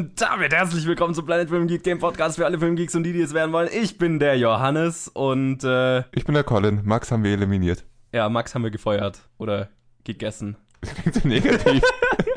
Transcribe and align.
Und 0.00 0.18
damit 0.18 0.54
herzlich 0.54 0.86
willkommen 0.86 1.14
zum 1.14 1.26
Planet 1.26 1.50
Film 1.50 1.66
Geek, 1.66 1.82
dem 1.82 1.98
Podcast 1.98 2.36
für 2.36 2.46
alle 2.46 2.58
Filmgeeks 2.58 2.94
und 2.94 3.02
die, 3.02 3.12
die 3.12 3.20
es 3.20 3.34
werden 3.34 3.52
wollen. 3.52 3.68
Ich 3.70 3.98
bin 3.98 4.18
der 4.18 4.38
Johannes 4.38 5.08
und 5.08 5.62
äh, 5.62 5.98
ich 6.12 6.24
bin 6.24 6.32
der 6.32 6.42
Colin. 6.42 6.80
Max 6.84 7.12
haben 7.12 7.22
wir 7.22 7.32
eliminiert. 7.32 7.84
ja, 8.14 8.26
Max 8.30 8.54
haben 8.54 8.62
wir 8.62 8.70
gefeuert 8.70 9.20
oder 9.36 9.68
gegessen. 10.04 10.56
Das 10.80 10.94
klingt 10.94 11.14
so 11.16 11.28
negativ. 11.28 11.82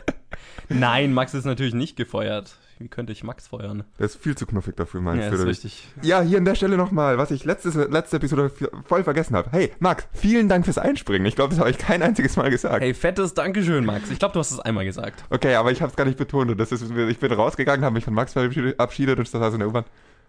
Nein, 0.68 1.14
Max 1.14 1.34
ist 1.34 1.46
natürlich 1.46 1.74
nicht 1.74 1.96
gefeuert. 1.96 2.58
Wie 2.80 2.88
könnte 2.88 3.14
ich 3.14 3.24
Max 3.24 3.48
feuern? 3.48 3.84
Der 4.00 4.06
ist 4.08 4.16
viel 4.18 4.36
zu 4.36 4.46
knuffig 4.46 4.76
dafür, 4.76 5.00
meinst 5.02 5.24
Ja, 5.24 5.30
du? 5.30 5.36
ist 5.38 5.46
richtig. 5.46 5.88
Ja, 6.02 6.22
hier 6.22 6.38
an 6.38 6.46
der 6.46 6.56
Stelle 6.56 6.76
nochmal, 6.78 7.18
was 7.18 7.32
ich 7.32 7.46
letztes, 7.46 7.76
letzte 7.76 8.18
Episode 8.18 8.52
voll 8.86 9.04
vergessen 9.04 9.36
habe. 9.36 9.50
Hey, 9.52 9.72
Max, 9.80 10.08
vielen 10.14 10.50
Dank 10.50 10.66
fürs 10.66 10.78
Einspringen. 10.78 11.26
Ich 11.26 11.36
glaube, 11.36 11.52
das 11.52 11.60
habe 11.60 11.70
ich 11.70 11.78
kein 11.78 12.02
einziges 12.02 12.36
Mal 12.36 12.50
gesagt. 12.50 12.82
Hey, 12.82 12.94
fettes 12.94 13.34
Dankeschön, 13.34 13.86
Max. 13.86 14.10
Ich 14.12 14.20
glaube, 14.20 14.34
du 14.34 14.40
hast 14.40 14.52
es 14.52 14.60
einmal 14.60 14.86
gesagt. 14.86 15.24
Okay, 15.30 15.56
aber 15.56 15.72
ich 15.72 15.82
habe 15.82 15.92
es 15.92 15.96
gar 15.96 16.06
nicht 16.06 16.18
betont. 16.18 16.52
Und 16.52 16.58
das 16.60 16.72
ist, 16.72 16.84
ich 16.90 17.20
bin 17.20 17.32
rausgegangen, 17.32 17.86
habe 17.86 17.94
mich 17.94 18.06
von 18.06 18.14
Max 18.14 18.34
verabschiedet 18.34 19.18
und 19.18 19.34
das 19.34 19.40
war 19.40 19.50
so 19.52 19.56
in 19.56 19.60
der 19.60 19.70
U-Bahn. 19.70 19.86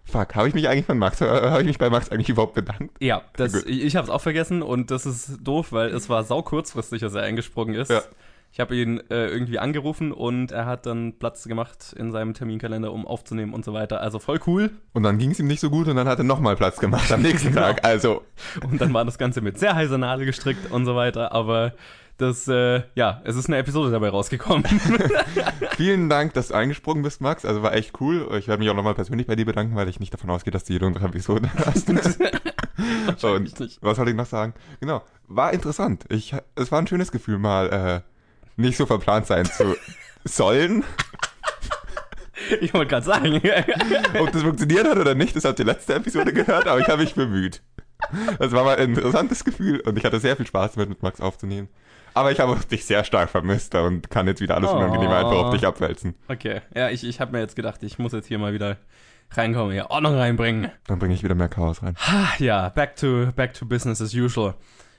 Fuck, 0.07 0.35
habe 0.35 0.49
ich 0.49 0.55
mich 0.55 0.69
eigentlich 0.69 0.85
von 0.85 0.99
Max, 0.99 1.23
habe 1.23 1.61
ich 1.63 1.67
mich 1.67 1.79
bei 1.79 1.89
Max 1.89 2.11
eigentlich 2.11 2.29
überhaupt 2.29 2.53
bedankt? 2.55 2.95
Ja, 3.01 3.23
das, 3.37 3.55
ich, 3.65 3.83
ich 3.85 3.97
habe 3.97 4.05
es 4.07 4.11
auch 4.13 4.21
vergessen 4.21 4.61
und 4.63 4.91
das 4.91 5.07
ist 5.07 5.39
doof, 5.43 5.73
weil 5.73 5.89
es 5.95 6.11
war 6.11 6.25
sau 6.25 6.43
kurzfristig, 6.43 7.01
dass 7.01 7.15
er 7.15 7.23
eingesprungen 7.23 7.75
ist. 7.75 7.91
Ja. 7.91 8.03
Ich 8.55 8.61
habe 8.61 8.77
ihn 8.77 9.01
äh, 9.11 9.27
irgendwie 9.27 9.59
angerufen 9.59 10.13
und 10.13 10.53
er 10.53 10.65
hat 10.65 10.87
dann 10.87 11.15
Platz 11.19 11.43
gemacht 11.49 11.93
in 11.99 12.13
seinem 12.13 12.35
Terminkalender, 12.35 12.93
um 12.93 13.05
aufzunehmen 13.05 13.53
und 13.53 13.65
so 13.65 13.73
weiter. 13.73 14.01
Also 14.01 14.21
voll 14.21 14.39
cool. 14.47 14.71
Und 14.93 15.03
dann 15.03 15.19
ging 15.19 15.33
es 15.33 15.41
ihm 15.41 15.49
nicht 15.49 15.59
so 15.59 15.71
gut 15.71 15.89
und 15.89 15.97
dann 15.97 16.07
hat 16.07 16.19
er 16.19 16.25
nochmal 16.25 16.55
Platz 16.55 16.79
gemacht 16.79 17.11
am 17.11 17.23
nächsten 17.23 17.49
Genau. 17.53 17.63
Tag. 17.63 17.85
Also, 17.85 18.23
Und 18.71 18.81
dann 18.81 18.95
war 18.95 19.05
das 19.05 19.19
Ganze 19.19 19.41
mit 19.41 19.59
sehr 19.59 19.75
heißer 19.75 19.99
Nadel 19.99 20.25
gestrickt 20.25 20.71
und 20.71 20.85
so 20.85 20.95
weiter. 20.95 21.33
Aber 21.33 21.73
das, 22.17 22.47
äh, 22.47 22.83
ja, 22.95 23.23
es 23.25 23.35
ist 23.35 23.47
eine 23.47 23.57
Episode 23.57 23.91
dabei 23.91 24.11
rausgekommen. 24.11 24.65
vielen 25.77 26.09
Dank, 26.09 26.35
dass 26.35 26.47
du 26.47 26.55
eingesprungen 26.55 27.03
bist, 27.03 27.21
Max. 27.21 27.45
Also 27.45 27.61
war 27.65 27.75
echt 27.75 28.01
cool. 28.01 28.29
Ich 28.39 28.47
werde 28.47 28.63
mich 28.63 28.71
auch 28.71 28.77
nochmal 28.77 28.95
persönlich 28.95 29.27
bei 29.27 29.35
dir 29.35 29.47
bedanken, 29.47 29.75
weil 29.75 29.89
ich 29.89 29.99
nicht 29.99 30.15
davon 30.15 30.31
ausgehe, 30.31 30.53
dass 30.53 30.63
du 30.63 30.75
jede 30.75 30.87
unserer 30.87 31.07
Episoden 31.07 31.51
hast. 31.67 31.91
Und 33.25 33.77
was 33.81 33.97
soll 33.97 34.09
ich 34.09 34.15
noch 34.15 34.27
sagen? 34.27 34.55
Genau, 34.79 35.03
war 35.27 35.53
interessant. 35.53 36.05
Ich, 36.09 36.37
es 36.55 36.71
war 36.71 36.79
ein 36.79 36.87
schönes 36.87 37.11
Gefühl, 37.11 37.39
mal 37.39 38.03
äh, 38.05 38.14
nicht 38.57 38.77
so 38.77 38.87
verplant 38.87 39.27
sein 39.27 39.47
zu 39.47 39.77
sollen. 40.25 40.85
Ich 42.61 42.75
wollte 42.75 42.89
gerade 42.91 43.07
sagen. 43.07 43.37
Ob 44.21 44.33
das 44.33 44.43
funktioniert 44.43 44.87
hat 44.89 44.99
oder 44.99 45.15
nicht, 45.15 45.35
das 45.35 45.45
habt 45.45 45.59
ihr 45.59 45.65
letzte 45.65 45.95
Episode 45.95 46.33
gehört, 46.33 46.67
aber 46.69 46.81
ich 46.81 46.89
habe 46.89 47.03
mich 47.03 47.15
bemüht. 47.15 47.63
Es 48.39 48.53
war 48.53 48.65
mal 48.65 48.77
ein 48.77 48.91
interessantes 48.91 49.45
Gefühl 49.45 49.81
und 49.81 49.97
ich 49.97 50.05
hatte 50.05 50.21
sehr 50.21 50.37
viel 50.37 50.47
Spaß 50.47 50.73
damit, 50.73 50.91
mit 50.91 51.03
Max 51.03 51.21
aufzunehmen. 51.21 51.69
Aber 52.13 52.31
ich 52.33 52.39
habe 52.41 52.57
dich 52.71 52.85
sehr 52.85 53.03
stark 53.03 53.31
vermisst 53.31 53.75
und 53.75 54.11
kann 54.11 54.27
jetzt 54.27 54.41
wieder 54.41 54.57
alles 54.57 54.71
Oh. 54.71 54.77
unangenehm 54.77 55.11
einfach 55.11 55.33
auf 55.33 55.55
dich 55.55 55.67
abwälzen. 55.67 56.15
okay, 56.29 56.61
ja, 56.75 56.91
ich, 56.91 57.03
ich 57.05 57.21
habe 57.21 57.33
mir 57.33 57.41
jetzt 57.41 57.57
gedacht, 57.57 57.83
ich 57.83 57.99
muss 57.99 58.13
jetzt 58.13 58.27
hier 58.27 58.39
mal 58.39 58.53
wieder 58.53 58.77
reinkommen, 59.33 59.73
hier 59.73 59.91
Ordnung 59.91 60.15
reinbringen. 60.15 60.71
Dann 60.87 60.99
bringe 60.99 61.15
ich 61.15 61.25
wieder 61.25 61.35
mehr 61.35 61.49
Chaos 61.49 61.83
rein. 61.83 61.97
Ah, 62.07 62.29
ja, 62.39 62.69
back 62.69 62.95
to, 62.97 63.29
back 63.35 63.55
to 63.55 63.65
business 63.67 64.01
as 64.03 64.15
usual. 64.15 64.55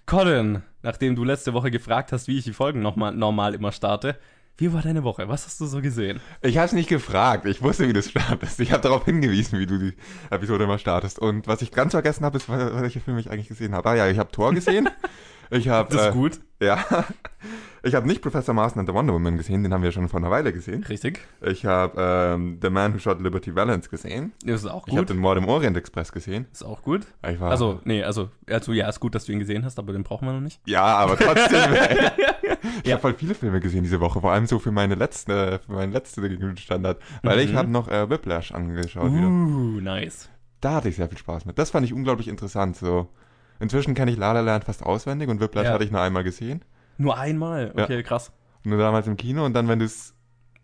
Colin, 0.06 0.62
nachdem 0.84 1.16
du 1.16 1.24
letzte 1.24 1.54
Woche 1.54 1.72
gefragt 1.72 2.12
hast, 2.12 2.28
wie 2.28 2.38
ich 2.38 2.44
die 2.44 2.54
Folgen 2.54 2.82
nochmal 2.82 3.14
normal 3.16 3.56
immer 3.56 3.72
starte, 3.72 4.18
wie 4.58 4.72
war 4.72 4.82
deine 4.82 5.04
Woche? 5.04 5.28
Was 5.28 5.46
hast 5.46 5.60
du 5.60 5.66
so 5.66 5.82
gesehen? 5.82 6.22
Ich 6.42 6.58
habe 6.58 6.68
es 6.68 6.72
nicht 6.74 6.88
gefragt. 6.88 7.46
Ich 7.46 7.62
wusste, 7.62 7.90
wie 7.90 7.94
du 7.94 8.02
startest. 8.02 8.60
Ich 8.62 8.72
habe 8.72 8.82
darauf 8.82 9.04
hingewiesen, 9.04 9.60
wie 9.60 9.66
du 9.66 9.78
die 9.78 9.94
Episode 10.30 10.64
immer 10.64 10.78
startest. 10.78 11.20
Und 11.20 11.48
was 11.48 11.62
ich 11.62 11.72
ganz 11.72 11.92
vergessen 11.92 12.24
habe, 12.24 12.38
ist, 12.38 12.48
wel- 12.50 12.80
welche 12.82 13.02
Filme 13.02 13.20
ich 13.20 13.30
eigentlich 13.30 13.50
gesehen 13.50 13.76
habe. 13.76 13.90
Ah 13.90 13.96
ja, 13.96 14.08
ich 14.08 14.18
habe 14.18 14.32
Thor 14.32 14.54
gesehen. 14.54 14.90
Ich 15.52 15.70
habe 15.70 15.94
Das 15.94 16.02
ist 16.08 16.10
äh, 16.10 16.14
gut. 16.14 16.40
Ja. 16.62 16.84
Ich 17.88 17.94
habe 17.94 18.08
nicht 18.08 18.24
Professor 18.24 18.56
Marston 18.56 18.80
and 18.80 18.90
the 18.90 18.96
Wonder 18.96 19.14
Woman 19.14 19.38
gesehen, 19.38 19.62
den 19.62 19.72
haben 19.72 19.84
wir 19.84 19.92
schon 19.92 20.10
vor 20.10 20.20
einer 20.20 20.32
Weile 20.32 20.52
gesehen. 20.52 20.84
Richtig. 20.86 21.20
Ich 21.44 21.68
habe 21.68 22.34
ähm, 22.34 22.58
The 22.60 22.72
Man 22.72 22.96
Who 22.96 22.98
Shot 22.98 23.22
Liberty 23.22 23.54
Valance 23.56 23.90
gesehen. 23.92 24.34
Das 24.44 24.64
ist 24.64 24.66
auch 24.72 24.88
Ich 24.88 24.94
habe 24.94 25.02
gut. 25.06 25.12
den 25.12 25.18
Mord 25.20 25.38
im 25.38 25.48
Orient 25.48 25.78
Express 25.78 26.12
gesehen. 26.12 26.48
Ist 26.52 26.64
auch 26.64 26.82
gut. 26.82 27.06
Ich 27.30 27.40
war, 27.40 27.52
Also, 27.52 27.82
nee, 27.84 28.02
also, 28.04 28.32
also, 28.50 28.74
ja, 28.74 28.90
ist 28.90 29.00
gut, 29.00 29.14
dass 29.14 29.26
du 29.26 29.34
ihn 29.34 29.38
gesehen 29.40 29.64
hast, 29.66 29.78
aber 29.78 29.94
den 29.94 30.02
brauchen 30.02 30.28
wir 30.28 30.34
noch 30.34 30.42
nicht. 30.42 30.62
ja, 30.66 30.84
aber 30.84 31.16
trotzdem. 31.16 31.74
ich 32.84 32.88
Ja. 32.88 32.94
habe 32.94 33.02
voll 33.02 33.14
viele 33.14 33.36
Filme 33.36 33.60
gesehen 33.60 33.84
diese 33.84 34.00
Woche, 34.00 34.20
vor 34.20 34.32
allem 34.32 34.48
so 34.48 34.58
für 34.58 34.72
meine 34.72 34.96
letzte, 34.96 35.60
für 35.64 35.74
meinen 35.74 35.92
letzten 35.92 36.58
Standard, 36.58 36.98
weil 37.22 37.40
ich 37.42 37.52
Mhm. 37.52 37.58
habe 37.58 37.70
noch 37.70 37.88
äh, 37.88 38.10
Whiplash 38.10 38.52
angeschaut 38.52 39.14
wieder. 39.14 39.28
Uh, 39.28 39.80
nice. 39.80 40.28
Da 40.60 40.74
hatte 40.78 40.90
ich 40.90 40.96
sehr 40.96 41.08
viel 41.08 41.20
Spaß 41.20 41.46
mit. 41.46 41.60
Das 41.60 41.70
fand 41.70 41.86
ich 41.86 41.94
unglaublich 41.94 42.30
interessant. 42.30 42.78
So 42.78 43.10
inzwischen 43.60 43.94
kenne 43.94 44.12
ich 44.12 44.18
La 44.18 44.32
La 44.34 44.42
Land 44.42 44.66
fast 44.66 44.84
auswendig 44.84 45.30
und 45.30 45.40
Whiplash 45.40 45.66
Ja. 45.66 45.74
hatte 45.74 45.84
ich 45.84 45.92
nur 45.92 46.02
einmal 46.02 46.24
gesehen. 46.24 46.64
Nur 46.98 47.18
einmal. 47.18 47.74
Okay, 47.76 48.04
krass. 48.04 48.32
Nur 48.64 48.78
damals 48.78 49.08
im 49.08 49.18
Kino 49.18 49.46
und 49.46 49.54
dann, 49.54 49.68
wenn 49.68 49.80
du 49.80 49.86
es. 49.86 50.14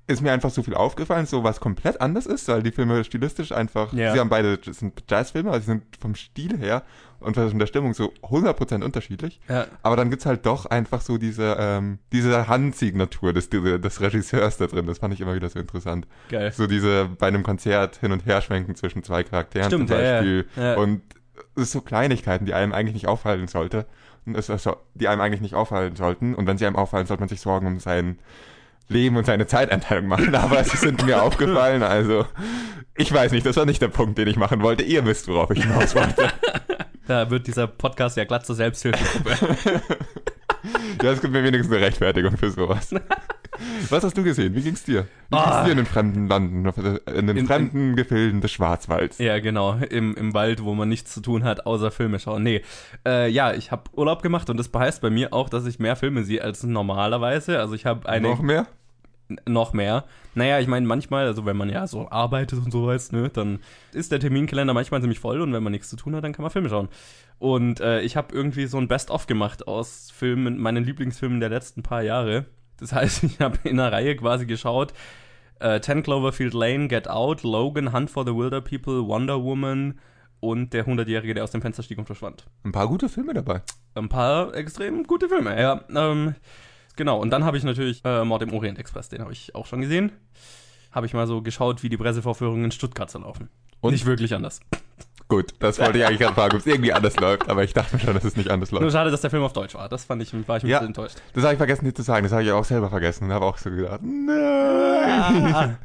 Ist 0.08 0.22
mir 0.22 0.34
einfach 0.34 0.50
so 0.50 0.62
viel 0.62 0.74
aufgefallen, 0.74 1.26
so 1.26 1.44
was 1.46 1.62
komplett 1.62 2.02
anders 2.02 2.26
ist, 2.26 2.48
weil 2.50 2.64
die 2.64 2.72
Filme 2.72 3.02
stilistisch 3.06 3.54
einfach. 3.54 3.94
Ja. 3.94 4.12
Sie 4.12 4.20
haben 4.20 4.28
beide 4.30 4.60
sind 4.74 5.04
Jazzfilme, 5.10 5.52
also 5.52 5.62
sie 5.62 5.66
sind 5.68 5.84
vom 6.02 6.16
Stil 6.16 6.58
her 6.58 6.84
und 7.20 7.36
von 7.36 7.58
der 7.60 7.68
Stimmung 7.68 7.94
so 7.94 8.12
100% 8.24 8.84
unterschiedlich. 8.84 9.40
Ja, 9.48 9.68
Aber 9.84 9.96
dann 9.96 10.10
gibt's 10.10 10.26
halt 10.26 10.46
doch 10.46 10.66
einfach 10.66 11.00
so 11.00 11.18
diese, 11.18 11.56
ähm, 11.58 12.00
diese 12.12 12.50
Handsignatur 12.50 13.32
des, 13.32 13.50
des 13.52 14.02
Regisseurs 14.02 14.58
da 14.58 14.68
drin. 14.68 14.86
Das 14.88 14.98
fand 14.98 15.14
ich 15.14 15.22
immer 15.22 15.36
wieder 15.36 15.48
so 15.48 15.60
interessant. 15.60 16.08
geil. 16.30 16.52
So 16.52 16.68
diese 16.68 17.08
bei 17.18 17.28
einem 17.28 17.44
Konzert 17.44 17.98
hin 17.98 18.12
und 18.12 18.26
her 18.26 18.42
schwenken 18.42 18.76
zwischen 18.76 19.04
zwei 19.04 19.24
Charakteren 19.24 19.68
Stimmt, 19.68 19.90
zum 19.90 19.98
ja, 19.98 20.04
ja. 20.04 20.12
Beispiel. 20.18 20.46
Ja. 20.58 20.76
Und 20.76 21.02
es 21.14 21.21
so 21.56 21.82
Kleinigkeiten, 21.82 22.46
die 22.46 22.54
einem 22.54 22.74
eigentlich 22.74 22.94
nicht 22.94 23.08
auffallen 23.08 23.48
sollte. 23.48 23.86
Und 24.26 24.38
es 24.38 24.50
ist 24.50 24.64
so, 24.64 24.78
die 24.94 25.08
einem 25.08 25.22
eigentlich 25.22 25.42
nicht 25.42 25.56
auffallen 25.56 25.96
sollten. 25.96 26.36
Und 26.36 26.48
wenn 26.48 26.58
sie 26.58 26.66
einem 26.66 26.76
auffallen, 26.76 27.08
sollte 27.08 27.22
man 27.22 27.30
sich 27.30 27.42
Sorgen 27.42 27.68
um 27.68 27.80
sein 27.80 28.20
Leben 28.88 29.16
und 29.16 29.26
seine 29.26 29.48
Zeiteinteilung 29.48 30.08
machen. 30.08 30.36
Aber 30.36 30.64
sie 30.64 30.78
sind 30.78 31.06
mir 31.06 31.24
aufgefallen. 31.24 31.84
Also, 31.84 32.26
ich 32.96 33.12
weiß 33.12 33.32
nicht, 33.32 33.46
das 33.46 33.58
war 33.58 33.66
nicht 33.66 33.82
der 33.82 33.88
Punkt, 33.88 34.18
den 34.18 34.28
ich 34.28 34.38
machen 34.38 34.62
wollte. 34.62 34.84
Ihr 34.84 35.06
wisst, 35.06 35.28
worauf 35.28 35.52
ich 35.52 35.64
hinaus 35.64 35.96
wollte. 35.96 36.30
Da 37.08 37.30
wird 37.30 37.48
dieser 37.48 37.68
Podcast 37.68 38.16
ja 38.16 38.24
glatt 38.24 38.46
zur 38.46 38.56
Selbsthilfegruppe. 38.56 39.36
ja, 41.04 41.12
es 41.12 41.20
gibt 41.20 41.34
mir 41.34 41.44
wenigstens 41.44 41.76
eine 41.76 41.84
Rechtfertigung 41.84 42.38
für 42.38 42.52
sowas. 42.52 42.96
Was 43.90 44.04
hast 44.04 44.18
du 44.18 44.24
gesehen? 44.24 44.56
Wie 44.56 44.62
ging's 44.62 44.84
dir? 44.84 45.08
Wie 45.30 45.36
Ah. 45.38 45.44
ging's 45.52 45.66
dir 45.66 45.72
in 45.72 45.78
den 45.78 45.86
fremden 45.86 46.28
Landen, 46.28 46.66
in 47.16 47.28
den 47.28 47.38
In- 47.38 47.48
fremden 47.48 47.96
Gefilden 47.96 48.42
des 48.42 48.52
Schwarzwalds? 48.52 49.18
ja, 49.20 49.40
genau. 49.40 49.74
Im, 49.90 50.16
Im 50.16 50.34
Wald, 50.34 50.64
wo 50.64 50.74
man 50.74 50.90
nichts 50.90 51.14
zu 51.14 51.22
tun 51.22 51.44
hat, 51.44 51.66
außer 51.66 51.92
Filme 51.92 52.20
schauen. 52.20 52.44
Nee. 52.44 52.62
Äh, 53.06 53.30
ja, 53.30 53.54
ich 53.54 53.72
habe 53.72 53.84
Urlaub 53.94 54.22
gemacht 54.22 54.50
und 54.50 54.58
das 54.58 54.70
heißt 54.74 55.02
bei 55.02 55.10
mir 55.10 55.34
auch, 55.34 55.50
dass 55.50 55.66
ich 55.66 55.80
mehr 55.80 55.96
Filme 55.96 56.24
sehe 56.24 56.44
als 56.44 56.64
normalerweise. 56.64 57.60
Also 57.60 57.74
ich 57.76 57.86
habe 57.86 58.08
eine. 58.10 58.30
Noch 58.30 58.42
mehr? 58.42 58.68
Noch 59.48 59.72
mehr. 59.72 60.04
Naja, 60.36 60.60
ich 60.60 60.68
meine, 60.68 60.86
manchmal, 60.86 61.26
also 61.26 61.46
wenn 61.46 61.56
man 61.56 61.70
ja 61.70 61.88
so 61.88 62.10
arbeitet 62.10 62.60
und 62.66 62.72
sowas, 62.72 63.14
ne, 63.14 63.30
dann 63.30 63.60
ist 63.94 64.12
der 64.12 64.20
Terminkalender 64.20 64.74
manchmal 64.74 65.00
ziemlich 65.02 65.20
voll 65.20 65.40
und 65.42 65.54
wenn 65.54 65.64
man 65.64 65.72
nichts 65.72 65.90
zu 65.90 65.96
tun 65.96 66.16
hat, 66.16 66.24
dann 66.26 66.34
kann 66.34 66.44
man 66.44 66.52
Filme 66.52 66.70
schauen. 66.70 66.90
Und 67.40 67.80
äh, 67.80 68.02
ich 68.02 68.18
habe 68.18 68.36
irgendwie 68.36 68.66
so 68.68 68.78
ein 68.78 68.88
Best-of 68.90 69.28
gemacht 69.28 69.68
aus 69.68 70.12
Filmen, 70.14 70.58
meinen 70.60 70.84
Lieblingsfilmen 70.84 71.40
der 71.40 71.50
letzten 71.50 71.82
paar 71.82 72.02
Jahre. 72.04 72.46
Das 72.82 72.92
heißt, 72.92 73.24
ich 73.24 73.40
habe 73.40 73.58
in 73.64 73.80
einer 73.80 73.92
Reihe 73.94 74.18
quasi 74.18 74.46
geschaut, 74.46 74.94
äh, 75.60 75.80
10 75.80 76.04
Cloverfield 76.04 76.54
Lane, 76.54 76.90
Get 76.90 77.08
Out, 77.08 77.44
Logan, 77.44 77.94
Hunt 77.94 78.10
for 78.10 78.26
the 78.26 78.36
Wilder 78.36 78.60
People, 78.60 79.08
Wonder 79.08 79.42
Woman 79.42 80.00
und 80.42 80.74
der 80.74 80.86
100-Jährige, 80.86 81.36
der 81.36 81.44
aus 81.44 81.52
dem 81.52 81.62
Fenster 81.62 81.84
stieg 81.84 82.00
und 82.00 82.06
verschwand 82.06 82.46
Ein 82.64 82.72
paar 82.72 82.88
gute 82.88 83.08
Filme 83.08 83.34
dabei. 83.34 83.62
ein 83.96 84.10
paar 84.10 84.54
extrem 84.56 85.06
gute 85.06 85.30
Filme, 85.30 85.58
ja. 85.62 85.86
Ähm, 85.96 86.36
genau, 86.96 87.22
und 87.22 87.30
dann 87.30 87.46
habe 87.46 87.58
ich 87.58 87.64
natürlich 87.64 88.02
äh, 88.04 88.26
Mord 88.26 88.42
im 88.42 88.54
Orient 88.54 88.80
Express, 88.80 89.10
den 89.10 89.22
habe 89.22 89.32
ich 89.32 89.54
auch 89.56 89.68
schon 89.68 89.82
gesehen. 89.82 90.12
Habe 90.92 91.06
ich 91.06 91.14
mal 91.14 91.28
so 91.28 91.42
geschaut, 91.42 91.84
wie 91.84 91.90
die 91.90 91.96
Pressevorführungen 91.98 92.66
in 92.66 92.72
Stuttgart 92.72 93.10
so 93.10 93.20
laufen. 93.20 93.50
Und? 93.80 93.94
Nicht 93.94 94.06
wirklich 94.06 94.34
anders. 94.34 94.60
Gut, 95.32 95.54
das 95.60 95.80
wollte 95.80 95.98
ich 95.98 96.06
eigentlich 96.06 96.20
gerade 96.28 96.34
fragen, 96.36 96.56
ob 96.56 96.60
es 96.60 96.66
irgendwie 96.68 96.92
anders 96.92 97.16
läuft, 97.18 97.50
aber 97.50 97.64
ich 97.64 97.74
dachte 97.74 97.96
mir 97.96 98.02
schon, 98.02 98.14
dass 98.14 98.26
es 98.26 98.36
nicht 98.36 98.52
anders 98.52 98.70
Nur 98.74 98.82
läuft. 98.82 98.92
schade, 98.94 99.12
dass 99.12 99.22
der 99.22 99.30
Film 99.30 99.44
auf 99.44 99.54
Deutsch 99.54 99.74
war. 99.76 99.88
Das 99.88 100.04
fand 100.04 100.22
ich, 100.22 100.34
war 100.46 100.58
ich 100.58 100.64
ein 100.64 100.68
Ja. 100.68 100.80
bisschen 100.80 100.88
enttäuscht. 100.88 101.16
Das 101.34 101.44
habe 101.46 101.54
ich 101.54 101.58
vergessen 101.58 101.86
dir 101.86 101.94
zu 101.94 102.02
sagen, 102.02 102.24
das 102.24 102.34
habe 102.34 102.44
ich 102.44 102.52
auch 102.52 102.66
selber 102.66 102.90
vergessen 102.90 103.24
und 103.24 103.32
habe 103.32 103.46
auch 103.46 103.58
so 103.58 103.70
gedacht, 103.72 104.02
nein. 104.04 105.78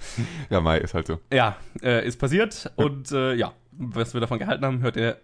Ja, 0.51 0.61
Mai 0.61 0.79
ist 0.79 0.95
halt 0.95 1.07
so. 1.07 1.21
ja, 1.33 1.55
äh, 1.81 2.05
ist 2.05 2.19
passiert 2.19 2.73
und 2.75 3.13
äh, 3.13 3.35
ja, 3.35 3.53
was 3.71 4.15
wir 4.15 4.21
davon 4.21 4.41
gehalten 4.41 4.65
haben, 4.65 4.81
hört 4.81 4.97
ihr 4.97 5.17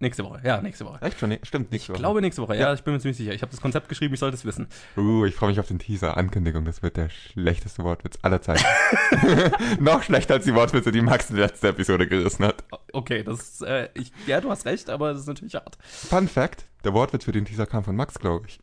nächste 0.00 0.24
Woche. 0.24 0.40
Ja, 0.44 0.60
nächste 0.60 0.84
Woche. 0.84 1.00
Echt 1.02 1.18
schon? 1.18 1.36
Stimmt, 1.42 1.72
nicht 1.72 1.88
Ich 1.88 1.94
glaube 1.94 2.20
nächste 2.20 2.42
Woche, 2.42 2.54
ja, 2.54 2.68
Ja. 2.68 2.74
ich 2.74 2.82
bin 2.82 2.94
mir 2.94 3.00
ziemlich 3.00 3.16
sicher. 3.16 3.32
Ich 3.32 3.42
habe 3.42 3.50
das 3.50 3.60
Konzept 3.60 3.88
geschrieben, 3.88 4.14
ich 4.14 4.20
sollte 4.20 4.36
es 4.36 4.44
wissen. 4.44 4.68
Uh, 4.96 5.24
ich 5.24 5.34
freue 5.34 5.50
mich 5.50 5.60
auf 5.60 5.66
den 5.66 5.78
Teaser. 5.78 6.16
Ankündigung, 6.16 6.64
das 6.64 6.82
wird 6.82 6.96
der 6.96 7.08
schlechteste 7.08 7.82
Wortwitz 7.84 8.18
aller 8.22 8.40
Zeiten. 8.42 8.64
Noch 9.80 10.02
schlechter 10.02 10.34
als 10.34 10.44
die 10.44 10.54
Wortwitze, 10.54 10.92
die 10.92 11.02
Max 11.02 11.30
in 11.30 11.36
der 11.36 11.46
letzten 11.46 11.66
Episode 11.66 12.06
gerissen 12.06 12.44
hat. 12.44 12.64
Okay, 12.92 13.22
das 13.22 13.60
äh, 13.62 13.88
ich, 13.94 14.12
ja, 14.26 14.40
du 14.40 14.50
hast 14.50 14.66
recht, 14.66 14.90
aber 14.90 15.12
das 15.12 15.20
ist 15.20 15.26
natürlich 15.26 15.54
hart. 15.54 15.78
Fun 15.82 16.28
Fact, 16.28 16.66
der 16.84 16.94
Wortwitz 16.94 17.24
für 17.24 17.32
den 17.32 17.44
Teaser 17.44 17.66
kam 17.66 17.84
von 17.84 17.96
Max, 17.96 18.18
glaube 18.18 18.46
ich. 18.48 18.60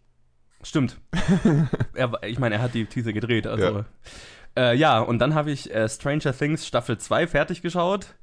Stimmt. 0.63 0.97
er, 1.93 2.11
ich 2.23 2.39
meine, 2.39 2.55
er 2.55 2.61
hat 2.61 2.73
die 2.73 2.85
Teaser 2.85 3.13
gedreht, 3.13 3.45
also. 3.45 3.85
Ja, 4.57 4.71
äh, 4.71 4.75
ja 4.75 4.99
und 4.99 5.19
dann 5.19 5.35
habe 5.35 5.51
ich 5.51 5.73
äh, 5.73 5.87
Stranger 5.87 6.35
Things 6.35 6.65
Staffel 6.65 6.97
2 6.97 7.27
fertig 7.27 7.61
geschaut. 7.61 8.15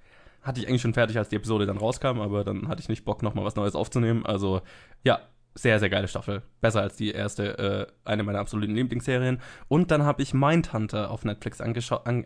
Hatte 0.43 0.61
ich 0.61 0.69
eigentlich 0.69 0.83
schon 0.83 0.95
fertig, 0.95 1.17
als 1.19 1.29
die 1.29 1.37
Episode 1.37 1.67
dann 1.67 1.77
rauskam, 1.77 2.21
aber 2.21 2.45
dann 2.45 2.69
hatte 2.69 2.83
ich 2.83 2.89
nicht 2.89 3.05
Bock, 3.05 3.23
nochmal 3.23 3.45
was 3.45 3.57
Neues 3.57 3.75
aufzunehmen. 3.75 4.27
Also, 4.27 4.63
ja, 5.05 5.21
sehr, 5.55 5.79
sehr 5.79 5.91
geile 5.91 6.09
Staffel. 6.09 6.43
Besser 6.61 6.81
als 6.81 6.97
die 6.97 7.11
erste, 7.11 7.59
äh, 7.59 7.87
eine 8.05 8.23
meiner 8.23 8.39
absoluten 8.41 8.75
Lieblingsserien. 8.75 9.41
Und 9.69 9.91
dann 9.91 10.03
habe 10.05 10.23
ich 10.23 10.33
Mindhunter 10.33 11.11
auf 11.11 11.25
Netflix 11.25 11.61
an 11.61 11.75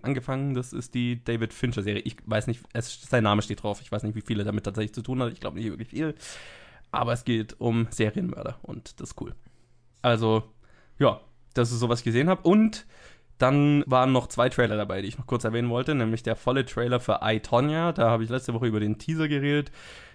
angefangen. 0.02 0.54
Das 0.54 0.72
ist 0.72 0.94
die 0.94 1.22
David 1.24 1.52
Fincher-Serie. 1.52 2.02
Ich 2.02 2.16
weiß 2.24 2.46
nicht, 2.46 2.62
es, 2.72 3.02
sein 3.02 3.24
Name 3.24 3.42
steht 3.42 3.62
drauf. 3.62 3.80
Ich 3.82 3.90
weiß 3.90 4.04
nicht, 4.04 4.14
wie 4.14 4.20
viele 4.20 4.44
damit 4.44 4.64
tatsächlich 4.64 4.94
zu 4.94 5.02
tun 5.02 5.20
hat. 5.22 5.32
Ich 5.32 5.40
glaube 5.40 5.58
nicht 5.58 5.68
wirklich 5.68 5.88
viel. 5.88 6.14
Aber 6.92 7.12
es 7.12 7.24
geht 7.24 7.60
um 7.60 7.88
Serienmörder 7.90 8.58
und 8.62 9.00
das 9.00 9.10
ist 9.10 9.20
cool. 9.20 9.34
Also, 10.02 10.44
ja, 10.98 11.20
das 11.54 11.72
ist 11.72 11.80
so, 11.80 11.88
was 11.88 12.00
ich 12.00 12.04
gesehen 12.04 12.28
habe. 12.28 12.42
Und 12.48 12.86
dann 13.38 13.84
waren 13.86 14.12
noch 14.12 14.28
zwei 14.28 14.48
Trailer 14.48 14.76
dabei, 14.76 15.02
die 15.02 15.08
ich 15.08 15.18
noch 15.18 15.26
kurz 15.26 15.44
erwähnen 15.44 15.68
wollte, 15.68 15.94
nämlich 15.94 16.22
der 16.22 16.36
volle 16.36 16.64
Trailer 16.64 17.00
für 17.00 17.20
I, 17.22 17.40
Tonya. 17.40 17.92
Da 17.92 18.10
habe 18.10 18.24
ich 18.24 18.30
letzte 18.30 18.54
Woche 18.54 18.66
über 18.66 18.80
den 18.80 18.98
Teaser 18.98 19.28
geredet. 19.28 19.70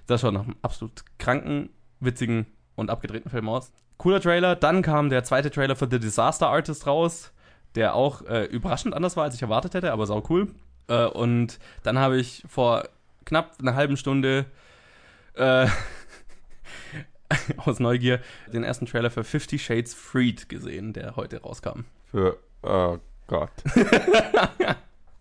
Das 0.07 0.21
schaut 0.21 0.33
nach 0.33 0.43
einem 0.43 0.55
absolut 0.61 1.03
kranken, 1.19 1.69
witzigen 1.99 2.47
und 2.75 2.89
abgedrehten 2.89 3.29
Film 3.29 3.47
aus. 3.47 3.71
Cooler 3.97 4.19
Trailer. 4.19 4.55
Dann 4.55 4.81
kam 4.81 5.09
der 5.09 5.23
zweite 5.23 5.51
Trailer 5.51 5.75
für 5.75 5.87
The 5.89 5.99
Disaster 5.99 6.47
Artist 6.47 6.87
raus, 6.87 7.31
der 7.75 7.93
auch 7.93 8.23
äh, 8.23 8.45
überraschend 8.45 8.95
anders 8.95 9.15
war, 9.15 9.25
als 9.25 9.35
ich 9.35 9.41
erwartet 9.43 9.75
hätte, 9.75 9.91
aber 9.91 10.07
sau 10.07 10.23
cool. 10.29 10.47
Äh, 10.87 11.05
und 11.05 11.59
dann 11.83 11.99
habe 11.99 12.17
ich 12.17 12.43
vor 12.47 12.89
knapp 13.25 13.57
einer 13.61 13.75
halben 13.75 13.97
Stunde 13.97 14.47
äh, 15.35 15.67
aus 17.57 17.79
Neugier 17.79 18.19
den 18.51 18.63
ersten 18.63 18.87
Trailer 18.87 19.11
für 19.11 19.23
Fifty 19.23 19.59
Shades 19.59 19.93
Freed 19.93 20.49
gesehen, 20.49 20.93
der 20.93 21.15
heute 21.15 21.43
rauskam. 21.43 21.81
Für, 22.09 22.37
oh 22.63 22.97
Gott. 23.31 23.49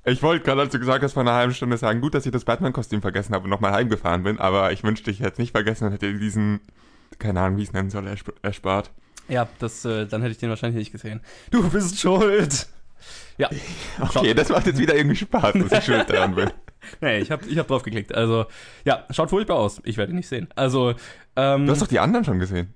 ich 0.04 0.20
wollte 0.20 0.44
gerade, 0.44 0.62
als 0.62 0.72
du 0.72 0.80
gesagt 0.80 1.04
hast, 1.04 1.12
vor 1.12 1.22
einer 1.22 1.34
halben 1.34 1.54
Stunde 1.54 1.76
sagen, 1.76 2.00
gut, 2.00 2.14
dass 2.14 2.26
ich 2.26 2.32
das 2.32 2.44
Batman-Kostüm 2.44 3.00
vergessen 3.02 3.34
habe 3.34 3.44
und 3.44 3.50
nochmal 3.50 3.72
heimgefahren 3.72 4.24
bin, 4.24 4.38
aber 4.40 4.72
ich 4.72 4.82
wünschte, 4.82 5.12
ich 5.12 5.20
hätte 5.20 5.34
es 5.34 5.38
nicht 5.38 5.52
vergessen 5.52 5.86
und 5.86 5.92
hätte 5.92 6.12
diesen, 6.12 6.60
keine 7.20 7.40
Ahnung, 7.40 7.56
wie 7.56 7.62
ich 7.62 7.68
es 7.68 7.72
nennen 7.72 7.88
soll, 7.88 8.12
erspart. 8.42 8.90
Ja, 9.28 9.48
das, 9.60 9.84
äh, 9.84 10.06
dann 10.06 10.22
hätte 10.22 10.32
ich 10.32 10.38
den 10.38 10.50
wahrscheinlich 10.50 10.78
nicht 10.78 10.90
gesehen. 10.90 11.20
Du 11.52 11.70
bist 11.70 12.00
schuld! 12.00 12.66
Ja. 13.38 13.48
Okay, 14.00 14.34
das 14.34 14.48
macht 14.48 14.66
jetzt 14.66 14.80
wieder 14.80 14.96
irgendwie 14.96 15.16
Spaß, 15.16 15.52
dass 15.52 15.72
ich 15.72 15.84
schuld 15.84 16.10
daran 16.10 16.34
bin. 16.34 16.50
Nee, 17.02 17.18
ich 17.18 17.30
habe 17.30 17.46
ich 17.46 17.58
hab 17.58 17.68
drauf 17.68 17.82
geklickt. 17.82 18.14
Also, 18.14 18.46
ja, 18.86 19.04
schaut 19.10 19.28
furchtbar 19.28 19.58
aus. 19.58 19.82
Ich 19.84 19.98
werde 19.98 20.12
ihn 20.12 20.16
nicht 20.16 20.28
sehen. 20.28 20.48
Also, 20.56 20.94
ähm, 21.36 21.66
Du 21.66 21.72
hast 21.72 21.82
doch 21.82 21.86
die 21.86 22.00
anderen 22.00 22.24
schon 22.24 22.38
gesehen. 22.38 22.72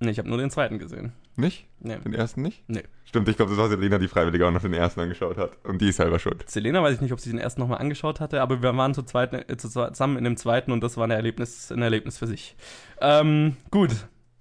Nee, 0.00 0.10
ich 0.10 0.18
habe 0.18 0.28
nur 0.28 0.36
den 0.36 0.50
zweiten 0.50 0.78
gesehen. 0.78 1.14
Nicht? 1.38 1.68
Nee. 1.78 1.98
Den 1.98 2.14
ersten 2.14 2.42
nicht? 2.42 2.64
Nee. 2.66 2.82
Stimmt, 3.04 3.28
ich 3.28 3.36
glaube, 3.36 3.52
das 3.52 3.60
war 3.60 3.68
Selena, 3.68 3.98
die 3.98 4.08
freiwillig 4.08 4.42
auch 4.42 4.50
noch 4.50 4.60
den 4.60 4.72
ersten 4.72 4.98
angeschaut 5.00 5.38
hat. 5.38 5.52
Und 5.64 5.80
die 5.80 5.90
ist 5.90 5.96
selber 5.96 6.18
schuld. 6.18 6.44
Selena 6.50 6.82
weiß 6.82 6.96
ich 6.96 7.00
nicht, 7.00 7.12
ob 7.12 7.20
sie 7.20 7.30
den 7.30 7.38
ersten 7.38 7.60
nochmal 7.60 7.78
angeschaut 7.78 8.18
hatte, 8.18 8.42
aber 8.42 8.60
wir 8.60 8.76
waren 8.76 8.92
zu 8.92 9.04
zweit, 9.04 9.32
äh, 9.32 9.56
zusammen 9.56 10.18
in 10.18 10.24
dem 10.24 10.36
zweiten 10.36 10.72
und 10.72 10.82
das 10.82 10.96
war 10.96 11.04
ein 11.04 11.12
Erlebnis, 11.12 11.70
ein 11.70 11.80
Erlebnis 11.80 12.18
für 12.18 12.26
sich. 12.26 12.56
Ähm, 13.00 13.56
gut. 13.70 13.90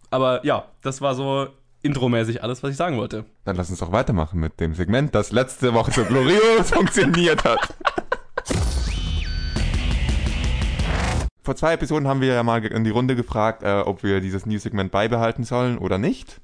Aber 0.10 0.44
ja, 0.44 0.66
das 0.82 1.00
war 1.00 1.14
so 1.14 1.50
intromäßig 1.84 2.42
alles, 2.42 2.64
was 2.64 2.72
ich 2.72 2.78
sagen 2.78 2.98
wollte. 2.98 3.26
Dann 3.46 3.56
lass 3.56 3.70
uns 3.70 3.78
doch 3.78 3.92
weitermachen 3.92 4.40
mit 4.40 4.60
dem 4.60 4.74
Segment, 4.74 5.14
das 5.14 5.32
letzte 5.32 5.76
Woche 5.76 5.92
so 5.92 6.04
glorios 6.04 6.72
funktioniert 6.74 7.44
hat. 7.44 7.76
Vor 11.44 11.56
zwei 11.56 11.74
Episoden 11.74 12.08
haben 12.08 12.22
wir 12.22 12.34
ja 12.34 12.42
mal 12.42 12.66
in 12.66 12.84
die 12.84 12.90
Runde 12.90 13.16
gefragt, 13.16 13.62
äh, 13.62 13.82
ob 13.86 14.04
wir 14.04 14.20
dieses 14.20 14.48
News-Segment 14.48 14.92
beibehalten 14.92 15.44
sollen 15.44 15.78
oder 15.78 16.00
nicht. 16.00 16.42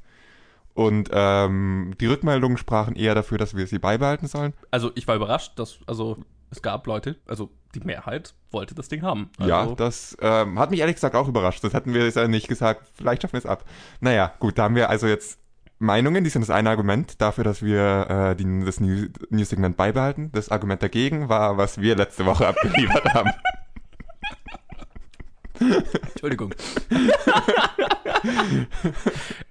Und 0.73 1.09
ähm, 1.11 1.93
die 1.99 2.07
Rückmeldungen 2.07 2.57
sprachen 2.57 2.95
eher 2.95 3.13
dafür, 3.13 3.37
dass 3.37 3.55
wir 3.55 3.67
sie 3.67 3.79
beibehalten 3.79 4.27
sollen. 4.27 4.53
Also 4.71 4.91
ich 4.95 5.07
war 5.07 5.15
überrascht, 5.15 5.59
dass 5.59 5.79
also 5.85 6.17
es 6.49 6.61
gab 6.61 6.87
Leute, 6.87 7.15
also 7.27 7.49
die 7.75 7.79
Mehrheit 7.79 8.33
wollte 8.51 8.75
das 8.75 8.87
Ding 8.87 9.01
haben. 9.01 9.29
Also 9.37 9.49
ja, 9.49 9.65
das 9.75 10.17
ähm, 10.21 10.59
hat 10.59 10.71
mich 10.71 10.79
ehrlich 10.79 10.95
gesagt 10.95 11.15
auch 11.15 11.27
überrascht. 11.27 11.63
Das 11.63 11.73
hätten 11.73 11.93
wir 11.93 12.05
jetzt 12.05 12.15
ja 12.15 12.27
nicht 12.27 12.47
gesagt. 12.47 12.87
Vielleicht 12.93 13.21
schaffen 13.21 13.33
wir 13.33 13.39
es 13.39 13.45
ab. 13.45 13.65
Naja, 13.99 14.33
gut, 14.39 14.57
da 14.57 14.63
haben 14.63 14.75
wir 14.75 14.89
also 14.89 15.07
jetzt 15.07 15.39
Meinungen, 15.79 16.23
die 16.23 16.29
sind 16.29 16.41
das 16.41 16.49
eine 16.49 16.69
Argument 16.69 17.21
dafür, 17.21 17.43
dass 17.43 17.61
wir 17.61 18.07
äh, 18.09 18.35
die, 18.35 18.65
das 18.65 18.79
News-Segment 18.79 19.77
beibehalten. 19.77 20.31
Das 20.31 20.49
Argument 20.49 20.81
dagegen 20.81 21.29
war, 21.29 21.57
was 21.57 21.79
wir 21.79 21.95
letzte 21.95 22.25
Woche 22.25 22.47
abgeliefert 22.47 23.13
haben. 23.13 23.31
Entschuldigung. 26.13 26.53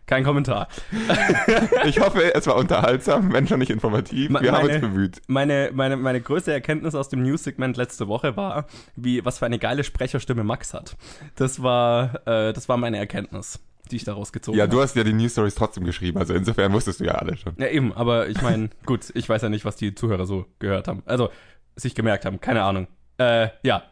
Kein 0.06 0.25
Kommentar. 0.25 0.69
ich 1.87 2.00
hoffe, 2.00 2.35
es 2.35 2.47
war 2.47 2.56
unterhaltsam, 2.56 3.32
wenn 3.32 3.47
schon 3.47 3.59
nicht 3.61 3.70
informativ. 3.70 4.29
Wir 4.29 4.31
meine, 4.31 4.53
haben 4.53 4.69
uns 4.69 4.81
bemüht. 4.81 5.23
Meine, 5.26 5.70
meine, 5.73 5.97
meine 5.97 6.20
größte 6.20 6.53
Erkenntnis 6.53 6.94
aus 6.94 7.09
dem 7.09 7.23
News-Segment 7.23 7.76
letzte 7.76 8.09
Woche 8.09 8.37
war, 8.37 8.67
wie, 8.97 9.25
was 9.25 9.38
für 9.38 9.47
eine 9.47 9.59
geile 9.59 9.85
Sprecherstimme 9.85 10.44
Max 10.44 10.75
hat. 10.75 10.97
Das 11.37 11.62
war, 11.62 12.26
äh, 12.26 12.53
das 12.53 12.69
war 12.69 12.76
meine 12.76 12.99
Erkenntnis 12.99 13.61
die 13.91 13.97
ich 13.97 14.05
daraus 14.05 14.32
gezogen 14.32 14.58
habe. 14.58 14.67
Ja, 14.67 14.73
du 14.73 14.81
hast 14.81 14.97
ja 14.97 15.05
die 15.05 15.12
News 15.12 15.32
Stories 15.32 15.55
trotzdem 15.55 15.85
geschrieben, 15.85 16.17
also 16.19 16.32
insofern 16.32 16.73
wusstest 16.73 17.00
du 17.00 17.05
ja 17.05 17.12
alle 17.12 17.37
schon. 17.37 17.53
Ja, 17.58 17.67
eben, 17.67 17.93
aber 17.93 18.29
ich 18.29 18.41
meine, 18.41 18.70
gut, 18.87 19.12
ich 19.15 19.29
weiß 19.29 19.43
ja 19.43 19.50
nicht, 19.50 19.67
was 19.67 19.76
die 19.76 19.94
Zuhörer 19.94 20.25
so 20.25 20.47
gehört 20.61 20.88
haben. 20.88 21.03
Also, 21.05 21.31
sich 21.76 21.94
gemerkt 21.94 22.25
haben, 22.25 22.41
keine 22.41 22.62
Ahnung. 22.62 22.87
Äh, 23.19 23.49
ja. 23.62 23.82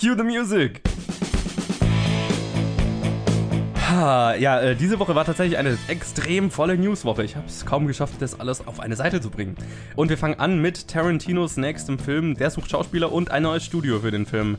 Cue 0.00 0.16
the 0.16 0.22
music! 0.22 0.82
Ja, 3.98 4.60
äh, 4.60 4.74
diese 4.74 4.98
Woche 4.98 5.14
war 5.14 5.24
tatsächlich 5.24 5.56
eine 5.56 5.78
extrem 5.86 6.50
volle 6.50 6.76
Newswoche. 6.76 7.22
Ich 7.24 7.36
habe 7.36 7.46
es 7.46 7.64
kaum 7.64 7.86
geschafft, 7.86 8.14
das 8.20 8.40
alles 8.40 8.66
auf 8.66 8.80
eine 8.80 8.96
Seite 8.96 9.20
zu 9.20 9.30
bringen. 9.30 9.56
Und 9.94 10.08
wir 10.08 10.18
fangen 10.18 10.38
an 10.38 10.60
mit 10.60 10.88
Tarantinos 10.88 11.56
nächstem 11.56 11.98
Film. 11.98 12.34
Der 12.34 12.50
sucht 12.50 12.70
Schauspieler 12.70 13.12
und 13.12 13.30
ein 13.30 13.44
neues 13.44 13.64
Studio 13.64 14.00
für 14.00 14.10
den 14.10 14.26
Film. 14.26 14.58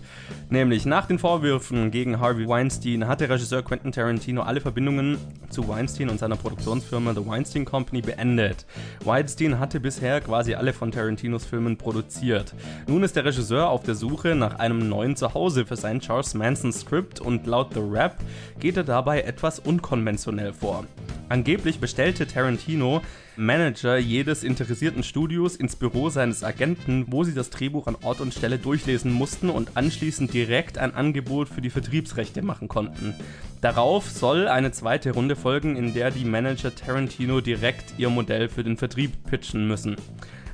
Nämlich 0.49 0.85
nach 0.85 1.05
den 1.05 1.19
Vorwürfen 1.19 1.91
gegen 1.91 2.19
Harvey 2.19 2.47
Weinstein 2.47 3.07
hat 3.07 3.19
der 3.19 3.29
Regisseur 3.29 3.61
Quentin 3.61 3.91
Tarantino 3.91 4.41
alle 4.41 4.61
Verbindungen 4.61 5.17
zu 5.49 5.67
Weinstein 5.67 6.09
und 6.09 6.19
seiner 6.19 6.35
Produktionsfirma 6.35 7.13
The 7.13 7.25
Weinstein 7.27 7.65
Company 7.65 8.01
beendet. 8.01 8.65
Weinstein 9.03 9.59
hatte 9.59 9.79
bisher 9.79 10.21
quasi 10.21 10.55
alle 10.55 10.73
von 10.73 10.91
Tarantinos 10.91 11.45
Filmen 11.45 11.77
produziert. 11.77 12.53
Nun 12.87 13.03
ist 13.03 13.15
der 13.15 13.25
Regisseur 13.25 13.69
auf 13.69 13.83
der 13.83 13.95
Suche 13.95 14.35
nach 14.35 14.59
einem 14.59 14.87
neuen 14.87 15.15
Zuhause 15.15 15.65
für 15.65 15.75
sein 15.75 15.99
Charles 15.99 16.33
Manson 16.33 16.71
Skript 16.71 17.19
und 17.19 17.45
laut 17.45 17.73
The 17.73 17.81
Rap 17.81 18.15
geht 18.59 18.77
er 18.77 18.83
dabei 18.83 18.99
dabei 18.99 19.21
etwas 19.29 19.59
unkonventionell 19.59 20.51
vor. 20.51 20.85
Angeblich 21.29 21.79
bestellte 21.79 22.27
Tarantino 22.27 23.01
Manager 23.37 23.97
jedes 23.97 24.43
interessierten 24.43 25.03
Studios 25.03 25.55
ins 25.55 25.75
Büro 25.77 26.09
seines 26.09 26.43
Agenten, 26.43 27.05
wo 27.07 27.23
sie 27.23 27.33
das 27.33 27.51
Drehbuch 27.51 27.87
an 27.87 27.95
Ort 28.01 28.19
und 28.19 28.33
Stelle 28.33 28.57
durchlesen 28.57 29.13
mussten 29.13 29.49
und 29.49 29.77
anschließend 29.77 30.33
direkt 30.33 30.77
ein 30.77 30.93
Angebot 30.93 31.47
für 31.47 31.61
die 31.61 31.69
Vertriebsrechte 31.69 32.41
machen 32.41 32.67
konnten. 32.67 33.13
Darauf 33.61 34.09
soll 34.09 34.47
eine 34.47 34.71
zweite 34.71 35.11
Runde 35.11 35.35
folgen, 35.35 35.77
in 35.77 35.93
der 35.93 36.11
die 36.11 36.25
Manager 36.25 36.75
Tarantino 36.75 37.39
direkt 37.39 37.93
ihr 37.97 38.09
Modell 38.09 38.49
für 38.49 38.63
den 38.63 38.75
Vertrieb 38.75 39.11
pitchen 39.29 39.67
müssen. 39.67 39.95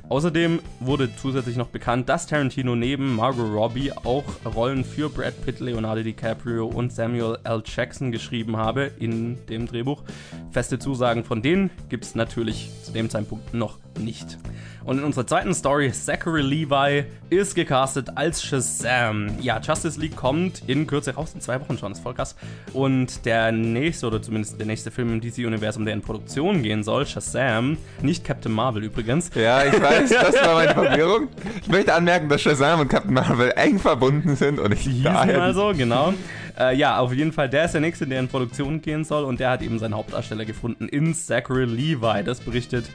Außerdem 0.08 0.60
wurde 0.78 1.14
zusätzlich 1.16 1.56
noch 1.56 1.66
bekannt, 1.66 2.08
dass 2.08 2.28
Tarantino 2.28 2.76
neben 2.76 3.16
Margot 3.16 3.52
Robbie 3.52 3.90
auch 3.90 4.24
Rollen 4.54 4.84
für 4.84 5.10
Brad 5.10 5.44
Pitt, 5.44 5.58
Leonardo 5.58 6.02
DiCaprio 6.04 6.66
und 6.66 6.92
Samuel 6.92 7.38
L. 7.42 7.60
Jackson 7.64 8.12
geschrieben 8.12 8.56
habe 8.56 8.92
in 9.00 9.44
dem 9.46 9.66
Drehbuch. 9.66 10.04
Feste 10.52 10.78
Zusagen 10.78 11.24
von 11.24 11.42
denen 11.42 11.70
gibt 11.88 12.04
es 12.04 12.14
natürlich 12.14 12.70
zu 12.84 12.92
dem 12.92 13.10
Zeitpunkt 13.10 13.52
noch 13.52 13.78
nicht. 13.98 14.38
Und 14.86 14.98
in 14.98 15.04
unserer 15.04 15.26
zweiten 15.26 15.52
Story, 15.52 15.90
Zachary 15.90 16.42
Levi 16.42 17.06
ist 17.28 17.56
gecastet 17.56 18.10
als 18.14 18.40
Shazam. 18.44 19.30
Ja, 19.40 19.60
Justice 19.60 19.98
League 19.98 20.14
kommt 20.14 20.62
in 20.68 20.86
Kürze 20.86 21.12
raus, 21.16 21.32
in 21.34 21.40
zwei 21.40 21.60
Wochen 21.60 21.76
schon, 21.76 21.90
ist 21.90 21.98
voll 22.04 22.14
krass. 22.14 22.36
Und 22.72 23.26
der 23.26 23.50
nächste, 23.50 24.06
oder 24.06 24.22
zumindest 24.22 24.60
der 24.60 24.66
nächste 24.66 24.92
Film 24.92 25.14
im 25.14 25.20
DC-Universum, 25.20 25.84
der 25.84 25.94
in 25.94 26.02
Produktion 26.02 26.62
gehen 26.62 26.84
soll, 26.84 27.04
Shazam, 27.04 27.78
nicht 28.00 28.24
Captain 28.24 28.52
Marvel 28.52 28.84
übrigens. 28.84 29.32
Ja, 29.34 29.64
ich 29.64 29.72
weiß, 29.82 30.08
das 30.08 30.34
war 30.36 30.54
meine 30.54 30.74
Verwirrung. 30.74 31.28
Ich 31.62 31.68
möchte 31.68 31.92
anmerken, 31.92 32.28
dass 32.28 32.42
Shazam 32.42 32.78
und 32.78 32.88
Captain 32.88 33.12
Marvel 33.12 33.52
eng 33.56 33.80
verbunden 33.80 34.36
sind 34.36 34.60
und 34.60 34.72
ich 34.72 34.84
Die 34.84 34.90
hießen 34.90 35.12
mal 35.12 35.52
so, 35.52 35.72
genau. 35.76 36.14
Äh, 36.56 36.76
ja, 36.76 36.98
auf 36.98 37.12
jeden 37.12 37.32
Fall, 37.32 37.48
der 37.48 37.64
ist 37.64 37.72
der 37.72 37.80
nächste, 37.80 38.06
der 38.06 38.20
in 38.20 38.28
Produktion 38.28 38.80
gehen 38.80 39.04
soll 39.04 39.24
und 39.24 39.40
der 39.40 39.50
hat 39.50 39.62
eben 39.62 39.80
seinen 39.80 39.94
Hauptdarsteller 39.94 40.44
gefunden 40.44 40.88
in 40.88 41.12
Zachary 41.12 41.64
Levi. 41.64 42.22
Das 42.24 42.38
berichtet 42.38 42.88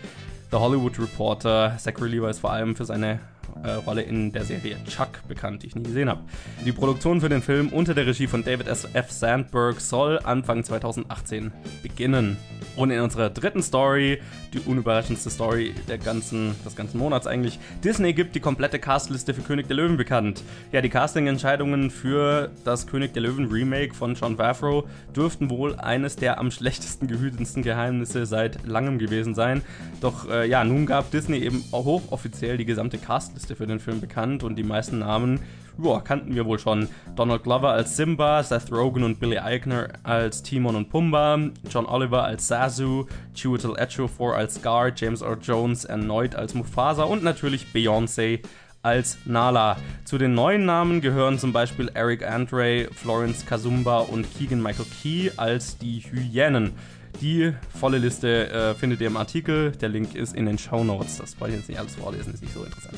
The 0.51 0.60
Hollywood 0.60 1.00
Reporter. 1.00 1.77
Zachary 1.79 2.10
Levi 2.10 2.29
ist 2.29 2.39
vor 2.39 2.51
allem 2.51 2.75
für 2.75 2.84
seine 2.84 3.20
äh, 3.63 3.72
Rolle 3.72 4.01
in 4.01 4.31
der 4.31 4.43
Serie 4.43 4.77
Chuck 4.88 5.27
bekannt, 5.27 5.63
die 5.63 5.67
ich 5.67 5.75
nie 5.75 5.84
gesehen 5.84 6.10
habe. 6.10 6.22
Die 6.65 6.72
Produktion 6.72 7.22
für 7.22 7.29
den 7.29 7.41
Film 7.41 7.70
unter 7.70 7.93
der 7.93 8.08
Regie 8.08 8.27
von 8.27 8.43
David 8.43 8.67
S. 8.67 8.88
F. 8.93 9.12
Sandberg 9.12 9.79
soll 9.79 10.20
Anfang 10.24 10.63
2018 10.63 11.51
beginnen. 11.81 12.38
Und 12.75 12.89
in 12.89 13.01
unserer 13.01 13.29
dritten 13.29 13.62
Story, 13.62 14.22
die 14.53 14.60
unüberraschendste 14.60 15.29
Story 15.29 15.74
der 15.89 15.98
ganzen, 15.98 16.55
des 16.65 16.75
ganzen 16.75 16.98
Monats 17.00 17.27
eigentlich, 17.27 17.60
Disney 17.84 18.13
gibt 18.13 18.34
die 18.34 18.39
komplette 18.39 18.79
Castliste 18.79 19.34
für 19.34 19.41
König 19.41 19.67
der 19.67 19.75
Löwen 19.75 19.98
bekannt. 19.98 20.43
Ja, 20.72 20.81
die 20.81 20.89
Casting-Entscheidungen 20.89 21.91
für 21.91 22.50
das 22.63 22.88
König 22.88 23.13
der 23.13 23.24
Löwen 23.24 23.51
Remake 23.51 23.93
von 23.93 24.15
John 24.15 24.38
Favreau 24.38 24.88
dürften 25.15 25.50
wohl 25.50 25.75
eines 25.75 26.15
der 26.15 26.39
am 26.39 26.50
schlechtesten 26.50 27.08
gehütetsten 27.08 27.62
Geheimnisse 27.62 28.25
seit 28.25 28.65
langem 28.65 29.00
gewesen 29.00 29.36
sein. 29.36 29.63
Doch 30.00 30.29
äh, 30.29 30.48
ja, 30.48 30.63
nun 30.63 30.86
gab 30.86 31.12
Disney 31.12 31.39
eben 31.39 31.63
hochoffiziell 31.74 32.58
die 32.58 32.65
gesamte 32.65 32.98
Castliste 32.98 33.40
Geschichte 33.41 33.55
für 33.55 33.67
den 33.67 33.79
Film 33.79 34.01
bekannt 34.01 34.43
und 34.43 34.55
die 34.55 34.63
meisten 34.63 35.00
Namen 35.00 35.39
boah, 35.77 36.03
kannten 36.03 36.36
wir 36.36 36.45
wohl 36.45 36.60
schon. 36.60 36.88
Donald 37.15 37.41
Glover 37.41 37.71
als 37.71 37.98
Simba, 37.98 38.43
Seth 38.43 38.71
Rogen 38.71 39.03
und 39.03 39.19
Billy 39.19 39.39
Eichner 39.39 39.88
als 40.03 40.43
Timon 40.43 40.75
und 40.75 40.89
Pumba, 40.89 41.39
John 41.67 41.88
Oliver 41.88 42.24
als 42.24 42.45
Zazu, 42.45 43.07
Chiwetel 43.33 43.75
Ejiofor 43.77 44.36
als 44.36 44.55
Scar, 44.55 44.91
James 44.95 45.21
Earl 45.24 45.39
Jones 45.41 45.86
erneut 45.86 46.36
als 46.36 46.53
Mufasa 46.53 47.03
und 47.03 47.24
natürlich 47.24 47.65
Beyoncé 47.74 48.41
als 48.83 49.17
Nala. 49.25 49.77
Zu 50.05 50.19
den 50.19 50.36
neuen 50.36 50.65
Namen 50.65 51.01
gehören 51.01 51.39
zum 51.39 51.51
Beispiel 51.51 51.89
Eric 51.95 52.27
Andre, 52.27 52.89
Florence 52.93 53.45
Kazumba 53.48 54.00
und 54.00 54.27
Keegan 54.38 54.62
Michael 54.62 54.86
Key 55.01 55.31
als 55.38 55.79
die 55.79 56.00
Hyänen. 56.00 56.74
Die 57.20 57.53
volle 57.80 57.98
Liste 57.98 58.50
äh, 58.50 58.75
findet 58.75 59.01
ihr 59.01 59.08
im 59.08 59.18
Artikel. 59.18 59.72
Der 59.72 59.89
Link 59.89 60.15
ist 60.15 60.36
in 60.36 60.46
den 60.46 60.58
Show 60.58 60.84
Notes. 60.84 61.18
Das 61.18 61.39
wollte 61.39 61.53
ich 61.53 61.60
jetzt 61.60 61.70
nicht 61.70 61.80
alles 61.80 61.96
vorlesen, 61.96 62.34
ist 62.34 62.41
nicht 62.41 62.53
so 62.53 62.63
interessant. 62.63 62.98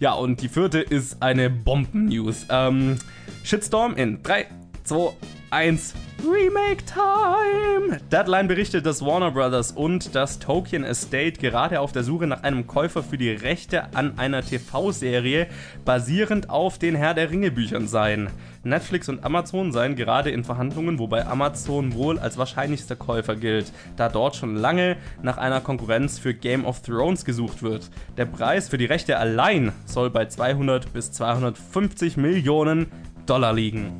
Ja, 0.00 0.12
und 0.12 0.40
die 0.42 0.48
vierte 0.48 0.80
ist 0.80 1.22
eine 1.22 1.50
Bomben-News. 1.50 2.46
Ähm, 2.50 2.98
Shitstorm 3.42 3.96
in 3.96 4.22
3, 4.22 4.46
2, 4.84 5.12
1. 5.50 5.94
Remake 6.24 6.84
Time! 6.84 8.00
Deadline 8.10 8.48
berichtet, 8.48 8.84
dass 8.86 9.04
Warner 9.04 9.30
Brothers 9.30 9.70
und 9.70 10.14
das 10.16 10.40
Tolkien 10.40 10.82
Estate 10.82 11.32
gerade 11.32 11.80
auf 11.80 11.92
der 11.92 12.02
Suche 12.02 12.26
nach 12.26 12.42
einem 12.42 12.66
Käufer 12.66 13.02
für 13.04 13.16
die 13.16 13.30
Rechte 13.30 13.94
an 13.94 14.18
einer 14.18 14.42
TV-Serie 14.42 15.46
basierend 15.84 16.50
auf 16.50 16.78
den 16.78 16.96
Herr 16.96 17.14
der 17.14 17.30
Ringe 17.30 17.52
Büchern 17.52 17.86
seien. 17.86 18.30
Netflix 18.64 19.08
und 19.08 19.24
Amazon 19.24 19.70
seien 19.70 19.94
gerade 19.94 20.30
in 20.30 20.42
Verhandlungen, 20.42 20.98
wobei 20.98 21.24
Amazon 21.24 21.94
wohl 21.94 22.18
als 22.18 22.36
wahrscheinlichster 22.36 22.96
Käufer 22.96 23.36
gilt, 23.36 23.72
da 23.96 24.08
dort 24.08 24.34
schon 24.34 24.56
lange 24.56 24.96
nach 25.22 25.38
einer 25.38 25.60
Konkurrenz 25.60 26.18
für 26.18 26.34
Game 26.34 26.64
of 26.64 26.82
Thrones 26.82 27.24
gesucht 27.24 27.62
wird. 27.62 27.90
Der 28.16 28.26
Preis 28.26 28.68
für 28.68 28.78
die 28.78 28.86
Rechte 28.86 29.18
allein 29.18 29.72
soll 29.86 30.10
bei 30.10 30.26
200 30.26 30.92
bis 30.92 31.12
250 31.12 32.16
Millionen 32.16 32.86
Dollar 33.26 33.52
liegen. 33.52 33.92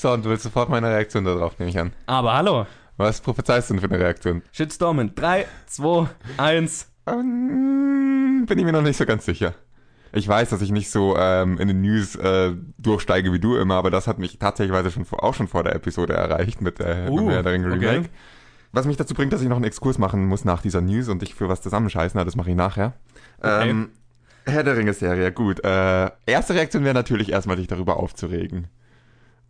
So, 0.00 0.10
und 0.12 0.24
du 0.24 0.30
willst 0.30 0.44
sofort 0.44 0.70
meine 0.70 0.88
Reaktion 0.88 1.26
darauf, 1.26 1.58
nehme 1.58 1.70
ich 1.70 1.78
an. 1.78 1.92
Aber 2.06 2.32
hallo. 2.32 2.66
Was 2.96 3.20
prophezeist 3.20 3.68
du 3.68 3.74
denn 3.74 3.82
für 3.82 3.94
eine 3.94 4.02
Reaktion? 4.02 4.40
Shitstorm 4.50 4.98
in 4.98 5.14
3, 5.14 5.44
2, 5.66 6.08
1. 6.38 6.90
Ähm, 7.06 8.46
bin 8.48 8.58
ich 8.58 8.64
mir 8.64 8.72
noch 8.72 8.80
nicht 8.80 8.96
so 8.96 9.04
ganz 9.04 9.26
sicher. 9.26 9.52
Ich 10.14 10.26
weiß, 10.26 10.48
dass 10.48 10.62
ich 10.62 10.70
nicht 10.70 10.90
so 10.90 11.18
ähm, 11.18 11.58
in 11.58 11.68
den 11.68 11.82
News 11.82 12.16
äh, 12.16 12.52
durchsteige 12.78 13.30
wie 13.34 13.40
du 13.40 13.56
immer, 13.56 13.74
aber 13.74 13.90
das 13.90 14.06
hat 14.06 14.18
mich 14.18 14.38
tatsächlich 14.38 14.90
schon 14.90 15.04
auch 15.18 15.34
schon 15.34 15.48
vor 15.48 15.64
der 15.64 15.74
Episode 15.74 16.14
erreicht 16.14 16.62
mit, 16.62 16.80
äh, 16.80 17.08
Uh, 17.10 17.20
mit 17.20 17.44
der 17.44 17.52
Ringe 17.52 17.66
okay. 17.66 17.86
Remake. 17.86 18.08
Was 18.72 18.86
mich 18.86 18.96
dazu 18.96 19.12
bringt, 19.12 19.34
dass 19.34 19.42
ich 19.42 19.48
noch 19.48 19.56
einen 19.56 19.66
Exkurs 19.66 19.98
machen 19.98 20.24
muss 20.24 20.46
nach 20.46 20.62
dieser 20.62 20.80
News 20.80 21.10
und 21.10 21.20
dich 21.20 21.34
für 21.34 21.50
was 21.50 21.60
zusammenscheißen, 21.60 22.24
das 22.24 22.36
mache 22.36 22.48
ich 22.48 22.56
nachher. 22.56 22.94
Okay. 23.38 23.68
Ähm, 23.68 23.90
Herr 24.46 24.62
der 24.62 24.78
Ringe-Serie, 24.78 25.30
gut. 25.30 25.62
Äh, 25.62 26.10
erste 26.24 26.54
Reaktion 26.54 26.84
wäre 26.84 26.94
natürlich 26.94 27.32
erstmal, 27.32 27.56
dich 27.56 27.66
darüber 27.66 27.98
aufzuregen. 27.98 28.68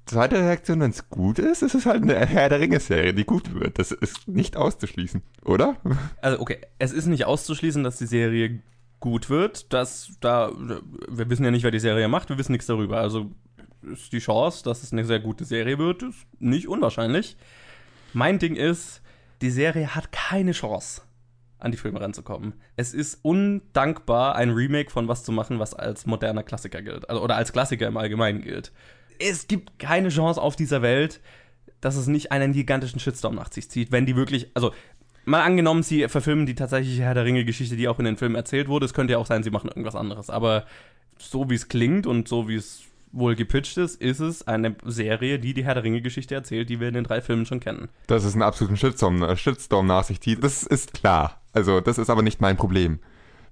Zweite 0.07 0.37
Reaktion, 0.37 0.81
wenn 0.81 0.91
es 0.91 1.09
gut 1.09 1.39
ist, 1.39 1.63
ist 1.63 1.75
es 1.75 1.87
halt 1.87 2.03
eine 2.03 2.27
Herr 2.27 2.49
der 2.49 2.61
Ringe-Serie, 2.61 3.15
die 3.15 3.25
gut 3.25 3.55
wird. 3.55 3.79
Das 3.79 3.93
ist 3.93 4.27
nicht 4.27 4.57
auszuschließen, 4.57 5.23
oder? 5.45 5.77
Also, 6.21 6.41
okay, 6.41 6.59
es 6.79 6.93
ist 6.93 7.07
nicht 7.07 7.27
auszuschließen, 7.27 7.85
dass 7.85 7.99
die 7.99 8.07
Serie 8.07 8.61
gut 8.99 9.31
wird. 9.31 9.73
Das, 9.73 10.13
da, 10.21 10.53
wir 11.09 11.31
wissen 11.31 11.45
ja 11.45 11.51
nicht, 11.51 11.65
wer 11.65 11.71
die 11.71 11.81
Serie 11.81 12.09
macht, 12.09 12.29
wir 12.29 12.39
wissen 12.39 12.53
nichts 12.53 12.67
darüber. 12.67 13.01
Also 13.01 13.31
ist 13.83 14.13
die 14.13 14.19
Chance, 14.19 14.63
dass 14.65 14.83
es 14.83 14.93
eine 14.93 15.05
sehr 15.05 15.21
gute 15.21 15.45
Serie 15.45 15.79
wird, 15.79 16.03
ist 16.03 16.27
nicht 16.39 16.69
unwahrscheinlich. 16.69 17.37
Mein 18.13 18.39
Ding 18.39 18.57
ist, 18.57 19.01
die 19.41 19.51
Serie 19.51 19.95
hat 19.95 20.13
keine 20.13 20.53
Chance, 20.53 21.03
an 21.59 21.71
die 21.71 21.79
Filme 21.79 22.01
ranzukommen. 22.01 22.55
Es 22.77 22.93
ist 22.93 23.21
undankbar, 23.23 24.35
ein 24.37 24.51
Remake 24.51 24.91
von 24.91 25.09
was 25.09 25.25
zu 25.25 25.33
machen, 25.33 25.59
was 25.59 25.73
als 25.73 26.07
moderner 26.07 26.43
Klassiker 26.43 26.83
gilt. 26.83 27.09
Also, 27.09 27.23
oder 27.23 27.37
als 27.37 27.53
Klassiker 27.53 27.87
im 27.87 27.97
Allgemeinen 27.97 28.43
gilt. 28.43 28.73
Es 29.21 29.47
gibt 29.47 29.79
keine 29.79 30.09
Chance 30.09 30.41
auf 30.41 30.57
dieser 30.57 30.83
Welt, 30.83 31.21
dass 31.81 31.97
es 31.97 32.07
nicht 32.07 32.33
einen 32.33 32.53
gigantischen 32.53 33.01
Shitstorm 33.01 33.37
nach 33.37 33.53
sich 33.53 33.71
zieht, 33.71 33.93
wenn 33.93 34.07
die 34.07 34.17
wirklich, 34.17 34.51
also 34.55 34.73
mal 35.25 35.43
angenommen, 35.43 35.83
sie 35.83 36.09
verfilmen 36.09 36.47
die 36.47 36.55
tatsächliche 36.55 37.03
Herr 37.03 37.15
der 37.15 37.25
Ringe-Geschichte, 37.25 37.77
die 37.77 37.89
auch 37.89 37.99
in 37.99 38.05
den 38.05 38.17
Filmen 38.17 38.35
erzählt 38.35 38.69
wurde. 38.69 38.87
Es 38.87 38.95
könnte 38.95 39.13
ja 39.13 39.19
auch 39.19 39.27
sein, 39.27 39.43
sie 39.43 39.51
machen 39.51 39.69
irgendwas 39.69 39.95
anderes. 39.95 40.31
Aber 40.31 40.65
so 41.19 41.49
wie 41.51 41.55
es 41.55 41.69
klingt 41.69 42.07
und 42.07 42.29
so 42.29 42.49
wie 42.49 42.57
es 42.57 42.83
wohl 43.13 43.35
gepitcht 43.35 43.77
ist, 43.77 44.01
ist 44.01 44.21
es 44.21 44.47
eine 44.47 44.77
Serie, 44.85 45.39
die 45.39 45.53
die 45.55 45.65
Herr 45.65 45.75
der 45.75 45.85
Ringe-Geschichte 45.85 46.35
erzählt, 46.35 46.69
die 46.69 46.81
wir 46.81 46.89
in 46.89 46.95
den 46.95 47.05
drei 47.05 47.21
Filmen 47.21 47.45
schon 47.45 47.61
kennen. 47.61 47.89
Dass 48.07 48.25
es 48.25 48.35
einen 48.35 48.43
absoluten 48.43 48.77
Shitstorm, 48.77 49.23
äh, 49.23 49.37
Shitstorm 49.37 49.87
nach 49.87 50.05
sich 50.05 50.21
zieht, 50.21 50.43
das 50.45 50.63
ist 50.63 50.95
klar. 50.95 51.41
Also, 51.53 51.81
das 51.81 51.99
ist 51.99 52.11
aber 52.11 52.23
nicht 52.23 52.41
mein 52.41 52.57
Problem. 52.57 53.01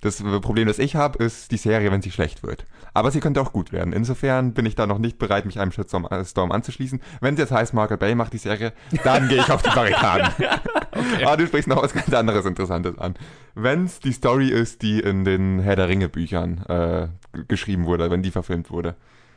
Das 0.01 0.23
Problem, 0.23 0.69
das 0.69 0.79
ich 0.79 0.95
habe, 0.95 1.23
ist 1.23 1.51
die 1.51 1.57
Serie, 1.57 1.91
wenn 1.91 2.03
sie 2.03 2.13
schlecht 2.13 2.45
wird. 2.45 2.65
Aber 2.95 3.11
sie 3.11 3.21
könnte 3.21 3.41
auch 3.41 3.53
gut 3.53 3.73
werden. 3.73 3.93
Insofern 3.93 4.55
bin 4.55 4.65
ich 4.65 4.77
da 4.77 4.87
noch 4.87 4.99
nicht 4.99 5.19
bereit, 5.19 5.45
mich 5.45 5.59
einem 5.59 5.73
Shitstorm 5.73 6.07
äh, 6.11 6.55
anzuschließen. 6.55 7.01
Wenn 7.21 7.35
es 7.35 7.41
jetzt 7.41 7.53
heißt, 7.53 7.75
Michael 7.75 7.97
Bay 7.97 8.15
macht 8.15 8.33
die 8.33 8.39
Serie, 8.39 8.73
dann 9.03 9.29
gehe 9.29 9.39
ich 9.39 9.51
auf 9.51 9.63
die 9.63 9.71
Barrikaden. 9.71 10.33
Aber 11.25 11.37
du 11.37 11.47
sprichst 11.47 11.69
noch 11.69 11.83
was 11.83 11.93
ganz 11.93 12.13
anderes 12.15 12.47
Interessantes 12.47 12.97
an. 12.99 13.15
Wenn 13.55 13.85
es 13.85 13.99
die 13.99 14.13
Story 14.13 14.49
ist, 14.49 14.83
die 14.83 15.01
in 15.01 15.25
den 15.25 15.59
Herr 15.61 15.77
der 15.77 15.89
Ringe 15.89 16.09
Büchern 16.09 16.65
äh, 16.69 17.09
geschrieben 17.49 17.85
wurde, 17.85 18.11
wenn 18.11 18.23
die 18.23 18.31
verfilmt 18.31 18.71
wurde. 18.71 18.95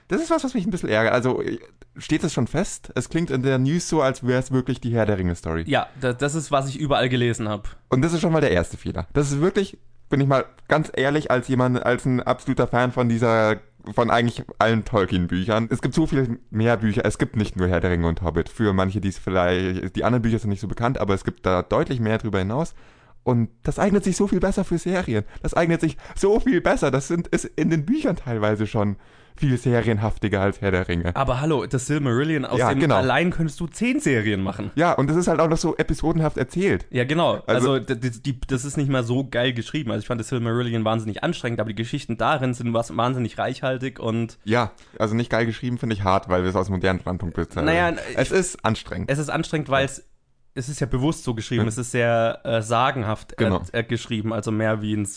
Das 0.07 0.21
ist 0.21 0.29
was, 0.29 0.43
was 0.43 0.53
mich 0.53 0.65
ein 0.65 0.71
bisschen 0.71 0.89
ärgert. 0.89 1.13
Also 1.13 1.41
äh, 1.41 1.57
steht 1.97 2.23
es 2.23 2.33
schon 2.33 2.47
fest? 2.47 2.91
Es 2.95 3.09
klingt 3.09 3.31
in 3.31 3.43
der 3.43 3.57
News 3.57 3.89
so, 3.89 4.01
als 4.01 4.25
wäre 4.25 4.39
es 4.39 4.51
wirklich 4.51 4.79
die 4.79 4.93
Herr 4.93 5.05
der 5.05 5.17
Ringe 5.17 5.35
Story. 5.35 5.63
Ja, 5.67 5.87
das, 5.99 6.17
das 6.17 6.35
ist, 6.35 6.51
was 6.51 6.69
ich 6.69 6.77
überall 6.79 7.09
gelesen 7.09 7.49
habe. 7.49 7.63
Und 7.89 8.01
das 8.01 8.13
ist 8.13 8.21
schon 8.21 8.31
mal 8.31 8.41
der 8.41 8.51
erste 8.51 8.77
Fehler. 8.77 9.07
Das 9.13 9.31
ist 9.31 9.41
wirklich, 9.41 9.77
bin 10.11 10.21
ich 10.21 10.27
mal 10.27 10.45
ganz 10.67 10.91
ehrlich, 10.93 11.31
als 11.31 11.47
jemand, 11.47 11.83
als 11.83 12.05
ein 12.05 12.21
absoluter 12.21 12.67
Fan 12.67 12.91
von 12.91 13.09
dieser, 13.09 13.57
von 13.95 14.11
eigentlich 14.11 14.43
allen 14.59 14.85
Tolkien-Büchern. 14.85 15.67
Es 15.71 15.81
gibt 15.81 15.95
so 15.95 16.05
viel 16.05 16.39
mehr 16.51 16.77
Bücher. 16.77 17.03
Es 17.03 17.17
gibt 17.17 17.35
nicht 17.35 17.55
nur 17.55 17.67
Herr 17.67 17.81
der 17.81 17.89
Ringe 17.89 18.07
und 18.07 18.21
Hobbit. 18.21 18.47
Für 18.47 18.73
manche, 18.73 19.01
die 19.01 19.09
es 19.09 19.17
vielleicht, 19.17 19.95
die 19.95 20.03
anderen 20.03 20.21
Bücher 20.21 20.37
sind 20.37 20.51
nicht 20.51 20.61
so 20.61 20.67
bekannt, 20.67 20.99
aber 20.99 21.15
es 21.15 21.23
gibt 21.23 21.45
da 21.45 21.63
deutlich 21.63 21.99
mehr 21.99 22.19
drüber 22.19 22.39
hinaus. 22.39 22.75
Und 23.23 23.49
das 23.63 23.79
eignet 23.79 24.03
sich 24.03 24.15
so 24.15 24.27
viel 24.27 24.39
besser 24.39 24.63
für 24.63 24.77
Serien. 24.77 25.25
Das 25.41 25.53
eignet 25.53 25.81
sich 25.81 25.97
so 26.15 26.39
viel 26.39 26.61
besser. 26.61 26.91
Das 26.91 27.07
sind, 27.07 27.27
ist 27.27 27.45
in 27.45 27.69
den 27.69 27.85
Büchern 27.85 28.15
teilweise 28.15 28.67
schon 28.67 28.97
viel 29.35 29.57
serienhaftiger 29.57 30.41
als 30.41 30.61
Herr 30.61 30.71
der 30.71 30.87
Ringe. 30.87 31.15
Aber 31.15 31.41
hallo, 31.41 31.65
das 31.65 31.87
Silmarillion, 31.87 32.45
aus 32.45 32.59
Ja, 32.59 32.69
dem 32.69 32.79
genau. 32.79 32.95
allein 32.97 33.31
könntest 33.31 33.59
du 33.59 33.67
zehn 33.67 33.99
Serien 33.99 34.41
machen. 34.43 34.71
Ja, 34.75 34.93
und 34.93 35.09
das 35.09 35.17
ist 35.17 35.27
halt 35.27 35.39
auch 35.39 35.49
noch 35.49 35.57
so 35.57 35.75
episodenhaft 35.77 36.37
erzählt. 36.37 36.85
Ja, 36.89 37.03
genau. 37.05 37.41
Also, 37.47 37.73
Also- 37.73 37.79
d- 37.79 37.95
d- 37.95 38.11
die, 38.25 38.39
das 38.47 38.65
ist 38.65 38.77
nicht 38.77 38.89
mal 38.89 39.03
so 39.03 39.27
geil 39.29 39.53
geschrieben. 39.53 39.91
Also 39.91 40.01
ich 40.01 40.07
fand 40.07 40.19
das 40.19 40.29
Silmarillion 40.29 40.83
wahnsinnig 40.85 41.23
anstrengend, 41.23 41.59
aber 41.59 41.69
die 41.69 41.75
Geschichten 41.75 42.17
darin 42.17 42.53
sind 42.53 42.73
was 42.73 42.95
wahnsinnig 42.95 43.37
reichhaltig 43.37 43.99
und 43.99 44.37
Ja, 44.43 44.71
also 44.99 45.15
nicht 45.15 45.29
geil 45.29 45.45
geschrieben 45.45 45.77
finde 45.77 45.95
ich 45.95 46.03
hart, 46.03 46.29
weil 46.29 46.43
wir 46.43 46.49
es 46.49 46.55
aus 46.55 46.69
modernen 46.69 46.99
Standpunkt 46.99 47.35
bezahlen. 47.35 47.65
Naja, 47.65 47.93
es 48.15 48.31
ist 48.31 48.63
anstrengend. 48.65 49.09
es 49.09 49.19
ist 49.19 49.29
anstrengend, 49.29 49.69
weil 49.69 49.85
es 49.85 50.05
es 50.53 50.69
ist 50.69 50.79
ja 50.81 50.87
bewusst 50.87 51.23
so 51.23 51.33
geschrieben, 51.33 51.63
Ja. 51.63 51.67
es 51.69 51.77
ist 51.77 51.91
sehr 51.91 52.39
äh, 52.43 52.61
sagenhaft 52.61 53.33
äh, 53.33 53.35
Genau. 53.45 53.61
äh, 53.71 53.83
geschrieben, 53.83 54.33
also 54.33 54.51
mehr 54.51 54.81
wie 54.81 54.95
ein 54.95 55.07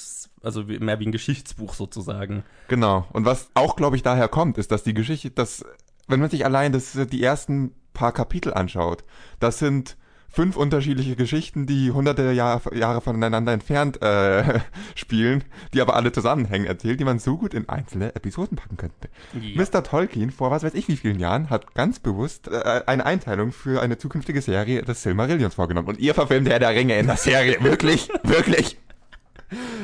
also 0.42 0.68
wie, 0.68 0.78
mehr 0.78 1.00
wie 1.00 1.06
ein 1.06 1.12
Geschichtsbuch 1.12 1.72
sozusagen. 1.72 2.44
Genau. 2.68 3.06
Und 3.12 3.24
was 3.24 3.48
auch, 3.54 3.76
glaube 3.76 3.96
ich, 3.96 4.02
daher 4.02 4.28
kommt, 4.28 4.58
ist, 4.58 4.70
dass 4.70 4.82
die 4.82 4.92
Geschichte, 4.92 5.30
dass, 5.30 5.64
wenn 6.06 6.20
man 6.20 6.28
sich 6.28 6.44
allein 6.44 6.70
das, 6.72 6.92
die 7.10 7.22
ersten 7.22 7.72
paar 7.94 8.12
Kapitel 8.12 8.52
anschaut, 8.52 9.04
das 9.40 9.58
sind 9.58 9.96
fünf 10.34 10.56
unterschiedliche 10.56 11.14
Geschichten, 11.14 11.64
die 11.66 11.92
hunderte 11.92 12.32
Jahr, 12.32 12.60
Jahre 12.74 13.00
voneinander 13.00 13.52
entfernt 13.52 14.02
äh, 14.02 14.60
spielen, 14.96 15.44
die 15.72 15.80
aber 15.80 15.94
alle 15.94 16.10
zusammenhängen 16.10 16.66
erzählt, 16.66 16.98
die 16.98 17.04
man 17.04 17.20
so 17.20 17.36
gut 17.38 17.54
in 17.54 17.68
einzelne 17.68 18.14
Episoden 18.16 18.56
packen 18.56 18.76
könnte. 18.76 19.08
Ja. 19.40 19.62
Mr. 19.62 19.84
Tolkien 19.84 20.32
vor 20.32 20.50
was 20.50 20.64
weiß 20.64 20.74
ich 20.74 20.88
wie 20.88 20.96
vielen 20.96 21.20
Jahren 21.20 21.50
hat 21.50 21.74
ganz 21.74 22.00
bewusst 22.00 22.48
äh, 22.48 22.82
eine 22.86 23.06
Einteilung 23.06 23.52
für 23.52 23.80
eine 23.80 23.96
zukünftige 23.96 24.42
Serie 24.42 24.82
des 24.82 25.04
Silmarillions 25.04 25.54
vorgenommen. 25.54 25.86
Und 25.86 26.00
ihr 26.00 26.14
verfilmt 26.14 26.48
Herr 26.48 26.58
der 26.58 26.70
Ringe 26.70 26.98
in 26.98 27.06
der 27.06 27.16
Serie. 27.16 27.56
Wirklich? 27.60 28.08
Wirklich? 28.24 28.76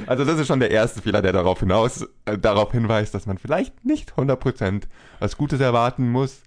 Also 0.07 0.25
das 0.25 0.41
ist 0.41 0.49
schon 0.49 0.59
der 0.59 0.73
erste 0.73 1.01
Fehler, 1.01 1.23
der 1.23 1.33
darauf 1.33 1.61
hinaus, 1.61 2.09
äh, 2.25 2.37
darauf 2.37 2.73
hinweist, 2.73 3.15
dass 3.15 3.27
man 3.27 3.39
vielleicht 3.39 3.85
nicht 3.85 4.15
100% 4.15 4.83
was 5.21 5.37
Gutes 5.37 5.61
erwarten 5.61 6.11
muss. 6.11 6.43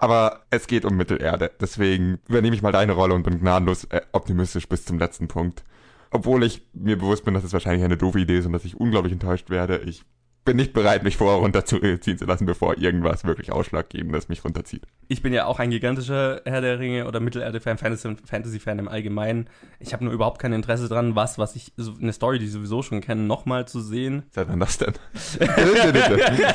Aber 0.00 0.46
es 0.48 0.66
geht 0.66 0.86
um 0.86 0.96
Mittelerde. 0.96 1.50
Deswegen 1.60 2.20
übernehme 2.26 2.56
ich 2.56 2.62
mal 2.62 2.72
deine 2.72 2.92
Rolle 2.92 3.14
und 3.14 3.22
bin 3.22 3.38
gnadenlos 3.38 3.84
äh, 3.84 4.00
optimistisch 4.12 4.66
bis 4.66 4.86
zum 4.86 4.98
letzten 4.98 5.28
Punkt. 5.28 5.62
Obwohl 6.10 6.42
ich 6.42 6.66
mir 6.72 6.96
bewusst 6.96 7.26
bin, 7.26 7.34
dass 7.34 7.44
es 7.44 7.52
wahrscheinlich 7.52 7.84
eine 7.84 7.98
doofe 7.98 8.18
Idee 8.18 8.38
ist 8.38 8.46
und 8.46 8.54
dass 8.54 8.64
ich 8.64 8.80
unglaublich 8.80 9.12
enttäuscht 9.12 9.50
werde. 9.50 9.82
Ich 9.84 10.06
bin 10.44 10.56
nicht 10.56 10.72
bereit, 10.72 11.02
mich 11.02 11.16
vorher 11.16 11.38
runterziehen 11.40 12.18
zu 12.18 12.24
lassen, 12.24 12.46
bevor 12.46 12.78
irgendwas 12.78 13.24
wirklich 13.24 13.52
Ausschlaggebendes 13.52 14.28
mich 14.28 14.42
runterzieht. 14.42 14.82
Ich 15.08 15.22
bin 15.22 15.32
ja 15.34 15.44
auch 15.44 15.58
ein 15.58 15.70
gigantischer 15.70 16.40
Herr 16.44 16.62
der 16.62 16.78
Ringe 16.78 17.06
oder 17.06 17.20
Mittelerde-Fan, 17.20 17.76
Fantasy-Fan 17.78 18.78
im 18.78 18.88
Allgemeinen. 18.88 19.50
Ich 19.80 19.92
habe 19.92 20.04
nur 20.04 20.14
überhaupt 20.14 20.40
kein 20.40 20.52
Interesse 20.52 20.88
dran, 20.88 21.14
was, 21.14 21.38
was 21.38 21.56
ich, 21.56 21.72
so 21.76 21.92
eine 22.00 22.12
Story, 22.12 22.38
die 22.38 22.46
ich 22.46 22.52
sowieso 22.52 22.82
schon 22.82 23.02
kenne, 23.02 23.22
nochmal 23.22 23.68
zu 23.68 23.80
sehen. 23.80 24.22
Seit 24.30 24.48
wann 24.48 24.60
das 24.60 24.78
denn? 24.78 24.94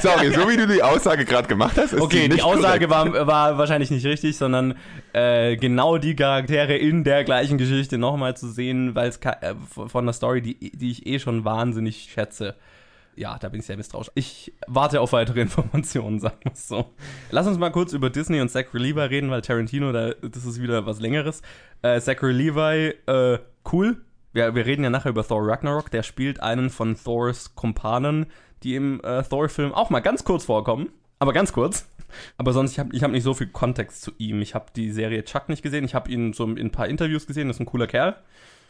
Sorry, 0.01 0.31
so 0.31 0.49
wie 0.49 0.57
du 0.57 0.67
die 0.67 0.81
Aussage 0.81 1.25
gerade 1.25 1.47
gemacht 1.47 1.77
hast, 1.77 1.93
ist 1.93 2.01
Okay, 2.01 2.27
die, 2.27 2.37
die 2.37 2.41
Aussage 2.41 2.89
war, 2.89 3.27
war 3.27 3.57
wahrscheinlich 3.59 3.91
nicht 3.91 4.05
richtig, 4.05 4.35
sondern 4.35 4.75
äh, 5.13 5.57
genau 5.57 5.99
die 5.99 6.15
Charaktere 6.15 6.75
in 6.75 7.03
der 7.03 7.23
gleichen 7.23 7.59
Geschichte 7.59 7.99
nochmal 7.99 8.35
zu 8.35 8.47
sehen, 8.47 8.95
weil 8.95 9.09
es 9.09 9.17
äh, 9.17 9.53
von 9.87 10.05
der 10.05 10.13
Story, 10.13 10.41
die, 10.41 10.71
die 10.71 10.89
ich 10.89 11.05
eh 11.05 11.19
schon 11.19 11.45
wahnsinnig 11.45 12.09
schätze 12.11 12.55
ja, 13.15 13.38
da 13.38 13.50
bin 13.50 13.60
ich 13.60 13.65
sehr 13.65 13.77
misstrauisch. 13.77 14.12
Ich 14.15 14.53
warte 14.67 15.01
auf 15.01 15.13
weitere 15.13 15.41
Informationen, 15.41 16.19
sagen 16.22 16.39
wir 16.43 16.55
so. 16.55 16.93
Lass 17.31 17.48
uns 17.48 17.57
mal 17.57 17.72
kurz 17.72 17.93
über 17.93 18.10
Disney 18.10 18.41
und 18.41 18.50
Zachary 18.50 18.79
Levi 18.79 19.01
reden, 19.01 19.29
weil 19.29 19.41
Tarantino, 19.41 19.91
da, 19.91 20.13
das 20.13 20.45
ist 20.45 20.62
wieder 20.62 20.86
was 20.86 21.00
Längeres. 21.00 21.41
Äh, 21.81 22.00
Zachary 22.00 22.34
Levi, 22.34 22.93
äh, 23.07 23.39
cool. 23.72 23.98
Wir, 24.34 24.53
wir 24.53 24.65
reden 24.65 24.84
ja 24.84 24.89
nachher 24.89 25.10
über 25.10 25.25
Thor 25.25 25.48
Ragnarok. 25.48 25.89
Der 25.91 26.03
spielt 26.03 26.41
einen 26.41 26.69
von 26.69 26.95
Thors 27.01 27.55
Kumpanen, 27.55 28.27
die 28.63 28.75
im 28.75 29.00
äh, 29.03 29.24
Thor-Film 29.24 29.74
auch 29.74 29.89
mal 29.89 30.01
ganz 30.01 30.24
kurz 30.24 30.45
vorkommen. 30.45 30.89
Aber 31.19 31.31
ganz 31.31 31.53
kurz. 31.53 31.88
Aber 32.38 32.53
sonst, 32.53 32.72
ich 32.72 32.79
habe 32.79 32.95
ich 32.95 33.03
hab 33.03 33.12
nicht 33.12 33.24
so 33.24 33.34
viel 33.34 33.48
Kontext 33.48 34.01
zu 34.01 34.12
ihm. 34.17 34.41
Ich 34.41 34.53
habe 34.53 34.65
die 34.75 34.91
Serie 34.91 35.24
Chuck 35.24 35.50
nicht 35.50 35.63
gesehen. 35.63 35.86
Ich 35.86 35.95
habe 35.95 36.12
ihn 36.12 36.34
so 36.34 36.45
in 36.45 36.57
ein 36.57 36.72
paar 36.72 36.88
Interviews 36.88 37.27
gesehen. 37.27 37.48
Das 37.48 37.57
ist 37.57 37.62
ein 37.62 37.65
cooler 37.65 37.88
Kerl 37.88 38.15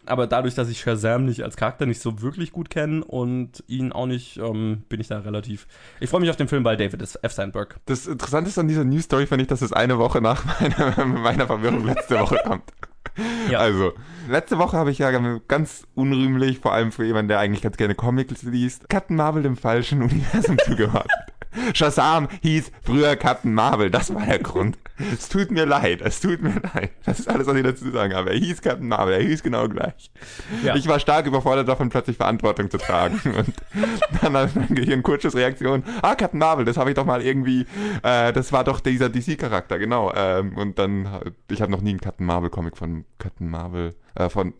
aber 0.07 0.27
dadurch, 0.27 0.55
dass 0.55 0.69
ich 0.69 0.79
Shazam 0.79 1.25
nicht 1.25 1.43
als 1.43 1.55
Charakter 1.55 1.85
nicht 1.85 2.01
so 2.01 2.21
wirklich 2.21 2.51
gut 2.51 2.69
kenne 2.69 3.03
und 3.03 3.63
ihn 3.67 3.91
auch 3.91 4.05
nicht, 4.05 4.37
ähm, 4.37 4.83
bin 4.89 4.99
ich 4.99 5.07
da 5.07 5.19
relativ. 5.19 5.67
Ich 5.99 6.09
freue 6.09 6.21
mich 6.21 6.29
auf 6.29 6.35
den 6.35 6.47
Film 6.47 6.63
bei 6.63 6.75
David 6.75 7.01
F. 7.01 7.31
Sandberg. 7.31 7.77
Das 7.85 8.07
Interessante 8.07 8.59
an 8.59 8.67
dieser 8.67 8.83
News 8.83 9.05
Story 9.05 9.25
fand 9.27 9.41
ich, 9.41 9.47
dass 9.47 9.61
es 9.61 9.73
eine 9.73 9.97
Woche 9.97 10.21
nach 10.21 10.45
meiner, 10.59 11.05
meiner 11.05 11.47
Verwirrung 11.47 11.85
letzte 11.85 12.19
Woche 12.19 12.39
kommt. 12.45 12.63
Ja. 13.49 13.59
Also, 13.59 13.93
letzte 14.27 14.57
Woche 14.57 14.75
habe 14.75 14.91
ich 14.91 14.97
ja 14.97 15.11
ganz 15.47 15.87
unrühmlich, 15.95 16.59
vor 16.59 16.73
allem 16.73 16.91
für 16.91 17.05
jemanden, 17.05 17.29
der 17.29 17.39
eigentlich 17.39 17.61
ganz 17.61 17.77
gerne 17.77 17.95
Comics 17.95 18.43
liest, 18.43 18.89
Captain 18.89 19.15
Marvel 19.15 19.45
im 19.45 19.55
falschen 19.55 20.01
Universum 20.01 20.57
zugehört. 20.65 21.07
Shazam 21.73 22.27
hieß 22.41 22.71
früher 22.83 23.15
Captain 23.15 23.53
Marvel, 23.53 23.89
das 23.89 24.13
war 24.13 24.25
der 24.25 24.39
Grund. 24.39 24.77
Es 25.13 25.27
tut 25.27 25.51
mir 25.51 25.65
leid, 25.65 26.01
es 26.01 26.21
tut 26.21 26.41
mir 26.41 26.53
leid. 26.73 26.91
Das 27.05 27.19
ist 27.19 27.27
alles, 27.27 27.47
was 27.47 27.55
ich 27.55 27.63
dazu 27.63 27.91
sagen 27.91 28.13
habe. 28.13 28.29
Er 28.29 28.37
hieß 28.37 28.61
Captain 28.61 28.87
Marvel, 28.87 29.15
er 29.15 29.21
hieß 29.21 29.43
genau 29.43 29.67
gleich. 29.67 30.09
Ja. 30.63 30.75
Ich 30.75 30.87
war 30.87 30.99
stark 30.99 31.25
überfordert 31.25 31.67
davon, 31.67 31.89
plötzlich 31.89 32.15
Verantwortung 32.15 32.69
zu 32.71 32.77
tragen. 32.77 33.19
Und 33.35 33.53
dann 34.21 34.37
hat 34.37 34.55
mein 34.55 34.73
Gehirn 34.73 35.03
kurzes 35.03 35.35
Reaktion, 35.35 35.83
ah, 36.01 36.15
Captain 36.15 36.39
Marvel, 36.39 36.63
das 36.63 36.77
habe 36.77 36.91
ich 36.91 36.95
doch 36.95 37.05
mal 37.05 37.21
irgendwie, 37.21 37.65
äh, 38.03 38.31
das 38.31 38.53
war 38.53 38.63
doch 38.63 38.79
dieser 38.79 39.09
DC-Charakter, 39.09 39.79
genau. 39.79 40.13
Ähm, 40.15 40.55
und 40.57 40.79
dann, 40.79 41.07
ich 41.49 41.61
habe 41.61 41.71
noch 41.71 41.81
nie 41.81 41.89
einen 41.89 41.99
Captain 41.99 42.25
Marvel-Comic 42.25 42.77
von 42.77 43.05
Captain 43.17 43.49
Marvel 43.49 43.95
äh, 44.15 44.29
von 44.29 44.53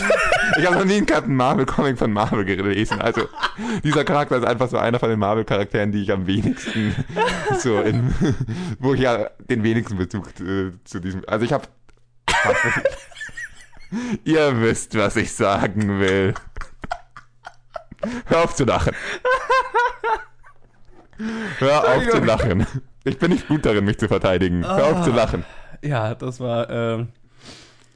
Ich 0.58 0.66
habe 0.66 0.76
noch 0.76 0.84
nie 0.84 0.96
einen 0.96 1.06
Captain 1.06 1.34
Marvel 1.34 1.66
Comic 1.66 1.98
von 1.98 2.12
Marvel 2.12 2.44
gelesen. 2.44 3.00
Also 3.00 3.28
dieser 3.82 4.04
Charakter 4.04 4.36
ist 4.36 4.44
einfach 4.44 4.68
so 4.68 4.78
einer 4.78 4.98
von 4.98 5.08
den 5.10 5.18
Marvel 5.18 5.44
Charakteren, 5.44 5.92
die 5.92 6.02
ich 6.02 6.12
am 6.12 6.26
wenigsten 6.26 6.94
so 7.58 7.80
in, 7.80 8.14
wo 8.78 8.94
ich 8.94 9.00
ja 9.00 9.30
den 9.38 9.62
wenigsten 9.62 9.96
Bezug 9.96 10.28
äh, 10.40 10.72
zu 10.84 11.00
diesem. 11.00 11.22
Also 11.26 11.44
ich 11.44 11.52
habe. 11.52 11.66
Ihr 14.24 14.60
wisst, 14.60 14.98
was 14.98 15.16
ich 15.16 15.32
sagen 15.32 16.00
will. 16.00 16.34
Hör 18.26 18.44
auf 18.44 18.54
zu 18.54 18.64
lachen. 18.64 18.94
Hör 21.58 21.94
auf 21.94 22.08
zu 22.08 22.18
lachen. 22.18 22.66
Ich 23.04 23.18
bin 23.18 23.30
nicht 23.30 23.46
gut 23.46 23.64
darin, 23.64 23.84
mich 23.84 23.98
zu 23.98 24.08
verteidigen. 24.08 24.66
Hör 24.66 24.86
auf 24.86 25.04
zu 25.04 25.12
ah. 25.12 25.16
lachen. 25.16 25.44
Ja, 25.82 26.14
das 26.14 26.40
war. 26.40 26.68
Ähm 26.70 27.08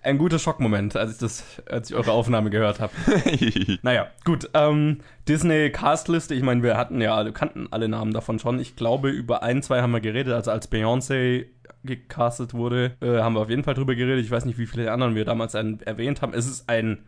ein 0.02 0.18
guter 0.18 0.38
Schockmoment, 0.38 0.96
als 0.96 1.12
ich 1.12 1.18
das, 1.18 1.62
als 1.68 1.90
ich 1.90 1.96
eure 1.96 2.12
Aufnahme 2.12 2.50
gehört 2.50 2.80
habe. 2.80 2.92
naja, 3.82 4.08
gut. 4.24 4.50
Ähm, 4.54 5.00
Disney 5.26 5.70
Castliste, 5.70 6.34
ich 6.34 6.42
meine, 6.42 6.62
wir 6.62 6.76
hatten 6.76 7.00
ja 7.00 7.14
alle, 7.14 7.32
kannten 7.32 7.68
alle 7.70 7.88
Namen 7.88 8.12
davon 8.12 8.38
schon. 8.38 8.58
Ich 8.58 8.76
glaube, 8.76 9.10
über 9.10 9.42
ein, 9.42 9.62
zwei 9.62 9.82
haben 9.82 9.92
wir 9.92 10.00
geredet. 10.00 10.32
Also 10.32 10.50
als 10.50 10.70
Beyoncé 10.70 11.46
gecastet 11.84 12.54
wurde, 12.54 12.96
äh, 13.00 13.20
haben 13.20 13.34
wir 13.34 13.40
auf 13.40 13.50
jeden 13.50 13.64
Fall 13.64 13.74
drüber 13.74 13.94
geredet. 13.94 14.24
Ich 14.24 14.30
weiß 14.30 14.44
nicht, 14.44 14.58
wie 14.58 14.66
viele 14.66 14.90
anderen 14.92 15.14
wir 15.14 15.24
damals 15.24 15.54
erwähnt 15.54 16.22
haben. 16.22 16.34
Es 16.34 16.46
ist 16.46 16.68
ein 16.68 17.06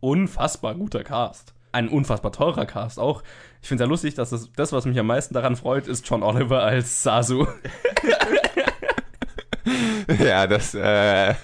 unfassbar 0.00 0.74
guter 0.74 1.04
Cast. 1.04 1.54
Ein 1.72 1.88
unfassbar 1.88 2.32
teurer 2.32 2.64
Cast 2.64 2.98
auch. 2.98 3.22
Ich 3.60 3.68
finde 3.68 3.84
es 3.84 3.86
ja 3.86 3.90
lustig, 3.90 4.14
dass 4.14 4.30
das, 4.30 4.50
das, 4.52 4.72
was 4.72 4.86
mich 4.86 4.98
am 4.98 5.06
meisten 5.06 5.34
daran 5.34 5.56
freut, 5.56 5.88
ist 5.88 6.08
John 6.08 6.22
Oliver 6.22 6.62
als 6.62 7.02
Sasu. 7.02 7.46
ja, 10.24 10.46
das, 10.46 10.74
äh, 10.74 11.34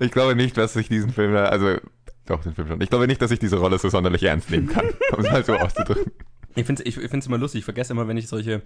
ich 0.00 0.10
glaube 0.10 0.36
nicht, 0.36 0.56
dass 0.56 0.76
ich 0.76 0.88
diesen 0.88 1.10
Film, 1.10 1.34
also 1.36 1.76
doch, 2.26 2.42
den 2.42 2.54
Film 2.54 2.68
schon. 2.68 2.80
Ich 2.80 2.90
glaube 2.90 3.06
nicht, 3.06 3.20
dass 3.20 3.30
ich 3.30 3.38
diese 3.38 3.56
Rolle 3.56 3.78
so 3.78 3.88
sonderlich 3.88 4.22
ernst 4.22 4.50
nehmen 4.50 4.68
kann, 4.68 4.86
um 5.16 5.24
es 5.24 5.30
mal 5.30 5.44
so 5.44 5.54
auszudrücken. 5.54 6.12
Ich 6.54 6.66
finde 6.66 6.82
es 6.84 6.96
ich, 6.96 7.02
ich 7.02 7.26
immer 7.26 7.38
lustig. 7.38 7.60
Ich 7.60 7.64
vergesse 7.64 7.94
immer, 7.94 8.06
wenn 8.08 8.16
ich 8.18 8.28
solche 8.28 8.60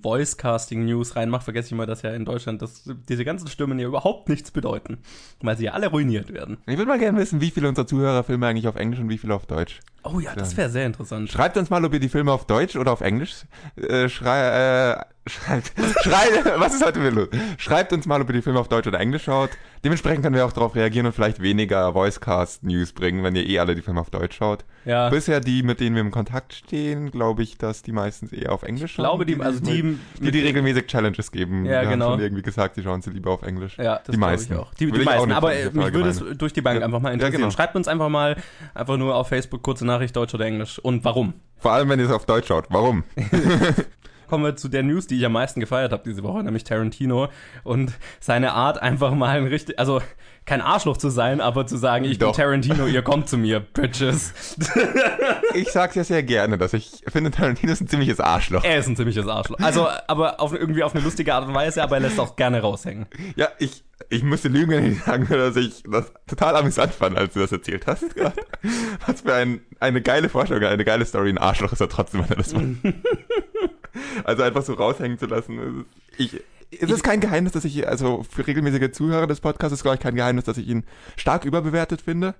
Voice-Casting-News 0.00 1.16
reinmache, 1.16 1.42
vergesse 1.42 1.66
ich 1.66 1.72
immer, 1.72 1.86
dass 1.86 2.02
ja 2.02 2.12
in 2.12 2.24
Deutschland 2.24 2.62
dass 2.62 2.84
diese 3.08 3.24
ganzen 3.24 3.48
Stimmen 3.48 3.78
ja 3.80 3.86
überhaupt 3.88 4.28
nichts 4.28 4.52
bedeuten. 4.52 4.98
Weil 5.40 5.56
sie 5.56 5.64
ja 5.64 5.72
alle 5.72 5.88
ruiniert 5.88 6.32
werden. 6.32 6.58
Ich 6.66 6.76
würde 6.76 6.88
mal 6.88 6.98
gerne 6.98 7.18
wissen, 7.18 7.40
wie 7.40 7.50
viele 7.50 7.68
unserer 7.68 7.86
Zuhörer 7.86 8.22
Filme 8.22 8.46
eigentlich 8.46 8.68
auf 8.68 8.76
Englisch 8.76 9.00
und 9.00 9.08
wie 9.08 9.18
viele 9.18 9.34
auf 9.34 9.46
Deutsch. 9.46 9.80
Oh 10.04 10.20
ja, 10.20 10.34
das 10.34 10.56
wäre 10.56 10.70
sehr 10.70 10.86
interessant. 10.86 11.30
Schreibt 11.30 11.56
uns 11.56 11.68
mal, 11.68 11.84
ob 11.84 11.92
ihr 11.92 12.00
die 12.00 12.08
Filme 12.08 12.32
auf 12.32 12.46
Deutsch 12.46 12.76
oder 12.76 12.92
auf 12.92 13.00
Englisch 13.00 13.44
äh, 13.76 14.08
schrei 14.08 14.92
äh, 14.92 15.04
Schreibt, 15.24 15.72
schreibt, 16.02 16.58
was 16.58 16.74
ist 16.74 16.84
heute 16.84 16.98
wieder 16.98 17.12
los? 17.12 17.28
Schreibt 17.56 17.92
uns 17.92 18.06
mal, 18.06 18.20
ob 18.20 18.28
ihr 18.28 18.32
die 18.32 18.42
Filme 18.42 18.58
auf 18.58 18.66
Deutsch 18.66 18.88
oder 18.88 18.98
Englisch 18.98 19.22
schaut. 19.22 19.50
Dementsprechend 19.84 20.24
können 20.24 20.34
wir 20.34 20.44
auch 20.44 20.52
darauf 20.52 20.74
reagieren 20.74 21.06
und 21.06 21.12
vielleicht 21.12 21.40
weniger 21.40 21.94
Voicecast-News 21.94 22.92
bringen, 22.92 23.22
wenn 23.22 23.36
ihr 23.36 23.46
eh 23.46 23.60
alle 23.60 23.76
die 23.76 23.82
Filme 23.82 24.00
auf 24.00 24.10
Deutsch 24.10 24.36
schaut. 24.36 24.64
Ja. 24.84 25.10
Bisher 25.10 25.38
die, 25.38 25.62
mit 25.62 25.78
denen 25.78 25.94
wir 25.94 26.02
im 26.02 26.10
Kontakt 26.10 26.54
stehen, 26.54 27.12
glaube 27.12 27.44
ich, 27.44 27.56
dass 27.56 27.82
die 27.82 27.92
meistens 27.92 28.32
eher 28.32 28.50
auf 28.50 28.64
Englisch 28.64 28.94
schauen. 28.94 29.04
Ich 29.04 29.10
glaube, 29.10 29.26
die, 29.26 29.40
also 29.40 29.60
die, 29.60 29.96
die, 30.20 30.30
die 30.32 30.40
regelmäßig 30.40 30.88
Challenges 30.88 31.30
geben. 31.30 31.66
Ja, 31.66 31.82
wir 31.82 31.90
genau. 31.90 32.06
haben 32.06 32.12
schon 32.14 32.20
irgendwie 32.20 32.42
gesagt, 32.42 32.76
die 32.76 32.82
schauen 32.82 33.00
sie 33.02 33.10
lieber 33.10 33.30
auf 33.30 33.42
Englisch. 33.42 33.78
Ja, 33.78 34.00
das 34.04 34.12
die 34.12 34.16
meisten. 34.16 34.54
Ich 34.54 34.58
auch. 34.58 34.74
Die, 34.74 34.90
die 34.90 35.04
meisten, 35.04 35.30
aber 35.30 35.54
äh, 35.54 35.70
mich 35.72 35.92
würde 35.92 36.08
es 36.08 36.24
durch 36.36 36.52
die 36.52 36.62
Bank 36.62 36.80
ja. 36.80 36.84
einfach 36.84 37.00
mal 37.00 37.12
interessieren. 37.12 37.40
Ja, 37.40 37.46
genau. 37.46 37.56
Schreibt 37.56 37.76
uns 37.76 37.86
einfach 37.86 38.08
mal, 38.08 38.36
einfach 38.74 38.96
nur 38.96 39.14
auf 39.14 39.28
Facebook 39.28 39.62
kurze 39.62 39.86
Nachricht, 39.86 40.16
Deutsch 40.16 40.34
oder 40.34 40.46
Englisch. 40.46 40.80
Und 40.80 41.04
warum? 41.04 41.34
Vor 41.58 41.70
allem, 41.70 41.88
wenn 41.90 42.00
ihr 42.00 42.06
es 42.06 42.12
auf 42.12 42.26
Deutsch 42.26 42.48
schaut. 42.48 42.66
Warum? 42.70 43.04
kommen 44.32 44.44
wir 44.44 44.56
zu 44.56 44.70
der 44.70 44.82
News, 44.82 45.06
die 45.06 45.18
ich 45.18 45.26
am 45.26 45.32
meisten 45.32 45.60
gefeiert 45.60 45.92
habe 45.92 46.04
diese 46.06 46.22
Woche, 46.22 46.42
nämlich 46.42 46.64
Tarantino 46.64 47.28
und 47.64 47.92
seine 48.18 48.54
Art 48.54 48.80
einfach 48.80 49.12
mal 49.12 49.36
ein 49.36 49.46
richtig, 49.46 49.78
also 49.78 50.00
kein 50.46 50.62
Arschloch 50.62 50.96
zu 50.96 51.10
sein, 51.10 51.42
aber 51.42 51.66
zu 51.66 51.76
sagen, 51.76 52.06
ich 52.06 52.16
Doch. 52.16 52.34
bin 52.34 52.42
Tarantino, 52.42 52.86
ihr 52.86 53.02
kommt 53.02 53.28
zu 53.28 53.36
mir, 53.36 53.60
Bitches. 53.74 54.56
ich 55.54 55.70
sag's 55.70 55.96
ja 55.96 56.04
sehr 56.04 56.22
gerne, 56.22 56.56
dass 56.56 56.72
ich 56.72 57.02
finde, 57.08 57.30
Tarantino 57.30 57.72
ist 57.72 57.82
ein 57.82 57.88
ziemliches 57.88 58.20
Arschloch. 58.20 58.64
Er 58.64 58.78
ist 58.78 58.88
ein 58.88 58.96
ziemliches 58.96 59.28
Arschloch. 59.28 59.58
Also, 59.60 59.86
aber 60.06 60.40
auf, 60.40 60.54
irgendwie 60.54 60.82
auf 60.82 60.94
eine 60.94 61.04
lustige 61.04 61.34
Art 61.34 61.46
und 61.46 61.52
Weise, 61.52 61.82
aber 61.82 61.96
er 61.96 62.00
lässt 62.00 62.18
auch 62.18 62.34
gerne 62.34 62.62
raushängen. 62.62 63.04
Ja, 63.36 63.48
ich, 63.58 63.84
ich 64.08 64.22
müsste 64.22 64.48
lügen, 64.48 64.70
wenn 64.70 64.92
ich 64.92 65.02
sagen 65.02 65.28
würde, 65.28 65.48
dass 65.48 65.56
ich 65.56 65.82
das 65.82 66.10
total 66.26 66.56
amüsant 66.56 66.94
fand, 66.94 67.18
als 67.18 67.34
du 67.34 67.40
das 67.40 67.52
erzählt 67.52 67.86
hast. 67.86 68.04
Was 69.06 69.20
für 69.20 69.34
ein, 69.34 69.60
eine 69.78 70.00
geile 70.00 70.30
Vorstellung, 70.30 70.64
eine 70.64 70.86
geile 70.86 71.04
Story. 71.04 71.28
Ein 71.28 71.36
Arschloch 71.36 71.72
ist 71.72 71.82
er 71.82 71.90
trotzdem, 71.90 72.22
wenn 72.22 72.30
er 72.30 72.36
das 72.36 72.54
macht. 72.54 72.94
Also 74.24 74.42
einfach 74.42 74.62
so 74.62 74.74
raushängen 74.74 75.18
zu 75.18 75.26
lassen. 75.26 75.84
Ich, 76.16 76.40
es 76.70 76.90
ist 76.90 77.02
kein 77.02 77.20
Geheimnis, 77.20 77.52
dass 77.52 77.64
ich, 77.64 77.86
also 77.86 78.24
für 78.28 78.46
regelmäßige 78.46 78.92
Zuhörer 78.92 79.26
des 79.26 79.40
Podcasts 79.40 79.74
ist, 79.74 79.82
glaube 79.82 79.96
ich, 79.96 80.00
kein 80.00 80.14
Geheimnis, 80.14 80.44
dass 80.44 80.58
ich 80.58 80.68
ihn 80.68 80.84
stark 81.16 81.44
überbewertet 81.44 82.00
finde. 82.00 82.34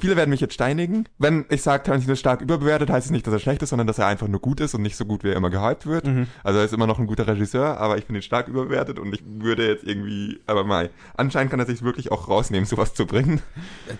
Viele 0.00 0.16
werden 0.16 0.30
mich 0.30 0.40
jetzt 0.40 0.54
steinigen. 0.54 1.06
Wenn 1.18 1.44
ich 1.48 1.62
sage, 1.62 1.82
Tarantino 1.82 2.12
ist 2.12 2.20
stark 2.20 2.40
überbewertet, 2.40 2.90
heißt 2.90 3.06
es 3.06 3.10
nicht, 3.10 3.26
dass 3.26 3.34
er 3.34 3.40
schlecht 3.40 3.62
ist, 3.62 3.70
sondern 3.70 3.86
dass 3.86 3.98
er 3.98 4.06
einfach 4.06 4.28
nur 4.28 4.40
gut 4.40 4.60
ist 4.60 4.74
und 4.74 4.82
nicht 4.82 4.96
so 4.96 5.04
gut, 5.04 5.24
wie 5.24 5.28
er 5.28 5.36
immer 5.36 5.50
gehypt 5.50 5.86
wird. 5.86 6.06
Mhm. 6.06 6.26
Also 6.44 6.60
er 6.60 6.64
ist 6.64 6.72
immer 6.72 6.86
noch 6.86 6.98
ein 6.98 7.06
guter 7.06 7.26
Regisseur, 7.26 7.78
aber 7.78 7.98
ich 7.98 8.04
finde 8.04 8.20
ihn 8.20 8.22
stark 8.22 8.48
überbewertet 8.48 8.98
und 8.98 9.12
ich 9.12 9.22
würde 9.26 9.66
jetzt 9.66 9.84
irgendwie, 9.84 10.40
aber 10.46 10.64
mal, 10.64 10.90
anscheinend 11.16 11.50
kann 11.50 11.60
er 11.60 11.66
sich 11.66 11.82
wirklich 11.82 12.12
auch 12.12 12.28
rausnehmen, 12.28 12.66
sowas 12.66 12.94
zu 12.94 13.06
bringen. 13.06 13.42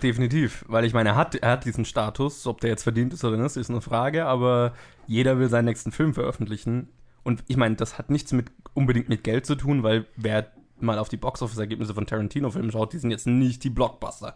Definitiv, 0.01 0.63
weil 0.67 0.85
ich 0.85 0.93
meine, 0.93 1.09
er 1.09 1.15
hat, 1.15 1.35
er 1.35 1.51
hat 1.51 1.65
diesen 1.65 1.85
Status, 1.85 2.47
ob 2.47 2.61
der 2.61 2.69
jetzt 2.69 2.83
verdient 2.83 3.13
ist 3.13 3.23
oder 3.25 3.37
nicht, 3.37 3.57
ist 3.57 3.69
eine 3.69 3.81
Frage, 3.81 4.25
aber 4.25 4.73
jeder 5.07 5.39
will 5.39 5.49
seinen 5.49 5.65
nächsten 5.65 5.91
Film 5.91 6.13
veröffentlichen. 6.13 6.87
Und 7.23 7.43
ich 7.47 7.57
meine, 7.57 7.75
das 7.75 7.97
hat 7.97 8.09
nichts 8.09 8.31
mit 8.31 8.51
unbedingt 8.73 9.09
mit 9.09 9.23
Geld 9.23 9.45
zu 9.45 9.55
tun, 9.55 9.83
weil 9.83 10.05
wer 10.15 10.51
mal 10.81 10.99
auf 10.99 11.09
die 11.09 11.17
Boxoffice-Ergebnisse 11.17 11.93
von 11.93 12.05
Tarantino-Filmen 12.05 12.71
schaut, 12.71 12.93
die 12.93 12.97
sind 12.97 13.11
jetzt 13.11 13.27
nicht 13.27 13.63
die 13.63 13.69
Blockbuster. 13.69 14.35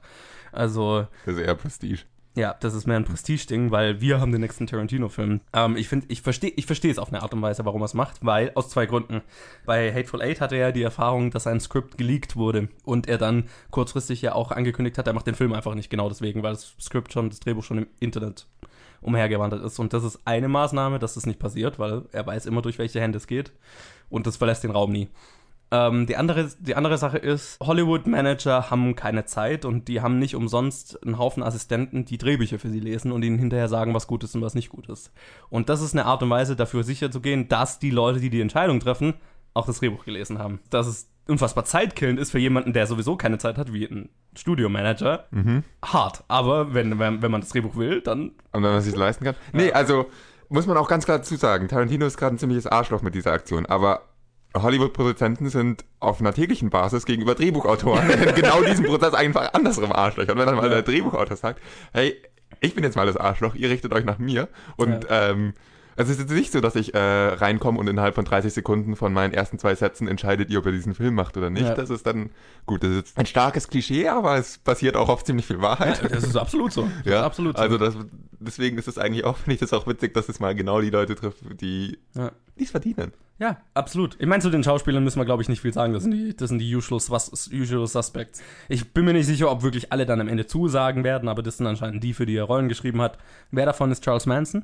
Also. 0.51 1.07
Das 1.25 1.35
ist 1.35 1.41
eher 1.41 1.55
Prestige. 1.55 2.03
Ja, 2.35 2.55
das 2.59 2.73
ist 2.73 2.87
mehr 2.87 2.97
ein 2.97 3.05
Prestige-Ding, 3.05 3.69
weil 3.69 4.01
wir 4.01 4.19
haben 4.19 4.31
den 4.31 4.41
nächsten 4.41 4.65
Tarantino-Film. 4.65 5.41
Ähm, 5.53 5.77
ich 5.77 5.87
finde, 5.87 6.07
ich 6.09 6.23
verstehe 6.23 6.51
ich 6.55 6.65
verstehe 6.65 6.91
es 6.91 6.97
auf 6.97 7.09
eine 7.09 7.21
Art 7.21 7.31
und 7.33 7.43
Weise, 7.43 7.63
warum 7.63 7.83
er 7.83 7.85
es 7.85 7.93
macht, 7.93 8.25
weil 8.25 8.51
aus 8.55 8.69
zwei 8.69 8.87
Gründen. 8.87 9.21
Bei 9.65 9.93
Hateful 9.93 10.21
Eight 10.21 10.41
hatte 10.41 10.55
er 10.55 10.71
die 10.71 10.81
Erfahrung, 10.81 11.29
dass 11.29 11.45
ein 11.45 11.59
Skript 11.59 11.95
geleakt 11.95 12.35
wurde 12.35 12.69
und 12.85 13.07
er 13.07 13.19
dann 13.19 13.49
kurzfristig 13.69 14.23
ja 14.23 14.33
auch 14.33 14.49
angekündigt 14.49 14.97
hat, 14.97 15.05
er 15.05 15.13
macht 15.13 15.27
den 15.27 15.35
Film 15.35 15.53
einfach 15.53 15.75
nicht 15.75 15.91
genau 15.91 16.09
deswegen, 16.09 16.41
weil 16.41 16.53
das 16.53 16.75
Skript 16.81 17.13
schon, 17.13 17.29
das 17.29 17.39
Drehbuch 17.39 17.63
schon 17.63 17.77
im 17.77 17.87
Internet 17.99 18.47
umhergewandert 19.01 19.63
ist. 19.63 19.77
Und 19.77 19.93
das 19.93 20.03
ist 20.03 20.19
eine 20.25 20.47
Maßnahme, 20.47 20.97
dass 20.97 21.13
das 21.13 21.27
nicht 21.27 21.39
passiert, 21.39 21.77
weil 21.77 22.03
er 22.11 22.25
weiß 22.25 22.47
immer, 22.47 22.63
durch 22.63 22.79
welche 22.79 22.99
Hände 22.99 23.17
es 23.17 23.27
geht. 23.27 23.51
Und 24.09 24.25
das 24.25 24.37
verlässt 24.37 24.63
den 24.63 24.71
Raum 24.71 24.91
nie. 24.91 25.09
Ähm, 25.75 26.05
die, 26.05 26.15
andere, 26.15 26.51
die 26.59 26.75
andere 26.75 26.99
Sache 26.99 27.17
ist, 27.17 27.57
Hollywood-Manager 27.59 28.69
haben 28.69 28.95
keine 28.95 29.25
Zeit 29.25 29.65
und 29.65 29.87
die 29.87 30.01
haben 30.01 30.19
nicht 30.19 30.35
umsonst 30.35 31.03
einen 31.03 31.17
Haufen 31.17 31.41
Assistenten, 31.41 32.05
die 32.05 32.19
Drehbücher 32.19 32.59
für 32.59 32.69
sie 32.69 32.79
lesen 32.79 33.11
und 33.11 33.23
ihnen 33.23 33.39
hinterher 33.39 33.67
sagen, 33.67 33.95
was 33.95 34.05
gut 34.05 34.23
ist 34.23 34.35
und 34.35 34.43
was 34.43 34.53
nicht 34.53 34.69
gut 34.69 34.87
ist. 34.87 35.11
Und 35.49 35.69
das 35.69 35.81
ist 35.81 35.93
eine 35.95 36.05
Art 36.05 36.21
und 36.21 36.29
Weise, 36.29 36.55
dafür 36.55 36.83
sicher 36.83 37.09
zu 37.09 37.21
gehen, 37.21 37.49
dass 37.49 37.79
die 37.79 37.89
Leute, 37.89 38.19
die 38.19 38.29
die 38.29 38.41
Entscheidung 38.41 38.79
treffen, 38.79 39.15
auch 39.55 39.65
das 39.65 39.79
Drehbuch 39.79 40.05
gelesen 40.05 40.37
haben. 40.37 40.59
Das 40.69 40.85
ist 40.85 41.09
unfassbar 41.27 41.65
zeitkillend 41.65 42.19
ist 42.19 42.31
für 42.31 42.39
jemanden, 42.39 42.73
der 42.73 42.85
sowieso 42.85 43.15
keine 43.15 43.39
Zeit 43.39 43.57
hat, 43.57 43.73
wie 43.73 43.85
ein 43.85 44.09
Studiomanager, 44.35 45.25
Mhm. 45.31 45.63
hart. 45.83 46.23
Aber 46.27 46.75
wenn, 46.75 46.99
wenn, 46.99 47.23
wenn 47.23 47.31
man 47.31 47.41
das 47.41 47.49
Drehbuch 47.49 47.75
will, 47.77 48.01
dann. 48.01 48.29
Und 48.51 48.61
wenn 48.61 48.61
man 48.61 48.77
es 48.77 48.85
sich 48.85 48.95
leisten 48.95 49.25
kann. 49.25 49.35
Nee, 49.53 49.71
also 49.71 50.05
muss 50.49 50.67
man 50.67 50.77
auch 50.77 50.87
ganz 50.87 51.05
klar 51.05 51.17
dazu 51.17 51.35
sagen, 51.35 51.67
Tarantino 51.67 52.05
ist 52.05 52.17
gerade 52.17 52.35
ein 52.35 52.39
ziemliches 52.39 52.67
Arschloch 52.67 53.01
mit 53.01 53.15
dieser 53.15 53.31
Aktion, 53.31 53.65
aber 53.65 54.01
Hollywood-Produzenten 54.55 55.49
sind 55.49 55.83
auf 55.99 56.19
einer 56.19 56.33
täglichen 56.33 56.69
Basis 56.69 57.05
gegenüber 57.05 57.35
Drehbuchautoren 57.35 58.09
in 58.27 58.35
genau 58.35 58.61
diesem 58.61 58.85
Prozess 58.85 59.13
einfach 59.13 59.53
andersrum 59.53 59.91
Arschloch. 59.91 60.23
Und 60.27 60.37
wenn 60.37 60.45
dann 60.45 60.55
mal 60.55 60.63
Ja. 60.65 60.69
der 60.69 60.81
Drehbuchautor 60.83 61.37
sagt, 61.37 61.59
hey, 61.93 62.15
ich 62.61 62.75
bin 62.75 62.83
jetzt 62.83 62.95
mal 62.95 63.05
das 63.05 63.17
Arschloch, 63.17 63.55
ihr 63.55 63.69
richtet 63.69 63.93
euch 63.93 64.05
nach 64.05 64.19
mir. 64.19 64.47
Und 64.77 65.07
ähm, 65.09 65.53
also 65.95 66.11
es 66.11 66.17
ist 66.17 66.23
jetzt 66.29 66.35
nicht 66.35 66.51
so, 66.51 66.59
dass 66.59 66.75
ich 66.75 66.93
äh, 66.95 66.97
reinkomme 66.99 67.77
und 67.79 67.87
innerhalb 67.87 68.15
von 68.15 68.25
30 68.25 68.51
Sekunden 68.53 68.95
von 68.95 69.13
meinen 69.13 69.31
ersten 69.33 69.59
zwei 69.59 69.75
Sätzen 69.75 70.07
entscheidet 70.07 70.49
ihr, 70.49 70.57
ob 70.59 70.65
ihr 70.65 70.71
diesen 70.71 70.95
Film 70.95 71.13
macht 71.13 71.37
oder 71.37 71.49
nicht. 71.51 71.63
Ja. 71.67 71.75
Das 71.75 71.89
ist 71.91 72.07
dann, 72.07 72.31
gut, 72.65 72.83
das 72.83 72.89
ist 72.91 72.95
jetzt 72.95 73.17
ein 73.17 73.25
starkes 73.27 73.67
Klischee, 73.67 74.07
aber 74.07 74.37
es 74.37 74.57
basiert 74.57 74.95
auch 74.95 75.09
auf 75.09 75.23
ziemlich 75.23 75.45
viel 75.45 75.61
Wahrheit. 75.61 76.01
Das 76.11 76.23
ist 76.23 76.35
absolut 76.35 76.73
so. 76.73 76.83
Das 76.83 76.91
Ja, 77.13 77.19
ist 77.19 77.25
absolut 77.25 77.57
so. 77.57 77.61
also 77.63 77.77
das, 77.77 77.95
deswegen 78.39 78.77
ist 78.79 78.87
es 78.87 78.97
eigentlich 78.97 79.23
auch, 79.23 79.37
finde 79.43 79.53
ich 79.55 79.59
das 79.59 79.73
auch 79.73 79.85
witzig, 79.85 80.13
dass 80.15 80.29
es 80.29 80.39
mal 80.39 80.55
genau 80.55 80.81
die 80.81 80.89
Leute 80.89 81.13
trifft, 81.15 81.39
die 81.61 81.99
Ja. 82.15 82.31
es 82.55 82.71
verdienen. 82.71 83.13
Ja, 83.43 83.57
absolut. 83.73 84.15
Ich 84.21 84.25
meine, 84.25 84.41
zu 84.41 84.49
den 84.49 84.63
Schauspielern 84.63 85.03
müssen 85.03 85.19
wir, 85.19 85.25
glaube 85.25 85.41
ich, 85.43 85.49
nicht 85.49 85.59
viel 85.59 85.73
sagen. 85.73 85.91
Das 85.91 86.03
sind 86.03 86.13
die, 86.13 86.33
das 86.33 86.47
sind 86.47 86.59
die 86.59 86.73
usual, 86.73 87.01
sus 87.01 87.49
usual 87.51 87.85
Suspects. 87.87 88.41
Ich 88.69 88.93
bin 88.93 89.03
mir 89.03 89.11
nicht 89.11 89.25
sicher, 89.25 89.51
ob 89.51 89.63
wirklich 89.63 89.91
alle 89.91 90.05
dann 90.05 90.21
am 90.21 90.29
Ende 90.29 90.45
zusagen 90.47 91.03
werden, 91.03 91.27
aber 91.27 91.43
das 91.43 91.57
sind 91.57 91.67
anscheinend 91.67 92.01
die, 92.05 92.13
für 92.13 92.25
die 92.25 92.37
er 92.37 92.45
Rollen 92.45 92.69
geschrieben 92.69 93.01
hat. 93.01 93.17
Wer 93.51 93.65
davon 93.65 93.91
ist 93.91 94.01
Charles 94.01 94.27
Manson? 94.27 94.63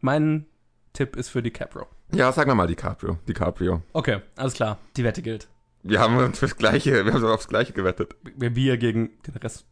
Mein 0.00 0.46
Tipp 0.94 1.14
ist 1.14 1.28
für 1.28 1.42
DiCaprio. 1.44 1.86
Ja, 2.12 2.32
sagen 2.32 2.50
wir 2.50 2.56
mal 2.56 2.66
DiCaprio. 2.66 3.18
DiCaprio. 3.28 3.82
Okay, 3.92 4.18
alles 4.34 4.54
klar. 4.54 4.78
Die 4.96 5.04
Wette 5.04 5.22
gilt. 5.22 5.46
Wir 5.84 6.00
haben 6.00 6.16
uns 6.16 6.40
fürs 6.40 6.56
Gleiche, 6.56 7.04
wir 7.06 7.12
haben 7.12 7.24
aufs 7.24 7.46
Gleiche 7.46 7.72
gewettet. 7.72 8.16
Wir, 8.36 8.78
gegen 8.78 9.10
den 9.28 9.36
Rest. 9.36 9.64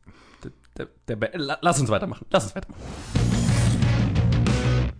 Der, 0.78 0.86
der, 1.08 1.16
der, 1.16 1.36
la- 1.40 1.58
lass 1.62 1.80
uns 1.80 1.90
weitermachen. 1.90 2.26
Lass 2.30 2.44
uns 2.44 2.54
weitermachen. 2.54 2.82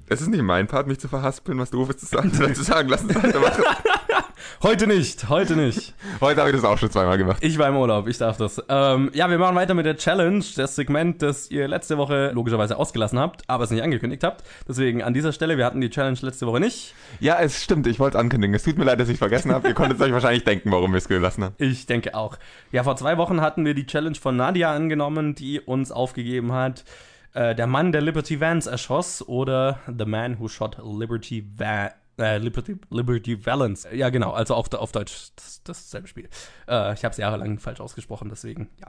Es 0.09 0.21
ist 0.21 0.29
nicht 0.29 0.43
mein 0.43 0.69
Part, 0.69 0.87
mich 0.87 1.01
zu 1.01 1.09
verhaspeln, 1.09 1.59
was 1.59 1.71
Doofes 1.71 1.97
zu 1.97 2.07
sagen, 2.07 2.31
sondern 2.31 2.55
zu 2.55 2.63
sagen, 2.63 2.89
lass 2.89 3.03
uns 3.03 3.17
weitermachen. 3.17 3.65
Heute 4.63 4.87
nicht, 4.87 5.29
heute 5.29 5.57
nicht. 5.57 5.95
Heute 6.21 6.41
habe 6.41 6.51
ich 6.51 6.57
das 6.57 6.65
auch 6.65 6.79
schon 6.79 6.91
zweimal 6.91 7.19
gemacht. 7.19 7.39
Ich 7.43 7.59
war 7.59 7.69
im 7.69 7.77
Urlaub, 7.77 8.07
ich 8.07 8.17
darf 8.17 8.37
das. 8.37 8.63
Ähm, 8.69 9.11
ja, 9.13 9.29
wir 9.29 9.39
machen 9.39 9.57
weiter 9.57 9.75
mit 9.75 9.87
der 9.87 9.97
Challenge, 9.97 10.43
das 10.57 10.77
Segment, 10.77 11.21
das 11.21 11.51
ihr 11.51 11.69
letzte 11.69 11.99
Woche 11.99 12.31
logischerweise 12.33 12.77
ausgelassen 12.77 13.19
habt, 13.19 13.43
aber 13.49 13.65
es 13.65 13.71
nicht 13.71 13.83
angekündigt 13.83 14.25
habt. 14.25 14.45
Deswegen 14.67 15.03
an 15.03 15.15
dieser 15.15 15.33
Stelle, 15.33 15.59
wir 15.59 15.67
hatten 15.67 15.81
die 15.81 15.91
Challenge 15.91 16.19
letzte 16.23 16.47
Woche 16.47 16.61
nicht. 16.61 16.95
Ja, 17.21 17.39
es 17.41 17.63
stimmt, 17.63 17.87
ich 17.87 17.99
wollte 17.99 18.17
es 18.17 18.21
ankündigen. 18.21 18.55
Es 18.55 18.63
tut 18.63 18.79
mir 18.79 18.85
leid, 18.85 19.01
dass 19.01 19.09
ich 19.09 19.19
vergessen 19.19 19.53
habe. 19.53 19.69
Ihr 19.69 19.75
konntet 19.75 20.01
euch 20.01 20.13
wahrscheinlich 20.13 20.45
denken, 20.45 20.71
warum 20.71 20.93
wir 20.93 20.99
es 20.99 21.09
gelassen 21.09 21.45
haben. 21.45 21.55
Ich 21.59 21.87
denke 21.87 22.15
auch. 22.15 22.39
Ja, 22.73 22.85
vor 22.85 22.97
zwei 22.97 23.19
Wochen 23.19 23.41
hatten 23.41 23.65
wir 23.65 23.75
die 23.75 23.87
Challenge 23.87 24.17
von 24.17 24.37
Nadia 24.37 24.73
angenommen, 24.73 25.35
die 25.35 25.61
uns 25.61 25.91
aufgegeben 25.93 26.53
hat. 26.53 26.85
Äh, 27.37 27.55
der 27.55 27.67
Mann, 27.67 27.93
der 27.93 28.01
Liberty 28.01 28.41
Vance 28.41 28.71
erschoss 28.71 29.21
oder 29.29 29.81
The 29.87 30.07
Man 30.07 30.41
Who 30.41 30.49
Shot 30.49 30.79
Liberty 30.83 31.47
Va 31.59 31.91
äh, 32.19 32.39
Liberty, 32.39 32.79
Liberty 32.89 33.45
Valance. 33.45 33.95
Ja, 33.95 34.09
genau, 34.09 34.33
also 34.33 34.55
auf, 34.55 34.73
auf 34.73 34.91
Deutsch 34.91 35.33
das, 35.37 35.63
dasselbe 35.63 36.09
Spiel. 36.09 36.31
Äh, 36.67 36.95
ich 36.95 37.05
habe 37.05 37.13
es 37.13 37.19
jahrelang 37.19 37.59
falsch 37.59 37.81
ausgesprochen, 37.81 38.31
deswegen, 38.31 38.71
ja. 38.81 38.87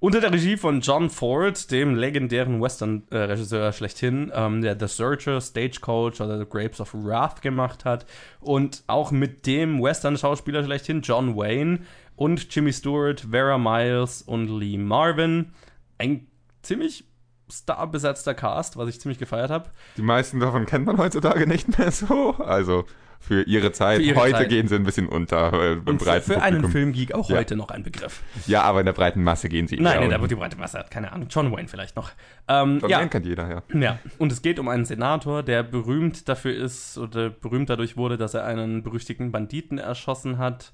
Unter 0.00 0.20
der 0.20 0.30
Regie 0.30 0.58
von 0.58 0.82
John 0.82 1.08
Ford, 1.08 1.70
dem 1.70 1.94
legendären 1.94 2.60
Western-Regisseur 2.60 3.72
schlechthin, 3.72 4.30
ähm, 4.34 4.60
der 4.60 4.78
The 4.78 4.86
Searcher, 4.86 5.40
Stagecoach 5.40 6.20
oder 6.20 6.38
The 6.38 6.46
Grapes 6.46 6.82
of 6.82 6.92
Wrath 6.92 7.40
gemacht 7.40 7.86
hat. 7.86 8.04
Und 8.40 8.82
auch 8.86 9.12
mit 9.12 9.46
dem 9.46 9.82
Western-Schauspieler 9.82 10.62
schlechthin, 10.62 11.00
John 11.00 11.38
Wayne 11.38 11.80
und 12.16 12.54
Jimmy 12.54 12.74
Stewart, 12.74 13.28
Vera 13.30 13.56
Miles 13.56 14.20
und 14.20 14.48
Lee 14.48 14.76
Marvin. 14.76 15.52
Ein 15.96 16.26
ziemlich 16.60 17.07
starbesetzter 17.50 18.34
Cast, 18.34 18.76
was 18.76 18.88
ich 18.88 19.00
ziemlich 19.00 19.18
gefeiert 19.18 19.50
habe. 19.50 19.68
Die 19.96 20.02
meisten 20.02 20.40
davon 20.40 20.66
kennt 20.66 20.86
man 20.86 20.98
heutzutage 20.98 21.46
nicht 21.46 21.78
mehr 21.78 21.90
so. 21.90 22.34
Also 22.36 22.84
für 23.20 23.42
ihre 23.42 23.72
Zeit. 23.72 23.96
Für 23.96 24.02
ihre 24.04 24.20
Heute 24.20 24.32
Zeit. 24.32 24.48
gehen 24.48 24.68
sie 24.68 24.76
ein 24.76 24.84
bisschen 24.84 25.08
unter 25.08 25.52
äh, 25.52 25.72
Und 25.84 25.98
für, 25.98 26.04
breiten 26.04 26.24
für 26.32 26.40
einen. 26.40 26.68
Filmgeek 26.70 27.12
auch 27.14 27.28
Ja. 27.28 27.36
heute 27.38 27.56
noch 27.56 27.70
ein 27.70 27.82
Begriff. 27.82 28.22
Ja, 28.46 28.62
aber 28.62 28.78
in 28.80 28.86
der 28.86 28.92
breiten 28.92 29.24
Masse 29.24 29.48
gehen 29.48 29.66
sie 29.66 29.76
Nein, 29.76 29.84
eher 29.94 30.00
nee, 30.00 30.00
da 30.00 30.04
unter. 30.16 30.20
wird 30.20 30.30
die 30.30 30.34
breite 30.36 30.56
Masse 30.56 30.78
hat 30.78 30.90
keine 30.92 31.10
Ahnung. 31.12 31.26
John 31.28 31.50
Wayne 31.50 31.66
vielleicht 31.66 31.96
noch. 31.96 32.10
Ähm, 32.46 32.78
John 32.80 32.90
ja, 32.90 32.98
Wayne 32.98 33.10
kennt 33.10 33.26
jeder, 33.26 33.48
ja. 33.50 33.62
Ja, 33.80 33.98
und 34.18 34.30
es 34.30 34.40
geht 34.40 34.58
um 34.60 34.68
einen 34.68 34.84
Senator, 34.84 35.42
der 35.42 35.64
berühmt 35.64 36.28
dafür 36.28 36.54
ist 36.54 36.96
oder 36.96 37.28
berühmt 37.30 37.68
dadurch 37.70 37.96
wurde, 37.96 38.18
dass 38.18 38.34
er 38.34 38.44
einen 38.44 38.82
berüchtigten 38.84 39.32
Banditen 39.32 39.78
erschossen 39.78 40.38
hat. 40.38 40.72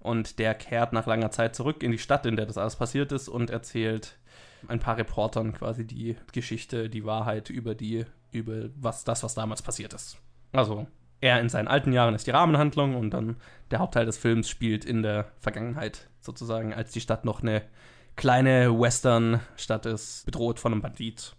Und 0.00 0.38
der 0.38 0.54
kehrt 0.54 0.92
nach 0.92 1.06
langer 1.06 1.30
Zeit 1.32 1.56
zurück 1.56 1.82
in 1.82 1.90
die 1.90 1.98
Stadt, 1.98 2.26
in 2.26 2.36
der 2.36 2.46
das 2.46 2.58
alles 2.58 2.76
passiert 2.76 3.10
ist, 3.10 3.28
und 3.28 3.50
erzählt 3.50 4.18
ein 4.68 4.80
paar 4.80 4.96
Reportern 4.96 5.52
quasi 5.52 5.86
die 5.86 6.16
Geschichte, 6.32 6.88
die 6.88 7.04
Wahrheit 7.04 7.50
über 7.50 7.74
die, 7.74 8.04
über 8.32 8.70
was 8.76 9.04
das, 9.04 9.22
was 9.22 9.34
damals 9.34 9.62
passiert 9.62 9.94
ist. 9.94 10.18
Also, 10.52 10.86
er 11.20 11.40
in 11.40 11.48
seinen 11.48 11.68
alten 11.68 11.92
Jahren 11.92 12.14
ist 12.14 12.26
die 12.26 12.32
Rahmenhandlung 12.32 12.94
und 12.94 13.10
dann 13.10 13.36
der 13.70 13.78
Hauptteil 13.78 14.06
des 14.06 14.18
Films 14.18 14.48
spielt 14.48 14.84
in 14.84 15.02
der 15.02 15.32
Vergangenheit 15.38 16.08
sozusagen, 16.20 16.74
als 16.74 16.92
die 16.92 17.00
Stadt 17.00 17.24
noch 17.24 17.42
eine 17.42 17.62
kleine 18.16 18.78
Western-Stadt 18.78 19.86
ist, 19.86 20.24
bedroht 20.26 20.58
von 20.58 20.72
einem 20.72 20.82
Bandit, 20.82 21.36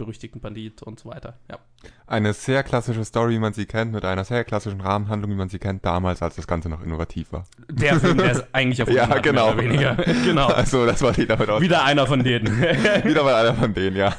berüchtigten 0.00 0.40
Bandit 0.40 0.82
und 0.82 0.98
so 0.98 1.10
weiter. 1.10 1.34
Ja. 1.50 1.58
Eine 2.06 2.32
sehr 2.32 2.62
klassische 2.62 3.04
Story, 3.04 3.34
wie 3.34 3.38
man 3.38 3.52
sie 3.52 3.66
kennt, 3.66 3.92
mit 3.92 4.04
einer 4.04 4.24
sehr 4.24 4.44
klassischen 4.44 4.80
Rahmenhandlung, 4.80 5.30
wie 5.30 5.36
man 5.36 5.48
sie 5.50 5.58
kennt, 5.58 5.84
damals, 5.84 6.22
als 6.22 6.36
das 6.36 6.46
Ganze 6.46 6.68
noch 6.70 6.82
innovativ 6.82 7.32
war. 7.32 7.44
Der 7.70 8.00
Film, 8.00 8.16
der 8.16 8.32
es 8.32 8.44
eigentlich 8.54 8.80
erfunden 8.80 8.98
Ja, 8.98 9.08
hat, 9.08 9.22
genau. 9.22 9.56
weniger. 9.56 9.94
genau. 10.24 10.46
Also, 10.48 10.86
das 10.86 11.02
wollte 11.02 11.22
ich 11.22 11.28
damit 11.28 11.48
aus. 11.48 11.60
Wieder 11.60 11.84
einer 11.84 12.06
von 12.06 12.24
denen. 12.24 12.46
Wieder 13.04 13.22
mal 13.22 13.34
einer 13.34 13.54
von 13.54 13.74
denen, 13.74 13.96
ja. 13.96 14.14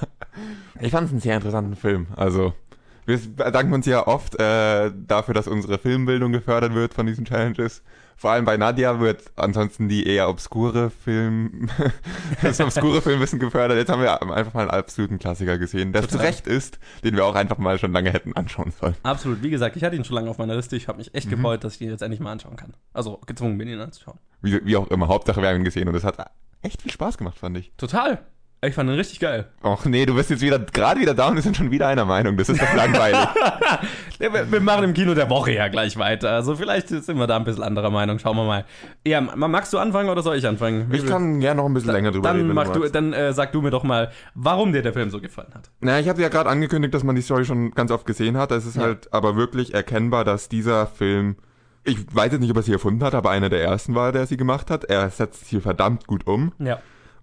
Ich 0.80 0.92
fand 0.92 1.08
es 1.08 1.12
einen 1.12 1.22
sehr 1.22 1.36
interessanten 1.36 1.76
Film. 1.76 2.08
Also, 2.16 2.54
wir 3.06 3.18
bedanken 3.18 3.74
uns 3.74 3.88
ja 3.88 4.06
oft 4.06 4.40
äh, 4.40 4.92
dafür, 4.96 5.34
dass 5.34 5.48
unsere 5.48 5.80
Filmbildung 5.80 6.32
gefördert 6.32 6.76
wird 6.76 6.94
von 6.94 7.08
diesen 7.08 7.26
Challenges. 7.26 7.82
Vor 8.22 8.30
allem 8.30 8.46
bei 8.46 8.56
Nadia 8.56 9.00
wird 9.00 9.32
ansonsten 9.36 9.90
die 9.90 10.06
eher 10.06 10.30
obskure 10.30 10.92
Film, 10.92 11.70
das 12.44 12.62
obskure 12.62 13.02
Filmwissen 13.02 13.40
gefördert. 13.40 13.80
Jetzt 13.80 13.90
haben 13.90 14.04
wir 14.04 14.22
einfach 14.22 14.54
mal 14.54 14.62
einen 14.62 14.70
absoluten 14.70 15.18
Klassiker 15.18 15.58
gesehen, 15.58 15.92
der 15.92 16.04
zu 16.04 16.10
Total. 16.10 16.28
Recht 16.28 16.46
ist, 16.46 16.78
den 17.04 17.16
wir 17.16 17.26
auch 17.26 17.34
einfach 17.34 17.58
mal 17.58 17.80
schon 17.80 17.94
lange 17.94 18.12
hätten 18.14 18.34
anschauen 18.36 18.74
sollen. 18.80 18.94
Absolut. 19.02 19.42
Wie 19.42 19.50
gesagt, 19.50 19.76
ich 19.76 19.84
hatte 19.84 19.96
ihn 19.96 20.04
schon 20.04 20.14
lange 20.14 20.30
auf 20.30 20.38
meiner 20.38 20.56
Liste. 20.56 20.76
Ich 20.76 20.88
habe 20.88 21.00
mich 21.00 21.16
echt 21.16 21.26
Mhm. 21.26 21.32
gefreut, 21.38 21.64
dass 21.64 21.74
ich 21.74 21.82
ihn 21.82 21.90
jetzt 21.90 22.04
endlich 22.04 22.20
mal 22.20 22.32
anschauen 22.32 22.58
kann. 22.58 22.76
Also 22.94 23.20
gezwungen 23.26 23.58
bin, 23.58 23.68
ihn 23.68 23.80
anzuschauen. 23.80 24.20
Wie, 24.44 24.64
wie 24.68 24.76
auch 24.78 24.88
immer, 24.92 25.08
Hauptsache 25.08 25.42
wir 25.42 25.50
haben 25.50 25.56
ihn 25.58 25.64
gesehen 25.64 25.90
und 25.90 25.96
es 25.96 26.04
hat 26.04 26.24
echt 26.62 26.84
viel 26.84 26.92
Spaß 26.92 27.18
gemacht, 27.18 27.40
fand 27.40 27.58
ich. 27.58 27.72
Total. 27.76 28.20
Ich 28.64 28.76
fand 28.76 28.90
ihn 28.92 28.96
richtig 28.96 29.20
geil. 29.20 29.46
Och 29.64 29.86
nee, 29.86 30.06
du 30.06 30.14
bist 30.14 30.30
jetzt 30.30 30.42
wieder 30.42 30.60
gerade 30.60 31.00
wieder 31.02 31.16
da 31.16 31.30
und 31.30 31.36
wir 31.36 31.42
sind 31.42 31.58
schon 31.58 31.72
wieder 31.72 31.88
einer 31.88 32.06
Meinung. 32.06 32.38
Das 32.38 32.48
ist 32.48 32.62
doch 32.62 32.74
langweilig. 32.76 33.20
Wir, 34.20 34.52
wir 34.52 34.62
machen 34.62 34.84
im 34.84 34.94
Kino 34.94 35.16
der 35.16 35.32
Woche 35.32 35.52
ja 35.52 35.68
gleich 35.68 35.98
weiter. 35.98 36.30
Also 36.30 36.56
vielleicht 36.56 36.90
sind 36.90 37.18
wir 37.18 37.26
da 37.26 37.38
ein 37.38 37.44
bisschen 37.44 37.64
anderer 37.64 37.90
Meinung. 37.90 38.20
Schauen 38.20 38.38
wir 38.38 38.44
mal. 38.46 38.66
Ja, 39.04 39.20
ma- 39.20 39.48
magst 39.48 39.74
du 39.74 39.80
anfangen 39.80 40.10
oder 40.10 40.22
soll 40.22 40.36
ich 40.36 40.46
anfangen? 40.46 40.92
Ich 40.94 41.08
kann 41.08 41.40
gerne 41.40 41.60
noch 41.60 41.66
ein 41.68 41.74
bisschen 41.74 41.92
länger 41.92 42.12
drüber 42.12 42.28
dann 42.30 42.38
reden. 42.42 42.54
mach 42.54 42.68
du, 42.70 42.82
magst. 42.82 42.94
dann 42.94 43.14
äh, 43.14 43.34
sag 43.34 43.52
du 43.52 43.64
mir 43.64 43.72
doch 43.72 43.82
mal, 43.84 44.12
warum 44.36 44.74
dir 44.74 44.84
der 44.84 44.94
Film 44.94 45.10
so 45.10 45.20
gefallen 45.20 45.52
hat. 45.56 45.72
Na, 45.80 46.00
ich 46.00 46.08
hatte 46.08 46.22
ja 46.22 46.30
gerade 46.30 46.52
angekündigt, 46.52 46.94
dass 46.94 47.04
man 47.04 47.16
die 47.16 47.24
Story 47.24 47.46
schon 47.46 47.72
ganz 47.72 47.90
oft 47.90 48.06
gesehen 48.06 48.38
hat. 48.38 48.52
Es 48.52 48.68
ist 48.68 48.76
Ja. 48.76 48.84
halt 48.84 49.12
aber 49.12 49.36
wirklich 49.36 49.74
erkennbar, 49.74 50.24
dass 50.24 50.50
dieser 50.50 50.86
Film, 50.86 51.36
ich 51.84 51.98
weiß 52.14 52.32
jetzt 52.34 52.42
nicht, 52.42 52.52
ob 52.52 52.58
er 52.58 52.64
sie 52.64 52.74
erfunden 52.74 53.04
hat, 53.04 53.16
aber 53.16 53.32
einer 53.32 53.50
der 53.50 53.64
ersten 53.64 53.96
war, 53.96 54.12
der 54.12 54.28
sie 54.28 54.38
gemacht 54.38 54.70
hat. 54.70 54.84
Er 54.84 55.10
setzt 55.10 55.48
hier 55.48 55.62
verdammt 55.64 56.06
gut 56.06 56.28
um 56.28 56.52
Ja. 56.60 56.78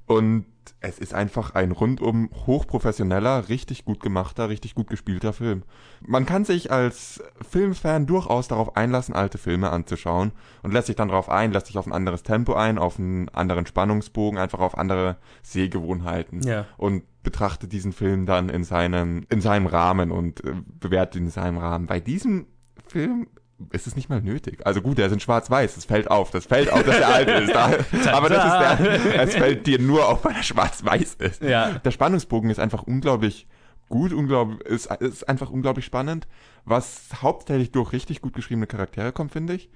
und 0.06 0.46
es 0.80 0.98
ist 0.98 1.14
einfach 1.14 1.54
ein 1.54 1.72
rundum 1.72 2.30
hochprofessioneller, 2.46 3.48
richtig 3.48 3.84
gut 3.84 4.00
gemachter, 4.00 4.48
richtig 4.48 4.74
gut 4.74 4.88
gespielter 4.88 5.32
Film. 5.32 5.62
Man 6.00 6.26
kann 6.26 6.44
sich 6.44 6.70
als 6.70 7.22
Filmfan 7.48 8.06
durchaus 8.06 8.48
darauf 8.48 8.76
einlassen, 8.76 9.14
alte 9.14 9.38
Filme 9.38 9.70
anzuschauen 9.70 10.32
und 10.62 10.72
lässt 10.72 10.86
sich 10.88 10.96
dann 10.96 11.08
darauf 11.08 11.28
ein, 11.28 11.52
lässt 11.52 11.66
sich 11.66 11.78
auf 11.78 11.86
ein 11.86 11.92
anderes 11.92 12.22
Tempo 12.22 12.54
ein, 12.54 12.78
auf 12.78 12.98
einen 12.98 13.28
anderen 13.30 13.66
Spannungsbogen, 13.66 14.38
einfach 14.38 14.60
auf 14.60 14.76
andere 14.78 15.16
Sehgewohnheiten 15.42 16.42
Ja. 16.42 16.66
und 16.76 17.02
betrachtet 17.22 17.72
diesen 17.72 17.92
Film 17.92 18.26
dann 18.26 18.48
in 18.48 18.64
seinem, 18.64 19.26
in 19.28 19.40
seinem 19.40 19.66
Rahmen 19.66 20.10
und 20.10 20.44
äh, 20.44 20.54
bewertet 20.80 21.16
ihn 21.16 21.24
in 21.26 21.30
seinem 21.30 21.58
Rahmen. 21.58 21.86
Bei 21.86 22.00
diesem 22.00 22.46
Film 22.86 23.26
ist 23.70 23.86
es 23.86 23.96
nicht 23.96 24.08
mal 24.08 24.20
nötig. 24.20 24.64
Also 24.64 24.80
gut, 24.80 24.98
der 24.98 25.06
ist 25.06 25.12
in 25.12 25.20
schwarz-weiß, 25.20 25.74
das 25.74 25.84
fällt 25.84 26.10
auf, 26.10 26.30
das 26.30 26.46
fällt 26.46 26.72
auf, 26.72 26.82
dass 26.84 26.98
er 26.98 27.08
alt 27.08 27.28
ist. 27.28 27.54
Da, 27.54 27.72
aber 28.12 28.28
das 28.28 28.44
ist 28.44 29.04
der, 29.04 29.20
es 29.22 29.34
fällt 29.34 29.66
dir 29.66 29.80
nur 29.80 30.08
auf, 30.08 30.24
weil 30.24 30.36
er 30.36 30.42
schwarz-weiß 30.42 31.14
ist. 31.14 31.42
Ja. 31.42 31.78
Der 31.78 31.90
Spannungsbogen 31.90 32.50
ist 32.50 32.60
einfach 32.60 32.84
unglaublich 32.84 33.48
gut, 33.88 34.12
unglaublich, 34.12 34.60
ist, 34.62 34.86
ist 34.86 35.28
einfach 35.28 35.50
unglaublich 35.50 35.84
spannend, 35.84 36.28
was 36.64 37.08
hauptsächlich 37.22 37.72
durch 37.72 37.92
richtig 37.92 38.20
gut 38.20 38.34
geschriebene 38.34 38.66
Charaktere 38.66 39.12
kommt, 39.12 39.32
finde 39.32 39.54
ich. 39.54 39.70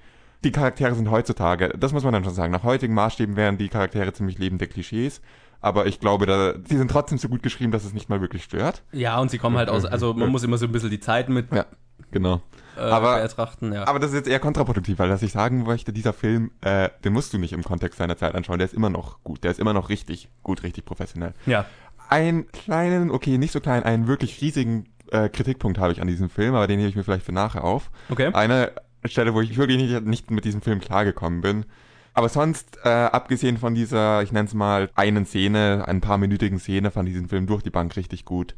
Die 0.45 0.53
Charaktere 0.53 0.95
sind 0.95 1.11
heutzutage, 1.11 1.71
das 1.79 1.93
muss 1.93 2.05
man 2.05 2.13
dann 2.13 2.25
schon 2.25 2.35
sagen, 2.35 2.53
nach 2.53 2.65
heutigen 2.65 2.95
Maßstäben 2.95 3.37
wären 3.37 3.59
die 3.59 3.69
Charaktere 3.69 4.13
ziemlich 4.13 4.39
lebende 4.39 4.67
Klischees, 4.67 5.23
aber 5.61 5.87
ich 5.87 6.01
glaube, 6.01 6.27
da, 6.27 6.53
die 6.55 6.77
sind 6.77 6.91
trotzdem 6.91 7.19
so 7.19 7.29
gut 7.29 7.45
geschrieben, 7.45 7.71
dass 7.71 7.85
es 7.85 7.95
nicht 7.95 8.09
mal 8.09 8.21
wirklich 8.21 8.43
stört. 8.43 8.83
Ja, 8.91 9.21
und 9.21 9.31
sie 9.31 9.39
kommen 9.39 9.57
halt 9.57 9.69
aus, 9.69 9.85
also 9.85 10.13
man 10.13 10.31
muss 10.31 10.43
immer 10.43 10.59
so 10.59 10.67
ein 10.67 10.73
bisschen 10.73 10.91
die 10.91 10.99
Zeit 10.99 11.29
mit 11.29 11.53
Ja, 11.55 11.67
genau. 12.11 12.41
äh, 12.77 12.81
aber- 12.81 13.23
ja. 13.73 13.87
Aber 13.87 13.99
das 13.99 14.11
ist 14.11 14.17
jetzt 14.17 14.29
eher 14.29 14.41
kontraproduktiv, 14.41 14.99
weil 14.99 15.11
was 15.11 15.23
ich 15.23 15.33
sagen 15.33 15.63
möchte, 15.65 15.93
dieser 15.93 16.13
Film, 16.13 16.51
äh, 16.63 16.89
den 17.05 17.13
musst 17.13 17.33
du 17.33 17.39
nicht 17.39 17.53
im 17.53 17.63
Kontext 17.63 17.99
seiner 17.99 18.17
Zeit 18.17 18.35
anschauen. 18.35 18.59
Der 18.59 18.67
ist 18.67 18.75
immer 18.75 18.91
noch 18.91 19.23
gut. 19.23 19.45
Der 19.45 19.51
ist 19.51 19.61
immer 19.61 19.73
noch 19.73 19.89
richtig 19.89 20.29
gut, 20.43 20.63
richtig 20.63 20.85
professionell. 20.85 21.35
ja. 21.47 21.65
Einen 22.09 22.47
kleinen, 22.53 23.11
okay, 23.11 23.39
nicht 23.39 23.53
so 23.53 23.61
klein, 23.61 23.85
einen 23.85 24.07
wirklich 24.07 24.43
riesigen 24.43 24.87
äh, 25.13 25.31
Kritikpunkt 25.31 25.79
habe 25.79 25.93
ich 25.93 26.03
an 26.03 26.09
diesem 26.09 26.29
Film, 26.29 26.55
aber 26.55 26.67
den 26.67 26.79
hebe 26.79 26.91
ich 26.91 26.97
mir 26.97 27.05
vielleicht 27.05 27.25
für 27.25 27.33
nachher 27.33 27.65
auf. 27.65 27.91
Okay. 28.11 28.31
Eine 28.35 28.73
Stelle, 29.07 29.33
wo 29.33 29.41
ich 29.41 29.57
wirklich 29.57 29.79
nicht, 29.79 30.05
nicht 30.05 30.31
mit 30.31 30.45
diesem 30.45 30.61
Film 30.61 30.81
klargekommen 30.81 31.41
bin. 31.41 31.65
Aber 32.13 32.29
sonst, 32.29 32.79
äh, 32.85 32.89
abgesehen 32.91 33.57
von 33.57 33.75
dieser, 33.75 34.23
ich 34.23 34.31
nenne 34.31 34.47
es 34.47 34.53
mal, 34.53 34.91
einen 34.95 35.25
Szene, 35.25 35.85
ein 35.87 36.03
paar 36.03 36.19
minütigen 36.19 36.59
Szene, 36.59 36.91
fand 36.91 37.09
diesen 37.09 37.29
Film 37.31 37.47
durch 37.47 37.63
die 37.63 37.71
Bank 37.71 37.97
richtig 37.97 38.27
gut. 38.27 38.57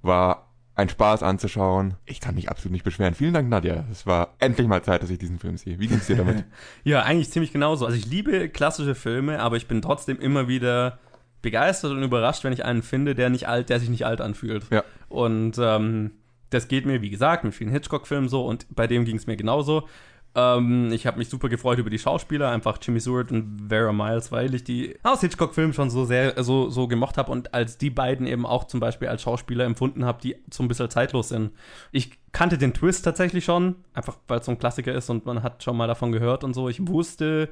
War 0.00 0.49
ein 0.80 0.88
Spaß 0.88 1.22
anzuschauen. 1.22 1.94
Ich 2.06 2.20
kann 2.20 2.34
mich 2.34 2.48
absolut 2.48 2.72
nicht 2.72 2.84
beschweren. 2.84 3.14
Vielen 3.14 3.34
Dank, 3.34 3.48
Nadja. 3.48 3.84
Es 3.90 4.06
war 4.06 4.34
endlich 4.38 4.66
mal 4.66 4.82
Zeit, 4.82 5.02
dass 5.02 5.10
ich 5.10 5.18
diesen 5.18 5.38
Film 5.38 5.56
sehe. 5.56 5.78
Wie 5.78 5.86
ging's 5.86 6.06
dir 6.06 6.16
damit? 6.16 6.44
Ja, 6.84 7.02
eigentlich 7.02 7.30
ziemlich 7.30 7.52
genauso. 7.52 7.86
Also 7.86 7.96
ich 7.96 8.06
liebe 8.06 8.48
klassische 8.48 8.94
Filme, 8.94 9.40
aber 9.40 9.56
ich 9.56 9.68
bin 9.68 9.82
trotzdem 9.82 10.18
immer 10.18 10.48
wieder 10.48 10.98
begeistert 11.42 11.92
und 11.92 12.02
überrascht, 12.02 12.44
wenn 12.44 12.52
ich 12.52 12.64
einen 12.64 12.82
finde, 12.82 13.14
der 13.14 13.30
nicht 13.30 13.48
alt, 13.48 13.68
der 13.68 13.80
sich 13.80 13.88
nicht 13.88 14.06
alt 14.06 14.20
anfühlt. 14.20 14.64
Ja. 14.70 14.84
Und 15.08 15.56
ähm, 15.58 16.12
das 16.50 16.68
geht 16.68 16.86
mir, 16.86 17.02
wie 17.02 17.10
gesagt, 17.10 17.44
mit 17.44 17.54
vielen 17.54 17.70
Hitchcock-Filmen 17.70 18.28
so 18.28 18.44
und 18.46 18.66
bei 18.70 18.86
dem 18.86 19.04
ging 19.04 19.16
es 19.16 19.26
mir 19.26 19.36
genauso. 19.36 19.88
Ähm, 20.34 20.92
ich 20.92 21.06
habe 21.06 21.18
mich 21.18 21.28
super 21.28 21.48
gefreut 21.48 21.78
über 21.78 21.90
die 21.90 21.98
Schauspieler, 21.98 22.50
einfach 22.50 22.78
Jimmy 22.80 23.00
Stewart 23.00 23.32
und 23.32 23.66
Vera 23.68 23.92
Miles, 23.92 24.30
weil 24.30 24.54
ich 24.54 24.62
die 24.62 24.96
aus 25.02 25.20
Hitchcock-Filmen 25.20 25.72
schon 25.72 25.90
so 25.90 26.04
sehr 26.04 26.42
so, 26.44 26.70
so 26.70 26.86
gemocht 26.86 27.18
habe 27.18 27.32
und 27.32 27.52
als 27.52 27.78
die 27.78 27.90
beiden 27.90 28.26
eben 28.26 28.46
auch 28.46 28.64
zum 28.64 28.78
Beispiel 28.78 29.08
als 29.08 29.22
Schauspieler 29.22 29.64
empfunden 29.64 30.04
habe, 30.04 30.20
die 30.22 30.36
so 30.50 30.62
ein 30.62 30.68
bisschen 30.68 30.88
zeitlos 30.88 31.30
sind. 31.30 31.50
Ich 31.90 32.12
kannte 32.32 32.58
den 32.58 32.74
Twist 32.74 33.04
tatsächlich 33.04 33.44
schon, 33.44 33.76
einfach 33.92 34.18
weil 34.28 34.38
es 34.38 34.46
so 34.46 34.52
ein 34.52 34.58
Klassiker 34.58 34.92
ist 34.92 35.10
und 35.10 35.26
man 35.26 35.42
hat 35.42 35.64
schon 35.64 35.76
mal 35.76 35.88
davon 35.88 36.12
gehört 36.12 36.44
und 36.44 36.54
so. 36.54 36.68
Ich 36.68 36.86
wusste, 36.86 37.48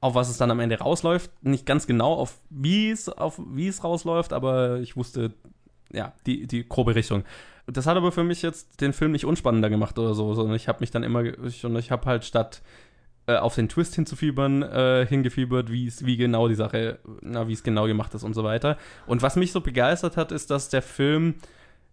auf 0.00 0.14
was 0.14 0.28
es 0.28 0.36
dann 0.36 0.50
am 0.50 0.60
Ende 0.60 0.78
rausläuft. 0.78 1.30
Nicht 1.42 1.66
ganz 1.66 1.86
genau, 1.86 2.14
auf 2.14 2.40
wie 2.50 2.90
es, 2.90 3.08
auf 3.08 3.40
rausläuft, 3.82 4.32
aber 4.32 4.78
ich 4.78 4.96
wusste, 4.96 5.32
ja, 5.92 6.12
die, 6.26 6.46
die 6.46 6.68
grobe 6.68 6.94
Richtung. 6.94 7.24
Das 7.66 7.86
hat 7.86 7.96
aber 7.96 8.12
für 8.12 8.24
mich 8.24 8.42
jetzt 8.42 8.80
den 8.80 8.92
Film 8.92 9.12
nicht 9.12 9.24
unspannender 9.24 9.70
gemacht 9.70 9.98
oder 9.98 10.14
so, 10.14 10.34
sondern 10.34 10.56
ich 10.56 10.68
habe 10.68 10.80
mich 10.80 10.90
dann 10.90 11.02
immer, 11.02 11.20
und 11.20 11.76
ich 11.76 11.90
habe 11.90 12.06
halt 12.06 12.24
statt 12.24 12.62
äh, 13.26 13.36
auf 13.36 13.54
den 13.54 13.68
Twist 13.68 13.94
hinzufiebern, 13.94 14.62
äh, 14.62 15.06
hingefiebert, 15.08 15.70
wie 15.70 15.86
es, 15.86 16.04
genau 16.04 16.48
die 16.48 16.56
Sache, 16.56 16.98
na, 17.20 17.46
wie 17.46 17.52
es 17.52 17.62
genau 17.62 17.86
gemacht 17.86 18.12
ist 18.14 18.24
und 18.24 18.34
so 18.34 18.42
weiter. 18.42 18.78
Und 19.06 19.22
was 19.22 19.36
mich 19.36 19.52
so 19.52 19.60
begeistert 19.60 20.16
hat, 20.16 20.32
ist, 20.32 20.50
dass 20.50 20.70
der 20.70 20.82
Film 20.82 21.36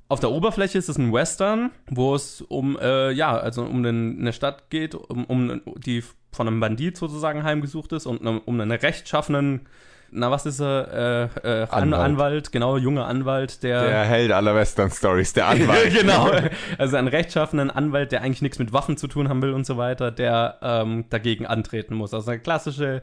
auf 0.07 0.19
der 0.19 0.31
Oberfläche 0.31 0.79
ist 0.79 0.89
es 0.89 0.97
ein 0.97 1.13
Western, 1.13 1.69
wo 1.87 2.15
es 2.15 2.41
um, 2.41 2.79
äh, 2.79 3.11
ja, 3.11 3.37
also 3.37 3.61
um 3.61 3.85
eine 3.85 4.33
Stadt 4.33 4.71
geht, 4.71 4.95
um, 4.95 5.25
um 5.25 5.61
die 5.77 6.03
von 6.31 6.47
einem 6.47 6.59
Bandit 6.59 6.97
sozusagen 6.97 7.43
heimgesucht 7.43 7.91
ist 7.93 8.07
und 8.07 8.25
um 8.25 8.59
einen 8.59 8.71
rechtschaffenen, 8.71 9.67
na 10.11 10.31
was 10.31 10.45
ist 10.45 10.59
er, 10.59 11.31
äh, 11.43 11.61
äh, 11.63 11.67
An 11.69 11.93
Anwalt. 11.93 12.01
Anwalt, 12.01 12.51
genau, 12.51 12.77
junger 12.77 13.05
Anwalt, 13.05 13.63
Der 13.63 14.03
Held 14.03 14.31
aller 14.31 14.55
Western-Stories, 14.55 15.33
der 15.33 15.47
Anwalt. 15.47 15.93
genau. 15.99 16.31
Also 16.77 16.97
einen 16.97 17.07
rechtschaffenen 17.07 17.71
Anwalt, 17.71 18.11
der 18.11 18.21
eigentlich 18.21 18.41
nichts 18.41 18.59
mit 18.59 18.73
Waffen 18.73 18.97
zu 18.97 19.07
tun 19.07 19.29
haben 19.29 19.41
will 19.41 19.53
und 19.53 19.65
so 19.65 19.77
weiter, 19.77 20.11
der 20.11 20.57
ähm, 20.61 21.05
dagegen 21.09 21.45
antreten 21.45 21.95
muss. 21.95 22.13
Also 22.13 22.31
eine 22.31 22.39
klassische 22.39 23.01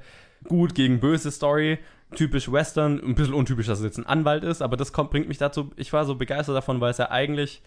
gut 0.48 0.74
gegen 0.74 1.00
böse 1.00 1.30
Story. 1.30 1.78
Typisch 2.14 2.50
Western, 2.50 3.00
ein 3.00 3.16
bisschen 3.16 3.34
untypisch, 3.34 3.66
dass 3.66 3.80
es 3.80 3.84
jetzt 3.84 3.98
ein 3.98 4.06
Anwalt 4.06 4.44
ist, 4.44 4.62
aber 4.62 4.76
das 4.76 4.92
kommt, 4.92 5.10
bringt 5.10 5.26
mich 5.26 5.38
dazu, 5.38 5.72
ich 5.74 5.92
war 5.92 6.04
so 6.04 6.14
begeistert 6.14 6.54
davon, 6.54 6.80
weil 6.80 6.92
es 6.92 6.98
ja 6.98 7.10
eigentlich 7.10 7.62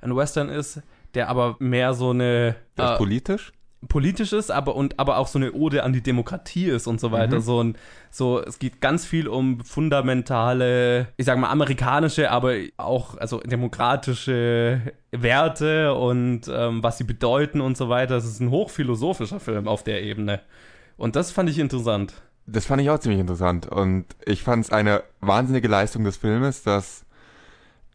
ein 0.00 0.14
Western 0.14 0.48
ist, 0.48 0.80
der 1.14 1.28
aber 1.28 1.56
mehr 1.58 1.92
so 1.94 2.10
eine 2.10 2.54
Der 2.78 2.84
ist 2.84 2.90
äh, 2.92 2.96
politisch? 2.96 3.52
Politisch 3.88 4.32
ist, 4.32 4.50
aber 4.50 4.76
und 4.76 4.98
aber 4.98 5.16
auch 5.16 5.26
so 5.26 5.38
eine 5.38 5.52
Ode 5.52 5.82
an 5.84 5.92
die 5.92 6.02
Demokratie 6.02 6.66
ist 6.66 6.86
und 6.86 7.00
so 7.00 7.12
weiter. 7.12 7.36
Mhm. 7.36 7.40
So 7.40 7.62
ein, 7.62 7.76
so 8.10 8.40
es 8.40 8.58
geht 8.58 8.80
ganz 8.80 9.06
viel 9.06 9.26
um 9.26 9.60
fundamentale, 9.64 11.08
ich 11.16 11.26
sag 11.26 11.38
mal 11.38 11.50
amerikanische, 11.50 12.30
aber 12.30 12.54
auch 12.76 13.16
also 13.16 13.40
demokratische 13.40 14.82
Werte 15.12 15.94
und 15.94 16.42
ähm, 16.52 16.82
was 16.82 16.98
sie 16.98 17.04
bedeuten 17.04 17.60
und 17.60 17.76
so 17.76 17.88
weiter. 17.88 18.16
Es 18.16 18.26
ist 18.26 18.40
ein 18.40 18.50
hochphilosophischer 18.50 19.40
Film 19.40 19.66
auf 19.66 19.82
der 19.82 20.02
Ebene. 20.02 20.40
Und 20.96 21.16
das 21.16 21.30
fand 21.30 21.48
ich 21.48 21.58
interessant. 21.58 22.12
Das 22.46 22.66
fand 22.66 22.82
ich 22.82 22.90
auch 22.90 22.98
ziemlich 22.98 23.20
interessant. 23.20 23.66
Und 23.66 24.04
ich 24.26 24.42
fand 24.42 24.66
es 24.66 24.72
eine 24.72 25.02
wahnsinnige 25.20 25.68
Leistung 25.68 26.04
des 26.04 26.18
Filmes, 26.18 26.62
dass 26.62 27.06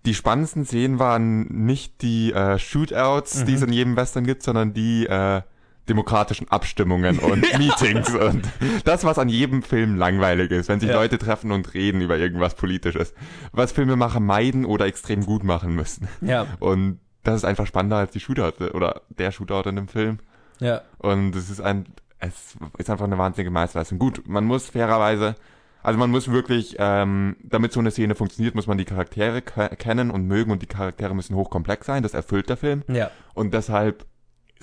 die 0.05 0.15
spannendsten 0.15 0.65
Szenen 0.65 0.97
waren 0.97 1.65
nicht 1.65 2.01
die 2.01 2.31
äh, 2.31 2.57
Shootouts, 2.57 3.43
die 3.45 3.53
es 3.53 3.61
in 3.61 3.73
jedem 3.73 3.95
Western 3.95 4.23
gibt, 4.23 4.43
sondern 4.43 4.73
die 4.73 5.05
äh, 5.07 5.41
demokratischen 5.89 6.49
Abstimmungen 6.49 7.19
und 7.19 7.41
Meetings 7.57 8.13
und 8.15 8.47
das, 8.85 9.03
was 9.03 9.19
an 9.19 9.29
jedem 9.29 9.61
Film 9.63 9.95
langweilig 9.97 10.51
ist, 10.51 10.67
wenn 10.69 10.79
sich 10.79 10.89
Ja. 10.89 10.95
Leute 10.95 11.17
treffen 11.17 11.51
und 11.51 11.73
reden 11.73 12.01
über 12.01 12.17
irgendwas 12.17 12.55
Politisches, 12.55 13.13
was 13.51 13.71
Filmemacher 13.71 14.19
meiden 14.19 14.65
oder 14.65 14.85
extrem 14.87 15.25
gut 15.25 15.43
machen 15.43 15.75
müssen. 15.75 16.07
Ja, 16.21 16.47
Und 16.59 16.99
das 17.23 17.35
ist 17.37 17.45
einfach 17.45 17.67
spannender 17.67 17.97
als 17.97 18.11
die 18.11 18.19
Shootout 18.19 18.63
oder 18.73 19.01
der 19.09 19.31
Shootout 19.31 19.69
in 19.69 19.75
dem 19.75 19.87
Film. 19.87 20.19
ja, 20.59 20.81
Und 20.97 21.35
es 21.35 21.49
ist 21.49 21.61
ein, 21.61 21.85
es 22.19 22.55
ist 22.77 22.89
einfach 22.89 23.05
eine 23.05 23.17
wahnsinnige 23.17 23.51
Meisterleistung. 23.51 23.99
Gut, 23.99 24.23
man 24.27 24.45
muss 24.45 24.69
fairerweise, 24.69 25.35
also 25.83 25.99
man 25.99 26.09
muss 26.09 26.31
wirklich, 26.31 26.77
ähm, 26.79 27.35
damit 27.43 27.71
so 27.73 27.79
eine 27.79 27.91
Szene 27.91 28.15
funktioniert, 28.15 28.55
muss 28.55 28.65
man 28.65 28.77
die 28.79 28.85
Charaktere 28.85 29.41
ke- 29.43 29.75
kennen 29.77 30.09
und 30.09 30.25
mögen 30.25 30.49
und 30.51 30.61
die 30.63 30.67
Charaktere 30.67 31.13
müssen 31.13 31.35
hochkomplex 31.35 31.85
sein. 31.85 32.01
Das 32.03 32.13
erfüllt 32.15 32.49
der 32.49 32.57
Film. 32.57 32.83
ja. 32.87 33.11
Und 33.35 33.53
deshalb 33.53 34.05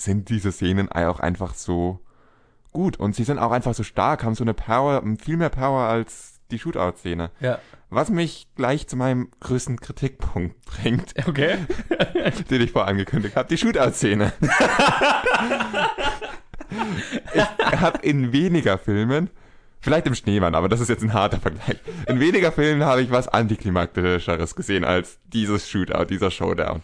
sind 0.05 0.29
diese 0.29 0.53
Szenen 0.53 0.91
auch 0.91 1.21
einfach 1.21 1.55
so 1.55 2.01
gut. 2.73 2.99
Und 2.99 3.15
sie 3.15 3.25
sind 3.25 3.39
auch 3.39 3.53
einfach 3.53 3.75
so 3.75 3.83
stark, 3.83 4.25
haben 4.25 4.35
so 4.35 4.45
eine 4.45 4.55
Power, 4.55 5.03
viel 5.23 5.37
mehr 5.37 5.51
Power 5.51 5.89
als 5.89 6.41
die 6.51 6.59
Shootout-Szene. 6.59 7.31
Ja. 7.41 7.59
Was 7.91 8.11
mich 8.11 8.47
gleich 8.57 8.87
zu 8.89 8.97
meinem 8.97 9.31
größten 9.41 9.81
Kritikpunkt 9.81 10.57
bringt, 10.65 11.15
Okay. 11.29 11.59
den 12.51 12.63
ich 12.63 12.73
vorangekündigt 12.73 13.37
habe, 13.37 13.49
die 13.49 13.59
Shootout-Szene. 13.59 14.33
ich 17.35 17.81
habe 17.81 17.99
in 18.03 18.33
weniger 18.33 18.79
Filmen, 18.79 19.31
vielleicht 19.81 20.07
im 20.07 20.15
Schneemann, 20.15 20.55
aber 20.55 20.69
das 20.69 20.81
ist 20.81 20.89
jetzt 20.89 21.03
ein 21.03 21.13
harter 21.13 21.41
Vergleich, 21.41 21.77
in 22.07 22.21
weniger 22.21 22.53
Filmen 22.53 22.85
habe 22.85 23.03
ich 23.03 23.11
was 23.11 23.29
antiklimaktischeres 23.29 24.55
gesehen 24.55 24.85
als 24.85 25.19
dieses 25.27 25.69
Shootout, 25.69 26.07
dieser 26.07 26.31
Showdown. 26.31 26.83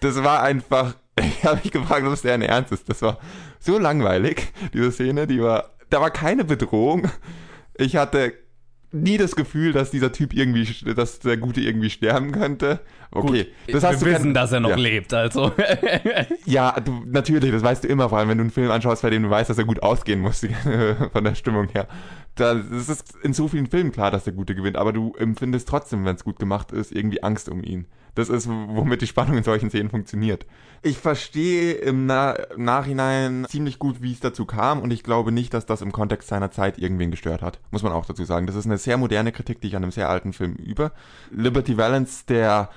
Das 0.00 0.22
war 0.22 0.42
einfach, 0.42 0.94
ich 1.18 1.44
habe 1.44 1.60
mich 1.62 1.72
gefragt, 1.72 2.06
ob 2.06 2.12
es 2.12 2.22
deren 2.22 2.42
Ernst 2.42 2.72
ist. 2.72 2.88
Das 2.88 3.02
war 3.02 3.18
so 3.60 3.78
langweilig, 3.78 4.52
diese 4.72 4.92
Szene, 4.92 5.26
die 5.26 5.40
war, 5.40 5.70
da 5.90 6.00
war 6.00 6.10
keine 6.10 6.44
Bedrohung. 6.44 7.08
Ich 7.76 7.96
hatte 7.96 8.34
nie 8.92 9.16
das 9.16 9.34
Gefühl, 9.36 9.72
dass 9.72 9.90
dieser 9.90 10.12
Typ 10.12 10.34
irgendwie, 10.34 10.66
dass 10.94 11.18
der 11.20 11.38
Gute 11.38 11.60
irgendwie 11.60 11.90
sterben 11.90 12.32
könnte. 12.32 12.80
Okay, 13.10 13.48
das 13.66 13.84
hast 13.84 14.00
Wir 14.04 14.12
du 14.12 14.18
wissen, 14.18 14.34
dass 14.34 14.52
er 14.52 14.60
noch 14.60 14.70
ja. 14.70 14.76
lebt, 14.76 15.12
also. 15.14 15.52
Ja, 16.44 16.78
du, 16.80 17.02
natürlich, 17.06 17.50
das 17.52 17.62
weißt 17.62 17.84
du 17.84 17.88
immer, 17.88 18.08
vor 18.08 18.18
allem 18.18 18.28
wenn 18.28 18.38
du 18.38 18.42
einen 18.42 18.50
Film 18.50 18.70
anschaust, 18.70 19.02
bei 19.02 19.10
dem 19.10 19.22
du 19.22 19.30
weißt, 19.30 19.48
dass 19.48 19.58
er 19.58 19.64
gut 19.64 19.82
ausgehen 19.82 20.20
muss, 20.20 20.46
von 21.12 21.24
der 21.24 21.34
Stimmung 21.34 21.68
her. 21.68 21.88
Da, 22.34 22.52
es 22.52 22.88
ist 22.88 23.14
in 23.22 23.32
so 23.32 23.48
vielen 23.48 23.66
Filmen 23.66 23.92
klar, 23.92 24.10
dass 24.10 24.24
der 24.24 24.32
Gute 24.32 24.54
gewinnt, 24.54 24.76
aber 24.76 24.92
du 24.92 25.14
empfindest 25.18 25.68
trotzdem, 25.68 26.04
wenn 26.04 26.16
es 26.16 26.24
gut 26.24 26.38
gemacht 26.38 26.72
ist, 26.72 26.92
irgendwie 26.92 27.22
Angst 27.22 27.48
um 27.48 27.62
ihn. 27.62 27.86
Das 28.14 28.28
ist, 28.28 28.46
womit 28.48 29.00
die 29.00 29.06
Spannung 29.06 29.38
in 29.38 29.42
solchen 29.42 29.70
Szenen 29.70 29.88
funktioniert. 29.88 30.44
Ich 30.82 30.98
verstehe 30.98 31.72
im 31.72 32.06
Na 32.06 32.36
Nachhinein 32.56 33.46
ziemlich 33.48 33.78
gut, 33.78 34.02
wie 34.02 34.12
es 34.12 34.20
dazu 34.20 34.44
kam 34.44 34.80
und 34.80 34.92
ich 34.92 35.02
glaube 35.02 35.32
nicht, 35.32 35.54
dass 35.54 35.64
das 35.64 35.80
im 35.80 35.92
Kontext 35.92 36.28
seiner 36.28 36.50
Zeit 36.50 36.78
irgendwen 36.78 37.10
gestört 37.10 37.40
hat. 37.40 37.60
Muss 37.70 37.82
man 37.82 37.92
auch 37.92 38.04
dazu 38.04 38.24
sagen. 38.24 38.46
Das 38.46 38.56
ist 38.56 38.66
eine 38.66 38.78
sehr 38.78 38.98
moderne 38.98 39.32
Kritik, 39.32 39.60
die 39.60 39.68
ich 39.68 39.76
an 39.76 39.82
einem 39.82 39.92
sehr 39.92 40.10
alten 40.10 40.32
Film 40.32 40.54
übe. 40.54 40.92
Liberty 41.30 41.78
Valance, 41.78 42.24
der 42.28 42.68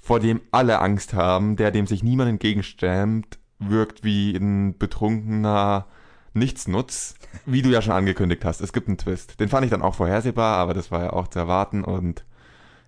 vor 0.00 0.20
dem 0.20 0.40
alle 0.52 0.80
Angst 0.80 1.12
haben, 1.12 1.56
der 1.56 1.70
dem 1.70 1.86
sich 1.86 2.02
niemand 2.02 2.30
entgegenstemmt, 2.30 3.38
wirkt 3.58 4.04
wie 4.04 4.34
ein 4.36 4.78
betrunkener 4.78 5.86
Nichtsnutz, 6.32 7.14
wie 7.44 7.62
du 7.62 7.70
ja 7.70 7.82
schon 7.82 7.92
angekündigt 7.92 8.44
hast. 8.44 8.60
Es 8.60 8.72
gibt 8.72 8.88
einen 8.88 8.98
Twist. 8.98 9.40
Den 9.40 9.48
fand 9.48 9.64
ich 9.64 9.70
dann 9.70 9.82
auch 9.82 9.96
vorhersehbar, 9.96 10.56
aber 10.56 10.72
das 10.72 10.90
war 10.90 11.02
ja 11.02 11.12
auch 11.12 11.28
zu 11.28 11.38
erwarten 11.38 11.84
und 11.84 12.24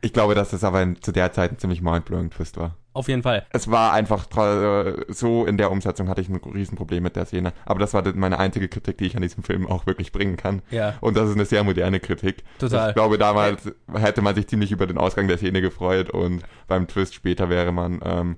ich 0.00 0.12
glaube, 0.12 0.34
dass 0.34 0.50
das 0.50 0.64
aber 0.64 0.94
zu 1.00 1.12
der 1.12 1.32
Zeit 1.32 1.52
ein 1.52 1.58
ziemlich 1.58 1.82
mindblowing 1.82 2.30
Twist 2.30 2.56
war. 2.56 2.76
auf 2.92 3.08
jeden 3.08 3.22
Fall. 3.22 3.46
Es 3.50 3.70
war 3.70 3.92
einfach 3.92 4.26
äh, 4.36 4.94
so 5.08 5.46
in 5.46 5.56
der 5.56 5.70
Umsetzung 5.70 6.08
hatte 6.08 6.20
ich 6.20 6.28
ein 6.28 6.36
Riesenproblem 6.36 7.02
mit 7.02 7.16
der 7.16 7.26
Szene. 7.26 7.52
Aber 7.64 7.78
das 7.78 7.94
war 7.94 8.02
meine 8.14 8.38
einzige 8.38 8.68
Kritik, 8.68 8.98
die 8.98 9.06
ich 9.06 9.16
an 9.16 9.22
diesem 9.22 9.42
Film 9.42 9.66
auch 9.66 9.86
wirklich 9.86 10.12
bringen 10.12 10.36
kann. 10.36 10.62
Ja. 10.70 10.94
Und 11.00 11.16
das 11.16 11.28
ist 11.28 11.34
eine 11.34 11.44
sehr 11.44 11.64
moderne 11.64 12.00
Kritik. 12.00 12.44
Total. 12.58 12.90
Ich 12.90 12.94
glaube, 12.94 13.18
damals 13.18 13.72
hätte 13.92 14.22
man 14.22 14.34
sich 14.34 14.48
ziemlich 14.48 14.72
über 14.72 14.86
den 14.86 14.98
Ausgang 14.98 15.28
der 15.28 15.38
Szene 15.38 15.60
gefreut 15.60 16.10
und 16.10 16.42
beim 16.66 16.88
Twist 16.88 17.14
später 17.14 17.48
wäre 17.50 17.72
man 17.72 18.00
ähm, 18.04 18.36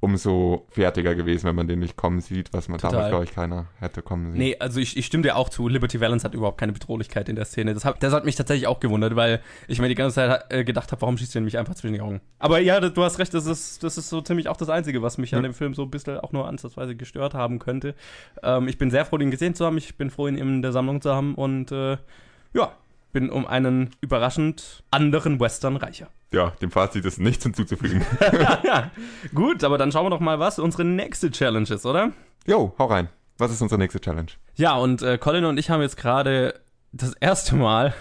umso 0.00 0.66
fertiger 0.70 1.14
gewesen, 1.14 1.46
wenn 1.46 1.54
man 1.54 1.68
den 1.68 1.78
nicht 1.78 1.96
kommen 1.96 2.20
sieht, 2.20 2.52
was 2.52 2.68
man 2.68 2.78
Total. 2.78 2.92
damals, 2.92 3.10
glaube 3.10 3.24
ich, 3.24 3.34
keiner 3.34 3.66
hätte 3.78 4.00
kommen 4.00 4.32
sehen. 4.32 4.38
Nee, 4.38 4.56
also 4.58 4.80
ich, 4.80 4.96
ich 4.96 5.04
stimme 5.06 5.22
dir 5.22 5.36
auch 5.36 5.50
zu. 5.50 5.68
Liberty 5.68 6.00
Valance 6.00 6.24
hat 6.24 6.34
überhaupt 6.34 6.58
keine 6.58 6.72
Bedrohlichkeit 6.72 7.28
in 7.28 7.36
der 7.36 7.44
Szene. 7.44 7.74
Das 7.74 7.84
hat, 7.84 8.02
das 8.02 8.12
hat 8.12 8.24
mich 8.24 8.34
tatsächlich 8.34 8.66
auch 8.66 8.80
gewundert, 8.80 9.14
weil 9.14 9.40
ich 9.68 9.78
mir 9.78 9.88
die 9.88 9.94
ganze 9.94 10.14
Zeit 10.14 10.44
äh, 10.48 10.64
gedacht 10.64 10.90
habe, 10.90 11.02
warum 11.02 11.18
schießt 11.18 11.34
du 11.34 11.40
mich 11.42 11.58
einfach 11.58 11.74
zwischen 11.74 11.94
die 11.94 12.00
Augen? 12.00 12.20
Aber 12.38 12.58
ja, 12.60 12.80
du 12.80 13.02
hast 13.02 13.18
recht, 13.18 13.34
das 13.34 13.44
ist, 13.44 13.84
das 13.84 13.98
ist 13.98 14.08
so 14.08 14.22
ziemlich 14.22 14.48
auch 14.48 14.56
das 14.56 14.70
Einzige, 14.70 15.02
was 15.02 15.18
mich 15.18 15.34
an 15.34 15.42
dem 15.42 15.54
Film 15.54 15.74
so 15.74 15.82
ein 15.82 15.90
bisschen 15.90 16.18
auch 16.18 16.32
nur 16.32 16.48
ansatzweise 16.48 16.96
gestört 16.96 17.34
haben 17.34 17.58
könnte. 17.58 17.94
Ähm, 18.42 18.68
ich 18.68 18.78
bin 18.78 18.90
sehr 18.90 19.04
froh, 19.04 19.18
ihn 19.18 19.30
gesehen 19.30 19.54
zu 19.54 19.66
haben. 19.66 19.76
Ich 19.76 19.96
bin 19.96 20.10
froh, 20.10 20.28
ihn 20.28 20.36
in 20.36 20.62
der 20.62 20.72
Sammlung 20.72 21.02
zu 21.02 21.14
haben 21.14 21.34
und 21.34 21.72
äh, 21.72 21.98
ja, 22.54 22.72
bin 23.12 23.28
um 23.28 23.46
einen 23.46 23.90
überraschend 24.00 24.82
anderen 24.90 25.40
Western 25.40 25.76
reicher. 25.76 26.08
Ja, 26.32 26.50
dem 26.62 26.70
Fazit 26.70 27.04
ist 27.04 27.18
nichts 27.18 27.42
hinzuzufügen. 27.42 28.04
ja, 28.62 28.90
gut, 29.34 29.64
aber 29.64 29.78
dann 29.78 29.90
schauen 29.90 30.06
wir 30.06 30.10
doch 30.10 30.20
mal, 30.20 30.38
was 30.38 30.58
unsere 30.58 30.84
nächste 30.84 31.30
Challenge 31.30 31.68
ist, 31.68 31.84
oder? 31.84 32.12
Jo, 32.46 32.72
hau 32.78 32.86
rein. 32.86 33.08
Was 33.38 33.50
ist 33.50 33.60
unsere 33.62 33.78
nächste 33.78 34.00
Challenge? 34.00 34.30
Ja, 34.54 34.76
und 34.76 35.02
äh, 35.02 35.18
Colin 35.18 35.44
und 35.44 35.58
ich 35.58 35.70
haben 35.70 35.80
jetzt 35.80 35.96
gerade 35.96 36.60
das 36.92 37.14
erste 37.14 37.56
Mal, 37.56 37.94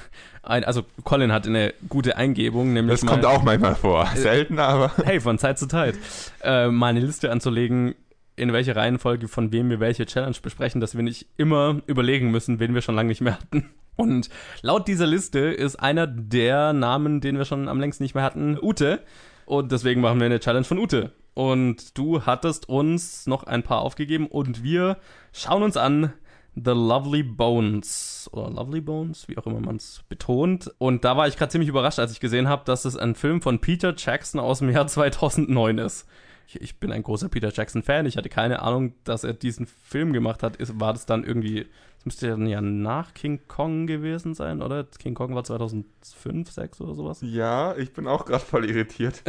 ein, 0.43 0.63
also 0.63 0.83
Colin 1.03 1.31
hat 1.31 1.47
eine 1.47 1.73
gute 1.87 2.17
Eingebung, 2.17 2.73
nämlich 2.73 2.99
Das 2.99 3.09
kommt 3.09 3.23
mal, 3.23 3.29
auch 3.29 3.43
manchmal 3.43 3.75
vor. 3.75 4.07
Selten, 4.15 4.59
aber. 4.59 4.91
hey, 5.03 5.19
von 5.19 5.37
Zeit 5.37 5.57
zu 5.57 5.67
Zeit, 5.67 5.95
äh, 6.43 6.67
mal 6.67 6.87
eine 6.87 6.99
Liste 6.99 7.31
anzulegen, 7.31 7.95
in 8.39 8.53
welche 8.53 8.75
Reihenfolge 8.75 9.27
von 9.27 9.51
wem 9.51 9.69
wir 9.69 9.79
welche 9.79 10.05
Challenge 10.05 10.35
besprechen, 10.41 10.81
dass 10.81 10.95
wir 10.95 11.03
nicht 11.03 11.27
immer 11.37 11.81
überlegen 11.85 12.31
müssen, 12.31 12.59
wen 12.59 12.73
wir 12.73 12.81
schon 12.81 12.95
lange 12.95 13.09
nicht 13.09 13.21
mehr 13.21 13.39
hatten. 13.39 13.69
Und 13.95 14.29
laut 14.61 14.87
dieser 14.87 15.07
Liste 15.07 15.39
ist 15.39 15.75
einer 15.75 16.07
der 16.07 16.73
Namen, 16.73 17.19
den 17.19 17.37
wir 17.37 17.45
schon 17.45 17.67
am 17.67 17.79
längsten 17.79 18.03
nicht 18.03 18.15
mehr 18.15 18.23
hatten, 18.23 18.57
Ute. 18.61 19.03
Und 19.45 19.71
deswegen 19.71 20.01
machen 20.01 20.19
wir 20.19 20.25
eine 20.25 20.39
Challenge 20.39 20.63
von 20.63 20.79
Ute. 20.79 21.11
Und 21.33 21.97
du 21.97 22.25
hattest 22.25 22.69
uns 22.69 23.27
noch 23.27 23.43
ein 23.43 23.63
paar 23.63 23.81
aufgegeben 23.81 24.27
und 24.27 24.63
wir 24.63 24.97
schauen 25.31 25.63
uns 25.63 25.77
an 25.77 26.13
The 26.55 26.71
Lovely 26.71 27.23
Bones 27.23 28.29
oder 28.31 28.49
Lovely 28.49 28.81
Bones, 28.81 29.27
wie 29.27 29.37
auch 29.37 29.45
immer 29.45 29.59
man 29.59 29.77
es 29.77 30.03
betont. 30.09 30.71
Und 30.77 31.05
da 31.05 31.15
war 31.15 31.27
ich 31.27 31.37
gerade 31.37 31.51
ziemlich 31.51 31.69
überrascht, 31.69 31.99
als 31.99 32.11
ich 32.11 32.19
gesehen 32.19 32.47
habe, 32.47 32.63
dass 32.65 32.85
es 32.85 32.97
ein 32.97 33.15
Film 33.15 33.41
von 33.41 33.59
Peter 33.59 33.93
Jackson 33.95 34.39
aus 34.39 34.59
dem 34.59 34.69
Jahr 34.69 34.87
2009 34.87 35.77
ist. 35.77 36.07
Ich, 36.49 36.59
ich 36.61 36.79
bin 36.79 36.91
ein 36.91 37.03
großer 37.03 37.29
Peter 37.29 37.51
Jackson-Fan. 37.53 38.07
Ich 38.07 38.17
hatte 38.17 38.29
keine 38.29 38.63
Ahnung, 38.63 38.93
dass 39.03 39.23
er 39.23 39.33
diesen 39.33 39.67
Film 39.67 40.13
gemacht 40.13 40.41
hat. 40.41 40.55
Ist, 40.55 40.79
war 40.79 40.93
das 40.93 41.05
dann 41.05 41.23
irgendwie, 41.23 41.67
das 41.97 42.05
müsste 42.05 42.27
ja 42.27 42.31
dann 42.31 42.47
ja 42.47 42.59
nach 42.59 43.13
King 43.13 43.41
Kong 43.47 43.85
gewesen 43.85 44.33
sein, 44.33 44.63
oder? 44.63 44.83
King 44.97 45.13
Kong 45.13 45.35
war 45.35 45.43
2005, 45.43 46.49
6 46.49 46.81
oder 46.81 46.95
sowas. 46.95 47.19
Ja, 47.21 47.75
ich 47.77 47.93
bin 47.93 48.07
auch 48.07 48.25
gerade 48.25 48.43
voll 48.43 48.65
irritiert. 48.65 49.21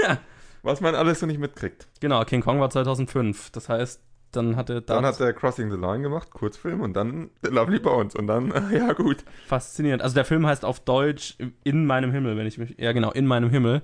Was 0.62 0.80
man 0.80 0.94
alles 0.94 1.20
so 1.20 1.26
nicht 1.26 1.38
mitkriegt. 1.38 1.86
Genau, 2.00 2.24
King 2.24 2.40
Kong 2.40 2.60
war 2.60 2.70
2005. 2.70 3.50
Das 3.50 3.68
heißt, 3.68 4.00
dann 4.32 4.56
hatte 4.56 4.80
Dann 4.80 5.04
hat 5.04 5.20
er 5.20 5.34
Crossing 5.34 5.70
the 5.70 5.76
Line 5.76 6.00
gemacht, 6.00 6.30
Kurzfilm, 6.30 6.80
und 6.80 6.94
dann 6.94 7.28
The 7.42 7.50
Lovely 7.50 7.78
Bones. 7.78 8.14
Und 8.14 8.26
dann, 8.26 8.54
ja 8.72 8.94
gut. 8.94 9.22
faszinierend. 9.46 10.02
Also 10.02 10.14
der 10.14 10.24
Film 10.24 10.46
heißt 10.46 10.64
auf 10.64 10.80
Deutsch 10.80 11.36
In 11.62 11.84
meinem 11.84 12.10
Himmel, 12.10 12.38
wenn 12.38 12.46
ich 12.46 12.56
mich. 12.56 12.74
Ja, 12.78 12.92
genau, 12.92 13.12
In 13.12 13.26
meinem 13.26 13.50
Himmel. 13.50 13.82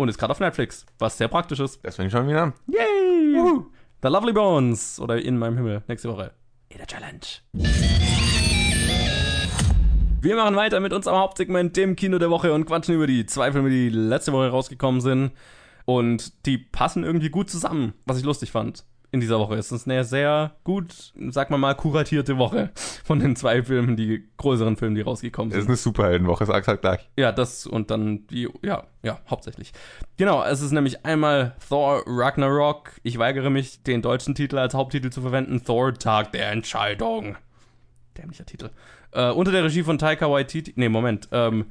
Und 0.00 0.08
ist 0.08 0.16
gerade 0.16 0.30
auf 0.30 0.40
Netflix, 0.40 0.86
was 0.98 1.18
sehr 1.18 1.28
praktisch 1.28 1.60
ist. 1.60 1.78
Deswegen 1.84 2.08
schauen 2.08 2.26
wir 2.26 2.34
ihn 2.34 2.40
an. 2.40 2.52
Yay! 2.68 3.60
The 4.02 4.08
Lovely 4.08 4.32
Bones 4.32 4.98
oder 4.98 5.18
In 5.20 5.36
meinem 5.36 5.58
Himmel 5.58 5.82
nächste 5.88 6.08
Woche. 6.08 6.32
In 6.70 6.78
der 6.78 6.86
Challenge. 6.86 7.20
Wir 10.22 10.36
machen 10.36 10.56
weiter 10.56 10.80
mit 10.80 10.94
unserem 10.94 11.18
Hauptsegment, 11.18 11.76
dem 11.76 11.96
Kino 11.96 12.16
der 12.16 12.30
Woche 12.30 12.54
und 12.54 12.64
quatschen 12.64 12.94
über 12.94 13.06
die 13.06 13.26
zwei 13.26 13.52
Filme, 13.52 13.68
die 13.68 13.90
letzte 13.90 14.32
Woche 14.32 14.48
rausgekommen 14.48 15.02
sind. 15.02 15.32
Und 15.84 16.46
die 16.46 16.56
passen 16.56 17.04
irgendwie 17.04 17.28
gut 17.28 17.50
zusammen, 17.50 17.92
was 18.06 18.16
ich 18.16 18.24
lustig 18.24 18.50
fand 18.50 18.84
in 19.12 19.20
dieser 19.20 19.38
Woche. 19.38 19.56
Es 19.56 19.72
ist 19.72 19.88
eine 19.88 20.04
sehr 20.04 20.52
gut, 20.64 21.12
sag 21.30 21.50
mal 21.50 21.58
mal, 21.58 21.74
kuratierte 21.74 22.38
Woche 22.38 22.70
von 23.04 23.18
den 23.18 23.34
zwei 23.36 23.62
Filmen, 23.62 23.96
die 23.96 24.28
größeren 24.36 24.76
Filmen, 24.76 24.94
die 24.94 25.00
rausgekommen 25.00 25.50
Es 25.50 25.54
sind. 25.54 25.62
ist 25.62 25.68
eine 25.68 25.76
Superheldenwoche, 25.76 26.46
sag's 26.46 26.68
halt 26.68 26.80
gleich. 26.80 27.08
Ja, 27.16 27.32
das 27.32 27.66
und 27.66 27.90
dann 27.90 28.26
die, 28.28 28.48
ja, 28.62 28.84
ja, 29.02 29.18
hauptsächlich. 29.28 29.72
Genau, 30.16 30.44
es 30.44 30.60
ist 30.62 30.70
nämlich 30.72 31.04
einmal 31.04 31.56
Thor 31.68 32.02
Ragnarok. 32.06 32.92
Ich 33.02 33.18
weigere 33.18 33.50
mich, 33.50 33.82
den 33.82 34.02
deutschen 34.02 34.34
Titel 34.34 34.58
als 34.58 34.74
Haupttitel 34.74 35.10
zu 35.10 35.22
verwenden. 35.22 35.64
Thor 35.64 35.92
Tag 35.94 36.32
der 36.32 36.50
Entscheidung. 36.52 37.36
Dämlicher 38.16 38.46
Titel. 38.46 38.70
Äh, 39.12 39.30
unter 39.30 39.50
der 39.50 39.64
Regie 39.64 39.82
von 39.82 39.98
Taika 39.98 40.30
Waititi. 40.30 40.72
Nee, 40.76 40.88
Moment. 40.88 41.28
Ähm, 41.32 41.66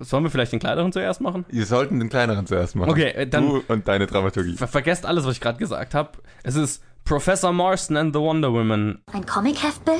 sollen 0.00 0.24
wir 0.24 0.30
vielleicht 0.30 0.52
den 0.52 0.58
kleineren 0.60 0.92
zuerst 0.92 1.20
machen? 1.20 1.44
Wir 1.48 1.66
sollten 1.66 1.98
den 2.00 2.08
kleineren 2.08 2.46
zuerst 2.46 2.74
machen. 2.74 2.90
Okay, 2.90 3.10
äh, 3.10 3.26
dann- 3.26 3.46
Du 3.48 3.62
und 3.68 3.86
deine 3.86 4.06
Dramaturgie. 4.06 4.56
Ver 4.56 4.68
vergesst 4.68 5.06
alles, 5.06 5.24
was 5.24 5.34
ich 5.34 5.40
gerade 5.40 5.58
gesagt 5.58 5.94
habe. 5.94 6.10
Es 6.42 6.56
ist 6.56 6.82
Professor 7.04 7.52
Marston 7.52 7.96
and 7.96 8.14
the 8.14 8.20
Wonder 8.20 8.52
Woman. 8.52 9.00
Ein 9.12 9.26
Comicheft, 9.26 9.84
Bill? 9.84 9.94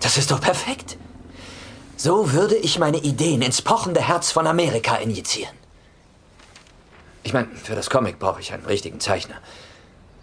Das 0.00 0.16
ist 0.18 0.30
doch 0.30 0.40
perfekt. 0.40 0.96
So 1.96 2.32
würde 2.32 2.56
ich 2.56 2.78
meine 2.78 2.98
Ideen 2.98 3.40
ins 3.42 3.62
pochende 3.62 4.00
Herz 4.06 4.30
von 4.32 4.46
Amerika 4.46 4.96
injizieren. 4.96 5.54
Ich 7.22 7.32
meine, 7.32 7.48
für 7.54 7.74
das 7.74 7.88
Comic 7.88 8.18
brauche 8.18 8.40
ich 8.40 8.52
einen 8.52 8.66
richtigen 8.66 9.00
Zeichner. 9.00 9.36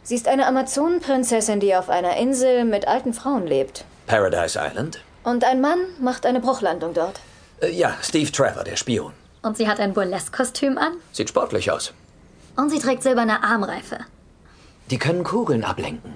Sie 0.04 0.16
ist 0.16 0.28
eine 0.28 0.46
Amazonenprinzessin, 0.48 1.60
die 1.60 1.76
auf 1.76 1.90
einer 1.90 2.18
Insel 2.18 2.66
mit 2.66 2.88
alten 2.88 3.14
Frauen 3.14 3.48
lebt. 3.48 3.86
Paradise 4.08 4.60
Island? 4.62 5.02
Und 5.24 5.44
ein 5.44 5.62
Mann 5.62 5.80
macht 6.00 6.26
eine 6.26 6.40
Bruchlandung 6.42 6.94
dort. 6.94 7.20
Äh, 7.62 7.72
ja, 7.72 7.98
Steve 8.02 8.32
Trevor, 8.32 8.64
der 8.64 8.76
Spion. 8.76 9.14
Und 9.44 9.58
sie 9.58 9.68
hat 9.68 9.80
ein 9.80 9.94
Burlesque-Kostüm 9.94 10.78
an. 10.78 10.98
Sieht 11.12 11.30
sportlich 11.30 11.72
aus. 11.72 11.94
Und 12.58 12.70
sie 12.70 12.80
trägt 12.80 13.04
silberne 13.04 13.44
Armreife. 13.44 14.00
Die 14.90 14.98
können 14.98 15.24
Kugeln 15.24 15.64
ablenken. 15.64 16.14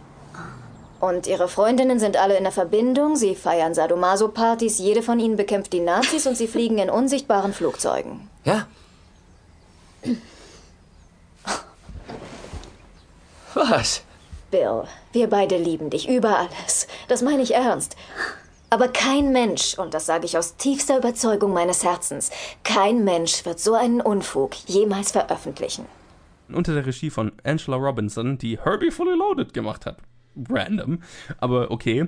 Und 0.99 1.27
ihre 1.27 1.47
Freundinnen 1.47 1.99
sind 1.99 2.17
alle 2.17 2.35
in 2.37 2.43
der 2.43 2.51
Verbindung. 2.51 3.15
Sie 3.15 3.35
feiern 3.35 3.73
Sadomaso-Partys. 3.73 4.79
Jede 4.79 5.01
von 5.03 5.19
ihnen 5.19 5.37
bekämpft 5.37 5.71
die 5.73 5.79
Nazis 5.79 6.25
und 6.27 6.35
sie 6.35 6.47
fliegen 6.47 6.77
in 6.77 6.89
unsichtbaren 6.89 7.53
Flugzeugen. 7.53 8.27
Ja? 8.43 8.67
Was? 13.53 14.01
Bill, 14.51 14.83
wir 15.13 15.29
beide 15.29 15.57
lieben 15.57 15.89
dich 15.89 16.09
über 16.09 16.37
alles. 16.39 16.87
Das 17.07 17.21
meine 17.21 17.41
ich 17.41 17.53
ernst. 17.53 17.95
Aber 18.69 18.87
kein 18.87 19.31
Mensch, 19.31 19.77
und 19.77 19.93
das 19.93 20.05
sage 20.05 20.25
ich 20.25 20.37
aus 20.37 20.57
tiefster 20.57 20.97
Überzeugung 20.97 21.53
meines 21.53 21.83
Herzens, 21.83 22.31
kein 22.63 23.03
Mensch 23.03 23.45
wird 23.45 23.59
so 23.59 23.73
einen 23.73 24.01
Unfug 24.01 24.55
jemals 24.67 25.11
veröffentlichen. 25.11 25.85
Unter 26.49 26.73
der 26.73 26.85
Regie 26.85 27.09
von 27.09 27.31
Angela 27.43 27.77
Robinson, 27.77 28.37
die 28.37 28.59
Herbie 28.59 28.91
Fully 28.91 29.15
Loaded 29.15 29.53
gemacht 29.53 29.85
hat. 29.85 29.97
Random, 30.49 31.01
aber 31.39 31.71
okay. 31.71 32.07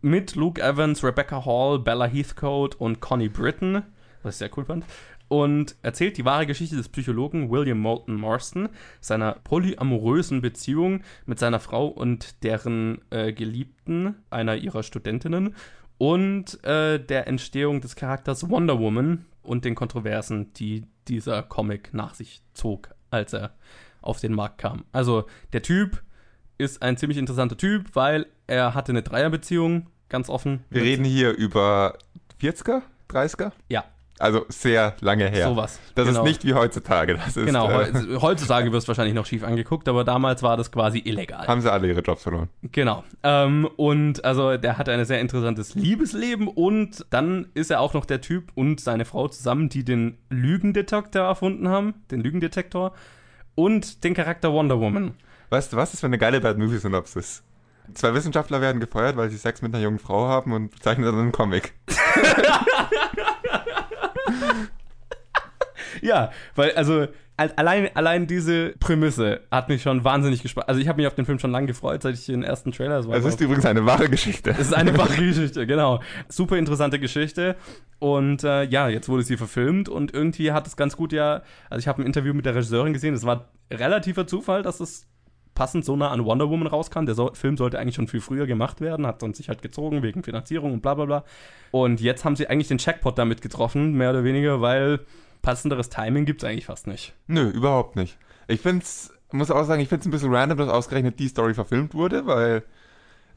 Mit 0.00 0.36
Luke 0.36 0.62
Evans, 0.62 1.02
Rebecca 1.02 1.44
Hall, 1.44 1.78
Bella 1.80 2.06
Heathcote 2.06 2.76
und 2.78 3.00
Connie 3.00 3.28
Britton, 3.28 3.82
was 4.22 4.36
ich 4.36 4.38
sehr 4.38 4.50
cool 4.56 4.64
fand. 4.64 4.84
Und 5.28 5.76
erzählt 5.82 6.16
die 6.16 6.24
wahre 6.24 6.46
Geschichte 6.46 6.76
des 6.76 6.88
Psychologen 6.88 7.50
William 7.50 7.78
Moulton 7.78 8.14
Marston, 8.18 8.70
seiner 9.00 9.32
polyamorösen 9.44 10.40
Beziehung 10.40 11.02
mit 11.26 11.38
seiner 11.38 11.60
Frau 11.60 11.88
und 11.88 12.42
deren 12.42 13.02
äh, 13.10 13.32
Geliebten, 13.32 14.14
einer 14.30 14.56
ihrer 14.56 14.82
Studentinnen, 14.82 15.54
und 15.98 16.62
äh, 16.64 16.98
der 16.98 17.26
Entstehung 17.26 17.80
des 17.80 17.96
Charakters 17.96 18.48
Wonder 18.48 18.78
Woman 18.78 19.26
und 19.42 19.64
den 19.64 19.74
Kontroversen, 19.74 20.52
die 20.54 20.84
dieser 21.08 21.42
Comic 21.42 21.92
nach 21.92 22.14
sich 22.14 22.42
zog, 22.54 22.90
als 23.10 23.32
er 23.32 23.54
auf 24.00 24.20
den 24.20 24.32
Markt 24.32 24.58
kam. 24.58 24.84
Also 24.92 25.26
der 25.52 25.62
Typ 25.62 26.02
ist 26.56 26.82
ein 26.82 26.96
ziemlich 26.96 27.18
interessanter 27.18 27.56
Typ, 27.56 27.94
weil 27.94 28.26
er 28.46 28.74
hatte 28.74 28.92
eine 28.92 29.02
Dreierbeziehung, 29.02 29.88
ganz 30.08 30.28
offen. 30.28 30.64
Wir 30.70 30.82
reden 30.82 31.04
hier 31.04 31.32
über 31.36 31.98
40er, 32.40 32.82
30er? 33.08 33.52
Ja, 33.68 33.84
Also 34.20 34.44
sehr 34.48 34.94
lange 35.00 35.28
her. 35.28 35.48
Sowas, 35.48 35.78
Das 35.94 36.06
genau. 36.08 36.20
ist 36.20 36.24
nicht 36.28 36.44
wie 36.44 36.54
heutzutage. 36.54 37.14
Das 37.14 37.36
ist, 37.36 37.46
genau. 37.46 37.70
äh, 37.70 37.92
heu- 37.92 38.20
Heutzutage 38.20 38.72
wirst 38.72 38.86
du 38.86 38.88
wahrscheinlich 38.88 39.14
noch 39.14 39.26
schief 39.26 39.44
angeguckt, 39.44 39.88
aber 39.88 40.02
damals 40.04 40.42
war 40.42 40.56
das 40.56 40.72
quasi 40.72 40.98
illegal. 41.04 41.46
haben 41.46 41.60
sie 41.60 41.70
alle 41.70 41.86
ihre 41.88 42.00
Jobs 42.00 42.22
verloren. 42.24 42.48
Genau. 42.62 43.04
Ähm, 43.22 43.68
und 43.76 44.24
also 44.24 44.56
der 44.56 44.76
hatte 44.78 44.92
ein 44.92 45.04
sehr 45.04 45.20
interessantes 45.20 45.74
Liebesleben 45.74 46.48
und 46.48 47.06
dann 47.10 47.46
ist 47.54 47.70
er 47.70 47.80
auch 47.80 47.94
noch 47.94 48.04
der 48.04 48.20
Typ 48.20 48.50
und 48.54 48.80
seine 48.80 49.04
Frau 49.04 49.28
zusammen, 49.28 49.68
die 49.68 49.84
den 49.84 50.18
Lügendetektor 50.30 51.22
erfunden 51.22 51.68
haben, 51.68 51.94
den 52.10 52.20
Lügendetektor 52.20 52.92
und 53.54 54.02
den 54.04 54.14
Charakter 54.14 54.52
Wonder 54.52 54.80
Woman. 54.80 55.14
Weißt 55.50 55.72
du 55.72 55.76
was? 55.76 55.92
Das 55.92 56.02
wäre 56.02 56.08
eine 56.10 56.18
geile 56.18 56.40
Bad 56.40 56.58
Movie 56.58 56.78
Synopsis. 56.78 57.42
Zwei 57.94 58.12
Wissenschaftler 58.12 58.60
werden 58.60 58.80
gefeuert, 58.80 59.16
weil 59.16 59.30
sie 59.30 59.38
Sex 59.38 59.62
mit 59.62 59.74
einer 59.74 59.82
jungen 59.82 59.98
Frau 59.98 60.28
haben 60.28 60.52
und 60.52 60.82
zeichnen 60.82 61.06
dann 61.06 61.18
einen 61.18 61.32
Comic. 61.32 61.72
Ja, 66.02 66.30
weil 66.54 66.72
also 66.72 67.06
al- 67.36 67.52
allein, 67.56 67.88
allein 67.94 68.26
diese 68.26 68.70
Prämisse 68.80 69.40
hat 69.50 69.68
mich 69.68 69.82
schon 69.82 70.04
wahnsinnig 70.04 70.42
gespannt. 70.42 70.68
Also 70.68 70.80
ich 70.80 70.88
habe 70.88 70.96
mich 70.98 71.06
auf 71.06 71.14
den 71.14 71.24
Film 71.26 71.38
schon 71.38 71.50
lange 71.50 71.66
gefreut, 71.66 72.02
seit 72.02 72.14
ich 72.14 72.26
den 72.26 72.42
ersten 72.42 72.72
Trailer. 72.72 73.06
War 73.06 73.16
Es 73.16 73.24
ist 73.24 73.40
übrigens 73.40 73.64
eine 73.66 73.86
wahre 73.86 74.08
Geschichte. 74.08 74.50
es 74.50 74.58
ist 74.68 74.74
eine 74.74 74.96
wahre 74.98 75.14
Geschichte, 75.16 75.66
genau. 75.66 76.00
Super 76.28 76.56
interessante 76.56 76.98
Geschichte. 76.98 77.56
Und 77.98 78.44
äh, 78.44 78.64
ja, 78.64 78.88
jetzt 78.88 79.08
wurde 79.08 79.22
sie 79.22 79.36
verfilmt 79.36 79.88
und 79.88 80.12
irgendwie 80.14 80.52
hat 80.52 80.66
es 80.66 80.76
ganz 80.76 80.96
gut 80.96 81.12
ja. 81.12 81.42
Also 81.70 81.80
ich 81.80 81.88
habe 81.88 82.02
ein 82.02 82.06
Interview 82.06 82.34
mit 82.34 82.46
der 82.46 82.54
Regisseurin 82.54 82.92
gesehen. 82.92 83.14
Es 83.14 83.24
war 83.24 83.48
relativer 83.72 84.26
Zufall, 84.26 84.62
dass 84.62 84.80
es 84.80 85.06
passend 85.54 85.84
so 85.84 85.96
nah 85.96 86.10
an 86.12 86.24
Wonder 86.24 86.48
Woman 86.50 86.68
rauskam. 86.68 87.04
Der 87.06 87.16
so 87.16 87.32
Film 87.34 87.56
sollte 87.56 87.80
eigentlich 87.80 87.96
schon 87.96 88.06
viel 88.06 88.20
früher 88.20 88.46
gemacht 88.46 88.80
werden, 88.80 89.04
hat 89.06 89.22
dann 89.22 89.34
sich 89.34 89.48
halt 89.48 89.60
gezogen 89.60 90.04
wegen 90.04 90.22
Finanzierung 90.22 90.72
und 90.72 90.82
bla 90.82 90.94
bla 90.94 91.04
bla. 91.04 91.24
Und 91.72 92.00
jetzt 92.00 92.24
haben 92.24 92.36
sie 92.36 92.46
eigentlich 92.48 92.68
den 92.68 92.78
Jackpot 92.78 93.18
damit 93.18 93.42
getroffen, 93.42 93.94
mehr 93.94 94.10
oder 94.10 94.22
weniger, 94.22 94.60
weil 94.60 95.00
passenderes 95.42 95.88
Timing 95.88 96.24
gibt 96.24 96.42
es 96.42 96.48
eigentlich 96.48 96.66
fast 96.66 96.86
nicht. 96.86 97.14
Nö, 97.26 97.48
überhaupt 97.50 97.96
nicht. 97.96 98.18
Ich 98.46 98.60
find's, 98.60 99.12
muss 99.32 99.50
auch 99.50 99.64
sagen, 99.64 99.80
ich 99.80 99.88
find's 99.88 100.06
ein 100.06 100.10
bisschen 100.10 100.34
random, 100.34 100.58
dass 100.58 100.68
ausgerechnet 100.68 101.18
die 101.18 101.28
Story 101.28 101.54
verfilmt 101.54 101.94
wurde, 101.94 102.26
weil 102.26 102.62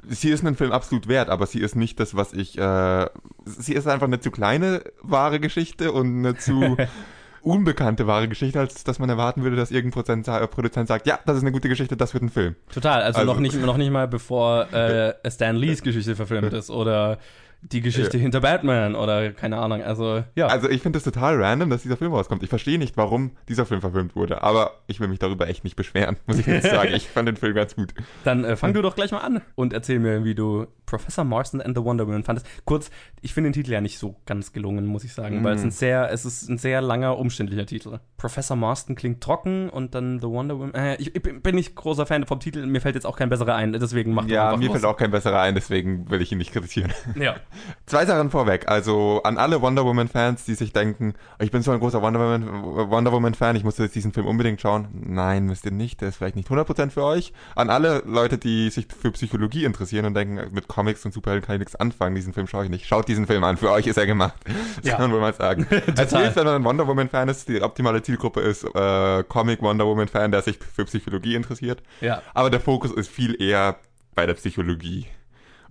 sie 0.07 0.29
ist 0.29 0.45
einen 0.45 0.55
Film 0.55 0.71
absolut 0.71 1.07
wert, 1.07 1.29
aber 1.29 1.45
sie 1.45 1.59
ist 1.59 1.75
nicht 1.75 1.99
das, 1.99 2.15
was 2.15 2.33
ich, 2.33 2.57
äh, 2.57 3.05
sie 3.45 3.73
ist 3.73 3.87
einfach 3.87 4.07
eine 4.07 4.19
zu 4.19 4.31
kleine 4.31 4.83
wahre 5.01 5.39
Geschichte 5.39 5.91
und 5.91 6.19
eine 6.19 6.35
zu 6.37 6.77
unbekannte 7.41 8.07
wahre 8.07 8.27
Geschichte, 8.27 8.59
als 8.59 8.83
dass 8.83 8.99
man 8.99 9.09
erwarten 9.09 9.43
würde, 9.43 9.55
dass 9.55 9.71
irgendein 9.71 10.23
äh, 10.23 10.47
Produzent 10.47 10.87
sagt, 10.87 11.07
ja, 11.07 11.19
das 11.25 11.37
ist 11.37 11.43
eine 11.43 11.51
gute 11.51 11.69
Geschichte, 11.69 11.97
das 11.97 12.13
wird 12.13 12.23
ein 12.23 12.29
Film. 12.29 12.55
Total, 12.71 13.01
also, 13.01 13.19
Also- 13.19 13.33
noch, 13.33 13.39
nicht, 13.39 13.59
noch 13.59 13.77
nicht 13.77 13.91
mal 13.91 14.07
bevor 14.07 14.71
äh, 14.73 15.13
Stan 15.29 15.55
Lees 15.55 15.81
Geschichte 15.81 16.15
verfilmt 16.15 16.53
ist 16.53 16.69
oder 16.69 17.17
die 17.63 17.81
Geschichte 17.81 18.17
Ja. 18.17 18.21
hinter 18.23 18.41
Batman 18.41 18.95
oder 18.95 19.31
keine 19.31 19.57
Ahnung. 19.57 19.83
Also 19.83 20.23
ja. 20.35 20.47
Also 20.47 20.69
ich 20.69 20.81
finde 20.81 20.97
es 20.97 21.03
total 21.03 21.41
random, 21.41 21.69
dass 21.69 21.83
dieser 21.83 21.97
Film 21.97 22.11
rauskommt. 22.13 22.41
Ich 22.43 22.49
verstehe 22.49 22.79
nicht, 22.79 22.97
warum 22.97 23.31
dieser 23.47 23.65
Film 23.65 23.81
verfilmt 23.81 24.15
wurde, 24.15 24.41
aber 24.41 24.71
ich 24.87 24.99
will 24.99 25.07
mich 25.07 25.19
darüber 25.19 25.47
echt 25.47 25.63
nicht 25.63 25.75
beschweren, 25.75 26.17
muss 26.25 26.39
ich 26.39 26.47
jetzt 26.47 26.67
sagen. 26.71 26.93
Ich 26.93 27.07
fand 27.07 27.27
den 27.27 27.35
Film 27.37 27.53
ganz 27.55 27.75
gut. 27.75 27.93
Dann 28.23 28.43
äh, 28.43 28.55
fang 28.55 28.73
du 28.73 28.81
doch 28.81 28.95
gleich 28.95 29.11
mal 29.11 29.19
an 29.19 29.41
und 29.55 29.73
erzähl 29.73 29.99
mir, 29.99 30.23
wie 30.23 30.33
du 30.35 30.65
Professor 30.85 31.23
Marston 31.23 31.61
and 31.61 31.77
the 31.77 31.83
Wonder 31.83 32.05
Woman 32.07 32.23
fandest. 32.23 32.45
Kurz, 32.65 32.89
ich 33.21 33.33
finde 33.33 33.49
den 33.49 33.53
Titel 33.53 33.71
ja 33.71 33.79
nicht 33.79 33.97
so 33.97 34.15
ganz 34.25 34.51
gelungen, 34.51 34.85
muss 34.85 35.03
ich 35.05 35.13
sagen, 35.13 35.43
weil 35.43 35.55
es 35.55 35.63
ein 35.63 35.71
sehr, 35.71 36.11
es 36.11 36.25
ist 36.25 36.49
ein 36.49 36.57
sehr 36.57 36.81
langer, 36.81 37.17
umständlicher 37.17 37.65
Titel. 37.65 37.99
Professor 38.17 38.57
Marston 38.57 38.95
klingt 38.95 39.21
trocken 39.21 39.69
und 39.69 39.95
dann 39.95 40.19
The 40.19 40.27
Wonder 40.27 40.57
Woman. 40.59 40.73
Äh, 40.73 40.95
ich, 40.97 41.15
ich 41.15 41.21
bin 41.23 41.55
nicht 41.55 41.75
großer 41.75 42.05
Fan 42.05 42.25
vom 42.25 42.39
Titel, 42.41 42.65
mir 42.65 42.81
fällt 42.81 42.95
jetzt 42.95 43.05
auch 43.05 43.15
kein 43.17 43.29
besserer 43.29 43.55
ein, 43.55 43.71
deswegen 43.71 44.13
mach 44.13 44.23
doch 44.25 44.31
Ja, 44.31 44.57
mir 44.57 44.65
los. 44.65 44.73
fällt 44.73 44.85
auch 44.85 44.97
kein 44.97 45.11
besserer 45.11 45.39
ein, 45.41 45.55
deswegen 45.55 46.09
will 46.09 46.21
ich 46.21 46.31
ihn 46.31 46.39
nicht 46.39 46.51
kritisieren. 46.51 46.91
Ja. 47.15 47.35
Zwei 47.85 48.05
Sachen 48.05 48.29
vorweg. 48.29 48.67
Also 48.67 49.21
an 49.23 49.37
alle 49.37 49.61
Wonder 49.61 49.85
Woman-Fans, 49.85 50.45
die 50.45 50.55
sich 50.55 50.73
denken, 50.73 51.13
ich 51.39 51.51
bin 51.51 51.61
so 51.61 51.71
ein 51.71 51.79
großer 51.79 52.01
Wonder 52.01 52.19
Woman- 52.19 52.89
Wonder 52.89 53.11
Woman-Fan, 53.11 53.55
ich 53.55 53.63
muss 53.63 53.77
jetzt 53.77 53.95
diesen 53.95 54.13
Film 54.13 54.25
unbedingt 54.27 54.61
schauen. 54.61 54.87
Nein, 54.93 55.45
müsst 55.45 55.65
ihr 55.65 55.71
nicht, 55.71 56.01
der 56.01 56.09
ist 56.09 56.17
vielleicht 56.17 56.35
nicht 56.35 56.49
100% 56.49 56.91
für 56.91 57.03
euch. 57.03 57.33
An 57.55 57.69
alle 57.69 58.03
Leute, 58.05 58.37
die 58.37 58.69
sich 58.69 58.87
für 58.99 59.11
Psychologie 59.11 59.65
interessieren 59.65 60.05
und 60.05 60.13
denken, 60.13 60.53
mit 60.53 60.67
Comics 60.67 61.05
und 61.05 61.13
Superhelden 61.13 61.45
kann 61.45 61.55
ich 61.55 61.59
nichts 61.59 61.75
anfangen, 61.75 62.15
diesen 62.15 62.33
Film 62.33 62.47
schaue 62.47 62.63
ich 62.65 62.69
nicht. 62.69 62.85
Schaut 62.85 63.07
diesen 63.07 63.27
Film 63.27 63.43
an, 63.43 63.57
für 63.57 63.71
euch 63.71 63.87
ist 63.87 63.97
er 63.97 64.05
gemacht. 64.05 64.35
Das 64.77 64.85
Ja. 64.85 64.93
kann 64.97 65.03
man 65.09 65.11
wohl 65.13 65.19
mal 65.21 65.33
sagen. 65.33 65.67
Es 65.97 66.15
hilft, 66.15 66.35
wenn 66.35 66.45
man 66.45 66.55
ein 66.55 66.63
Wonder 66.63 66.87
Woman-Fan 66.87 67.29
ist, 67.29 67.47
die 67.49 67.61
optimale 67.61 68.01
Zielgruppe 68.01 68.41
ist 68.41 68.63
äh, 68.63 69.23
Comic-Wonder 69.23 69.85
Woman-Fan, 69.85 70.31
der 70.31 70.41
sich 70.41 70.57
für 70.57 70.85
Psychologie 70.85 71.35
interessiert. 71.35 71.83
Ja. 71.99 72.21
Aber 72.33 72.49
der 72.49 72.59
Fokus 72.59 72.91
ist 72.91 73.09
viel 73.09 73.39
eher 73.41 73.77
bei 74.15 74.25
der 74.25 74.33
Psychologie. 74.33 75.07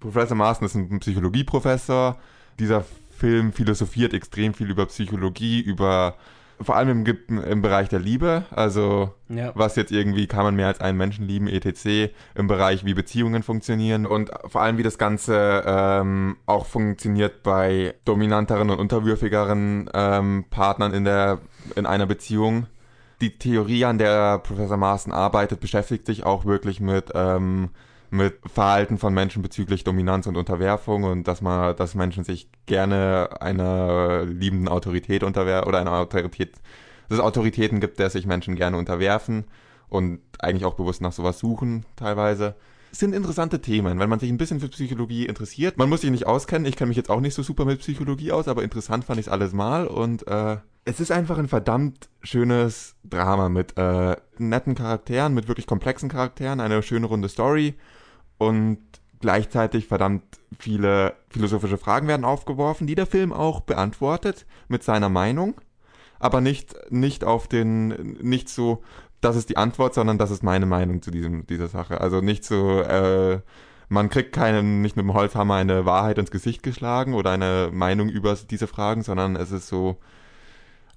Professor 0.01 0.37
Marston 0.37 0.67
ist 0.67 0.75
ein 0.75 1.01
Psychologieprofessor. 1.01 2.17
Dieser 2.59 2.85
Film 3.17 3.53
philosophiert 3.53 4.15
extrem 4.15 4.55
viel 4.55 4.71
über 4.71 4.87
Psychologie, 4.87 5.61
über 5.61 6.17
vor 6.63 6.77
allem 6.77 7.07
im, 7.07 7.39
im 7.43 7.63
Bereich 7.63 7.89
der 7.89 8.01
Liebe, 8.01 8.45
also 8.51 9.15
Ja. 9.29 9.53
was 9.55 9.77
jetzt 9.77 9.93
irgendwie 9.93 10.27
kann 10.27 10.45
man 10.45 10.57
mehr 10.57 10.67
als 10.67 10.81
einen 10.81 10.99
Menschen 10.99 11.27
lieben, 11.27 11.47
etc., 11.47 12.13
im 12.35 12.47
Bereich 12.49 12.85
wie 12.85 12.93
Beziehungen 12.93 13.43
funktionieren 13.43 14.05
und 14.05 14.31
vor 14.47 14.61
allem 14.61 14.77
wie 14.77 14.83
das 14.83 14.99
Ganze 14.99 15.63
ähm, 15.67 16.37
auch 16.45 16.67
funktioniert 16.67 17.43
bei 17.43 17.95
dominanteren 18.05 18.69
und 18.69 18.79
unterwürfigeren 18.79 19.89
ähm, 19.95 20.45
Partnern 20.51 20.93
in 20.93 21.05
der 21.05 21.39
in 21.77 21.87
einer 21.87 22.07
Beziehung. 22.07 22.67
Die 23.21 23.39
Theorie, 23.39 23.85
an 23.85 23.99
der 23.99 24.39
Professor 24.39 24.77
Marston 24.79 25.13
arbeitet, 25.13 25.61
beschäftigt 25.61 26.07
sich 26.07 26.25
auch 26.25 26.47
wirklich 26.47 26.81
mit 26.81 27.11
ähm, 27.15 27.71
mit 28.11 28.39
Verhalten 28.53 28.99
von 28.99 29.15
Menschen 29.15 29.43
bezüglich 29.43 29.85
Dominanz 29.85 30.27
und 30.27 30.37
Unterwerfung 30.37 31.05
und 31.05 31.29
dass 31.29 31.41
man, 31.43 31.77
dass 31.77 31.95
Menschen 31.95 32.25
sich 32.25 32.49
gerne 32.67 33.29
einer 33.41 34.25
liebenden 34.25 34.69
Autorität 34.69 35.23
unterwerfen 35.23 35.69
oder 35.69 35.81
einer 35.81 35.93
Autorität, 35.93 36.55
dass 37.09 37.19
es 37.19 37.25
Autoritäten 37.25 37.81
gibt, 37.81 37.99
der 37.99 38.11
sich 38.11 38.27
Menschen 38.27 38.57
gerne 38.57 38.77
unterwerfen 38.77 39.45
und 39.89 40.21
eigentlich 40.41 40.65
auch 40.65 40.75
bewusst 40.75 41.01
nach 41.03 41.13
sowas 41.13 41.39
suchen, 41.39 41.85
teilweise. 41.97 42.55
Es 42.93 42.99
sind 42.99 43.15
interessante 43.15 43.61
Themen, 43.61 44.01
wenn 44.01 44.11
man 44.11 44.19
sich 44.19 44.31
ein 44.31 44.39
bisschen 44.39 44.59
für 44.59 44.69
Psychologie 44.69 45.27
interessiert. 45.27 45.79
Man 45.79 45.89
muss 45.89 46.01
sich 46.01 46.11
nicht 46.11 46.27
auskennen, 46.27 46.67
ich 46.67 46.77
kenne 46.77 46.89
mich 46.89 46.97
jetzt 46.97 47.11
auch 47.11 47.21
nicht 47.21 47.35
so 47.35 47.43
super 47.45 47.65
mit 47.65 47.79
Psychologie 47.79 48.33
aus, 48.33 48.49
aber 48.49 48.65
interessant 48.65 49.05
fand 49.05 49.21
ich 49.21 49.27
es 49.27 49.33
alles 49.33 49.53
mal 49.53 49.87
und 49.87 50.27
äh, 50.27 50.57
es 50.85 50.99
ist 50.99 51.13
einfach 51.13 51.39
ein 51.39 51.47
verdammt 51.47 52.09
schönes 52.23 52.97
Drama 53.05 53.49
mit 53.49 53.77
äh, 53.77 54.17
netten 54.39 54.75
Charakteren, 54.75 55.35
mit 55.35 55.47
wirklich 55.47 55.69
komplexen 55.69 56.09
Charakteren, 56.09 56.59
eine 56.59 56.83
schöne 56.83 57.07
runde 57.07 57.29
Story 57.29 57.77
und 58.41 58.79
gleichzeitig 59.21 59.87
verdammt 59.87 60.23
viele 60.59 61.13
philosophische 61.29 61.77
Fragen 61.77 62.09
werden 62.09 62.25
aufgeworfen, 62.25 62.87
die 62.87 62.95
der 62.95 63.05
Film 63.05 63.35
auch 63.35 63.61
beantwortet 63.61 64.47
mit 64.67 64.83
seiner 64.83 65.11
Meinung, 65.11 65.61
aber 66.19 66.41
nicht 66.41 66.75
nicht 66.91 67.23
auf 67.23 67.49
den 67.49 68.17
nicht 68.23 68.49
so 68.49 68.83
das 69.21 69.37
ist 69.37 69.51
die 69.51 69.59
Antwort, 69.59 69.93
sondern 69.93 70.17
das 70.17 70.31
ist 70.31 70.43
meine 70.43 70.65
Meinung 70.65 71.03
zu 71.03 71.11
diesem 71.11 71.47
dieser 71.47 71.69
Sache. 71.69 72.01
Also 72.01 72.23
nicht 72.23 72.43
so 72.45 72.81
äh, 72.81 73.41
man 73.91 74.09
kriegt 74.09 74.33
keinen 74.33 74.81
nicht 74.81 74.97
mit 74.97 75.05
dem 75.05 75.13
Holzhammer 75.13 75.57
eine 75.57 75.85
Wahrheit 75.85 76.17
ins 76.17 76.31
Gesicht 76.31 76.63
geschlagen 76.63 77.13
oder 77.13 77.33
eine 77.33 77.69
Meinung 77.73 78.09
über 78.09 78.35
diese 78.51 78.67
Fragen, 78.69 79.03
sondern 79.03 79.37
es 79.37 79.53
ist 79.53 79.69
so 79.69 79.99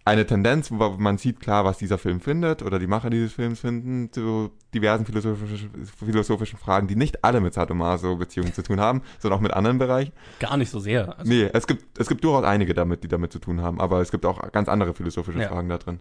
eine 0.06 0.26
Tendenz, 0.26 0.70
wo 0.72 0.90
man 0.98 1.18
sieht 1.18 1.40
klar, 1.40 1.64
was 1.64 1.78
dieser 1.78 1.98
Film 1.98 2.20
findet 2.20 2.62
oder 2.62 2.78
die 2.78 2.88
Macher 2.88 3.10
dieses 3.10 3.34
Films 3.34 3.62
finden, 3.62 4.12
zu 4.12 4.52
diversen 4.74 5.06
philosophischen, 5.06 5.70
philosophischen 5.86 6.60
Fragen, 6.60 6.88
die 6.88 6.96
nicht 6.96 7.24
alle 7.24 7.40
mit 7.40 7.54
Sadomaso-Beziehungen 7.54 8.54
zu 8.54 8.64
tun 8.64 8.82
haben, 8.82 9.02
sondern 9.20 9.40
auch 9.40 9.42
mit 9.42 9.54
anderen 9.54 9.78
Bereichen. 9.78 10.12
Gar 10.40 10.58
nicht 10.58 10.70
so 10.70 10.80
sehr. 10.80 11.18
Also, 11.18 11.32
Nee, 11.32 11.50
es 11.54 11.68
gibt, 11.68 11.98
es 11.98 12.10
gibt 12.10 12.24
durchaus 12.24 12.44
einige 12.44 12.74
damit, 12.74 13.04
die 13.04 13.08
damit 13.08 13.32
zu 13.32 13.40
tun 13.40 13.62
haben, 13.62 13.80
aber 13.80 14.02
es 14.02 14.12
gibt 14.12 14.26
auch 14.26 14.52
ganz 14.52 14.68
andere 14.68 14.94
philosophische 14.94 15.40
Ja. 15.40 15.48
Fragen 15.48 15.70
da 15.70 15.78
drin. 15.78 16.00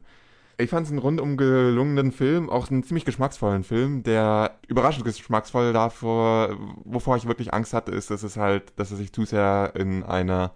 Ich 0.59 0.69
fand 0.71 0.87
es 0.87 0.91
einen 0.91 0.99
rundum 0.99 1.37
gelungenen 1.37 2.13
Film, 2.13 2.51
auch 2.51 2.71
einen 2.71 2.83
ziemlich 2.83 3.05
geschmacksvollen 3.05 3.65
Film, 3.65 4.03
der 4.03 4.59
überraschend 4.69 5.05
geschmacksvoll 5.05 5.73
davor, 5.73 6.57
wovor 6.85 7.17
ich 7.17 7.27
wirklich 7.27 7.55
Angst 7.55 7.73
hatte, 7.73 7.93
ist, 7.93 8.11
dass 8.11 8.23
es 8.23 8.37
halt, 8.37 8.73
dass 8.77 8.91
er 8.91 8.97
sich 8.97 9.13
zu 9.13 9.25
sehr 9.25 9.73
in 9.77 10.03
einer 10.03 10.47
in 10.47 10.51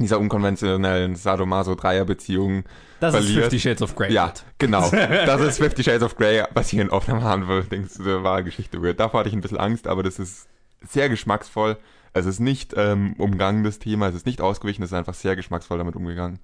dieser 0.00 0.18
unkonventionellen 0.18 1.16
Sadomaso-Dreier-Beziehung 1.16 2.64
das 3.00 3.14
ist 3.14 3.24
verliert. 3.24 3.44
Fifty 3.44 3.60
Shades 3.60 3.82
of 3.82 3.94
Grey. 3.96 4.12
Ja, 4.12 4.32
genau. 4.58 4.90
Das 4.90 5.40
ist 5.40 5.58
Fifty 5.58 5.82
Shades 5.82 6.02
of 6.02 6.16
Grey, 6.16 6.42
basierend 6.52 6.92
auf 6.92 7.08
einer 7.08 7.20
Marvel-Dings, 7.20 7.94
der 7.94 8.22
wahre 8.22 8.44
Geschichte 8.44 8.82
wird. 8.82 9.00
Davor 9.00 9.20
hatte 9.20 9.28
ich 9.28 9.34
ein 9.34 9.40
bisschen 9.40 9.58
Angst, 9.58 9.86
aber 9.86 10.02
das 10.02 10.18
ist 10.18 10.48
sehr 10.82 11.08
geschmacksvoll. 11.08 11.78
Es 12.12 12.26
ist 12.26 12.40
nicht 12.40 12.74
ähm, 12.76 13.14
umgangen, 13.18 13.62
das 13.64 13.78
Thema, 13.78 14.08
es 14.08 14.14
ist 14.14 14.26
nicht 14.26 14.40
ausgewichen, 14.40 14.82
es 14.82 14.90
ist 14.90 14.96
einfach 14.96 15.14
sehr 15.14 15.36
geschmacksvoll 15.36 15.78
damit 15.78 15.96
umgegangen. 15.96 16.40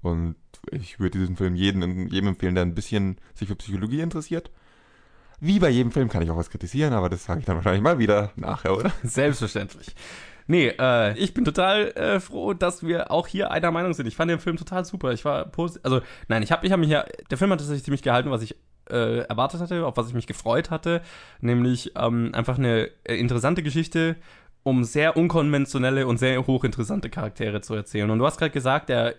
Und 0.00 0.36
ich 0.70 1.00
würde 1.00 1.18
diesen 1.18 1.36
Film 1.36 1.56
jedem, 1.56 2.06
jedem 2.06 2.28
empfehlen, 2.28 2.54
der 2.54 2.64
ein 2.64 2.74
bisschen 2.74 3.18
sich 3.34 3.48
für 3.48 3.56
Psychologie 3.56 4.00
interessiert. 4.00 4.50
Wie 5.40 5.58
bei 5.58 5.70
jedem 5.70 5.92
Film 5.92 6.08
kann 6.08 6.22
ich 6.22 6.30
auch 6.30 6.36
was 6.36 6.50
kritisieren, 6.50 6.92
aber 6.92 7.08
das 7.08 7.24
sage 7.24 7.40
ich 7.40 7.46
dann 7.46 7.56
wahrscheinlich 7.56 7.82
mal 7.82 7.98
wieder 7.98 8.32
nachher, 8.36 8.76
oder? 8.76 8.92
Selbstverständlich. 9.02 9.94
Nee, 10.50 10.72
äh, 10.78 11.16
ich 11.18 11.34
bin 11.34 11.44
total 11.44 11.88
äh, 11.88 12.20
froh, 12.20 12.54
dass 12.54 12.82
wir 12.82 13.10
auch 13.10 13.26
hier 13.26 13.50
einer 13.50 13.70
Meinung 13.70 13.92
sind. 13.92 14.06
Ich 14.06 14.16
fand 14.16 14.30
den 14.30 14.38
Film 14.38 14.56
total 14.56 14.84
super. 14.84 15.12
Ich 15.12 15.24
war 15.26 15.44
positiv. 15.44 15.84
Also, 15.84 16.00
nein, 16.26 16.42
ich 16.42 16.50
habe 16.50 16.66
ich 16.66 16.72
hab 16.72 16.80
mich 16.80 16.88
ja. 16.88 17.04
Der 17.30 17.36
Film 17.36 17.52
hat 17.52 17.58
tatsächlich 17.58 17.84
ziemlich 17.84 18.02
gehalten, 18.02 18.30
was 18.30 18.40
ich 18.40 18.56
äh, 18.90 19.18
erwartet 19.20 19.60
hatte, 19.60 19.84
auf 19.84 19.98
was 19.98 20.08
ich 20.08 20.14
mich 20.14 20.26
gefreut 20.26 20.70
hatte. 20.70 21.02
Nämlich 21.42 21.92
ähm, 21.96 22.30
einfach 22.34 22.56
eine 22.56 22.88
äh, 23.04 23.16
interessante 23.16 23.62
Geschichte, 23.62 24.16
um 24.62 24.84
sehr 24.84 25.18
unkonventionelle 25.18 26.06
und 26.06 26.16
sehr 26.16 26.46
hochinteressante 26.46 27.10
Charaktere 27.10 27.60
zu 27.60 27.74
erzählen. 27.74 28.10
Und 28.10 28.18
du 28.18 28.24
hast 28.24 28.38
gerade 28.38 28.50
gesagt, 28.50 28.88
der, 28.88 29.16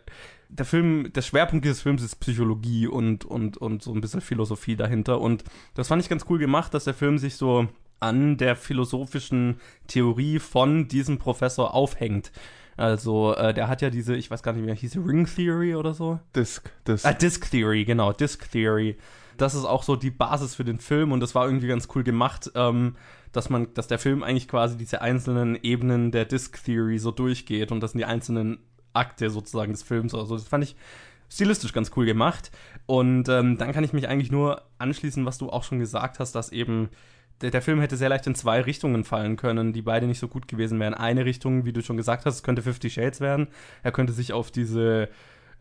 der 0.50 0.66
Film, 0.66 1.14
der 1.14 1.22
Schwerpunkt 1.22 1.64
dieses 1.64 1.82
Films 1.84 2.02
ist 2.02 2.16
Psychologie 2.16 2.88
und, 2.88 3.24
und, 3.24 3.56
und 3.58 3.84
so 3.84 3.94
ein 3.94 4.02
bisschen 4.02 4.22
Philosophie 4.22 4.76
dahinter. 4.76 5.22
Und 5.22 5.44
das 5.76 5.90
fand 5.90 6.02
ich 6.02 6.10
ganz 6.10 6.26
cool 6.28 6.40
gemacht, 6.40 6.74
dass 6.74 6.86
der 6.86 6.96
Film 6.96 7.20
sich 7.20 7.36
so 7.36 7.68
an 8.00 8.38
der 8.38 8.56
philosophischen 8.56 9.60
Theorie 9.88 10.40
von 10.40 10.88
diesem 10.88 11.18
Professor 11.18 11.74
aufhängt. 11.74 12.32
Also, 12.78 13.36
äh, 13.36 13.54
der 13.54 13.68
hat 13.68 13.82
ja 13.82 13.90
diese, 13.90 14.16
ich 14.16 14.32
weiß 14.32 14.42
gar 14.42 14.54
nicht 14.54 14.66
mehr, 14.66 14.74
hieß 14.74 14.92
sie 14.92 15.00
Ring 15.00 15.26
Theory 15.26 15.76
oder 15.76 15.94
so? 15.94 16.20
Disc, 16.36 16.72
das. 16.86 17.04
Ah, 17.04 17.12
Disk 17.12 17.52
Theory, 17.52 17.84
genau, 17.84 18.14
Disk 18.14 18.50
Theory. 18.52 18.98
Das 19.38 19.54
ist 19.54 19.66
auch 19.66 19.84
so 19.84 19.96
die 19.96 20.12
Basis 20.12 20.56
für 20.56 20.64
den 20.64 20.80
Film 20.80 21.12
und 21.12 21.20
das 21.20 21.36
war 21.36 21.46
irgendwie 21.46 21.68
ganz 21.68 21.88
cool 21.96 22.04
gemacht, 22.04 22.52
ähm, 22.56 22.96
dass 23.32 23.50
man, 23.50 23.74
dass 23.74 23.88
der 23.88 24.00
Film 24.00 24.24
eigentlich 24.24 24.48
quasi 24.48 24.78
diese 24.78 25.02
einzelnen 25.02 25.58
Ebenen 25.62 26.12
der 26.12 26.26
Disk 26.26 26.64
Theory 26.64 27.00
so 27.00 27.12
durchgeht 27.12 27.72
und 27.72 27.82
das 27.82 27.92
sind 27.92 28.00
die 28.00 28.06
einzelnen 28.06 28.60
Akte 28.94 29.30
sozusagen 29.30 29.72
des 29.72 29.84
Films. 29.84 30.14
Also 30.14 30.36
das 30.36 30.48
fand 30.48 30.64
ich 30.64 30.76
stilistisch 31.30 31.74
ganz 31.74 31.92
cool 31.96 32.06
gemacht. 32.06 32.52
Und 32.86 33.30
ähm, 33.30 33.58
dann 33.58 33.72
kann 33.72 33.84
ich 33.84 33.94
mich 33.94 34.08
eigentlich 34.08 34.32
nur 34.32 34.64
anschließen, 34.78 35.26
was 35.26 35.38
du 35.38 35.50
auch 35.50 35.64
schon 35.64 35.80
gesagt 35.80 36.20
hast, 36.20 36.34
dass 36.34 36.52
eben 36.52 36.90
der, 37.42 37.52
der, 37.52 37.62
Film 37.62 37.80
hätte 37.80 37.98
sehr 37.98 38.10
leicht 38.10 38.28
in 38.28 38.36
zwei 38.36 38.62
Richtungen 38.62 39.04
fallen 39.04 39.36
können, 39.38 39.74
die 39.74 39.82
beide 39.82 40.08
nicht 40.08 40.20
so 40.20 40.28
gut 40.28 40.48
gewesen 40.48 40.80
wären. 40.80 40.94
Eine 40.94 41.26
Richtung, 41.26 41.66
wie 41.66 41.74
du 41.74 41.82
schon 41.82 41.98
gesagt 41.98 42.26
hast, 42.26 42.44
könnte 42.44 42.62
Fifty 42.62 42.90
Shades 42.90 43.22
werden. 43.22 43.48
Er 43.84 43.92
könnte 43.92 44.14
sich 44.14 44.34
auf 44.34 44.52
diese 44.52 45.10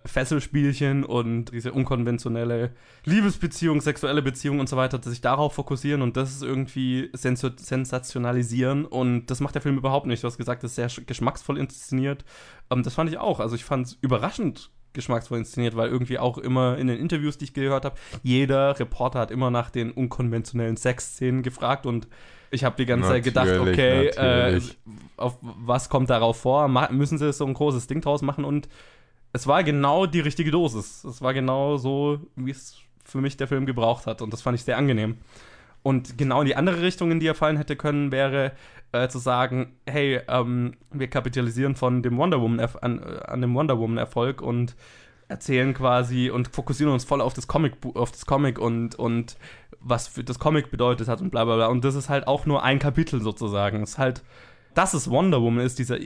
Fesselspielchen 0.05 1.05
und 1.05 1.47
diese 1.53 1.73
unkonventionelle 1.73 2.71
Liebesbeziehung, 3.05 3.81
sexuelle 3.81 4.23
Beziehung 4.23 4.61
und 4.61 4.69
so 4.69 4.77
weiter, 4.77 5.01
sich 5.03 5.21
darauf 5.21 5.55
fokussieren 5.55 6.03
und 6.03 6.17
das 6.17 6.41
irgendwie 6.43 7.11
sens 7.13 7.41
sensationalisieren 7.41 8.85
und 8.85 9.27
das 9.27 9.41
macht 9.41 9.55
der 9.55 9.63
Film 9.63 9.77
überhaupt 9.77 10.07
nicht. 10.07 10.23
Du 10.23 10.27
hast 10.27 10.39
gesagt, 10.39 10.63
das 10.63 10.77
ist 10.77 10.95
sehr 10.95 11.05
geschmacksvoll 11.05 11.59
inszeniert. 11.59 12.25
Ähm, 12.71 12.83
das 12.83 12.95
fand 12.95 13.11
ich 13.11 13.19
auch. 13.19 13.41
Also 13.41 13.55
ich 13.57 13.65
fand 13.65 13.87
es 13.87 13.99
überraschend 14.01 14.71
geschmacksvoll 14.93 15.39
inszeniert, 15.39 15.77
weil 15.77 15.89
irgendwie 15.89 16.19
auch 16.19 16.39
immer 16.39 16.79
in 16.79 16.87
den 16.87 16.99
Interviews, 16.99 17.39
die 17.39 17.47
ich 17.47 17.55
gehört 17.55 17.85
habe, 17.85 17.97
jeder 18.23 18.79
Reporter 18.79 19.19
hat 19.21 19.31
immer 19.31 19.51
nach 19.51 19.71
den 19.71 19.91
unkonventionellen 19.91 20.77
Sexszenen 20.77 21.43
gefragt 21.43 21.87
und 21.87 22.09
ich 22.51 22.65
habe 22.65 22.77
die 22.77 22.87
ganze 22.87 23.09
Zeit 23.09 23.25
gedacht, 23.25 23.51
okay, 23.59 24.07
äh, 24.09 24.61
auf 25.19 25.39
was 25.43 25.91
kommt 25.91 26.09
darauf 26.09 26.41
vor? 26.41 26.67
müssen 26.91 27.19
sie 27.19 27.33
so 27.33 27.45
ein 27.45 27.53
großes 27.53 27.87
Ding 27.89 28.01
draus 28.01 28.23
machen 28.23 28.45
und 28.45 28.69
es 29.33 29.47
war 29.47 29.63
genau 29.63 30.07
die 30.07 30.21
richtige 30.21 30.51
Dosis. 30.51 31.05
Es 31.05 31.21
war 31.21 31.35
genau 31.35 31.77
so, 31.77 32.21
wie 32.37 32.51
es 32.51 32.79
für 33.05 33.21
mich 33.21 33.37
der 33.37 33.49
Film 33.49 33.67
gebraucht 33.67 34.07
hat. 34.07 34.23
Und 34.23 34.33
das 34.33 34.43
fand 34.43 34.57
ich 34.57 34.65
sehr 34.65 34.79
angenehm. 34.79 35.19
Und 35.83 36.19
genau 36.19 36.41
in 36.41 36.47
die 36.47 36.57
andere 36.57 36.83
Richtung, 36.83 37.11
in 37.11 37.21
die 37.21 37.27
er 37.27 37.35
fallen 37.35 37.57
hätte 37.57 37.77
können, 37.77 38.11
wäre 38.13 38.53
äh, 38.93 39.09
zu 39.09 39.19
sagen, 39.19 39.77
hey, 39.87 40.21
ähm, 40.29 40.75
wir 40.91 41.09
kapitalisieren 41.09 41.75
von 41.77 42.03
dem 42.03 42.17
Wonder 42.17 42.41
Woman 42.41 42.61
an, 42.81 43.03
äh, 43.03 43.21
an 43.27 43.41
dem 43.41 43.55
Wonder 43.55 43.79
Woman 43.79 43.99
Erfolg 43.99 44.41
und 44.43 44.77
erzählen 45.29 45.75
quasi 45.75 46.31
und 46.31 46.49
fokussieren 46.49 46.93
uns 46.93 47.05
voll 47.05 47.21
auf 47.21 47.35
das 47.35 47.47
Comic 47.47 47.75
auf 47.95 48.11
das 48.11 48.25
Comic 48.25 48.59
und 48.59 48.95
und 48.95 49.37
was 49.81 50.09
für 50.09 50.25
das 50.25 50.39
Comic 50.39 50.71
bedeutet 50.71 51.07
hat 51.07 51.21
und 51.21 51.31
bla 51.31 51.45
bla 51.45 51.57
bla 51.57 51.67
und 51.67 51.85
das 51.85 51.95
ist 51.95 52.09
halt 52.09 52.27
auch 52.27 52.47
nur 52.47 52.63
ein 52.63 52.79
Kapitel 52.79 53.21
sozusagen. 53.21 53.83
Es 53.83 53.91
ist 53.91 53.99
halt 53.99 54.23
dass 54.79 54.95
es 54.95 55.11
Wonder 55.11 55.43
Woman 55.43 55.67
ist, 55.67 55.81
dieser 55.81 55.99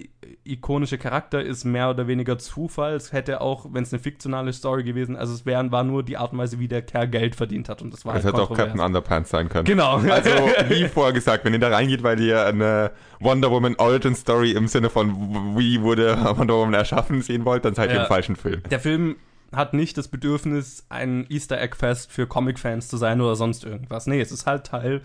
ikonische 0.45 0.97
Charakter, 0.97 1.43
ist 1.43 1.65
mehr 1.65 1.91
oder 1.91 2.07
weniger 2.07 2.39
Zufall. 2.39 2.95
Es 2.95 3.13
hätte 3.13 3.43
auch, 3.43 3.67
wenn 3.71 3.83
es 3.83 3.93
eine 3.93 4.01
fiktionale 4.01 4.51
Story 4.55 4.83
gewesen, 4.83 5.15
also 5.15 5.35
es 5.35 5.45
wär, 5.45 5.71
war 5.71 5.85
nur 5.85 6.03
die 6.03 6.17
Art 6.17 6.33
und 6.33 6.39
Weise, 6.39 6.59
wie 6.59 6.69
der 6.69 6.81
Kerl 6.81 7.09
Geld 7.09 7.35
verdient 7.35 7.69
hat. 7.69 7.83
Und 7.83 7.93
das 7.93 8.07
war 8.07 8.15
Es 8.17 8.25
halt 8.25 8.33
hätte 8.35 8.43
auch 8.43 8.57
Captain 8.57 8.81
Underpants 8.81 9.29
sein 9.29 9.51
können. 9.51 9.67
Genau. 9.67 9.99
Also, 9.99 10.31
wie 10.71 10.89
vorher 10.89 11.13
gesagt, 11.13 11.45
wenn 11.45 11.53
ihr 11.53 11.59
da 11.59 11.69
reingeht, 11.69 12.03
weil 12.03 12.19
ihr 12.19 12.47
eine 12.47 12.93
Wonder 13.21 13.51
Woman 13.51 13.75
Origin 13.77 14.15
Story 14.15 14.53
im 14.53 14.67
Sinne 14.69 14.89
von, 14.89 15.59
wie 15.59 15.83
wurde 15.83 16.17
Wonder 16.39 16.55
Woman 16.55 16.73
erschaffen, 16.73 17.21
sehen 17.21 17.45
wollt, 17.45 17.67
dann 17.67 17.75
seid 17.75 17.91
ihr 17.91 17.97
Ja. 17.97 18.03
im 18.05 18.09
falschen 18.09 18.37
Film. 18.37 18.63
Der 18.71 18.81
Film 18.81 19.17
hat 19.55 19.75
nicht 19.75 19.99
das 19.99 20.09
Bedürfnis, 20.09 20.87
ein 20.89 21.27
Easter 21.29 21.61
Egg 21.61 21.77
Fest 21.77 22.11
für 22.11 22.27
Comic-Fans 22.27 22.89
zu 22.89 22.97
sein 22.97 23.21
oder 23.21 23.37
sonst 23.37 23.65
irgendwas. 23.65 24.07
Nee, 24.07 24.23
es 24.23 24.33
ist 24.33 24.47
halt 24.47 24.65
Teil 24.65 25.03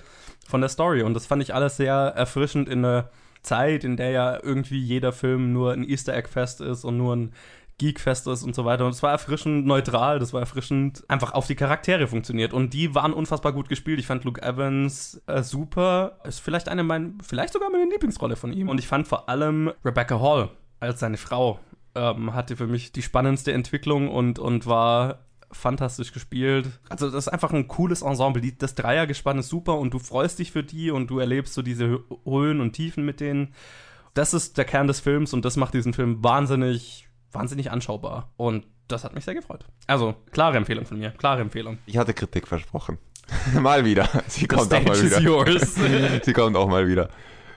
von 0.48 0.62
der 0.62 0.70
Story. 0.70 1.02
Und 1.02 1.16
das 1.16 1.26
fand 1.26 1.44
ich 1.44 1.54
alles 1.54 1.76
sehr 1.76 1.94
erfrischend 1.94 2.70
in 2.70 2.86
einer 2.86 3.10
Zeit, 3.48 3.84
in 3.84 3.98
der 3.98 4.12
ja 4.12 4.40
irgendwie 4.44 4.80
jeder 4.80 5.12
Film 5.12 5.54
nur 5.54 5.74
ein 5.74 5.84
Easter 5.88 6.16
Egg 6.16 6.28
Fest 6.30 6.62
ist 6.62 6.84
und 6.84 6.98
nur 6.98 7.16
ein 7.16 7.34
Geekfest 7.80 8.26
ist 8.28 8.44
und 8.44 8.56
so 8.56 8.66
weiter. 8.66 8.86
Und 8.86 8.92
es 8.92 9.04
war 9.04 9.12
erfrischend 9.12 9.68
neutral, 9.68 10.18
das 10.18 10.34
war 10.34 10.42
erfrischend 10.42 11.04
einfach 11.08 11.34
auf 11.34 11.46
die 11.46 11.56
Charaktere 11.56 12.08
funktioniert. 12.08 12.52
Und 12.54 12.74
die 12.74 12.96
waren 12.96 13.14
unfassbar 13.14 13.54
gut 13.54 13.70
gespielt. 13.70 14.00
Ich 14.00 14.08
fand 14.08 14.24
Luke 14.24 14.42
Evans 14.42 15.22
äh, 15.28 15.44
super. 15.44 16.20
Ist 16.24 16.40
vielleicht 16.40 16.70
eine 16.70 16.84
meiner, 16.84 17.12
vielleicht 17.22 17.54
sogar 17.54 17.70
meine 17.70 17.90
Lieblingsrolle 17.90 18.36
von 18.36 18.52
ihm. 18.52 18.70
Und 18.70 18.80
ich 18.80 18.88
fand 18.88 19.08
vor 19.08 19.30
allem 19.30 19.72
Rebecca 19.86 20.20
Hall 20.20 20.50
als 20.80 21.00
seine 21.00 21.18
Frau 21.18 21.60
ähm, 21.98 22.34
hatte 22.34 22.56
für 22.56 22.68
mich 22.68 22.92
die 22.92 23.02
spannendste 23.02 23.52
Entwicklung 23.54 24.10
und, 24.10 24.40
und 24.40 24.66
war 24.68 25.20
fantastisch 25.52 26.12
gespielt. 26.14 26.68
Also 26.90 27.10
das 27.10 27.26
ist 27.26 27.34
einfach 27.34 27.52
ein 27.52 27.68
cooles 27.68 28.02
Ensemble. 28.02 28.42
Die, 28.42 28.58
das 28.58 28.76
Dreiergespann 28.76 29.40
ist 29.40 29.50
super 29.50 29.78
und 29.78 29.94
du 29.94 30.00
freust 30.00 30.40
dich 30.40 30.52
für 30.52 30.64
die 30.64 30.92
und 30.92 31.08
du 31.10 31.20
erlebst 31.20 31.54
so 31.54 31.62
diese 31.62 31.86
Hö- 31.86 32.04
Höhen 32.26 32.62
und 32.62 32.74
Tiefen 32.74 33.06
mit 33.06 33.20
denen. 33.20 33.54
Das 34.14 34.34
ist 34.34 34.58
der 34.58 34.66
Kern 34.66 34.88
des 34.88 35.00
Films 35.00 35.34
und 35.34 35.46
das 35.46 35.56
macht 35.58 35.74
diesen 35.74 35.94
Film 35.94 36.24
wahnsinnig, 36.24 37.08
wahnsinnig 37.32 37.72
anschaubar. 37.72 38.32
Und 38.36 38.66
das 38.88 39.04
hat 39.04 39.14
mich 39.14 39.26
sehr 39.26 39.36
gefreut. 39.36 39.66
Also, 39.86 40.16
klare 40.32 40.58
Empfehlung 40.58 40.86
von 40.86 40.98
mir. 40.98 41.12
Klare 41.12 41.42
Empfehlung. 41.42 41.78
Ich 41.86 41.98
hatte 41.98 42.14
Kritik 42.14 42.48
versprochen. 42.48 42.98
mal 43.60 43.84
wieder. 43.86 44.08
Sie 44.28 44.48
kommt 44.48 44.74
auch 44.74 44.84
mal 44.84 45.02
wieder. 45.02 45.20
yours. 45.20 45.76
Sie 46.24 46.34
kommt 46.34 46.56
auch 46.56 46.68
mal 46.70 46.88
wieder. 46.88 47.10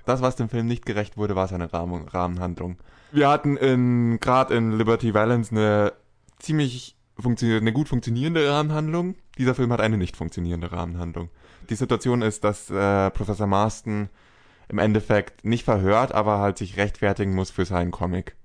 Das, 0.05 0.23
was 0.23 0.37
dem 0.37 0.49
Film 0.49 0.67
nicht 0.67 0.85
gerecht 0.87 1.17
wurde, 1.17 1.37
war 1.37 1.47
seine 1.49 1.73
Rahmen, 1.73 2.09
Rahmenhandlung. 2.09 2.79
Wir 3.13 3.29
hatten 3.29 3.57
in, 3.57 4.19
gerade 4.21 4.55
in 4.55 4.73
Liberty 4.77 5.15
Valance 5.15 5.53
eine 5.53 5.93
ziemlich 6.39 6.97
funktionierte, 7.23 7.63
eine 7.63 7.73
gut 7.73 7.89
funktionierende 7.89 8.49
Rahmenhandlung. 8.49 9.17
Dieser 9.39 9.55
Film 9.55 9.73
hat 9.73 9.81
eine 9.81 9.97
nicht 9.97 10.17
funktionierende 10.17 10.73
Rahmenhandlung. 10.73 11.31
Die 11.69 11.75
Situation 11.75 12.23
ist, 12.23 12.45
dass 12.45 12.71
äh, 12.71 13.11
Professor 13.11 13.47
Marston 13.47 14.09
im 14.69 14.79
Endeffekt 14.79 15.45
nicht 15.45 15.65
verhört, 15.65 16.13
aber 16.13 16.39
halt 16.39 16.59
sich 16.59 16.77
rechtfertigen 16.77 17.35
muss 17.35 17.51
für 17.51 17.65
seinen 17.65 17.91
Comic. 17.91 18.37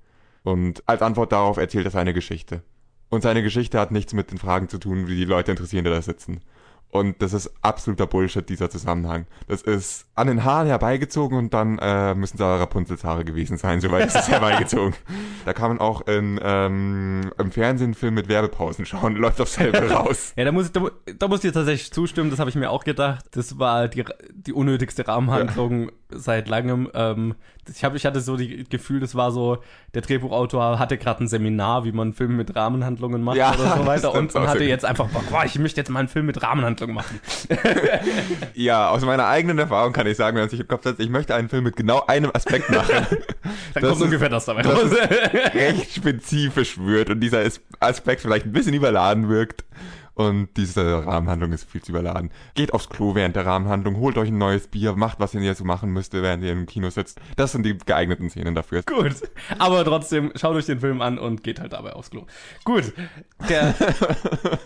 Und 0.44 0.84
als 0.88 1.02
Antwort 1.02 1.32
darauf 1.32 1.58
erzählt 1.58 1.86
er 1.86 1.92
seine 1.92 2.14
Geschichte. 2.14 2.64
Und 3.10 3.22
seine 3.22 3.44
Geschichte 3.44 3.80
hat 3.80 3.92
nichts 3.92 4.14
mit 4.14 4.32
den 4.32 4.38
Fragen 4.38 4.70
zu 4.70 4.78
tun, 4.78 5.08
wie 5.08 5.16
die 5.16 5.26
Leute 5.26 5.52
interessieren, 5.52 5.86
die 5.86 5.92
da 5.92 6.02
sitzen. 6.02 6.42
Und 6.96 7.22
das 7.22 7.34
ist 7.34 7.52
absoluter 7.62 8.08
Bullshit, 8.08 8.48
dieser 8.48 8.70
Zusammenhang. 8.70 9.26
Das 9.50 9.62
ist 9.62 10.06
an 10.16 10.28
den 10.28 10.46
Haaren 10.46 10.68
herbeigezogen 10.68 11.38
und 11.38 11.54
dann 11.54 11.78
äh, 11.80 12.16
müssen 12.16 12.38
es 12.38 12.42
aber 12.42 12.62
Rapunzels 12.62 13.04
Haare 13.04 13.26
gewesen 13.26 13.58
sein, 13.58 13.82
soweit 13.82 14.08
ist 14.08 14.16
es 14.16 14.28
herbeigezogen. 14.30 14.96
Da 15.44 15.52
kann 15.52 15.72
man 15.72 15.80
auch 15.80 16.08
in, 16.08 16.40
ähm, 16.42 17.32
im 17.38 17.52
Fernsehen 17.52 17.88
einen 17.88 17.94
Film 17.96 18.14
mit 18.14 18.30
Werbepausen 18.30 18.86
schauen, 18.86 19.16
läuft 19.18 19.42
auf 19.42 19.50
selber 19.50 19.92
raus. 19.92 20.32
Ja, 20.38 20.46
da 20.46 20.54
muss, 20.54 20.68
ich, 20.68 20.72
da, 20.72 20.90
da 21.20 21.28
muss 21.28 21.40
ich 21.40 21.50
dir 21.50 21.54
tatsächlich 21.54 21.92
zustimmen, 21.92 22.30
das 22.30 22.40
habe 22.40 22.50
ich 22.50 22.56
mir 22.56 22.72
auch 22.72 22.86
gedacht. 22.86 23.26
Das 23.32 23.60
war 23.60 23.90
die, 23.90 24.06
die 24.46 24.54
unnötigste 24.54 25.08
Rahmenhandlung 25.08 25.92
seit 26.10 26.48
langem. 26.48 26.90
Ähm, 26.94 27.34
ich, 27.74 27.84
hab, 27.84 27.96
ich 27.96 28.06
hatte 28.06 28.22
so 28.22 28.38
die 28.38 28.64
Gefühl, 28.64 29.00
das 29.00 29.16
war 29.16 29.32
so, 29.32 29.58
der 29.96 30.04
Drehbuchautor 30.04 30.78
hatte 30.78 30.98
gerade 30.98 31.24
ein 31.24 31.28
Seminar, 31.28 31.84
wie 31.84 31.92
man 31.92 32.14
Filme 32.14 32.36
mit 32.36 32.56
Rahmenhandlungen 32.56 33.24
macht 33.24 33.38
Ja, 33.38 33.50
oder 33.56 33.58
so 33.58 33.64
das 33.78 33.86
weiter 33.88 34.14
und, 34.14 34.36
und 34.36 34.48
hatte 34.48 34.64
jetzt 34.64 34.86
einfach, 34.86 35.08
boah, 35.32 35.46
ich 35.46 35.58
möchte 35.58 35.82
jetzt 35.82 35.90
mal 35.90 36.00
einen 36.00 36.08
Film 36.08 36.28
mit 36.28 36.42
Rahmenhandlung 36.44 36.94
machen. 36.94 37.20
Ja, 38.54 38.90
aus 38.90 39.04
meiner 39.04 39.28
eigenen 39.28 39.58
Erfahrung 39.60 39.94
kann 39.94 40.08
ich 40.08 40.18
sagen, 40.18 40.36
wenn 40.36 40.44
man 40.44 40.50
sich 40.50 40.60
im 40.60 40.68
Kopf 40.68 40.84
setzt, 40.84 41.00
ich 41.00 41.10
möchte 41.10 41.36
einen 41.36 41.50
Film 41.50 41.64
mit 41.64 41.76
genau 41.76 42.04
einem 42.08 42.32
Aspekt 42.34 42.70
machen, 42.72 42.90
Dann 42.94 43.14
Das 43.74 43.84
kommt 43.84 43.96
ist- 43.98 44.02
ungefähr 44.02 44.30
das 44.30 44.46
dabei 44.46 44.62
das 44.62 44.74
raus. 44.74 44.92
recht 45.54 45.94
spezifisch 45.96 46.78
wird 46.78 47.10
und 47.10 47.20
dieser 47.20 47.40
As- 47.40 47.62
Aspekt 47.80 48.22
vielleicht 48.22 48.46
ein 48.46 48.52
bisschen 48.54 48.74
überladen 48.74 49.30
wirkt. 49.30 49.66
Und 50.16 50.50
diese 50.58 51.06
Rahmenhandlung 51.06 51.52
ist 51.52 51.70
viel 51.70 51.82
zu 51.82 51.92
überladen. 51.92 52.32
Geht 52.56 52.74
aufs 52.74 52.90
Klo 52.90 53.16
während 53.16 53.36
der 53.36 53.46
Rahmenhandlung, 53.46 53.98
holt 53.98 54.18
euch 54.18 54.30
ein 54.30 54.38
neues 54.38 54.68
Bier, 54.68 54.94
macht, 54.94 55.20
was 55.20 55.34
ihr 55.34 55.56
so 55.56 55.66
machen 55.66 55.92
müsst, 55.92 56.14
während 56.14 56.44
ihr 56.44 56.54
im 56.54 56.66
Kino 56.66 56.90
sitzt. 56.90 57.20
Das 57.36 57.52
sind 57.52 57.64
die 57.66 57.78
geeigneten 57.78 58.30
Szenen 58.30 58.56
dafür. 58.56 58.82
Gut. 58.84 59.16
Aber 59.60 59.84
trotzdem, 59.84 60.32
schaut 60.36 60.56
euch 60.56 60.66
den 60.66 60.80
Film 60.80 61.02
an 61.02 61.20
und 61.20 61.44
geht 61.44 61.60
halt 61.60 61.74
dabei 61.74 61.94
aufs 61.94 62.10
Klo. 62.10 62.26
Gut. 62.64 62.94
Der, 63.50 63.76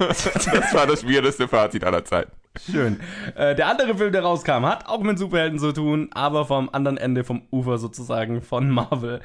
Das 0.09 0.73
war 0.73 0.87
das 0.87 1.05
weirdeste 1.05 1.47
Fazit 1.47 1.83
aller 1.83 2.05
Zeiten. 2.05 2.31
Schön. 2.59 2.99
Äh, 3.35 3.55
der 3.55 3.67
andere 3.67 3.95
Film, 3.95 4.11
der 4.11 4.23
rauskam, 4.23 4.65
hat 4.65 4.87
auch 4.87 5.01
mit 5.01 5.19
Superhelden 5.19 5.59
zu 5.59 5.71
tun, 5.71 6.09
aber 6.13 6.45
vom 6.45 6.69
anderen 6.71 6.97
Ende 6.97 7.23
vom 7.23 7.43
Ufer 7.51 7.77
sozusagen 7.77 8.41
von 8.41 8.69
Marvel. 8.69 9.21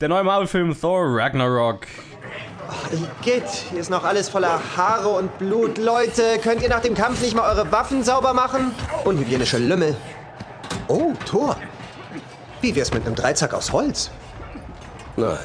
Der 0.00 0.08
neue 0.08 0.24
Marvel-Film 0.24 0.78
Thor 0.78 1.04
Ragnarok. 1.06 1.86
Geht, 3.22 3.48
hier 3.70 3.78
ist 3.78 3.90
noch 3.90 4.02
alles 4.02 4.28
voller 4.28 4.60
Haare 4.76 5.08
und 5.08 5.38
Blut. 5.38 5.78
Leute, 5.78 6.22
könnt 6.42 6.62
ihr 6.62 6.68
nach 6.68 6.80
dem 6.80 6.94
Kampf 6.94 7.22
nicht 7.22 7.36
mal 7.36 7.48
eure 7.48 7.70
Waffen 7.70 8.02
sauber 8.02 8.34
machen? 8.34 8.72
Unhygienische 9.04 9.58
Lümmel. 9.58 9.94
Oh, 10.88 11.12
Tor. 11.24 11.56
Wie 12.60 12.74
wär's 12.74 12.92
mit 12.92 13.06
einem 13.06 13.14
Dreizack 13.14 13.54
aus 13.54 13.72
Holz? 13.72 14.10
Nein. 15.16 15.38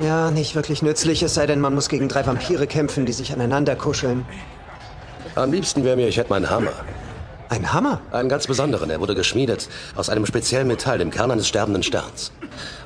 Ja, 0.00 0.32
nicht 0.32 0.56
wirklich 0.56 0.82
nützlich, 0.82 1.22
es 1.22 1.34
sei 1.34 1.46
denn, 1.46 1.60
man 1.60 1.74
muss 1.74 1.88
gegen 1.88 2.08
drei 2.08 2.26
Vampire 2.26 2.66
kämpfen, 2.66 3.06
die 3.06 3.12
sich 3.12 3.32
aneinander 3.32 3.76
kuscheln. 3.76 4.26
Am 5.36 5.52
liebsten 5.52 5.84
wäre 5.84 5.94
mir, 5.94 6.08
ich 6.08 6.16
hätte 6.16 6.30
meinen 6.30 6.50
Hammer. 6.50 6.72
Ein 7.52 7.70
Hammer? 7.74 8.00
Einen 8.12 8.30
ganz 8.30 8.46
besonderen. 8.46 8.88
Er 8.88 8.98
wurde 8.98 9.14
geschmiedet 9.14 9.68
aus 9.94 10.08
einem 10.08 10.24
speziellen 10.24 10.66
Metall, 10.68 10.96
dem 10.96 11.10
Kern 11.10 11.30
eines 11.30 11.46
sterbenden 11.46 11.82
Sterns. 11.82 12.32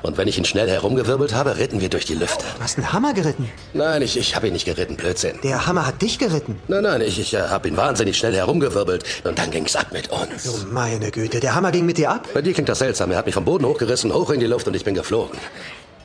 Und 0.03 0.17
wenn 0.17 0.27
ich 0.27 0.37
ihn 0.37 0.43
schnell 0.43 0.69
herumgewirbelt 0.69 1.33
habe, 1.33 1.57
ritten 1.57 1.79
wir 1.79 1.87
durch 1.87 2.03
die 2.03 2.15
Lüfte. 2.15 2.43
Du 2.57 2.61
hast 2.61 2.77
einen 2.77 2.91
Hammer 2.91 3.13
geritten. 3.13 3.49
Nein, 3.73 4.01
ich, 4.01 4.17
ich 4.17 4.35
habe 4.35 4.47
ihn 4.47 4.51
nicht 4.51 4.65
geritten, 4.65 4.97
Blödsinn. 4.97 5.39
Der 5.41 5.67
Hammer 5.67 5.85
hat 5.87 6.01
dich 6.01 6.19
geritten. 6.19 6.59
Nein, 6.67 6.83
nein, 6.83 6.99
ich, 6.99 7.17
ich 7.17 7.33
äh, 7.33 7.43
habe 7.43 7.69
ihn 7.69 7.77
wahnsinnig 7.77 8.17
schnell 8.17 8.35
herumgewirbelt. 8.35 9.05
Und 9.23 9.39
dann 9.39 9.51
ging's 9.51 9.77
ab 9.77 9.87
mit 9.93 10.09
uns. 10.09 10.49
Oh, 10.49 10.65
meine 10.69 11.11
Güte, 11.11 11.39
der 11.39 11.55
Hammer 11.55 11.71
ging 11.71 11.85
mit 11.85 11.97
dir 11.97 12.11
ab? 12.11 12.27
Bei 12.33 12.41
dir 12.41 12.51
klingt 12.51 12.67
das 12.67 12.79
seltsam. 12.79 13.09
Er 13.11 13.19
hat 13.19 13.25
mich 13.25 13.35
vom 13.35 13.45
Boden 13.45 13.65
hochgerissen, 13.65 14.13
hoch 14.13 14.31
in 14.31 14.41
die 14.41 14.47
Luft 14.47 14.67
und 14.67 14.75
ich 14.75 14.83
bin 14.83 14.95
geflogen. 14.95 15.39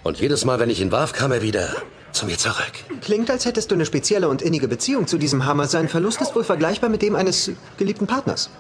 Und 0.02 0.18
jedes 0.20 0.44
Mal, 0.44 0.58
wenn 0.58 0.70
ich 0.70 0.80
ihn 0.80 0.90
warf, 0.90 1.12
kam 1.12 1.32
er 1.32 1.42
wieder 1.42 1.68
zu 2.12 2.26
mir 2.26 2.36
zurück. 2.36 2.72
Klingt, 3.00 3.30
als 3.30 3.44
hättest 3.44 3.70
du 3.70 3.74
eine 3.74 3.86
spezielle 3.86 4.28
und 4.28 4.42
innige 4.42 4.68
Beziehung 4.68 5.06
zu 5.06 5.16
diesem 5.16 5.46
Hammer. 5.46 5.66
Sein 5.66 5.88
Verlust 5.88 6.20
ist 6.20 6.34
wohl 6.34 6.44
vergleichbar 6.44 6.90
mit 6.90 7.02
dem 7.02 7.16
eines 7.16 7.52
geliebten 7.78 8.06
Partners. 8.06 8.50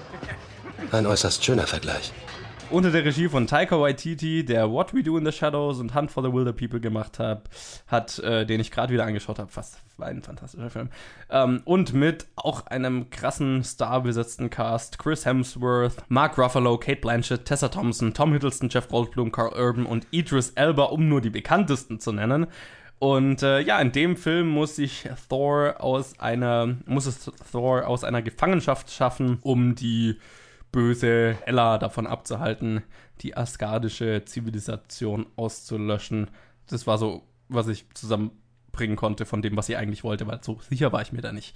Ein 0.92 1.06
äußerst 1.06 1.44
schöner 1.44 1.66
Vergleich. 1.66 2.12
Unter 2.72 2.90
der 2.90 3.04
Regie 3.04 3.28
von 3.28 3.46
Taika 3.46 3.78
Waititi, 3.78 4.44
der 4.44 4.70
What 4.70 4.94
We 4.94 5.02
Do 5.02 5.18
in 5.18 5.24
the 5.24 5.32
Shadows 5.32 5.78
und 5.78 5.94
Hunt 5.94 6.10
for 6.10 6.22
the 6.22 6.32
Wilder 6.32 6.52
People 6.52 6.80
gemacht 6.80 7.18
hat, 7.18 7.42
hat 7.86 8.18
äh, 8.20 8.46
den 8.46 8.60
ich 8.60 8.70
gerade 8.70 8.92
wieder 8.92 9.04
angeschaut 9.04 9.38
habe. 9.38 9.50
Fast 9.50 9.78
war 9.98 10.08
ein 10.08 10.22
fantastischer 10.22 10.70
Film. 10.70 10.88
Ähm, 11.30 11.60
und 11.64 11.92
mit 11.92 12.26
auch 12.34 12.66
einem 12.66 13.10
krassen 13.10 13.62
starbesetzten 13.62 14.50
Cast: 14.50 14.98
Chris 14.98 15.26
Hemsworth, 15.26 15.96
Mark 16.08 16.38
Ruffalo, 16.38 16.78
Kate 16.78 17.00
Blanchett, 17.00 17.44
Tessa 17.44 17.68
Thompson, 17.68 18.14
Tom 18.14 18.32
Hiddleston, 18.32 18.70
Jeff 18.70 18.88
Goldblum, 18.88 19.30
Carl 19.30 19.52
Urban 19.52 19.86
und 19.86 20.06
Idris 20.10 20.50
Elba, 20.50 20.84
um 20.84 21.08
nur 21.08 21.20
die 21.20 21.30
bekanntesten 21.30 22.00
zu 22.00 22.12
nennen. 22.12 22.46
Und 22.98 23.42
äh, 23.42 23.60
ja, 23.60 23.80
in 23.80 23.92
dem 23.92 24.16
Film 24.16 24.48
muss 24.48 24.76
sich 24.76 25.08
Thor 25.28 25.74
aus 25.80 26.18
einer, 26.20 26.76
muss 26.86 27.06
es 27.06 27.30
Thor 27.50 27.86
aus 27.86 28.04
einer 28.04 28.22
Gefangenschaft 28.22 28.90
schaffen, 28.90 29.38
um 29.42 29.74
die 29.74 30.16
böse 30.72 31.38
Ella 31.46 31.78
davon 31.78 32.06
abzuhalten, 32.06 32.82
die 33.20 33.36
asgardische 33.36 34.24
Zivilisation 34.24 35.26
auszulöschen. 35.36 36.28
Das 36.68 36.86
war 36.86 36.98
so, 36.98 37.22
was 37.48 37.68
ich 37.68 37.86
zusammenbringen 37.94 38.96
konnte 38.96 39.26
von 39.26 39.42
dem, 39.42 39.56
was 39.56 39.66
sie 39.66 39.76
eigentlich 39.76 40.02
wollte, 40.02 40.26
weil 40.26 40.42
so 40.42 40.58
sicher 40.68 40.92
war 40.92 41.02
ich 41.02 41.12
mir 41.12 41.20
da 41.20 41.32
nicht. 41.32 41.54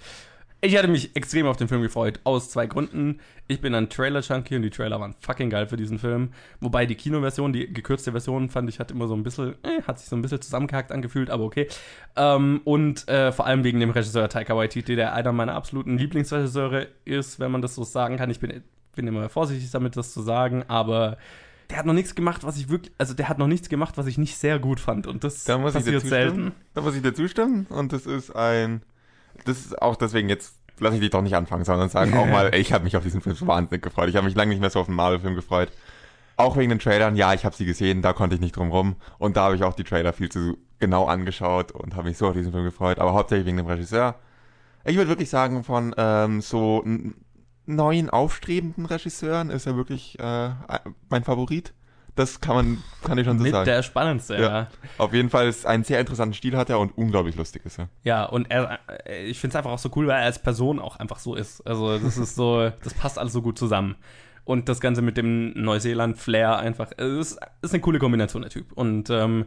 Ich 0.59 0.75
hatte 0.75 0.87
mich 0.87 1.15
extrem 1.15 1.45
auf 1.45 1.57
den 1.57 1.67
Film 1.67 1.83
gefreut, 1.83 2.19
aus 2.23 2.49
zwei 2.49 2.65
Gründen. 2.65 3.19
Ich 3.47 3.61
bin 3.61 3.75
ein 3.75 3.89
Trailer-Junkie 3.89 4.55
und 4.55 4.63
die 4.63 4.71
Trailer 4.71 4.99
waren 4.99 5.13
fucking 5.19 5.51
geil 5.51 5.67
für 5.67 5.77
diesen 5.77 5.99
Film. 5.99 6.31
Wobei 6.61 6.87
die 6.87 6.95
Kinoversion, 6.95 7.53
die 7.53 7.71
gekürzte 7.71 8.11
Version, 8.11 8.49
fand 8.49 8.67
ich, 8.67 8.79
hat 8.79 8.89
immer 8.89 9.07
so 9.07 9.13
ein 9.13 9.21
bisschen, 9.21 9.53
äh, 9.63 9.83
hat 9.83 9.99
sich 9.99 10.09
so 10.09 10.15
ein 10.15 10.23
bisschen 10.23 10.41
zusammengehackt 10.41 10.91
angefühlt, 10.91 11.29
aber 11.29 11.43
okay. 11.43 11.67
Ähm, 12.15 12.61
und 12.63 13.07
äh, 13.07 13.31
vor 13.31 13.45
allem 13.45 13.63
wegen 13.63 13.79
dem 13.79 13.91
Regisseur 13.91 14.29
Taika 14.29 14.55
Waititi, 14.55 14.95
der 14.95 15.13
einer 15.13 15.31
meiner 15.31 15.53
absoluten 15.53 15.95
Lieblingsregisseure 15.99 16.87
ist, 17.05 17.39
wenn 17.39 17.51
man 17.51 17.61
das 17.61 17.75
so 17.75 17.83
sagen 17.83 18.17
kann. 18.17 18.31
Ich 18.31 18.39
bin, 18.39 18.63
bin 18.97 19.07
immer 19.07 19.29
vorsichtig 19.29 19.71
damit, 19.71 19.95
das 19.95 20.11
zu 20.11 20.21
sagen, 20.21 20.65
aber 20.67 21.17
der 21.69 21.77
hat 21.77 21.85
noch 21.85 21.93
nichts 21.93 22.15
gemacht, 22.15 22.43
was 22.43 22.57
ich 22.57 22.69
wirklich, 22.69 22.93
also 22.97 23.13
der 23.13 23.29
hat 23.29 23.37
noch 23.37 23.47
nichts 23.47 23.69
gemacht, 23.69 23.97
was 23.97 24.07
ich 24.07 24.17
nicht 24.17 24.37
sehr 24.37 24.59
gut 24.59 24.79
fand. 24.81 25.07
Und 25.07 25.23
das 25.23 25.45
Da 25.45 25.57
muss 25.57 25.71
ich 25.71 25.83
passiert 25.83 26.01
zustimmen. 26.01 26.09
selten. 26.23 26.51
Da 26.73 26.81
muss 26.81 26.95
ich 26.95 27.01
dir 27.01 27.13
zustimmen. 27.13 27.65
Und 27.69 27.93
das 27.93 28.05
ist 28.05 28.35
ein. 28.35 28.81
Das 29.45 29.59
ist 29.59 29.81
auch 29.81 29.95
deswegen 29.95 30.27
jetzt. 30.29 30.55
Lass 30.79 30.93
ich 30.93 30.99
dich 30.99 31.09
doch 31.09 31.23
nicht 31.23 31.35
anfangen, 31.35 31.65
sondern 31.65 31.89
sagen 31.89 32.15
auch 32.17 32.27
mal, 32.27 32.49
ey, 32.53 32.59
ich 32.59 32.71
habe 32.73 32.83
mich 32.83 32.95
auf 32.95 33.03
diesen 33.03 33.21
Film 33.21 33.35
so 33.35 33.47
wahnsinnig 33.47 33.81
gefreut. 33.81 34.09
Ich 34.09 34.15
habe 34.15 34.25
mich 34.27 34.35
lange 34.35 34.49
nicht 34.51 34.59
mehr 34.61 34.69
so 34.69 34.79
auf 34.79 34.87
einen 34.87 34.95
Marvel-Film 34.95 35.33
gefreut. 35.35 35.71
Auch 36.35 36.55
wegen 36.55 36.69
den 36.69 36.77
Trailern, 36.77 37.15
ja, 37.15 37.33
ich 37.33 37.45
habe 37.45 37.55
sie 37.55 37.65
gesehen, 37.65 38.03
da 38.03 38.13
konnte 38.13 38.35
ich 38.35 38.41
nicht 38.41 38.55
drum 38.55 38.69
rum. 38.69 38.95
Und 39.17 39.37
da 39.37 39.45
habe 39.45 39.55
ich 39.55 39.63
auch 39.63 39.73
die 39.73 39.83
Trailer 39.83 40.13
viel 40.13 40.29
zu 40.29 40.57
genau 40.77 41.05
angeschaut 41.05 41.71
und 41.71 41.95
habe 41.95 42.07
mich 42.09 42.17
so 42.17 42.27
auf 42.27 42.33
diesen 42.33 42.51
Film 42.51 42.63
gefreut. 42.63 42.99
Aber 42.99 43.13
hauptsächlich 43.13 43.47
wegen 43.47 43.57
dem 43.57 43.65
Regisseur. 43.65 44.15
Ich 44.85 44.95
würde 44.95 45.09
wirklich 45.09 45.31
sagen, 45.31 45.63
von 45.63 45.95
ähm, 45.97 46.41
so 46.41 46.83
neuen, 47.67 48.09
aufstrebenden 48.09 48.85
Regisseuren 48.85 49.49
ist 49.49 49.67
er 49.67 49.75
wirklich 49.75 50.17
äh, 50.19 50.49
mein 51.09 51.23
Favorit. 51.23 51.73
Das 52.15 52.41
kann 52.41 52.55
man, 52.55 52.83
kann 53.03 53.19
ich 53.19 53.25
schon 53.25 53.37
so 53.37 53.43
Mit 53.43 53.51
sagen. 53.51 53.65
der 53.65 53.83
spannendste, 53.83 54.35
ja. 54.35 54.41
Ja. 54.41 54.67
Auf 54.97 55.13
jeden 55.13 55.29
Fall 55.29 55.47
ist 55.47 55.67
einen 55.67 55.83
sehr 55.83 55.99
interessanten 55.99 56.33
Stil 56.33 56.57
hat 56.57 56.67
er 56.67 56.79
und 56.79 56.97
unglaublich 56.97 57.35
lustig 57.35 57.63
ist 57.63 57.77
er. 57.77 57.89
Ja, 58.03 58.23
und 58.25 58.49
er, 58.49 58.79
äh, 59.05 59.25
ich 59.25 59.39
finde 59.39 59.51
es 59.51 59.55
einfach 59.55 59.69
auch 59.69 59.79
so 59.79 59.91
cool, 59.95 60.07
weil 60.07 60.19
er 60.19 60.25
als 60.25 60.39
Person 60.39 60.79
auch 60.79 60.95
einfach 60.95 61.19
so 61.19 61.35
ist. 61.35 61.61
Also, 61.67 61.99
das 61.99 62.17
ist 62.17 62.35
so, 62.35 62.71
das 62.83 62.95
passt 62.95 63.19
alles 63.19 63.33
so 63.33 63.43
gut 63.43 63.59
zusammen. 63.59 63.95
Und 64.45 64.67
das 64.67 64.81
Ganze 64.81 65.03
mit 65.03 65.15
dem 65.17 65.51
Neuseeland-Flair 65.61 66.57
einfach, 66.57 66.91
es 66.97 67.33
ist, 67.33 67.39
ist 67.61 67.73
eine 67.73 67.81
coole 67.81 67.99
Kombination, 67.99 68.41
der 68.41 68.49
Typ. 68.49 68.71
Und 68.71 69.11
ähm, 69.11 69.45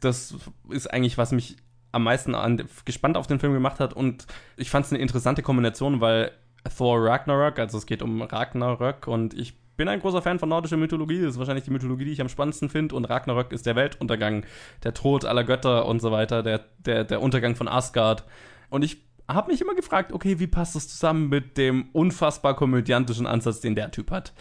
das 0.00 0.34
ist 0.70 0.92
eigentlich, 0.92 1.18
was 1.18 1.30
mich 1.30 1.56
am 1.92 2.02
meisten 2.02 2.34
an, 2.34 2.64
gespannt 2.84 3.16
auf 3.16 3.28
den 3.28 3.38
Film 3.38 3.52
gemacht 3.52 3.78
hat. 3.78 3.92
Und 3.92 4.26
ich 4.56 4.70
fand 4.70 4.86
es 4.86 4.92
eine 4.92 5.00
interessante 5.00 5.42
Kombination, 5.42 6.00
weil 6.00 6.32
Thor 6.76 7.04
Ragnarok, 7.04 7.58
also 7.58 7.78
es 7.78 7.86
geht 7.86 8.02
um 8.02 8.22
Ragnarök 8.22 9.06
und 9.06 9.34
ich 9.34 9.54
bin 9.78 9.88
ein 9.88 10.00
großer 10.00 10.20
Fan 10.20 10.38
von 10.38 10.48
nordischer 10.48 10.76
Mythologie. 10.76 11.20
Das 11.22 11.34
ist 11.34 11.38
wahrscheinlich 11.38 11.64
die 11.64 11.70
Mythologie, 11.70 12.04
die 12.04 12.12
ich 12.12 12.20
am 12.20 12.28
spannendsten 12.28 12.68
finde. 12.68 12.96
Und 12.96 13.04
Ragnarök 13.06 13.52
ist 13.52 13.64
der 13.64 13.76
Weltuntergang, 13.76 14.44
der 14.82 14.92
Tod 14.92 15.24
aller 15.24 15.44
Götter 15.44 15.86
und 15.86 16.00
so 16.02 16.10
weiter, 16.10 16.42
der, 16.42 16.64
der, 16.84 17.04
der 17.04 17.22
Untergang 17.22 17.54
von 17.54 17.68
Asgard. 17.68 18.24
Und 18.70 18.82
ich 18.82 18.98
habe 19.28 19.52
mich 19.52 19.60
immer 19.60 19.74
gefragt, 19.74 20.12
okay, 20.12 20.40
wie 20.40 20.48
passt 20.48 20.74
das 20.74 20.88
zusammen 20.88 21.28
mit 21.28 21.56
dem 21.56 21.90
unfassbar 21.92 22.56
komödiantischen 22.56 23.26
Ansatz, 23.26 23.60
den 23.60 23.76
der 23.76 23.90
Typ 23.92 24.10
hat? 24.10 24.34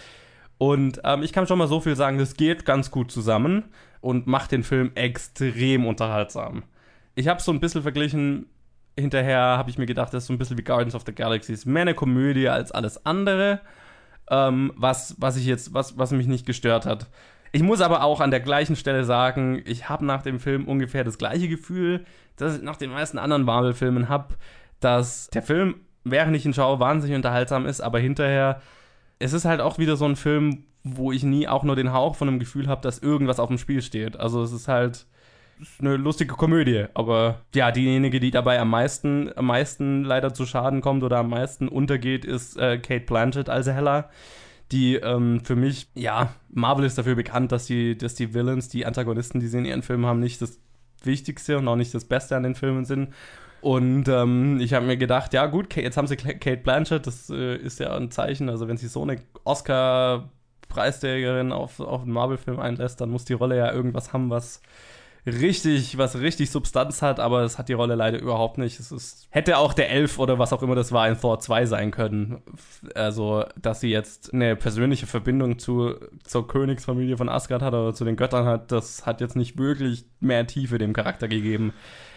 Und 0.57 1.01
ähm, 1.03 1.21
ich 1.21 1.33
kann 1.33 1.45
schon 1.45 1.59
mal 1.59 1.67
so 1.67 1.79
viel 1.79 1.95
sagen, 1.95 2.17
das 2.17 2.35
geht 2.35 2.65
ganz 2.65 2.89
gut 2.89 3.11
zusammen 3.11 3.65
und 4.01 4.25
macht 4.25 4.51
den 4.51 4.63
Film 4.63 4.91
extrem 4.95 5.85
unterhaltsam. 5.85 6.63
Ich 7.13 7.27
habe 7.27 7.41
so 7.41 7.51
ein 7.51 7.59
bisschen 7.59 7.83
verglichen, 7.83 8.47
hinterher 8.97 9.39
habe 9.39 9.69
ich 9.69 9.77
mir 9.77 9.85
gedacht, 9.85 10.13
das 10.13 10.23
ist 10.23 10.27
so 10.27 10.33
ein 10.33 10.37
bisschen 10.37 10.57
wie 10.57 10.63
Guardians 10.63 10.95
of 10.95 11.03
the 11.05 11.13
Galaxy. 11.13 11.53
Es 11.53 11.59
ist 11.59 11.65
mehr 11.65 11.83
eine 11.83 11.93
Komödie 11.93 12.49
als 12.49 12.71
alles 12.71 13.05
andere, 13.05 13.61
ähm, 14.29 14.73
was, 14.75 15.15
was 15.19 15.37
ich 15.37 15.45
jetzt, 15.45 15.73
was, 15.73 15.97
was 15.97 16.11
mich 16.11 16.27
nicht 16.27 16.45
gestört 16.45 16.85
hat. 16.85 17.07
Ich 17.51 17.63
muss 17.63 17.81
aber 17.81 18.03
auch 18.03 18.19
an 18.19 18.31
der 18.31 18.39
gleichen 18.39 18.75
Stelle 18.75 19.03
sagen, 19.03 19.61
ich 19.65 19.89
habe 19.89 20.05
nach 20.05 20.21
dem 20.21 20.39
Film 20.39 20.67
ungefähr 20.67 21.03
das 21.03 21.17
gleiche 21.17 21.47
Gefühl, 21.47 22.05
das 22.35 22.57
ich 22.57 22.63
nach 22.63 22.75
den 22.75 22.91
meisten 22.91 23.17
anderen 23.17 23.43
Marvel-Filmen 23.43 24.09
habe, 24.09 24.35
dass 24.79 25.27
der 25.29 25.41
Film, 25.41 25.75
während 26.03 26.35
ich 26.35 26.45
ihn 26.45 26.53
schaue, 26.53 26.79
wahnsinnig 26.79 27.15
unterhaltsam 27.15 27.65
ist, 27.65 27.81
aber 27.81 27.99
hinterher, 27.99 28.61
es 29.19 29.33
ist 29.33 29.45
halt 29.45 29.61
auch 29.61 29.79
wieder 29.79 29.95
so 29.95 30.05
ein 30.05 30.15
Film, 30.15 30.65
wo 30.83 31.11
ich 31.11 31.23
nie 31.23 31.47
auch 31.47 31.63
nur 31.63 31.75
den 31.75 31.93
Hauch 31.93 32.15
von 32.15 32.27
einem 32.27 32.39
Gefühl 32.39 32.67
habe, 32.67 32.81
dass 32.81 32.99
irgendwas 32.99 33.39
auf 33.39 33.47
dem 33.47 33.57
Spiel 33.57 33.81
steht. 33.81 34.19
Also 34.19 34.43
es 34.43 34.51
ist 34.51 34.67
halt 34.67 35.07
ist 35.59 35.81
eine 35.81 35.97
lustige 35.97 36.35
Komödie, 36.35 36.85
aber 36.93 37.41
ja, 37.53 37.71
diejenige, 37.71 38.19
die 38.19 38.31
dabei 38.31 38.59
am 38.59 38.69
meisten, 38.69 39.31
am 39.35 39.47
meisten 39.47 40.03
leider 40.03 40.33
zu 40.33 40.45
Schaden 40.45 40.81
kommt 40.81 41.03
oder 41.03 41.17
am 41.17 41.29
meisten 41.29 41.67
untergeht, 41.67 42.25
ist 42.25 42.57
äh, 42.57 42.77
Kate 42.77 43.05
Blanchett 43.05 43.49
als 43.49 43.67
Hella 43.67 44.09
die 44.71 44.95
ähm, 44.95 45.41
für 45.43 45.55
mich, 45.55 45.87
ja, 45.93 46.33
Marvel 46.49 46.85
ist 46.85 46.97
dafür 46.97 47.15
bekannt, 47.15 47.51
dass 47.51 47.65
die, 47.65 47.97
dass 47.97 48.15
die 48.15 48.33
Villains, 48.33 48.69
die 48.69 48.85
Antagonisten, 48.85 49.39
die 49.39 49.47
sie 49.47 49.59
in 49.59 49.65
ihren 49.65 49.81
Filmen 49.81 50.05
haben, 50.05 50.19
nicht 50.19 50.41
das 50.41 50.59
Wichtigste 51.03 51.57
und 51.57 51.67
auch 51.67 51.75
nicht 51.75 51.93
das 51.93 52.05
Beste 52.05 52.35
an 52.35 52.43
den 52.43 52.55
Filmen 52.55 52.85
sind. 52.85 53.13
Und 53.61 54.07
ähm, 54.07 54.59
ich 54.59 54.73
habe 54.73 54.85
mir 54.85 54.97
gedacht, 54.97 55.33
ja 55.33 55.45
gut, 55.47 55.75
jetzt 55.75 55.97
haben 55.97 56.07
sie 56.07 56.17
Kate 56.17 56.57
Blanchett, 56.57 57.07
das 57.07 57.29
äh, 57.29 57.55
ist 57.55 57.79
ja 57.79 57.95
ein 57.95 58.11
Zeichen, 58.11 58.49
also 58.49 58.67
wenn 58.67 58.77
sie 58.77 58.87
so 58.87 59.03
eine 59.03 59.17
Oscar-Preisträgerin 59.45 61.51
auf, 61.51 61.79
auf 61.79 62.01
einen 62.01 62.11
Marvel-Film 62.11 62.59
einlässt, 62.59 63.01
dann 63.01 63.09
muss 63.09 63.25
die 63.25 63.33
Rolle 63.33 63.57
ja 63.57 63.71
irgendwas 63.71 64.13
haben, 64.13 64.29
was 64.29 64.61
richtig, 65.27 65.97
was 65.97 66.19
richtig 66.19 66.49
Substanz 66.49 67.01
hat, 67.01 67.19
aber 67.19 67.41
es 67.41 67.57
hat 67.57 67.69
die 67.69 67.73
Rolle 67.73 67.95
leider 67.95 68.19
überhaupt 68.19 68.57
nicht. 68.57 68.79
Es 68.79 68.91
ist, 68.91 69.27
hätte 69.29 69.57
auch 69.57 69.73
der 69.73 69.89
Elf 69.89 70.17
oder 70.19 70.39
was 70.39 70.53
auch 70.53 70.63
immer 70.63 70.75
das 70.75 70.91
war 70.91 71.07
in 71.07 71.19
Thor 71.19 71.39
2 71.39 71.65
sein 71.65 71.91
können. 71.91 72.41
Also, 72.95 73.45
dass 73.61 73.81
sie 73.81 73.89
jetzt 73.89 74.33
eine 74.33 74.55
persönliche 74.55 75.05
Verbindung 75.05 75.59
zu, 75.59 75.95
zur 76.23 76.47
Königsfamilie 76.47 77.17
von 77.17 77.29
Asgard 77.29 77.61
hat 77.61 77.73
oder 77.73 77.93
zu 77.93 78.05
den 78.05 78.15
Göttern 78.15 78.45
hat, 78.45 78.71
das 78.71 79.05
hat 79.05 79.21
jetzt 79.21 79.35
nicht 79.35 79.57
wirklich 79.57 80.05
mehr 80.19 80.47
Tiefe 80.47 80.77
dem 80.77 80.93
Charakter 80.93 81.27
gegeben. 81.27 81.73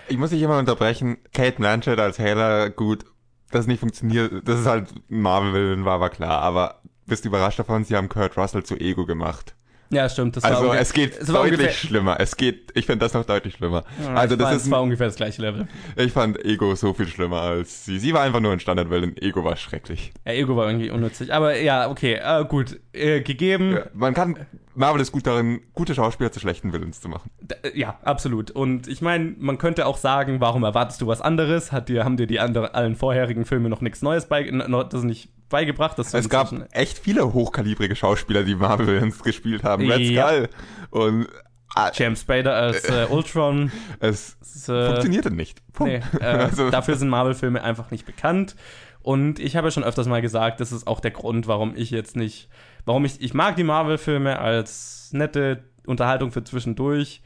Ich 0.09 0.17
muss 0.17 0.31
dich 0.31 0.43
immer 0.43 0.59
unterbrechen. 0.59 1.19
Kate 1.33 1.57
Blanchett 1.57 1.99
als 1.99 2.19
Hela, 2.19 2.69
gut, 2.69 3.05
das 3.51 3.67
nicht 3.67 3.81
funktioniert. 3.81 4.49
Das 4.49 4.61
ist 4.61 4.67
halt 4.67 4.89
Marvel-Willen, 5.09 5.85
war 5.85 5.95
aber 5.95 6.11
klar. 6.11 6.43
Aber 6.43 6.81
bist 7.07 7.25
du 7.25 7.29
überrascht 7.29 7.59
davon, 7.59 7.85
sie 7.85 7.97
haben 7.97 8.09
Kurt 8.09 8.37
Russell 8.37 8.63
zu 8.63 8.77
Ego 8.77 9.05
gemacht. 9.05 9.55
Ja, 9.93 10.09
stimmt. 10.09 10.37
Das 10.37 10.45
war 10.45 10.51
Also 10.51 10.63
ungefähr- 10.63 10.81
es 10.83 10.93
geht 10.93 11.19
es 11.19 11.33
war 11.33 11.43
deutlich 11.49 11.77
schlimmer. 11.79 12.17
Es 12.21 12.37
geht, 12.37 12.71
ich 12.77 12.87
finde 12.87 13.05
das 13.05 13.13
noch 13.13 13.25
deutlich 13.25 13.55
schlimmer. 13.55 13.85
Ja, 14.05 14.15
also 14.15 14.37
das 14.37 14.47
war, 14.47 14.55
ist, 14.55 14.71
war 14.71 14.83
ungefähr 14.83 15.07
das 15.09 15.17
gleiche 15.17 15.43
Level. 15.43 15.67
ich 15.97 16.13
fand 16.13 16.45
Ego 16.45 16.75
so 16.77 16.95
viel 16.95 17.09
schlimmer 17.09 17.41
als 17.43 17.85
sie. 17.87 17.99
Sie 17.99 18.15
war 18.15 18.23
einfach 18.23 18.39
nur 18.41 18.53
ein 18.53 18.61
Standardvillain. 18.61 19.17
Ego 19.17 19.43
war 19.45 19.57
schrecklich. 19.57 20.13
Ja, 20.25 20.33
Ego 20.33 20.57
war 20.57 20.69
irgendwie 20.69 20.91
unnützig. 20.91 21.35
Aber 21.35 21.57
ja, 21.59 21.91
okay, 21.91 22.15
äh, 22.23 22.45
gut. 22.45 22.79
Äh, 22.93 23.21
gegeben. 23.23 23.73
Ja, 23.73 23.83
man 23.93 24.15
kann, 24.15 24.37
Marvel 24.77 25.01
ist 25.03 25.11
gut 25.11 25.27
darin, 25.27 25.61
gute 25.75 25.95
Schauspieler 25.95 26.31
zu 26.31 26.39
schlechten 26.39 26.73
Villains 26.73 27.01
zu 27.01 27.09
machen. 27.09 27.31
D- 27.41 27.55
Ja, 27.75 27.99
absolut. 28.05 28.53
Und 28.53 28.87
ich 28.87 29.01
meine, 29.03 29.35
man 29.39 29.59
könnte 29.59 29.87
auch 29.87 29.97
sagen, 29.97 30.41
warum 30.41 30.63
erwartest 30.63 31.01
du 31.01 31.09
was 31.09 31.21
anderes? 31.21 31.73
Hat 31.73 31.89
dir, 31.89 32.05
haben 32.05 32.17
dir 32.17 32.29
die 32.29 32.39
andere, 32.39 32.75
allen 32.75 32.95
vorherigen 32.95 33.45
Filme 33.45 33.69
noch 33.69 33.81
nichts 33.81 34.03
Neues 34.03 34.27
bei, 34.27 34.49
das 34.91 35.03
nicht 35.03 35.31
beigebracht? 35.51 35.99
Dass 35.99 36.15
Es 36.15 36.29
gab 36.31 36.51
echt 36.73 36.99
viele 36.99 37.33
hochkalibrige 37.35 37.95
Schauspieler, 37.95 38.43
die 38.45 38.55
Marvel-Villains 38.55 39.19
gespielt 39.23 39.63
haben. 39.65 39.91
Red 39.91 40.01
Ja. 40.01 40.29
Skull. 40.29 40.49
Und 40.91 41.27
ah, 41.75 41.91
James 41.93 42.23
Spader 42.23 42.55
als 42.55 42.85
äh, 42.89 43.07
Ultron. 43.11 43.71
es 43.99 44.37
Das, 44.41 44.69
äh, 44.69 44.87
funktionierte 44.87 45.31
nicht. 45.31 45.59
Nee, 45.81 45.99
Punkt. 46.01 46.23
äh, 46.23 46.25
Also- 46.25 46.71
dafür 46.71 46.97
sind 46.97 47.11
Marvel-Filme 47.11 47.63
einfach 47.63 47.91
nicht 47.91 48.07
bekannt. 48.07 48.57
Und 49.03 49.39
ich 49.39 49.57
habe 49.57 49.67
ja 49.69 49.71
schon 49.71 49.85
öfters 49.85 50.07
mal 50.07 50.21
gesagt, 50.23 50.61
das 50.61 50.73
ist 50.73 50.87
auch 50.87 51.01
der 51.01 51.11
Grund, 51.11 51.47
warum 51.47 51.75
ich 51.75 51.91
jetzt 51.91 52.17
nicht, 52.17 52.49
warum 52.85 53.05
ich, 53.07 53.21
ich 53.23 53.33
mag 53.35 53.57
die 53.57 53.65
Marvel-Filme 53.65 54.39
als 54.39 55.09
nette 55.13 55.65
Unterhaltung 55.87 56.31
für 56.33 56.45
zwischendurch, 56.45 57.23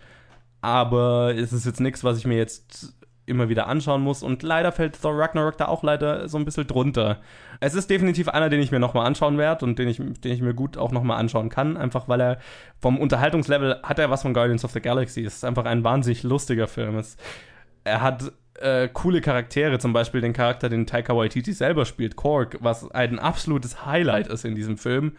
aber 0.60 1.34
es 1.36 1.52
ist 1.52 1.66
jetzt 1.66 1.80
nichts, 1.80 2.04
was 2.04 2.16
ich 2.18 2.26
mir 2.26 2.36
jetzt 2.36 2.94
immer 3.26 3.48
wieder 3.48 3.66
anschauen 3.66 4.02
muss. 4.02 4.22
Und 4.22 4.42
leider 4.42 4.72
fällt 4.72 5.00
Thor 5.00 5.18
Ragnarok 5.18 5.56
da 5.56 5.66
auch 5.66 5.82
leider 5.82 6.28
so 6.28 6.38
ein 6.38 6.44
bisschen 6.44 6.66
drunter. 6.66 7.20
Es 7.60 7.74
ist 7.74 7.90
definitiv 7.90 8.28
einer, 8.28 8.48
den 8.48 8.60
ich 8.60 8.70
mir 8.70 8.78
nochmal 8.78 9.06
anschauen 9.06 9.38
werde 9.38 9.64
und 9.64 9.78
den 9.78 9.88
ich, 9.88 9.96
den 9.96 10.32
ich 10.32 10.42
mir 10.42 10.54
gut 10.54 10.76
auch 10.76 10.92
nochmal 10.92 11.18
anschauen 11.18 11.48
kann, 11.48 11.76
einfach 11.76 12.08
weil 12.08 12.20
er 12.20 12.38
vom 12.80 12.98
Unterhaltungslevel 12.98 13.80
hat 13.82 13.98
er 13.98 14.10
was 14.10 14.22
von 14.22 14.34
Guardians 14.34 14.64
of 14.64 14.72
the 14.72 14.80
Galaxy. 14.80 15.24
Es 15.24 15.36
ist 15.36 15.44
einfach 15.44 15.64
ein 15.64 15.84
wahnsinnig 15.84 16.22
lustiger 16.22 16.66
Film. 16.66 16.96
Es, 16.96 17.16
er 17.84 18.00
hat 18.00 18.32
äh, 18.60 18.88
coole 18.92 19.20
Charaktere, 19.20 19.78
zum 19.78 19.92
Beispiel 19.92 20.20
den 20.20 20.32
Charakter, 20.32 20.68
den 20.68 20.86
Taika 20.86 21.16
Waititi 21.16 21.52
selber 21.52 21.84
spielt, 21.84 22.16
Korg, 22.16 22.58
was 22.60 22.90
ein 22.90 23.18
absolutes 23.18 23.84
Highlight 23.84 24.28
ist 24.28 24.44
in 24.44 24.54
diesem 24.54 24.78
Film. 24.78 25.16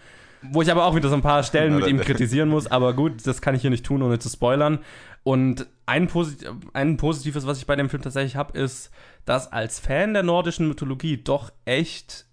Wo 0.52 0.62
ich 0.62 0.72
aber 0.72 0.86
auch 0.86 0.96
wieder 0.96 1.10
so 1.10 1.16
ein 1.16 1.22
paar 1.22 1.44
Stellen 1.44 1.76
mit 1.76 1.88
ihm 1.88 2.00
kritisieren 2.00 2.50
muss, 2.50 2.68
aber 2.68 2.94
gut, 2.94 3.26
das 3.26 3.42
kann 3.42 3.56
ich 3.56 3.62
hier 3.62 3.70
nicht 3.70 3.86
tun, 3.86 4.02
ohne 4.02 4.20
zu 4.20 4.30
spoilern. 4.30 4.80
Und 5.24 5.68
ein, 5.86 6.08
Posit 6.08 6.48
ein 6.74 6.98
Positives, 6.98 7.48
was 7.48 7.58
ich 7.58 7.66
bei 7.66 7.76
dem 7.76 7.90
Film 7.90 8.04
tatsächlich 8.04 8.36
habe, 8.36 8.58
ist, 8.58 8.92
dass 9.26 9.52
als 9.52 9.80
Fan 9.80 10.14
der 10.14 10.24
nordischen 10.24 10.68
Mythologie 10.68 11.18
doch 11.18 11.52
echt 11.66 12.26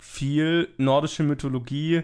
viel 0.00 0.68
nordische 0.76 1.22
Mythologie 1.22 2.02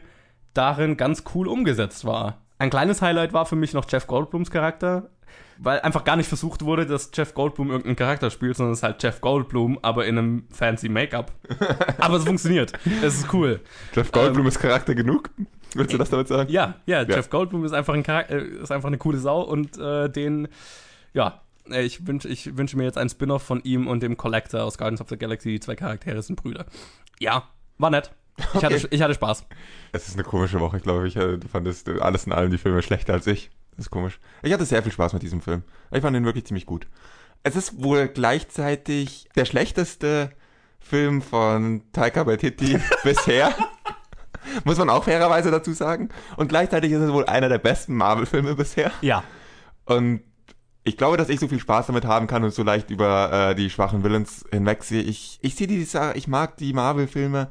darin 0.54 0.96
ganz 0.96 1.24
cool 1.34 1.48
umgesetzt 1.48 2.04
war. 2.04 2.42
Ein 2.58 2.70
kleines 2.70 3.02
Highlight 3.02 3.32
war 3.32 3.46
für 3.46 3.56
mich 3.56 3.72
noch 3.72 3.86
Jeff 3.88 4.06
Goldblums 4.06 4.50
Charakter, 4.50 5.10
weil 5.58 5.80
einfach 5.80 6.04
gar 6.04 6.16
nicht 6.16 6.28
versucht 6.28 6.62
wurde, 6.64 6.86
dass 6.86 7.10
Jeff 7.14 7.34
Goldblum 7.34 7.68
irgendeinen 7.70 7.96
Charakter 7.96 8.30
spielt, 8.30 8.56
sondern 8.56 8.72
es 8.72 8.78
ist 8.80 8.82
halt 8.82 9.02
Jeff 9.02 9.20
Goldblum, 9.20 9.78
aber 9.82 10.06
in 10.06 10.18
einem 10.18 10.44
fancy 10.50 10.88
Make-up. 10.88 11.32
aber 11.98 12.16
es 12.16 12.24
funktioniert. 12.24 12.72
Es 13.02 13.16
ist 13.18 13.32
cool. 13.32 13.60
Jeff 13.94 14.12
Goldblum 14.12 14.46
ist 14.46 14.60
Charakter 14.60 14.94
genug? 14.94 15.30
Willst 15.74 15.92
du 15.92 15.98
das 15.98 16.10
damit 16.10 16.28
sagen? 16.28 16.50
Ja, 16.50 16.76
ja, 16.86 17.02
Jeff 17.02 17.28
Goldblum 17.28 17.64
ist 17.64 17.72
einfach 17.72 17.94
ein 17.94 18.02
Charakter, 18.02 18.36
äh, 18.36 18.62
ist 18.62 18.72
einfach 18.72 18.86
eine 18.88 18.98
coole 18.98 19.18
Sau 19.18 19.42
und 19.42 19.76
äh, 19.78 20.08
den, 20.08 20.48
ja, 21.12 21.42
äh, 21.70 21.82
ich 21.82 22.06
wünsche 22.06 22.28
ich 22.28 22.56
wünsche 22.56 22.76
mir 22.76 22.84
jetzt 22.84 22.96
einen 22.98 23.10
Spin-off 23.10 23.42
von 23.42 23.60
ihm 23.64 23.86
und 23.86 24.02
dem 24.02 24.16
Collector 24.16 24.62
aus 24.62 24.78
Guardians 24.78 25.00
of 25.00 25.08
the 25.08 25.18
Galaxy. 25.18 25.50
Die 25.50 25.60
zwei 25.60 25.74
Charaktere 25.76 26.22
sind 26.22 26.36
Brüder. 26.36 26.66
Ja, 27.18 27.48
war 27.78 27.90
nett. 27.90 28.12
Ich, 28.54 28.64
hatte, 28.64 28.88
ich 28.90 29.02
hatte 29.02 29.14
Spaß. 29.14 29.46
Es 29.90 30.06
ist 30.08 30.14
eine 30.14 30.22
komische 30.22 30.60
Woche, 30.60 30.78
glaube 30.78 31.08
ich. 31.08 31.16
äh, 31.16 31.38
Du 31.38 31.48
fandest 31.48 31.88
äh, 31.88 31.98
alles 31.98 32.24
in 32.24 32.32
allem 32.32 32.50
die 32.52 32.58
Filme 32.58 32.82
schlechter 32.82 33.12
als 33.14 33.26
ich. 33.26 33.50
Das 33.78 33.86
ist 33.86 33.90
komisch. 33.90 34.18
Ich 34.42 34.52
hatte 34.52 34.64
sehr 34.64 34.82
viel 34.82 34.90
Spaß 34.90 35.12
mit 35.12 35.22
diesem 35.22 35.40
Film. 35.40 35.62
Ich 35.92 36.02
fand 36.02 36.16
ihn 36.16 36.24
wirklich 36.24 36.44
ziemlich 36.44 36.66
gut. 36.66 36.88
Es 37.44 37.54
ist 37.54 37.80
wohl 37.80 38.08
gleichzeitig 38.08 39.28
der 39.36 39.44
schlechteste 39.44 40.32
Film 40.80 41.22
von 41.22 41.82
Taika 41.92 42.26
Waititi 42.26 42.80
bisher. 43.04 43.54
Muss 44.64 44.78
man 44.78 44.90
auch 44.90 45.04
fairerweise 45.04 45.52
dazu 45.52 45.72
sagen. 45.72 46.08
Und 46.36 46.48
gleichzeitig 46.48 46.90
ist 46.90 47.02
es 47.02 47.12
wohl 47.12 47.26
einer 47.26 47.48
der 47.48 47.58
besten 47.58 47.94
Marvel-Filme 47.94 48.56
bisher. 48.56 48.90
Ja. 49.00 49.22
Und 49.84 50.22
ich 50.82 50.96
glaube, 50.96 51.16
dass 51.16 51.28
ich 51.28 51.38
so 51.38 51.46
viel 51.46 51.60
Spaß 51.60 51.86
damit 51.86 52.04
haben 52.04 52.26
kann 52.26 52.42
und 52.42 52.52
so 52.52 52.64
leicht 52.64 52.90
über 52.90 53.50
äh, 53.50 53.54
die 53.54 53.70
schwachen 53.70 54.02
Villains 54.02 54.44
hinwegsehe. 54.50 55.02
Ich, 55.02 55.38
ich 55.40 55.54
sehe 55.54 55.68
die 55.68 55.84
Sache, 55.84 56.18
ich 56.18 56.26
mag 56.26 56.56
die 56.56 56.72
Marvel-Filme. 56.72 57.46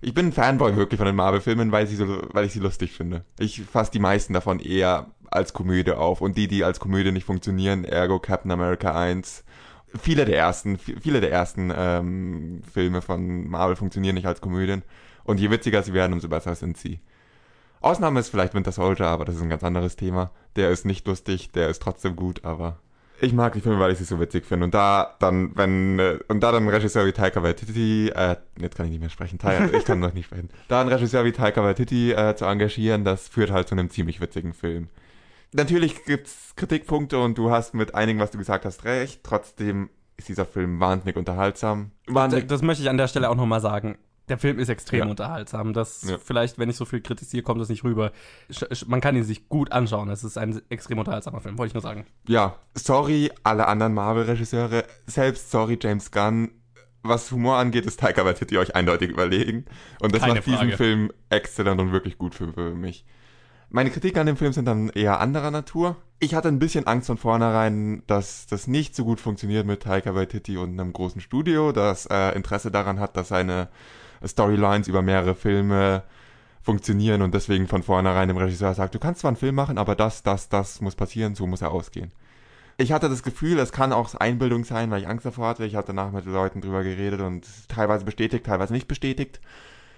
Ich 0.00 0.14
bin 0.14 0.28
ein 0.28 0.32
Fanboy 0.32 0.74
wirklich 0.76 0.96
von 0.96 1.06
den 1.06 1.16
Marvel-Filmen, 1.16 1.70
weil, 1.70 1.86
sie 1.86 1.96
so, 1.96 2.22
weil 2.32 2.46
ich 2.46 2.52
sie 2.52 2.60
lustig 2.60 2.92
finde. 2.92 3.26
Ich 3.38 3.60
fasse 3.60 3.90
die 3.90 3.98
meisten 3.98 4.32
davon 4.32 4.58
eher 4.58 5.08
als 5.34 5.52
Komödie 5.52 5.92
auf. 5.92 6.20
Und 6.20 6.36
die, 6.36 6.48
die 6.48 6.64
als 6.64 6.80
Komödie 6.80 7.12
nicht 7.12 7.24
funktionieren, 7.24 7.84
ergo 7.84 8.18
Captain 8.18 8.50
America 8.50 8.94
1. 8.98 9.44
Viele 10.00 10.24
der 10.24 10.36
ersten, 10.36 10.78
viele 10.78 11.20
der 11.20 11.30
ersten 11.30 11.72
ähm, 11.76 12.62
Filme 12.72 13.02
von 13.02 13.48
Marvel 13.48 13.76
funktionieren 13.76 14.14
nicht 14.14 14.26
als 14.26 14.40
Komödien. 14.40 14.82
Und 15.24 15.40
je 15.40 15.50
witziger 15.50 15.82
sie 15.82 15.94
werden, 15.94 16.12
umso 16.12 16.28
besser 16.28 16.54
sind 16.54 16.76
sie. 16.76 17.00
Ausnahme 17.80 18.20
ist 18.20 18.30
vielleicht 18.30 18.54
Winter 18.54 18.72
Soldier, 18.72 19.06
aber 19.06 19.24
das 19.24 19.36
ist 19.36 19.42
ein 19.42 19.50
ganz 19.50 19.62
anderes 19.62 19.96
Thema. 19.96 20.30
Der 20.56 20.70
ist 20.70 20.84
nicht 20.86 21.06
lustig, 21.06 21.52
der 21.52 21.68
ist 21.68 21.82
trotzdem 21.82 22.16
gut, 22.16 22.44
aber 22.44 22.78
ich 23.20 23.32
mag 23.32 23.52
die 23.52 23.60
Filme, 23.60 23.78
weil 23.78 23.92
ich 23.92 23.98
sie 23.98 24.04
so 24.04 24.18
witzig 24.20 24.44
finde. 24.44 24.64
Und 24.64 24.74
da 24.74 25.14
dann, 25.20 25.56
wenn, 25.56 25.98
äh, 25.98 26.18
und 26.28 26.40
da 26.40 26.50
dann 26.52 26.64
ein 26.64 26.68
Regisseur 26.68 27.06
wie 27.06 27.12
Taika 27.12 27.42
Waititi, 27.42 28.08
äh, 28.08 28.36
jetzt 28.58 28.76
kann 28.76 28.86
ich 28.86 28.92
nicht 28.92 29.00
mehr 29.00 29.10
sprechen, 29.10 29.38
Taika, 29.38 29.72
ich 29.76 29.84
kann 29.84 30.00
noch 30.00 30.12
nicht 30.12 30.26
sprechen, 30.26 30.50
da 30.68 30.80
einen 30.80 30.90
Regisseur 30.90 31.24
wie 31.24 31.32
Taika 31.32 31.62
Waititi 31.62 32.12
äh, 32.12 32.34
zu 32.34 32.44
engagieren, 32.44 33.04
das 33.04 33.28
führt 33.28 33.50
halt 33.50 33.68
zu 33.68 33.74
einem 33.74 33.90
ziemlich 33.90 34.20
witzigen 34.20 34.52
Film. 34.52 34.88
Natürlich 35.56 36.04
gibt's 36.04 36.52
Kritikpunkte 36.56 37.18
und 37.18 37.38
du 37.38 37.50
hast 37.50 37.74
mit 37.74 37.94
einigen, 37.94 38.18
was 38.18 38.30
du 38.32 38.38
gesagt 38.38 38.64
hast, 38.64 38.84
recht. 38.84 39.20
Trotzdem 39.22 39.88
ist 40.16 40.28
dieser 40.28 40.44
Film 40.46 40.80
wahnsinnig 40.80 41.16
unterhaltsam. 41.16 41.92
Das, 42.06 42.14
Wahnsinnig, 42.14 42.48
das 42.48 42.62
möchte 42.62 42.82
ich 42.82 42.90
an 42.90 42.96
der 42.98 43.08
Stelle 43.08 43.30
auch 43.30 43.36
nochmal 43.36 43.60
sagen. 43.60 43.96
Der 44.28 44.38
Film 44.38 44.58
ist 44.58 44.68
extrem 44.68 45.00
Ja. 45.00 45.06
unterhaltsam. 45.06 45.72
Das 45.74 46.02
Ja. 46.08 46.16
vielleicht, 46.18 46.58
wenn 46.58 46.70
ich 46.70 46.76
so 46.76 46.84
viel 46.84 47.02
kritisiere, 47.02 47.42
kommt 47.42 47.60
das 47.60 47.68
nicht 47.68 47.84
rüber. 47.84 48.10
Man 48.86 49.00
kann 49.00 49.14
ihn 49.16 49.22
sich 49.22 49.48
gut 49.48 49.70
anschauen. 49.70 50.08
Es 50.08 50.24
ist 50.24 50.38
ein 50.38 50.60
extrem 50.70 50.98
unterhaltsamer 50.98 51.40
Film, 51.40 51.56
wollte 51.58 51.68
ich 51.68 51.74
nur 51.74 51.82
sagen. 51.82 52.06
ja, 52.26 52.56
sorry 52.74 53.30
alle 53.44 53.66
anderen 53.68 53.94
Marvel-Regisseure, 53.94 54.84
selbst 55.06 55.50
sorry 55.50 55.78
James 55.80 56.10
Gunn, 56.10 56.50
was 57.02 57.30
Humor 57.30 57.58
angeht, 57.58 57.84
ist 57.86 58.00
Taika 58.00 58.24
Waititi 58.24 58.56
euch 58.56 58.74
eindeutig 58.74 59.10
überlegen. 59.10 59.66
Und 60.00 60.14
das 60.14 60.22
Keine 60.22 60.34
macht 60.36 60.46
diesen 60.46 60.58
Frage. 60.58 60.76
Film 60.78 61.12
exzellent 61.28 61.80
und 61.80 61.92
wirklich 61.92 62.16
gut 62.16 62.34
für, 62.34 62.50
für 62.52 62.74
mich. 62.74 63.04
Meine 63.74 63.90
Kritik 63.90 64.16
an 64.18 64.26
dem 64.26 64.36
Film 64.36 64.52
sind 64.52 64.66
dann 64.66 64.88
eher 64.90 65.18
anderer 65.18 65.50
Natur. 65.50 65.96
Ich 66.20 66.36
hatte 66.36 66.46
ein 66.46 66.60
bisschen 66.60 66.86
Angst 66.86 67.08
von 67.08 67.18
vornherein, 67.18 68.04
dass 68.06 68.46
das 68.46 68.68
nicht 68.68 68.94
so 68.94 69.04
gut 69.04 69.18
funktioniert 69.18 69.66
mit 69.66 69.82
Taika 69.82 70.14
Waititi 70.14 70.56
und 70.56 70.78
einem 70.78 70.92
großen 70.92 71.20
Studio, 71.20 71.72
das 71.72 72.06
äh, 72.06 72.36
Interesse 72.36 72.70
daran 72.70 73.00
hat, 73.00 73.16
dass 73.16 73.26
seine 73.26 73.66
Storylines 74.24 74.86
über 74.86 75.02
mehrere 75.02 75.34
Filme 75.34 76.04
funktionieren 76.62 77.20
und 77.20 77.34
deswegen 77.34 77.66
von 77.66 77.82
vornherein 77.82 78.28
dem 78.28 78.36
Regisseur 78.36 78.74
sagt, 78.74 78.94
du 78.94 79.00
kannst 79.00 79.22
zwar 79.22 79.30
einen 79.30 79.38
Film 79.38 79.56
machen, 79.56 79.76
aber 79.76 79.96
das, 79.96 80.22
das, 80.22 80.48
das 80.48 80.80
muss 80.80 80.94
passieren, 80.94 81.34
so 81.34 81.48
muss 81.48 81.60
er 81.60 81.72
ausgehen. 81.72 82.12
Ich 82.76 82.92
hatte 82.92 83.08
das 83.08 83.24
Gefühl, 83.24 83.58
es 83.58 83.72
kann 83.72 83.92
auch 83.92 84.14
Einbildung 84.14 84.64
sein, 84.64 84.88
weil 84.92 85.00
ich 85.02 85.08
Angst 85.08 85.26
davor 85.26 85.48
hatte. 85.48 85.64
Ich 85.64 85.74
hatte 85.74 85.88
danach 85.88 86.12
mit 86.12 86.26
Leuten 86.26 86.60
drüber 86.60 86.84
geredet 86.84 87.20
und 87.22 87.44
teilweise 87.66 88.04
bestätigt, 88.04 88.46
teilweise 88.46 88.72
nicht 88.72 88.86
bestätigt. 88.86 89.40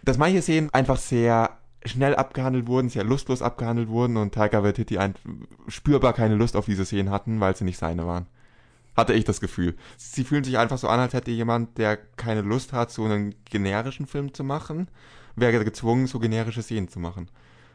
Dass 0.03 0.17
manche 0.17 0.41
Szenen 0.41 0.73
einfach 0.73 0.97
sehr 0.97 1.59
schnell 1.87 2.15
abgehandelt 2.15 2.67
wurden, 2.67 2.89
sehr 2.89 3.05
lustlos 3.05 3.43
abgehandelt 3.43 3.89
wurden 3.89 4.17
und 4.17 4.35
Taika 4.35 4.63
Waititi 4.63 4.99
ein, 4.99 5.15
spürbar 5.69 6.13
keine 6.13 6.35
Lust 6.35 6.57
auf 6.57 6.67
diese 6.67 6.85
Szenen 6.85 7.11
hatten, 7.11 7.41
weil 7.41 7.57
sie 7.57 7.65
nicht 7.65 7.79
seine 7.79 8.07
waren. 8.07 8.27
Hatte 8.97 9.13
ich 9.13 9.25
das 9.25 9.41
Gefühl. 9.41 9.77
Sie 9.97 10.25
fühlen 10.25 10.45
sich 10.45 10.59
einfach 10.59 10.79
so 10.79 10.89
an, 10.89 11.01
als 11.01 11.13
hätte 11.13 11.31
jemand, 11.31 11.77
der 11.79 11.97
keine 11.97 12.41
Lust 12.41 12.73
hat, 12.73 12.91
so 12.91 13.05
einen 13.05 13.35
generischen 13.45 14.07
Film 14.07 14.33
zu 14.33 14.43
machen, 14.43 14.89
wäre 15.37 15.65
gezwungen, 15.65 16.07
so 16.07 16.19
generische 16.19 16.63
Szenen 16.63 16.89
zu 16.89 16.99
machen. 16.99 17.29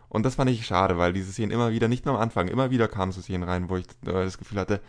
Und 0.10 0.26
das 0.26 0.36
fand 0.36 0.50
ich 0.50 0.66
schade, 0.66 0.98
weil 0.98 1.14
diese 1.14 1.32
Szenen 1.32 1.52
immer 1.52 1.72
wieder, 1.72 1.88
nicht 1.88 2.06
nur 2.06 2.16
am 2.16 2.22
Anfang, 2.22 2.48
immer 2.48 2.70
wieder 2.70 2.88
kamen 2.88 3.12
so 3.12 3.22
Szenen 3.22 3.44
rein, 3.44 3.70
wo 3.70 3.78
ich 3.78 3.86
äh, 4.06 4.12
das 4.12 4.38
Gefühl 4.38 4.60
hatte, 4.60 4.82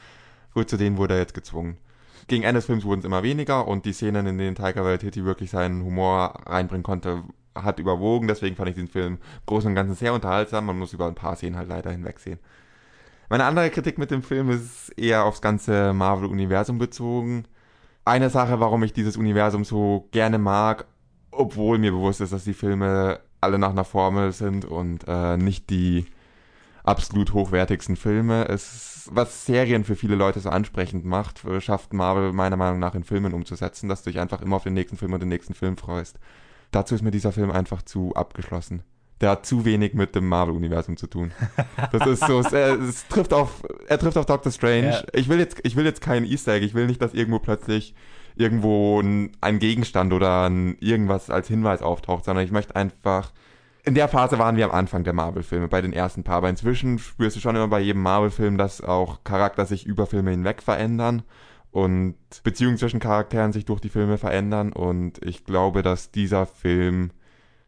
gut, 0.53 0.69
zu 0.69 0.77
denen 0.77 0.97
wurde 0.97 1.15
er 1.15 1.21
jetzt 1.21 1.35
gezwungen. 1.35 1.79
Gegen 2.27 2.45
Ende 2.45 2.59
des 2.59 2.67
Films 2.67 2.85
wurden 2.85 3.01
es 3.01 3.05
immer 3.05 3.23
weniger 3.23 3.69
und 3.69 3.85
die 3.85 3.93
Szenen, 3.93 4.27
in 4.27 4.39
denen 4.39 4.57
Taika 4.57 4.85
Waititi 4.85 5.25
wirklich 5.25 5.51
seinen 5.51 5.85
Humor 5.85 6.41
reinbringen 6.47 6.83
konnte, 6.83 7.23
hat 7.55 7.79
überwogen. 7.79 8.29
Deswegen 8.29 8.57
fand 8.57 8.71
ich 8.71 8.77
den 8.77 8.89
Film 8.89 9.19
Großen 9.47 9.69
und 9.69 9.75
Ganzen 9.75 9.95
sehr 9.95 10.15
unterhaltsam. 10.15 10.67
Man 10.67 10.79
muss 10.79 10.93
über 10.93 11.07
ein 11.07 11.15
paar 11.15 11.37
Szenen 11.37 11.57
halt 11.57 11.69
leider 11.69 11.91
hinwegsehen. 11.91 12.39
Meine 13.29 13.45
andere 13.45 13.71
Kritik 13.71 13.97
mit 13.97 14.11
dem 14.11 14.23
Film 14.23 14.51
ist 14.51 14.91
eher 14.99 15.25
aufs 15.25 15.41
ganze 15.41 15.93
Marvel-Universum 15.95 16.79
bezogen. 16.79 17.47
Eine 18.05 18.31
Sache, 18.31 18.61
warum 18.61 18.83
ich 18.83 18.93
dieses 18.93 19.17
Universum 19.17 19.65
so 19.65 20.09
gerne 20.11 20.39
mag, 20.39 20.87
obwohl 21.31 21.79
mir 21.79 21.93
bewusst 21.93 22.21
ist, 22.21 22.33
dass 22.33 22.45
die 22.45 22.53
Filme 22.53 23.21
alle 23.41 23.59
nach 23.59 23.71
einer 23.71 23.85
Formel 23.85 24.33
sind 24.33 24.65
und 24.65 25.05
äh, 25.09 25.37
nicht 25.37 25.71
die 25.71 26.07
absolut 26.85 27.33
hochwertigsten 27.33 27.97
Filme. 27.97 28.49
Es, 28.49 29.09
was 29.13 29.47
Serien 29.47 29.85
für 29.85 29.97
viele 29.97 30.15
Leute 30.15 30.41
so 30.41 30.51
ansprechend 30.51 31.05
macht, 31.05 31.41
schafft 31.61 31.93
Marvel 31.93 32.33
meiner 32.33 32.57
Meinung 32.57 32.79
nach 32.79 32.95
in 32.95 33.05
Filmen 33.05 33.33
umzusetzen, 33.33 33.89
dass 33.89 34.03
du 34.03 34.11
dich 34.11 34.21
einfach 34.21 34.43
immer 34.43 34.57
auf 34.57 34.65
den 34.65 34.75
nächsten 34.75 34.97
Film 34.97 35.13
und 35.13 35.21
den 35.21 35.29
nächsten 35.29 35.55
Film 35.55 35.77
freust. 35.77 36.19
Dazu 36.73 36.95
ist 36.95 37.03
mir 37.03 37.11
dieser 37.11 37.33
Film 37.33 37.51
einfach 37.51 37.83
zu 37.83 38.15
abgeschlossen. 38.15 38.83
Der 39.21 39.31
hat 39.31 39.47
zu 39.47 39.65
wenig 39.65 39.95
mit 39.95 40.17
dem 40.17 40.27
Marvel-Universum 40.27 40.97
zu 40.97 41.07
tun. 41.07 41.31
Das 41.93 42.07
ist 42.09 42.27
so, 42.27 42.41
es, 42.41 42.53
er, 42.53 42.81
es 42.81 43.07
trifft 43.07 43.33
auf, 43.33 43.63
er 43.87 43.99
trifft 43.99 44.17
auf 44.17 44.27
Doctor 44.27 44.51
Strange. 44.51 44.89
Ja. 44.89 45.03
Ich 45.13 45.29
will 45.29 45.39
jetzt, 45.39 45.61
ich 45.63 45.77
will 45.77 45.85
jetzt 45.85 46.01
keinen 46.01 46.27
Easter 46.27 46.55
Egg. 46.55 46.65
Ich 46.65 46.75
will 46.75 46.87
nicht, 46.87 47.01
dass 47.01 47.15
irgendwo 47.15 47.39
plötzlich 47.39 47.95
irgendwo 48.35 49.01
ein, 49.01 49.31
ein 49.41 49.59
Gegenstand 49.59 50.13
oder 50.13 50.49
ein, 50.49 50.77
irgendwas 50.81 51.31
als 51.31 51.47
Hinweis 51.47 51.83
auftaucht, 51.83 52.25
sondern 52.25 52.45
ich 52.45 52.51
möchte 52.51 52.75
einfach, 52.75 53.33
in 53.85 53.95
der 53.95 54.09
Phase 54.09 54.39
waren 54.39 54.57
wir 54.57 54.65
am 54.65 54.71
Anfang 54.71 55.05
der 55.05 55.13
Marvel-Filme, 55.13 55.69
bei 55.69 55.83
den 55.83 55.93
ersten 55.93 56.25
paar. 56.25 56.37
Aber 56.37 56.49
inzwischen 56.49 56.99
spürst 56.99 57.37
du 57.37 57.41
schon 57.41 57.55
immer 57.55 57.69
bei 57.69 57.81
jedem 57.81 58.03
Marvel-Film, 58.03 58.57
dass 58.57 58.81
auch 58.81 59.23
Charakter 59.23 59.67
sich 59.67 59.87
über 59.87 60.07
Filme 60.07 60.31
hinweg 60.31 60.63
verändern 60.63 61.23
und 61.73 62.17
Beziehungen 62.45 62.77
zwischen 62.77 63.01
Charakteren 63.01 63.53
sich 63.53 63.65
durch 63.65 63.81
die 63.81 63.89
Filme 63.89 64.19
verändern. 64.19 64.73
Und 64.73 65.25
ich 65.25 65.45
glaube, 65.45 65.83
dass 65.83 66.11
dieser 66.11 66.47
Film 66.47 67.11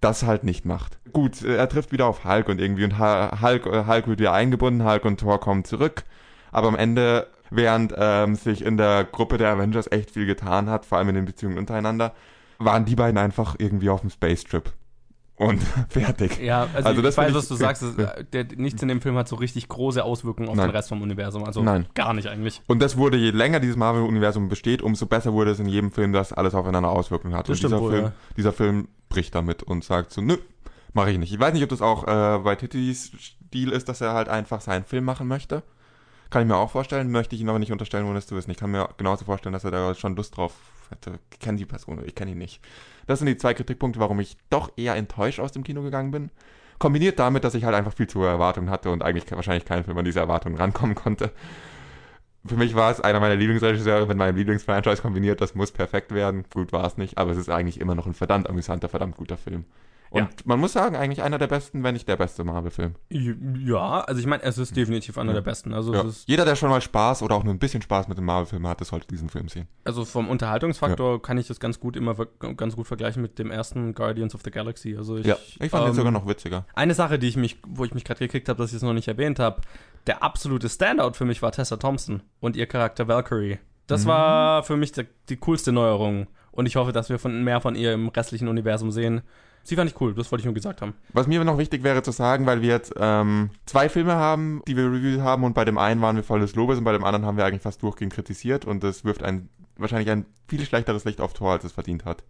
das 0.01 0.23
halt 0.23 0.45
nicht 0.45 0.67
macht. 0.67 0.99
Gut, 1.13 1.43
äh, 1.43 1.57
er 1.57 1.69
trifft 1.69 1.91
wieder 1.91 2.07
auf 2.07 2.25
Hulk 2.25 2.49
und 2.49 2.61
irgendwie 2.61 2.85
und 2.85 2.99
Hulk, 2.99 3.67
äh, 3.67 3.87
Hulk 3.87 4.07
wird 4.07 4.21
wieder 4.21 4.35
eingebunden, 4.35 4.85
Hulk 4.85 5.05
und 5.07 5.19
Thor 5.19 5.41
kommen 5.41 5.65
zurück. 5.65 6.05
Aber 6.53 6.69
am 6.69 6.77
Ende, 6.77 7.27
während 7.51 7.95
ähm, 7.97 8.37
sich 8.37 8.63
in 8.65 8.77
der 8.77 9.05
Gruppe 9.05 9.39
der 9.39 9.51
Avengers 9.51 9.91
echt 9.91 10.11
viel 10.11 10.27
getan 10.27 10.69
hat, 10.69 10.85
vor 10.85 10.99
allem 10.99 11.09
in 11.09 11.15
den 11.15 11.25
Beziehungen 11.25 11.59
untereinander, 11.59 12.13
waren 12.59 12.85
die 12.85 12.95
beiden 12.95 13.19
einfach 13.19 13.57
irgendwie 13.59 13.89
auf 13.89 14.03
dem 14.03 14.11
Space 14.11 14.45
Trip. 14.45 14.71
Und 15.37 15.61
fertig. 15.89 16.39
Ja, 16.41 16.69
also, 16.75 16.89
Also 16.89 17.01
ich 17.01 17.05
das 17.07 17.17
weiß, 17.17 17.25
find 17.27 17.37
was 17.37 17.43
ich- 17.45 17.49
du 17.49 17.55
sagst. 17.57 17.83
äh, 17.99 18.25
Der, 18.33 18.45
nichts 18.57 18.81
in 18.83 18.89
dem 18.89 19.01
Film 19.01 19.17
hat 19.17 19.27
so 19.29 19.37
richtig 19.37 19.69
große 19.69 20.05
Auswirkungen 20.05 20.49
auf 20.49 20.55
Nein. 20.57 20.69
den 20.69 20.77
Rest 20.77 20.89
vom 20.91 21.03
Universum. 21.03 21.45
Also 21.45 21.63
Nein. 21.63 21.87
gar 21.95 22.15
nicht 22.15 22.29
eigentlich. 22.29 22.63
Und 22.69 22.81
das 22.81 22.97
wurde, 22.97 23.17
je 23.17 23.31
länger 23.31 23.59
dieses 23.61 23.77
Marvel-Universum 23.77 24.49
besteht, 24.49 24.81
umso 24.83 25.07
besser 25.07 25.33
wurde 25.33 25.51
es 25.51 25.59
in 25.59 25.67
jedem 25.67 25.91
Film, 25.91 26.13
dass 26.13 26.33
alles 26.33 26.55
aufeinander 26.55 26.91
Auswirkungen 26.91 27.35
hat. 27.35 27.49
Das 27.49 27.59
und 27.59 27.65
dieser, 27.65 27.81
wohl, 27.81 27.91
Film, 27.93 28.05
ja. 28.05 28.13
dieser 28.37 28.53
Film 28.53 28.89
bricht 29.09 29.35
damit 29.35 29.63
und 29.65 29.83
sagt 29.83 30.13
so, 30.13 30.21
nö, 30.21 30.37
mache 30.93 31.11
ich 31.11 31.19
nicht. 31.19 31.33
Ich 31.33 31.41
weiß 31.41 31.53
nicht, 31.53 31.65
ob 31.65 31.69
das 31.71 31.83
auch 31.83 32.05
äh, 32.07 32.39
bei 32.39 32.55
Titis 32.55 33.11
Stil 33.19 33.71
ist, 33.71 33.89
dass 33.89 34.01
er 34.01 34.13
halt 34.15 34.29
einfach 34.29 34.61
seinen 34.61 34.85
Film 34.85 35.05
machen 35.05 35.27
möchte. 35.27 35.63
Kann 36.31 36.43
ich 36.43 36.49
mir 36.49 36.57
auch 36.57 36.71
vorstellen, 36.71 37.11
möchte 37.11 37.35
ich 37.37 37.41
ihn 37.43 37.49
aber 37.49 37.59
nicht 37.59 37.71
unterstellen, 37.73 38.07
ohne 38.07 38.19
es 38.19 38.27
zu 38.27 38.35
wissen. 38.37 38.51
Ich 38.51 38.57
kann 38.57 38.71
mir 38.71 38.89
genauso 38.97 39.25
vorstellen, 39.25 39.53
dass 39.53 39.65
er 39.65 39.71
da 39.73 39.95
schon 39.95 40.17
Lust 40.17 40.37
drauf 40.37 40.53
hätte. 40.91 41.19
Ich 41.33 41.39
kenne 41.41 41.59
die 41.59 41.67
Person, 41.67 42.01
ich 42.05 42.15
kenne 42.15 42.33
ihn 42.33 42.39
nicht. 42.39 42.61
Das 43.07 43.19
sind 43.19 43.27
die 43.27 43.37
zwei 43.37 43.55
Kritikpunkte, 43.55 44.01
warum 44.01 44.21
ich 44.21 44.37
doch 44.51 44.73
eher 44.77 44.95
enttäuscht 44.97 45.41
aus 45.41 45.53
dem 45.53 45.65
Kino 45.65 45.83
gegangen 45.83 46.11
bin. 46.11 46.31
Kombiniert 46.79 47.19
damit, 47.19 47.45
dass 47.45 47.55
ich 47.55 47.65
halt 47.65 47.75
einfach 47.75 47.93
viel 47.93 48.07
zu 48.07 48.21
hohe 48.21 48.29
Erwartungen 48.29 48.71
hatte 48.71 48.91
und 48.91 49.03
eigentlich 49.03 49.31
wahrscheinlich 49.31 49.65
kein 49.65 49.85
Film 49.85 49.97
an 49.97 50.05
diese 50.05 50.21
Erwartungen 50.21 50.57
rankommen 50.57 50.95
konnte. 50.95 51.31
Für 52.47 52.57
mich 52.57 52.75
war 52.75 52.91
es 52.91 53.01
einer 53.01 53.21
meiner 53.21 53.37
Lieblingsregisseure 53.37 54.07
mit 54.07 54.19
meinem 54.19 54.37
Lieblingsfranchise 54.37 55.01
kombiniert. 55.01 55.41
Das 55.41 55.55
muss 55.55 55.73
perfekt 55.73 56.13
werden. 56.13 56.45
Gut 56.53 56.73
war 56.73 56.87
es 56.87 56.99
nicht, 56.99 57.17
aber 57.17 57.31
es 57.31 57.39
ist 57.39 57.49
eigentlich 57.49 57.81
immer 57.81 57.95
noch 57.95 58.07
ein 58.07 58.13
verdammt 58.13 58.51
amüsanter, 58.51 58.89
verdammt 58.89 59.17
guter 59.17 59.39
Film. 59.39 59.65
Und 60.15 60.21
Ja. 60.23 60.29
man 60.45 60.61
muss 60.61 60.73
sagen, 60.73 60.95
eigentlich 60.95 61.23
einer 61.25 61.39
der 61.39 61.49
besten, 61.49 61.83
wenn 61.83 61.95
nicht 61.95 62.07
der 62.07 62.17
beste 62.17 62.45
Marvel-Film. 62.45 62.95
Ja, 63.11 64.01
also 64.03 64.21
ich 64.21 64.27
meine, 64.27 64.45
es 64.45 64.59
ist 64.59 64.77
definitiv 64.77 65.19
einer 65.19 65.33
der 65.33 65.41
besten. 65.41 65.75
Also, 65.75 65.93
Ja. 65.93 66.05
Jeder, 66.27 66.45
der 66.45 66.55
schon 66.55 66.71
mal 66.71 66.81
Spaß 66.81 67.23
oder 67.23 67.35
auch 67.35 67.43
nur 67.43 67.53
ein 67.53 67.59
bisschen 67.59 67.83
Spaß 67.83 68.07
mit 68.07 68.17
dem 68.17 68.25
Marvel-Film 68.25 68.65
hatte, 68.69 68.85
sollte 68.85 69.09
diesen 69.09 69.29
Film 69.29 69.49
sehen. 69.49 69.67
also 69.85 70.05
vom 70.05 70.29
Unterhaltungsfaktor 70.29 71.21
kann 71.21 71.37
ich 71.37 71.49
das 71.49 71.59
ganz 71.59 71.81
gut 71.81 71.97
immer 71.97 72.15
ganz 72.57 72.77
gut 72.77 72.87
vergleichen 72.87 73.23
mit 73.23 73.39
dem 73.41 73.51
ersten 73.51 73.93
Guardians 73.93 74.35
of 74.37 74.43
the 74.45 74.51
Galaxy. 74.53 74.97
Also 74.97 75.17
ich, 75.17 75.27
Ja, 75.27 75.37
ich 75.59 75.71
fand 75.71 75.85
den 75.85 75.89
ähm, 75.91 75.95
sogar 75.95 76.13
noch 76.13 76.29
witziger. 76.29 76.65
Eine 76.75 76.95
Sache, 76.95 77.19
die 77.19 77.27
ich 77.29 77.37
mich, 77.37 77.59
wo 77.67 77.85
ich 77.85 77.93
mich 77.93 78.05
gerade 78.05 78.21
gekriegt 78.21 78.49
habe, 78.49 78.59
dass 78.63 78.71
ich 78.71 78.77
es 78.77 78.83
noch 78.83 78.93
nicht 78.93 79.09
erwähnt 79.09 79.39
habe, 79.41 79.63
der 80.07 80.23
absolute 80.23 80.69
Standout 80.69 81.15
für 81.15 81.25
mich 81.25 81.43
war 81.43 81.51
Tessa 81.51 81.77
Thompson 81.77 82.23
und 82.41 82.55
ihr 82.57 82.67
Charakter 82.67 83.09
Valkyrie. 83.09 83.59
Das 83.89 84.07
war 84.07 84.63
für 84.63 84.77
mich 84.77 84.93
die, 84.93 85.07
die 85.29 85.37
coolste 85.39 85.73
Neuerung 85.73 86.29
und 86.53 86.67
ich 86.67 86.77
hoffe, 86.77 86.93
dass 86.93 87.11
wir 87.11 87.19
von, 87.19 87.43
mehr 87.43 87.61
von 87.61 87.75
ihr 87.75 87.93
im 87.93 88.09
restlichen 88.09 88.47
Universum 88.49 88.93
sehen. 88.93 89.23
Sie 89.65 89.77
fand 89.77 89.91
ich 89.91 90.01
cool, 90.01 90.15
das 90.15 90.31
wollte 90.31 90.43
ich 90.43 90.45
nur 90.45 90.55
gesagt 90.55 90.83
haben. 90.83 90.95
Was 91.15 91.27
mir 91.27 91.43
noch 91.43 91.57
wichtig 91.59 91.83
wäre 91.83 92.03
zu 92.03 92.11
sagen, 92.11 92.45
weil 92.45 92.61
wir 92.61 92.69
jetzt 92.69 92.93
ähm, 92.99 93.51
zwei 93.65 93.89
Filme 93.89 94.15
haben, 94.15 94.63
die 94.69 94.77
wir 94.77 94.85
reviewed 94.85 95.23
haben 95.23 95.43
und 95.43 95.55
bei 95.55 95.65
dem 95.65 95.79
einen 95.79 96.03
waren 96.03 96.17
wir 96.17 96.23
voll 96.23 96.41
des 96.41 96.55
Lobes 96.55 96.79
und 96.79 96.85
bei 96.85 96.93
dem 96.93 97.03
anderen 97.03 97.25
haben 97.25 97.39
wir 97.39 97.47
eigentlich 97.47 97.63
fast 97.63 97.83
durchgehend 97.83 98.13
kritisiert 98.13 98.67
und 98.67 98.85
das 98.85 99.05
wirft 99.05 99.23
ein 99.23 99.49
wahrscheinlich 99.77 100.11
ein 100.11 100.27
viel 100.47 100.65
schlechteres 100.65 101.05
Licht 101.05 101.21
auf 101.21 101.33
Thor, 101.33 101.53
als 101.53 101.65
es 101.65 101.73
verdient 101.73 102.05
hat. 102.05 102.25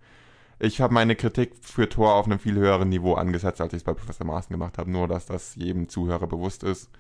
Ich 0.61 0.81
habe 0.81 0.95
meine 0.95 1.17
Kritik 1.17 1.55
für 1.61 1.89
Thor 1.89 2.15
auf 2.15 2.27
einem 2.27 2.39
viel 2.39 2.55
höheren 2.55 2.89
Niveau 2.89 3.15
angesetzt, 3.15 3.61
als 3.61 3.73
ich 3.73 3.79
es 3.79 3.85
bei 3.85 3.93
Professor 3.95 4.27
Marston 4.27 4.55
gemacht 4.55 4.79
habe, 4.79 4.91
nur 4.91 5.09
dass 5.09 5.27
das 5.27 5.57
jedem 5.57 5.89
Zuhörer 5.89 6.27
bewusst 6.27 6.63
ist. 6.63 6.91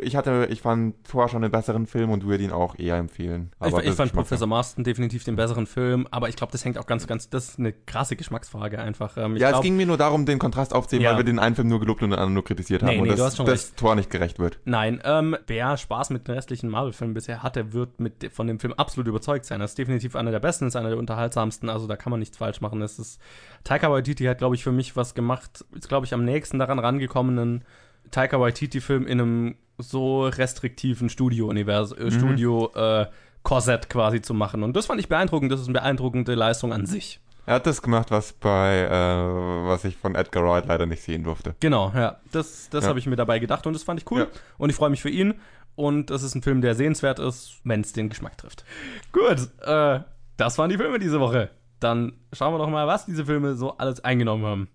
Ich 0.00 0.16
hatte, 0.16 0.46
ich 0.50 0.62
fand 0.62 0.94
Thor 1.08 1.28
schon 1.28 1.42
einen 1.42 1.50
besseren 1.52 1.86
Film 1.86 2.10
und 2.10 2.24
würde 2.26 2.44
ihn 2.44 2.52
auch 2.52 2.78
eher 2.78 2.96
empfehlen. 2.96 3.50
ich, 3.60 3.66
Aber 3.66 3.80
ich 3.82 3.86
das 3.88 3.96
fand. 3.96 4.12
Professor 4.12 4.46
Marston 4.46 4.84
definitiv 4.84 5.24
den 5.24 5.36
besseren 5.36 5.66
Film, 5.66 6.06
aber 6.10 6.28
ich 6.28 6.36
glaube, 6.36 6.52
das 6.52 6.64
hängt 6.64 6.78
auch 6.78 6.86
ganz, 6.86 7.06
ganz, 7.06 7.28
das 7.30 7.50
ist 7.50 7.58
eine 7.58 7.72
krasse 7.72 8.16
Geschmacksfrage 8.16 8.78
einfach. 8.78 9.16
Ähm, 9.16 9.36
ich 9.36 9.42
Ja, 9.42 9.48
glaub, 9.50 9.60
es 9.60 9.64
ging 9.64 9.76
mir 9.76 9.86
nur 9.86 9.96
darum, 9.96 10.26
den 10.26 10.38
Kontrast 10.38 10.74
aufzuheben, 10.74 11.04
Ja. 11.04 11.10
weil 11.10 11.18
wir 11.18 11.24
den 11.24 11.38
einen 11.38 11.54
Film 11.56 11.68
nur 11.68 11.80
gelobt 11.80 12.02
und 12.02 12.10
den 12.10 12.18
anderen 12.18 12.34
nur 12.34 12.44
kritisiert 12.44 12.82
haben 12.82 12.90
Nee, 12.90 12.98
und 12.98 13.04
nee, 13.04 13.10
du 13.10 13.16
das, 13.16 13.26
hast 13.26 13.36
schon 13.38 13.46
das 13.46 13.74
Tor 13.74 13.94
nicht 13.94 14.10
gerecht 14.10 14.38
wird. 14.38 14.58
Nein, 14.64 15.00
ähm, 15.04 15.36
wer 15.46 15.76
Spaß 15.76 16.10
mit 16.10 16.28
den 16.28 16.34
restlichen 16.34 16.68
Marvel-Filmen 16.70 17.14
bisher 17.14 17.42
hatte, 17.42 17.72
wird 17.72 18.00
mit, 18.00 18.30
von 18.32 18.46
dem 18.46 18.60
Film 18.60 18.72
absolut 18.74 19.08
überzeugt 19.08 19.44
sein. 19.44 19.60
Das 19.60 19.72
ist 19.72 19.78
definitiv 19.78 20.16
einer 20.16 20.30
der 20.30 20.40
besten, 20.40 20.66
ist 20.66 20.76
einer 20.76 20.90
der 20.90 20.98
unterhaltsamsten, 20.98 21.68
also 21.68 21.86
da 21.86 21.96
kann 21.96 22.10
man 22.10 22.20
nichts 22.20 22.36
falsch 22.36 22.60
machen. 22.60 22.80
Es 22.82 22.98
ist, 22.98 23.20
Taika 23.64 23.90
Waititi 23.90 24.24
hat, 24.24 24.38
glaube 24.38 24.54
ich, 24.54 24.62
für 24.62 24.72
mich 24.72 24.96
was 24.96 25.14
gemacht, 25.14 25.64
ist, 25.74 25.88
glaube 25.88 26.06
ich, 26.06 26.14
am 26.14 26.24
nächsten 26.24 26.58
daran 26.58 26.78
rangekommenen 26.78 27.64
Taika 28.10 28.40
Waititi-Film 28.40 29.06
in 29.06 29.20
einem 29.20 29.54
so 29.78 30.24
restriktiven 30.26 31.08
Studio-Universum, 31.08 31.98
äh, 31.98 32.10
Studio-Korsett 32.10 33.88
quasi 33.88 34.20
zu 34.20 34.34
machen. 34.34 34.62
Und 34.62 34.76
das 34.76 34.86
fand 34.86 35.00
ich 35.00 35.08
beeindruckend, 35.08 35.50
das 35.52 35.60
ist 35.60 35.66
eine 35.68 35.74
beeindruckende 35.78 36.34
Leistung 36.34 36.72
an 36.72 36.86
sich. 36.86 37.20
Er 37.46 37.54
hat 37.54 37.66
das 37.66 37.80
gemacht, 37.82 38.10
was 38.10 38.32
bei, 38.34 38.80
äh, 38.82 39.66
was 39.68 39.84
ich 39.84 39.96
von 39.96 40.14
Edgar 40.14 40.44
Wright 40.44 40.66
leider 40.66 40.86
nicht 40.86 41.02
sehen 41.02 41.24
durfte. 41.24 41.56
Genau, 41.60 41.90
ja. 41.94 42.20
Das, 42.30 42.68
das 42.70 42.84
Ja. 42.84 42.90
habe 42.90 42.98
ich 42.98 43.06
mir 43.06 43.16
dabei 43.16 43.38
gedacht 43.38 43.66
und 43.66 43.72
das 43.72 43.82
fand 43.82 43.98
ich 44.00 44.10
cool. 44.10 44.20
Ja. 44.20 44.26
Und 44.58 44.70
ich 44.70 44.76
freue 44.76 44.90
mich 44.90 45.00
für 45.02 45.10
ihn. 45.10 45.34
Und 45.74 46.10
das 46.10 46.22
ist 46.22 46.34
ein 46.34 46.42
Film, 46.42 46.60
der 46.60 46.74
sehenswert 46.74 47.18
ist, 47.18 47.60
wenn 47.64 47.80
es 47.80 47.92
den 47.92 48.08
Geschmack 48.10 48.36
trifft. 48.36 48.64
Gut, 49.12 49.48
äh, 49.66 50.00
das 50.36 50.58
waren 50.58 50.68
die 50.68 50.76
Filme 50.76 50.98
diese 50.98 51.18
Woche. 51.20 51.50
Dann 51.80 52.12
schauen 52.34 52.52
wir 52.52 52.58
doch 52.58 52.68
mal, 52.68 52.86
was 52.86 53.06
diese 53.06 53.24
Filme 53.24 53.54
so 53.54 53.76
alles 53.78 54.04
eingenommen 54.04 54.44
haben. 54.44 54.68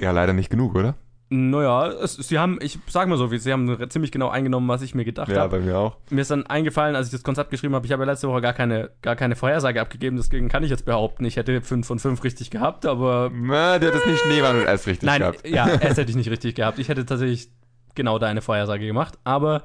Ja, 0.00 0.10
leider 0.12 0.32
nicht 0.32 0.50
genug, 0.50 0.74
oder? 0.74 0.94
Naja, 1.32 1.86
es, 1.86 2.14
sie 2.14 2.40
haben, 2.40 2.58
ich 2.60 2.80
sag 2.88 3.06
mal 3.06 3.16
so, 3.16 3.28
sie 3.28 3.52
haben 3.52 3.88
ziemlich 3.88 4.10
genau 4.10 4.30
eingenommen, 4.30 4.66
was 4.66 4.82
ich 4.82 4.96
mir 4.96 5.04
gedacht 5.04 5.28
Ja, 5.30 5.42
habe. 5.42 5.58
bei 5.58 5.64
mir 5.64 5.78
auch. 5.78 5.96
Mir 6.10 6.22
ist 6.22 6.30
dann 6.32 6.44
eingefallen, 6.44 6.96
als 6.96 7.06
ich 7.06 7.12
das 7.12 7.22
Konzept 7.22 7.50
geschrieben 7.50 7.72
habe, 7.76 7.86
ich 7.86 7.92
habe 7.92 8.02
ja 8.02 8.10
letzte 8.10 8.26
Woche 8.28 8.40
gar 8.40 8.52
keine, 8.52 8.90
gar 9.00 9.14
keine 9.14 9.36
Vorhersage 9.36 9.80
abgegeben, 9.80 10.16
deswegen 10.16 10.48
kann 10.48 10.64
ich 10.64 10.70
jetzt 10.70 10.86
behaupten, 10.86 11.24
ich 11.24 11.36
hätte 11.36 11.60
5 11.62 11.86
von 11.86 12.00
5 12.00 12.24
richtig 12.24 12.50
gehabt, 12.50 12.84
aber 12.84 13.30
Na, 13.32 13.78
der 13.78 13.92
hat 13.92 14.00
es 14.00 14.06
nicht 14.06 14.18
Schneemann 14.22 14.58
und 14.58 14.66
S 14.66 14.88
richtig 14.88 15.06
Nein, 15.06 15.20
gehabt. 15.20 15.46
ja, 15.48 15.68
es 15.68 15.96
hätte 15.98 16.10
ich 16.10 16.16
nicht 16.16 16.30
richtig 16.30 16.56
gehabt. 16.56 16.80
Ich 16.80 16.88
hätte 16.88 17.06
tatsächlich 17.06 17.48
genau 17.94 18.18
deine 18.18 18.42
Vorhersage 18.42 18.84
gemacht. 18.84 19.16
Aber 19.22 19.62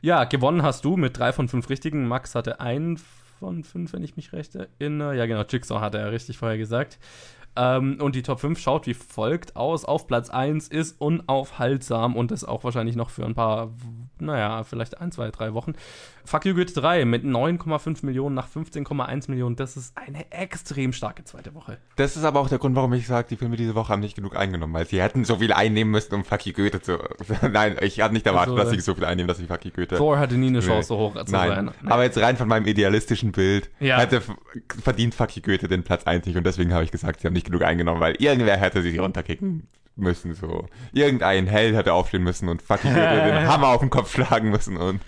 ja, 0.00 0.22
gewonnen 0.22 0.62
hast 0.62 0.84
du 0.84 0.96
mit 0.96 1.18
drei 1.18 1.32
von 1.32 1.48
fünf 1.48 1.68
richtigen. 1.68 2.06
Max 2.06 2.36
hatte 2.36 2.60
einen 2.60 2.96
von 3.40 3.64
fünf, 3.64 3.92
wenn 3.92 4.04
ich 4.04 4.16
mich 4.16 4.32
recht 4.32 4.54
erinnere. 4.54 5.16
Ja, 5.16 5.26
genau, 5.26 5.42
Jigsaw 5.42 5.80
hatte 5.80 5.98
er 5.98 6.12
richtig 6.12 6.38
vorher 6.38 6.58
gesagt. 6.58 6.98
Ähm, 7.58 7.98
und 8.00 8.14
die 8.14 8.22
Top 8.22 8.38
5 8.38 8.56
schaut 8.58 8.86
wie 8.86 8.94
folgt 8.94 9.56
aus. 9.56 9.84
Auf 9.84 10.06
Platz 10.06 10.30
1 10.30 10.68
ist 10.68 11.00
unaufhaltsam 11.00 12.14
und 12.14 12.30
ist 12.30 12.44
auch 12.44 12.62
wahrscheinlich 12.62 12.94
noch 12.94 13.10
für 13.10 13.26
ein 13.26 13.34
paar, 13.34 13.72
naja, 14.20 14.62
vielleicht 14.62 15.00
ein, 15.00 15.10
zwei, 15.10 15.32
drei 15.32 15.54
Wochen. 15.54 15.72
Fuck 16.28 16.44
You 16.44 16.54
Goethe 16.54 16.74
3 16.74 17.06
mit 17.06 17.24
9,5 17.24 18.04
Millionen 18.04 18.34
nach 18.34 18.46
15,1 18.48 19.30
Millionen. 19.30 19.56
Das 19.56 19.78
ist 19.78 19.96
eine 19.96 20.30
extrem 20.30 20.92
starke 20.92 21.24
zweite 21.24 21.54
Woche. 21.54 21.78
Das 21.96 22.16
ist 22.18 22.24
aber 22.24 22.40
auch 22.40 22.50
der 22.50 22.58
Grund, 22.58 22.76
warum 22.76 22.92
ich 22.92 23.06
sage, 23.06 23.28
die 23.30 23.36
Filme 23.36 23.56
diese 23.56 23.74
Woche 23.74 23.90
haben 23.92 24.00
nicht 24.00 24.14
genug 24.14 24.36
eingenommen, 24.36 24.74
weil 24.74 24.86
sie 24.86 25.00
hätten 25.00 25.24
so 25.24 25.36
viel 25.36 25.54
einnehmen 25.54 25.90
müssen, 25.90 26.14
um 26.14 26.24
Fucky 26.24 26.52
Goethe 26.52 26.82
zu. 26.82 26.98
Nein, 27.50 27.76
ich 27.80 28.00
hatte 28.02 28.12
nicht 28.12 28.26
erwartet, 28.26 28.52
Also, 28.52 28.62
dass 28.64 28.70
sie 28.74 28.80
so 28.80 28.94
viel 28.94 29.06
einnehmen, 29.06 29.26
dass 29.26 29.38
sie 29.38 29.46
Fucky 29.46 29.70
Goethe. 29.70 29.96
Thor 29.96 30.18
hatte 30.18 30.34
nie 30.36 30.48
eine. 30.48 30.60
Chance, 30.60 30.88
so 30.88 30.98
hoch 30.98 31.14
zu 31.24 31.32
Nein, 31.32 31.48
sein. 31.48 31.70
Nee. 31.82 31.90
aber 31.90 32.02
jetzt 32.04 32.18
rein 32.18 32.36
von 32.36 32.46
meinem 32.46 32.66
idealistischen 32.66 33.32
Bild 33.32 33.70
Ja. 33.80 33.98
hätte 33.98 34.20
verdient 34.82 35.14
Fucky 35.14 35.40
Goethe 35.40 35.66
den 35.66 35.82
Platz 35.82 36.04
1 36.04 36.26
nicht 36.26 36.36
und 36.36 36.44
deswegen 36.44 36.74
habe 36.74 36.84
ich 36.84 36.90
gesagt, 36.90 37.20
sie 37.20 37.26
haben 37.26 37.34
nicht 37.34 37.46
genug 37.46 37.62
eingenommen, 37.62 38.00
weil 38.00 38.16
irgendwer 38.18 38.58
hätte 38.58 38.82
sie 38.82 38.98
runterkicken 38.98 39.66
müssen, 39.96 40.34
so. 40.34 40.66
Irgendein 40.92 41.46
Held 41.46 41.74
hätte 41.74 41.92
aufstehen 41.92 42.22
müssen 42.22 42.48
und 42.48 42.60
Fucky 42.62 42.88
Goethe 42.88 42.98
den 43.24 43.48
Hammer 43.48 43.68
auf 43.68 43.80
den 43.80 43.90
Kopf 43.90 44.12
schlagen 44.12 44.50
müssen 44.50 44.76
und, 44.76 45.00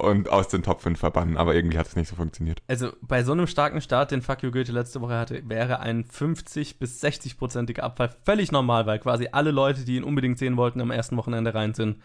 und 0.00 0.28
aus 0.28 0.48
den 0.48 0.62
Top 0.62 0.80
5 0.80 0.98
verbannen, 0.98 1.36
aber 1.36 1.54
irgendwie 1.54 1.78
hat 1.78 1.86
es 1.86 1.96
nicht 1.96 2.08
so 2.08 2.16
funktioniert. 2.16 2.60
Also 2.68 2.92
bei 3.02 3.22
so 3.22 3.32
einem 3.32 3.46
starken 3.46 3.80
Start, 3.80 4.10
den 4.10 4.22
Fuck 4.22 4.42
You 4.42 4.50
Goethe 4.50 4.72
letzte 4.72 5.00
Woche 5.00 5.18
hatte, 5.18 5.42
wäre 5.48 5.80
ein 5.80 6.04
50 6.04 6.78
bis 6.78 7.02
60-prozentiger 7.02 7.80
Abfall 7.80 8.14
völlig 8.24 8.52
normal, 8.52 8.86
weil 8.86 8.98
quasi 8.98 9.28
alle 9.32 9.50
Leute, 9.50 9.84
die 9.84 9.96
ihn 9.96 10.04
unbedingt 10.04 10.38
sehen 10.38 10.56
wollten, 10.56 10.80
am 10.80 10.90
ersten 10.90 11.16
Wochenende 11.16 11.54
rein 11.54 11.74
sind. 11.74 11.98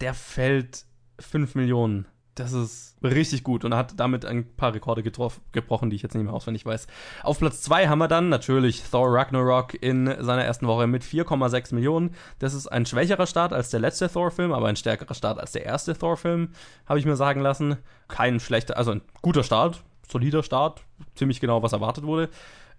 Der 0.00 0.14
fällt 0.14 0.84
5 1.18 1.54
Millionen. 1.54 2.06
Das 2.40 2.54
ist 2.54 2.96
richtig 3.02 3.44
gut 3.44 3.66
und 3.66 3.74
hat 3.74 4.00
damit 4.00 4.24
ein 4.24 4.56
paar 4.56 4.72
Rekorde 4.72 5.02
gebrochen, 5.02 5.90
die 5.90 5.96
ich 5.96 6.02
jetzt 6.02 6.14
nicht 6.14 6.24
mehr 6.24 6.32
auswendig 6.32 6.64
weiß. 6.64 6.86
Auf 7.22 7.38
Platz 7.38 7.60
2 7.60 7.88
haben 7.88 7.98
wir 7.98 8.08
dann 8.08 8.30
natürlich 8.30 8.82
Thor 8.82 9.12
Ragnarok 9.12 9.74
in 9.74 10.06
seiner 10.20 10.42
ersten 10.42 10.66
Woche 10.66 10.86
mit 10.86 11.02
4,6 11.04 11.74
Millionen. 11.74 12.14
Das 12.38 12.54
ist 12.54 12.66
ein 12.66 12.86
schwächerer 12.86 13.26
Start 13.26 13.52
als 13.52 13.68
der 13.68 13.80
letzte 13.80 14.10
Thor-Film, 14.10 14.52
aber 14.52 14.68
ein 14.68 14.76
stärkerer 14.76 15.12
Start 15.12 15.38
als 15.38 15.52
der 15.52 15.66
erste 15.66 15.94
Thor-Film, 15.94 16.52
habe 16.86 16.98
ich 16.98 17.04
mir 17.04 17.16
sagen 17.16 17.42
lassen. 17.42 17.76
Kein 18.08 18.40
schlechter, 18.40 18.78
also 18.78 18.92
ein 18.92 19.02
guter 19.20 19.44
Start, 19.44 19.82
solider 20.08 20.42
Start, 20.42 20.82
ziemlich 21.16 21.40
genau, 21.40 21.62
was 21.62 21.74
erwartet 21.74 22.04
wurde. 22.04 22.30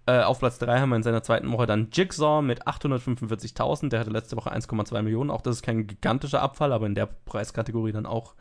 Äh, 0.06 0.22
auf 0.22 0.40
Platz 0.40 0.58
3 0.58 0.80
haben 0.80 0.88
wir 0.88 0.96
in 0.96 1.04
seiner 1.04 1.22
zweiten 1.22 1.52
Woche 1.52 1.66
dann 1.66 1.86
Jigsaw 1.92 2.42
mit 2.42 2.66
845.000. 2.66 3.90
Der 3.90 4.00
hatte 4.00 4.10
letzte 4.10 4.36
Woche 4.36 4.52
1,2 4.52 5.02
Millionen. 5.02 5.30
Auch 5.30 5.40
das 5.40 5.56
ist 5.56 5.62
kein 5.62 5.86
gigantischer 5.86 6.42
Abfall, 6.42 6.72
aber 6.72 6.86
in 6.86 6.96
der 6.96 7.06
Preiskategorie 7.06 7.92
dann 7.92 8.06
auch 8.06 8.34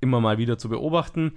immer 0.00 0.20
mal 0.20 0.38
wieder 0.38 0.58
zu 0.58 0.68
beobachten. 0.68 1.32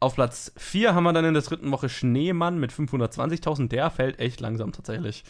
Auf 0.00 0.16
Platz 0.16 0.52
4 0.56 0.94
haben 0.94 1.04
wir 1.04 1.12
dann 1.12 1.24
in 1.24 1.34
der 1.34 1.42
dritten 1.42 1.70
Woche 1.70 1.88
Schneemann 1.88 2.58
mit 2.58 2.72
520.000. 2.72 3.68
Der 3.68 3.90
fällt 3.90 4.18
echt 4.18 4.40
langsam 4.40 4.72
tatsächlich 4.72 5.24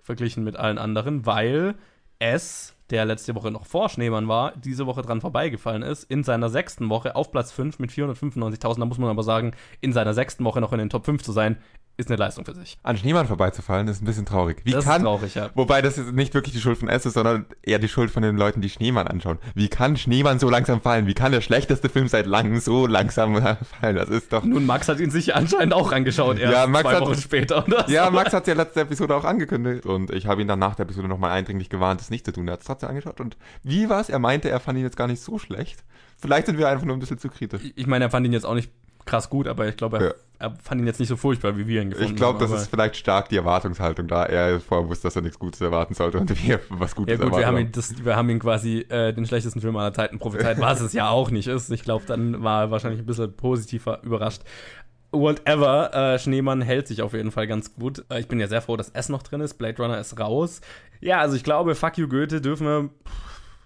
verglichen 0.00 0.44
mit 0.44 0.56
allen 0.56 0.78
anderen, 0.78 1.26
weil 1.26 1.74
es, 2.18 2.74
der 2.92 3.04
letzte 3.06 3.34
Woche 3.34 3.50
noch 3.50 3.66
vor 3.66 3.88
Schneemann 3.88 4.28
war, 4.28 4.52
diese 4.56 4.86
Woche 4.86 5.02
dran 5.02 5.20
vorbeigefallen 5.20 5.82
ist, 5.82 6.04
in 6.04 6.22
seiner 6.22 6.48
sechsten 6.50 6.88
Woche 6.90 7.16
auf 7.16 7.32
Platz 7.32 7.50
5 7.50 7.78
mit 7.78 7.90
495.000. 7.90 8.78
Da 8.78 8.84
muss 8.84 8.98
man 8.98 9.10
aber 9.10 9.22
sagen, 9.22 9.52
in 9.80 9.92
seiner 9.92 10.14
sechsten 10.14 10.44
Woche 10.44 10.60
noch 10.60 10.72
in 10.72 10.78
den 10.78 10.90
Top 10.90 11.04
5 11.06 11.22
zu 11.22 11.32
sein, 11.32 11.56
ist 11.98 12.08
eine 12.08 12.16
Leistung 12.16 12.46
für 12.46 12.54
sich. 12.54 12.78
An 12.82 12.96
Schneemann 12.96 13.26
vorbeizufallen 13.26 13.86
ist 13.86 14.00
ein 14.00 14.06
bisschen 14.06 14.24
traurig. 14.24 14.62
Wie 14.64 14.70
Das 14.70 14.84
ist 14.84 14.90
kann, 14.90 15.02
traurig, 15.02 15.34
ja. 15.34 15.50
Wobei 15.54 15.82
das 15.82 15.98
ist 15.98 16.12
nicht 16.14 16.32
wirklich 16.32 16.54
die 16.54 16.60
Schuld 16.60 16.78
von 16.78 16.88
S 16.88 17.04
ist, 17.04 17.12
sondern 17.14 17.44
eher 17.62 17.78
die 17.78 17.86
Schuld 17.86 18.10
von 18.10 18.22
den 18.22 18.34
Leuten, 18.38 18.62
die 18.62 18.70
Schneemann 18.70 19.06
anschauen. 19.06 19.38
Wie 19.54 19.68
kann 19.68 19.98
Schneemann 19.98 20.38
so 20.38 20.48
langsam 20.48 20.80
fallen? 20.80 21.06
Wie 21.06 21.12
kann 21.12 21.32
der 21.32 21.42
schlechteste 21.42 21.90
Film 21.90 22.08
seit 22.08 22.24
langem 22.26 22.58
so 22.60 22.86
langsam 22.86 23.36
fallen? 23.80 23.96
Das 23.96 24.08
ist 24.08 24.32
doch. 24.32 24.42
Nun, 24.42 24.64
Max 24.64 24.88
hat 24.88 25.00
ihn 25.00 25.10
sich 25.10 25.34
anscheinend 25.34 25.74
auch 25.74 25.92
angeschaut, 25.92 26.38
erst 26.38 26.54
Ja, 26.54 26.66
Max 26.66 26.84
zwei 26.88 26.94
hat- 26.94 27.02
Wochen 27.02 27.14
später. 27.20 27.66
Oder 27.66 27.88
Ja. 27.90 28.08
Max 28.10 28.32
hat 28.32 28.46
ja 28.46 28.54
letzte 28.54 28.80
Episode 28.80 29.14
auch 29.14 29.24
angekündigt 29.24 29.84
und 29.84 30.10
ich 30.12 30.26
habe 30.26 30.40
ihn 30.40 30.48
dann 30.48 30.58
nach 30.60 30.74
der 30.76 30.84
Episode 30.86 31.08
nochmal 31.08 31.32
eindringlich 31.32 31.68
gewarnt, 31.68 32.00
das 32.00 32.08
nicht 32.08 32.24
zu 32.24 32.32
tun. 32.32 32.48
Er 32.48 32.54
hat 32.54 32.60
es 32.62 32.66
trotzdem 32.82 32.88
angeschaut 32.90 33.20
und 33.20 33.36
wie 33.62 33.88
war's? 33.88 34.08
Er 34.08 34.18
meinte, 34.18 34.50
er 34.50 34.60
fand 34.60 34.78
ihn 34.78 34.84
jetzt 34.84 34.96
gar 34.96 35.06
nicht 35.06 35.22
so 35.22 35.38
schlecht. 35.38 35.84
Vielleicht 36.18 36.46
sind 36.46 36.58
wir 36.58 36.68
einfach 36.68 36.84
nur 36.84 36.96
ein 36.96 37.00
bisschen 37.00 37.18
zu 37.18 37.28
kritisch. 37.28 37.62
Ich 37.74 37.86
meine, 37.86 38.04
er 38.04 38.10
fand 38.10 38.26
ihn 38.26 38.32
jetzt 38.32 38.44
auch 38.46 38.54
nicht 38.54 38.70
krass 39.04 39.28
gut, 39.30 39.48
aber 39.48 39.66
ich 39.66 39.76
glaube, 39.76 39.96
er, 39.98 40.04
Ja. 40.04 40.12
er 40.38 40.56
fand 40.62 40.80
ihn 40.80 40.86
jetzt 40.86 41.00
nicht 41.00 41.08
so 41.08 41.16
furchtbar, 41.16 41.56
wie 41.56 41.66
wir 41.66 41.82
ihn 41.82 41.90
gefunden 41.90 42.12
Ich 42.12 42.16
glaube, 42.16 42.34
haben. 42.34 42.40
das 42.44 42.52
aber- 42.52 42.60
ist 42.60 42.68
vielleicht 42.68 42.96
stark 42.96 43.28
die 43.30 43.36
Erwartungshaltung 43.36 44.06
da. 44.06 44.24
Er 44.26 44.60
vorher 44.60 44.88
wusste, 44.88 45.08
dass 45.08 45.16
er 45.16 45.22
nichts 45.22 45.40
Gutes 45.40 45.60
erwarten 45.60 45.94
sollte 45.94 46.18
und 46.20 46.46
wir 46.46 46.60
was 46.68 46.94
Gutes 46.94 47.18
Ja 47.18 47.24
gut, 47.24 47.36
wir 47.36 47.46
haben, 47.46 47.58
ihn, 47.58 47.72
das, 47.72 48.04
wir 48.04 48.14
haben 48.14 48.30
ihn 48.30 48.38
quasi 48.38 48.78
äh, 48.88 49.12
den 49.12 49.26
schlechtesten 49.26 49.60
Film 49.60 49.74
aller 49.76 49.92
Zeiten 49.92 50.20
prophezeit, 50.20 50.60
was 50.60 50.80
es 50.80 50.92
ja 50.92 51.08
auch 51.08 51.30
nicht 51.32 51.48
ist. 51.48 51.70
Ich 51.70 51.82
glaube, 51.82 52.04
dann 52.06 52.44
war 52.44 52.62
er 52.64 52.70
wahrscheinlich 52.70 53.00
ein 53.00 53.06
bisschen 53.06 53.32
positiver 53.36 54.00
überrascht. 54.04 54.42
Whatever. 55.12 55.94
Äh, 55.94 56.18
Schneemann 56.18 56.62
hält 56.62 56.88
sich 56.88 57.02
auf 57.02 57.12
jeden 57.12 57.30
Fall 57.30 57.46
ganz 57.46 57.74
gut. 57.74 58.04
Äh, 58.10 58.20
ich 58.20 58.28
bin 58.28 58.40
ja 58.40 58.48
sehr 58.48 58.62
froh, 58.62 58.76
dass 58.76 58.88
S 58.90 59.08
noch 59.08 59.22
drin 59.22 59.40
ist. 59.40 59.54
Blade 59.54 59.80
Runner 59.82 59.98
ist 59.98 60.18
raus. 60.18 60.60
Ja, 61.00 61.20
also 61.20 61.36
ich 61.36 61.44
glaube, 61.44 61.74
Fuck 61.74 61.98
You 61.98 62.08
Goethe 62.08 62.40
dürfen 62.40 62.66
wir. 62.66 62.90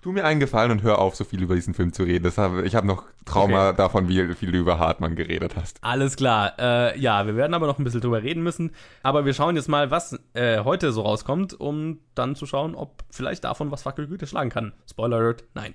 Tu 0.02 0.12
mir 0.12 0.24
einen 0.24 0.38
Gefallen 0.38 0.70
und 0.70 0.82
hör 0.84 1.00
auf, 1.00 1.16
so 1.16 1.24
viel 1.24 1.42
über 1.42 1.56
diesen 1.56 1.74
Film 1.74 1.92
zu 1.92 2.04
reden. 2.04 2.22
Das 2.22 2.38
hab, 2.38 2.64
ich 2.64 2.76
habe 2.76 2.86
noch 2.86 3.04
Trauma 3.24 3.70
Okay. 3.70 3.76
davon, 3.78 4.08
wie 4.08 4.34
viel 4.34 4.52
du 4.52 4.58
über 4.58 4.78
Hartmann 4.78 5.16
geredet 5.16 5.56
hast. 5.56 5.78
Alles 5.82 6.14
klar. 6.14 6.52
Äh, 6.60 6.96
ja, 7.00 7.26
wir 7.26 7.34
werden 7.34 7.54
aber 7.54 7.66
noch 7.66 7.78
ein 7.78 7.84
bisschen 7.84 8.02
drüber 8.02 8.22
reden 8.22 8.44
müssen. 8.44 8.70
Aber 9.02 9.24
wir 9.24 9.34
schauen 9.34 9.56
jetzt 9.56 9.68
mal, 9.68 9.90
was 9.90 10.16
äh, 10.34 10.60
heute 10.62 10.92
so 10.92 11.02
rauskommt, 11.02 11.58
um 11.58 11.98
dann 12.14 12.36
zu 12.36 12.46
schauen, 12.46 12.76
ob 12.76 13.02
vielleicht 13.10 13.42
davon 13.42 13.72
was 13.72 13.82
Fuck 13.82 13.98
You 13.98 14.06
Goethe 14.06 14.28
schlagen 14.28 14.50
kann. 14.50 14.72
Spoiler 14.88 15.16
Alert, 15.16 15.42
nein. 15.54 15.74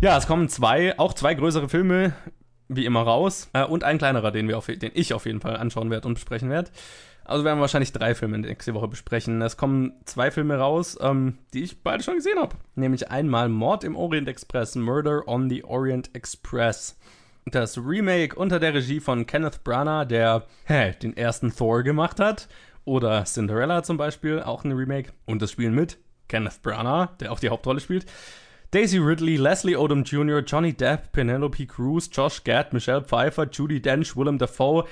Ja, 0.00 0.18
es 0.18 0.26
kommen 0.26 0.48
zwei, 0.48 0.98
auch 0.98 1.12
zwei 1.12 1.34
größere 1.34 1.68
Filme, 1.68 2.12
wie 2.76 2.84
immer 2.84 3.02
raus. 3.02 3.48
Äh, 3.52 3.64
und 3.64 3.84
ein 3.84 3.98
kleinerer, 3.98 4.30
den, 4.30 4.48
wir 4.48 4.58
auf, 4.58 4.66
den 4.66 4.90
ich 4.94 5.14
auf 5.14 5.26
jeden 5.26 5.40
Fall 5.40 5.56
anschauen 5.56 5.90
werde 5.90 6.08
und 6.08 6.14
besprechen 6.14 6.50
werde. 6.50 6.70
Also 7.24 7.44
werden 7.44 7.58
wir 7.58 7.62
wahrscheinlich 7.62 7.92
drei 7.92 8.14
Filme 8.14 8.38
nächste 8.38 8.74
Woche 8.74 8.88
besprechen. 8.88 9.40
Es 9.42 9.56
kommen 9.56 9.92
zwei 10.04 10.30
Filme 10.30 10.56
raus, 10.56 10.98
ähm, 11.00 11.38
die 11.54 11.62
ich 11.62 11.82
beide 11.82 12.02
schon 12.02 12.16
gesehen 12.16 12.38
habe. 12.38 12.56
Nämlich 12.74 13.10
einmal 13.10 13.48
Mord 13.48 13.84
im 13.84 13.96
Orient 13.96 14.28
Express, 14.28 14.74
Murder 14.74 15.26
on 15.28 15.48
the 15.48 15.64
Orient 15.64 16.10
Express. 16.14 16.98
Das 17.46 17.78
Remake 17.78 18.36
unter 18.36 18.60
der 18.60 18.74
Regie 18.74 19.00
von 19.00 19.26
Kenneth 19.26 19.64
Branagh, 19.64 20.06
der 20.06 20.46
hä, 20.64 20.94
den 21.02 21.16
ersten 21.16 21.54
Thor 21.54 21.82
gemacht 21.82 22.20
hat. 22.20 22.48
Oder 22.84 23.24
Cinderella 23.24 23.82
zum 23.82 23.96
Beispiel, 23.96 24.40
auch 24.40 24.64
ein 24.64 24.72
Remake. 24.72 25.12
Und 25.24 25.42
das 25.42 25.52
spielen 25.52 25.74
mit 25.74 25.98
Kenneth 26.28 26.62
Branagh, 26.62 27.10
der 27.20 27.32
auch 27.32 27.40
die 27.40 27.50
Hauptrolle 27.50 27.80
spielt. 27.80 28.06
Daisy 28.72 28.96
Ridley, 28.96 29.36
Leslie 29.36 29.76
Odom 29.76 30.02
Jr., 30.02 30.38
Johnny 30.40 30.72
Depp, 30.72 31.12
Penelope 31.12 31.66
Cruz, 31.66 32.08
Josh 32.10 32.42
Gad, 32.42 32.72
Michelle 32.72 33.02
Pfeiffer, 33.02 33.46
Judy 33.52 33.82
Dench, 33.82 34.16
Willem 34.16 34.38
Dafoe. 34.38 34.86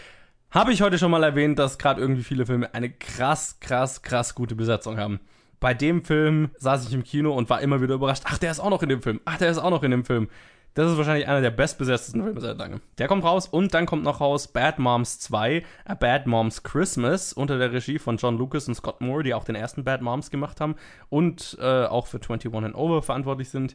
Habe 0.51 0.75
ich 0.75 0.83
heute 0.83 0.99
schon 0.99 1.11
mal 1.11 1.23
erwähnt, 1.23 1.59
dass 1.59 1.79
gerade 1.79 1.99
irgendwie 1.99 2.23
viele 2.23 2.45
Filme 2.45 2.75
eine 2.75 2.91
krass, 2.91 3.57
krass, 3.59 4.03
krass 4.03 4.35
gute 4.35 4.55
Besetzung 4.55 4.99
haben. 4.99 5.19
Bei 5.61 5.73
dem 5.73 6.05
Film 6.05 6.51
saß 6.59 6.87
ich 6.87 6.93
im 6.93 7.05
Kino 7.05 7.33
und 7.33 7.49
war 7.49 7.63
immer 7.63 7.81
wieder 7.81 7.95
überrascht. 7.95 8.25
Ach, 8.27 8.37
der 8.37 8.51
ist 8.51 8.61
auch 8.61 8.69
noch 8.69 8.83
in 8.83 8.91
dem 8.91 9.01
Film. 9.01 9.19
Ach, 9.25 9.39
der 9.39 9.51
ist 9.51 9.57
auch 9.57 9.71
noch 9.71 9.83
in 9.83 9.93
dem 9.93 10.05
Film. 10.05 10.29
Das 10.75 10.91
ist 10.91 10.97
wahrscheinlich 10.97 11.27
einer 11.27 11.41
der 11.41 11.51
bestbesetztesten 11.51 12.23
Filme 12.23 12.41
seit 12.41 12.59
langem. 12.59 12.81
Der 12.99 13.09
kommt 13.09 13.25
raus 13.25 13.49
und 13.49 13.75
dann 13.75 13.87
kommt 13.87 14.05
noch 14.05 14.21
raus 14.21 14.49
Bad 14.49 14.79
Moms 14.79 15.19
2, 15.19 15.65
A 15.85 15.95
Bad 15.95 16.27
Moms 16.27 16.63
Christmas 16.63 17.33
unter 17.33 17.59
der 17.59 17.73
Regie 17.73 17.99
von 17.99 18.19
John 18.19 18.39
Lucas 18.39 18.69
und 18.69 18.77
Scott 18.77 19.01
Moore, 19.01 19.25
die 19.25 19.35
auch 19.35 19.45
den 19.45 19.57
ersten 19.57 19.83
Bad 19.83 20.01
Moms 20.01 20.31
gemacht 20.31 20.61
haben 20.61 20.77
und 21.09 21.59
äh, 21.61 21.85
auch 21.85 22.07
für 22.07 22.19
21 22.19 22.55
and 22.55 22.77
Over 22.77 23.03
verantwortlich 23.03 23.51
sind. 23.51 23.75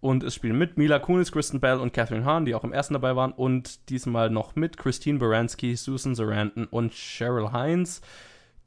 Und 0.00 0.22
es 0.22 0.34
spielen 0.34 0.56
mit 0.56 0.78
Mila 0.78 0.98
Kunis, 0.98 1.30
Kristen 1.30 1.60
Bell 1.60 1.78
und 1.78 1.92
Catherine 1.92 2.24
Hahn, 2.24 2.46
die 2.46 2.54
auch 2.54 2.64
im 2.64 2.72
ersten 2.72 2.94
dabei 2.94 3.16
waren. 3.16 3.32
Und 3.32 3.90
diesmal 3.90 4.30
noch 4.30 4.56
mit 4.56 4.78
Christine 4.78 5.18
Baranski, 5.18 5.76
Susan 5.76 6.14
Sarandon 6.14 6.64
und 6.64 6.94
Cheryl 6.94 7.52
Hines, 7.52 8.00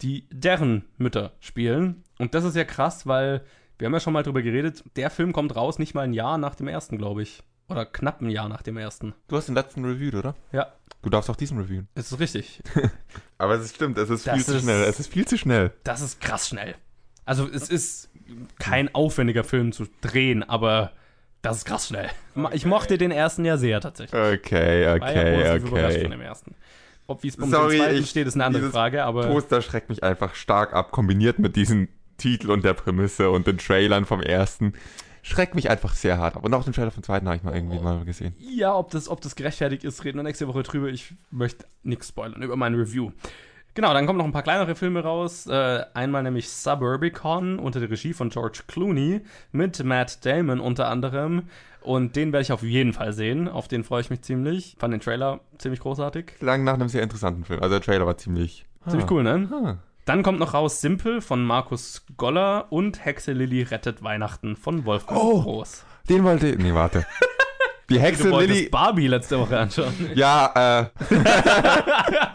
die 0.04 0.28
deren 0.32 0.86
Mütter 0.98 1.32
spielen. 1.40 2.04
Und 2.20 2.36
das 2.36 2.44
ist 2.44 2.56
ja 2.56 2.66
krass, 2.66 3.08
weil 3.08 3.44
wir 3.80 3.88
haben 3.88 3.94
ja 3.94 4.00
schon 4.00 4.14
mal 4.14 4.22
drüber 4.22 4.44
geredet. 4.44 4.84
Der 4.96 5.10
Film 5.10 5.34
kommt 5.34 5.56
raus 5.56 5.80
nicht 5.80 5.96
mal 5.96 6.04
ein 6.04 6.14
Jahr 6.14 6.38
nach 6.38 6.54
dem 6.54 6.68
ersten, 6.68 7.00
glaube 7.00 7.24
ich. 7.24 7.42
Oder 7.74 7.86
knapp 7.86 8.22
ein 8.22 8.30
Jahr 8.30 8.48
nach 8.50 8.62
dem 8.62 8.78
ersten. 8.78 9.14
Du 9.28 9.36
hast 9.36 9.48
den 9.48 9.56
letzten 9.56 9.84
reviewed, 9.86 10.16
oder? 10.16 10.36
Ja, 10.52 10.68
Du 11.02 11.10
darfst 11.10 11.30
auch 11.30 11.36
diesen 11.36 11.58
reviewen. 11.60 11.88
es 11.96 12.12
ist 12.12 12.20
richtig. 12.20 12.62
Aber 13.38 13.56
es 13.56 13.76
stimmt, 13.76 13.98
es 13.98 14.10
ist 14.10 14.26
Das 14.26 14.36
viel 14.36 14.46
zu 14.46 14.56
ist- 14.56 14.64
schnell. 14.64 14.84
Es 14.86 15.00
ist 15.02 15.12
viel 15.12 15.28
zu 15.28 15.38
schnell. 15.38 15.72
Das 15.84 16.00
ist 16.02 16.22
krass 16.22 16.48
schnell. 16.48 16.76
Also 17.26 17.48
es 17.50 17.70
ist 17.70 18.10
kein 18.60 18.94
aufwendiger 18.96 19.44
Film 19.44 19.72
zu 19.74 19.86
drehen, 20.02 20.44
aber 20.44 20.92
das 21.42 21.58
ist 21.58 21.66
krass 21.66 21.88
schnell. 21.88 22.10
Ich 22.54 22.66
mochte 22.66 22.98
den 22.98 23.12
ersten 23.12 23.44
ja 23.44 23.58
sehr 23.58 23.82
tatsächlich. 23.82 24.20
Okay, 24.20 24.86
War 24.86 25.12
ja 25.12 25.54
okay, 25.54 25.58
überrascht 25.58 25.98
von 25.98 26.06
okay. 26.06 26.10
dem 26.10 26.22
ersten. 26.22 26.56
Ob 27.08 27.22
wie 27.24 27.28
es 27.28 27.36
beim 27.38 27.50
Sorry, 27.50 27.78
zweiten 27.80 27.98
ich- 27.98 28.10
steht, 28.10 28.28
ist 28.28 28.36
eine 28.36 28.46
andere 28.46 28.70
Frage, 28.72 29.04
aber 29.04 29.28
Poster 29.28 29.62
schreckt 29.62 29.90
mich 29.90 30.04
einfach 30.04 30.36
stark 30.36 30.72
ab, 30.74 30.92
kombiniert 30.92 31.38
mit 31.40 31.58
diesem 31.58 31.90
Titel 32.18 32.50
und 32.50 32.64
der 32.64 32.74
Prämisse 32.76 33.30
und 33.30 33.46
den 33.46 33.58
Trailern 33.58 34.06
vom 34.06 34.22
ersten. 34.22 34.74
Schreckt 35.26 35.56
mich 35.56 35.70
einfach 35.70 35.94
sehr 35.96 36.18
hart 36.20 36.36
ab. 36.36 36.44
Und 36.44 36.54
auch 36.54 36.64
den 36.66 36.74
Trailer 36.74 36.92
vom 36.92 37.02
zweiten 37.02 37.26
habe 37.28 37.38
ich 37.38 37.44
mal 37.44 37.56
irgendwie 37.56 37.80
mal 37.80 38.04
gesehen. 38.06 38.36
ja, 38.40 38.76
ob 38.76 38.92
das, 38.92 39.08
ob 39.10 39.22
das 39.22 39.36
gerechtfertigt 39.36 39.84
ist, 39.86 40.04
reden 40.04 40.20
wir 40.20 40.24
nächste 40.24 40.48
Woche 40.48 40.62
drüber. 40.64 40.90
Ich 40.90 41.16
möchte 41.32 41.66
nichts 41.82 42.10
spoilern 42.10 42.42
über 42.44 42.56
meine 42.58 42.78
Review. 42.78 43.12
Genau, 43.76 43.92
dann 43.94 44.06
kommen 44.06 44.20
noch 44.20 44.26
ein 44.26 44.32
paar 44.34 44.44
kleinere 44.44 44.76
Filme 44.76 45.02
raus. 45.02 45.48
Äh, 45.48 45.84
einmal 45.96 46.22
nämlich 46.22 46.50
Suburbicon 46.50 47.58
unter 47.58 47.80
der 47.80 47.90
Regie 47.90 48.14
von 48.14 48.30
George 48.30 48.60
Clooney 48.68 49.22
mit 49.52 49.84
Matt 49.84 50.24
Damon 50.26 50.60
unter 50.60 50.90
anderem. 50.90 51.44
Und 51.82 52.16
den 52.16 52.32
werde 52.34 52.44
ich 52.44 52.52
auf 52.52 52.62
jeden 52.62 52.94
Fall 52.94 53.14
sehen. 53.14 53.48
Auf 53.48 53.68
den 53.68 53.84
freue 53.84 54.02
ich 54.02 54.10
mich 54.10 54.22
ziemlich. 54.22 54.76
Fand 54.78 54.94
den 54.94 55.00
Trailer 55.02 55.40
ziemlich 55.58 55.80
großartig. 55.80 56.28
Klang 56.40 56.64
nach 56.64 56.76
einem 56.76 56.88
sehr 56.90 57.02
interessanten 57.02 57.46
Film. 57.46 57.62
Also 57.64 57.76
der 57.76 57.82
Trailer 57.82 58.06
war 58.06 58.18
ziemlich. 58.18 58.66
Ziemlich 58.88 59.06
Ah. 59.06 59.12
cool, 59.12 59.24
ne? 59.24 59.50
Ah. 59.52 59.78
Dann 60.06 60.22
kommt 60.22 60.40
noch 60.40 60.54
raus 60.54 60.82
Simple 60.82 61.22
von 61.22 61.46
Markus 61.46 62.06
Goller 62.18 62.68
und 62.72 63.06
Hexe 63.06 63.32
Lilly 63.32 63.64
rettet 63.64 64.04
Weihnachten 64.04 64.56
von 64.56 64.86
Wolfgang 64.86 65.20
Oh. 65.20 65.42
Groß. 65.42 65.86
Den 66.10 66.24
wollte. 66.26 66.56
Nee, 66.58 66.74
warte. 66.74 67.06
Die 67.90 68.00
Hexe 68.00 68.30
Du 68.30 68.40
Lilly. 68.40 68.70
Barbie 68.70 69.08
letzte 69.08 69.40
Woche 69.40 69.58
anschauen. 69.60 69.94
Ja, 70.16 70.90
äh. 70.90 70.90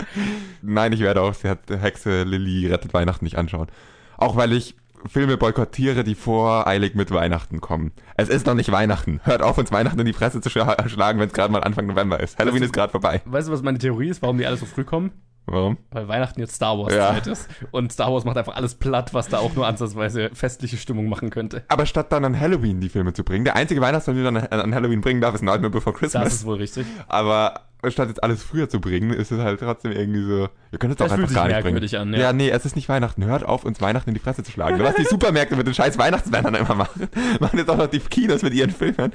Nein, 0.62 0.92
ich 0.92 1.00
werde 1.00 1.22
auch 1.22 1.34
sie 1.34 1.48
hat 1.48 1.60
Hexe 1.68 2.22
Lilly 2.22 2.66
rettet 2.66 2.94
Weihnachten 2.94 3.24
nicht 3.24 3.36
anschauen. 3.36 3.68
Auch 4.16 4.36
weil 4.36 4.52
ich 4.52 4.74
Filme 5.06 5.36
boykottiere, 5.36 6.04
die 6.04 6.14
voreilig 6.14 6.94
mit 6.94 7.10
Weihnachten 7.12 7.60
kommen. 7.60 7.92
Es 8.16 8.28
ist 8.28 8.46
noch 8.46 8.54
nicht 8.54 8.72
Weihnachten. 8.72 9.20
Hört 9.24 9.42
auf, 9.42 9.56
uns 9.58 9.70
Weihnachten 9.70 10.00
in 10.00 10.06
die 10.06 10.12
Fresse 10.12 10.40
zu 10.40 10.50
schla 10.50 10.76
schlagen, 10.88 11.20
wenn 11.20 11.28
es 11.28 11.34
gerade 11.34 11.52
mal 11.52 11.62
Anfang 11.62 11.86
November 11.86 12.18
ist. 12.20 12.38
Halloween 12.38 12.62
ist 12.62 12.72
gerade 12.72 12.90
vorbei. 12.90 13.22
Weißt 13.24 13.48
du, 13.48 13.52
was 13.52 13.62
meine 13.62 13.78
Theorie 13.78 14.08
ist, 14.08 14.22
warum 14.22 14.38
die 14.38 14.46
alle 14.46 14.56
so 14.56 14.66
früh 14.66 14.84
kommen? 14.84 15.12
Warum? 15.50 15.78
Weil 15.90 16.08
Weihnachten 16.08 16.40
jetzt 16.40 16.54
Star 16.54 16.78
Wars 16.78 16.92
Ja. 16.94 17.08
Zeit 17.14 17.26
ist. 17.26 17.48
Und 17.70 17.92
Star 17.92 18.12
Wars 18.12 18.24
macht 18.24 18.36
einfach 18.36 18.54
alles 18.56 18.74
platt, 18.74 19.14
was 19.14 19.28
da 19.28 19.38
auch 19.38 19.54
nur 19.54 19.66
ansatzweise 19.66 20.30
festliche 20.34 20.76
Stimmung 20.76 21.08
machen 21.08 21.30
könnte. 21.30 21.62
Aber 21.68 21.86
statt 21.86 22.12
dann 22.12 22.24
an 22.24 22.38
Halloween 22.38 22.80
die 22.80 22.88
Filme 22.88 23.12
zu 23.14 23.24
bringen, 23.24 23.44
der 23.44 23.56
einzige 23.56 23.80
Weihnachtsfilm, 23.80 24.16
den 24.22 24.34
du 24.34 24.40
dann 24.40 24.60
an 24.60 24.74
Halloween 24.74 25.00
bringen 25.00 25.20
darf, 25.20 25.34
ist 25.34 25.42
Nightmare 25.42 25.70
Before 25.70 25.92
Das 25.94 26.00
Christmas. 26.12 26.32
ist 26.34 26.44
wohl 26.46 26.56
richtig. 26.56 26.86
Aber 27.08 27.62
statt 27.88 28.08
jetzt 28.08 28.22
alles 28.24 28.42
früher 28.42 28.68
zu 28.68 28.80
bringen, 28.80 29.10
ist 29.12 29.30
es 29.30 29.38
halt 29.40 29.60
trotzdem 29.60 29.92
irgendwie 29.92 30.22
so, 30.24 30.48
ihr 30.72 30.78
könnt 30.78 30.92
es 30.92 30.96
Das 30.98 31.10
auch 31.12 31.16
einfach 31.16 31.32
gar 31.32 31.46
nicht 31.48 31.60
bringen. 31.62 31.94
an, 31.94 32.12
ja. 32.12 32.18
ja. 32.20 32.32
nee, 32.32 32.50
es 32.50 32.66
ist 32.66 32.74
nicht 32.76 32.88
Weihnachten. 32.88 33.24
Hört 33.24 33.44
auf, 33.44 33.64
uns 33.64 33.80
Weihnachten 33.80 34.10
in 34.10 34.14
die 34.14 34.20
Fresse 34.20 34.42
zu 34.42 34.50
schlagen. 34.50 34.78
Was 34.80 34.96
die 34.96 35.04
Supermärkte 35.08 35.54
mit 35.56 35.66
den 35.66 35.74
scheiß 35.74 35.96
Weihnachtsbannern 35.96 36.54
immer 36.56 36.74
machen. 36.74 37.08
Machen 37.40 37.56
jetzt 37.58 37.70
auch 37.70 37.76
noch 37.76 37.86
die 37.86 38.00
Kinos 38.00 38.42
mit 38.42 38.52
ihren 38.54 38.70
Filmen, 38.70 39.12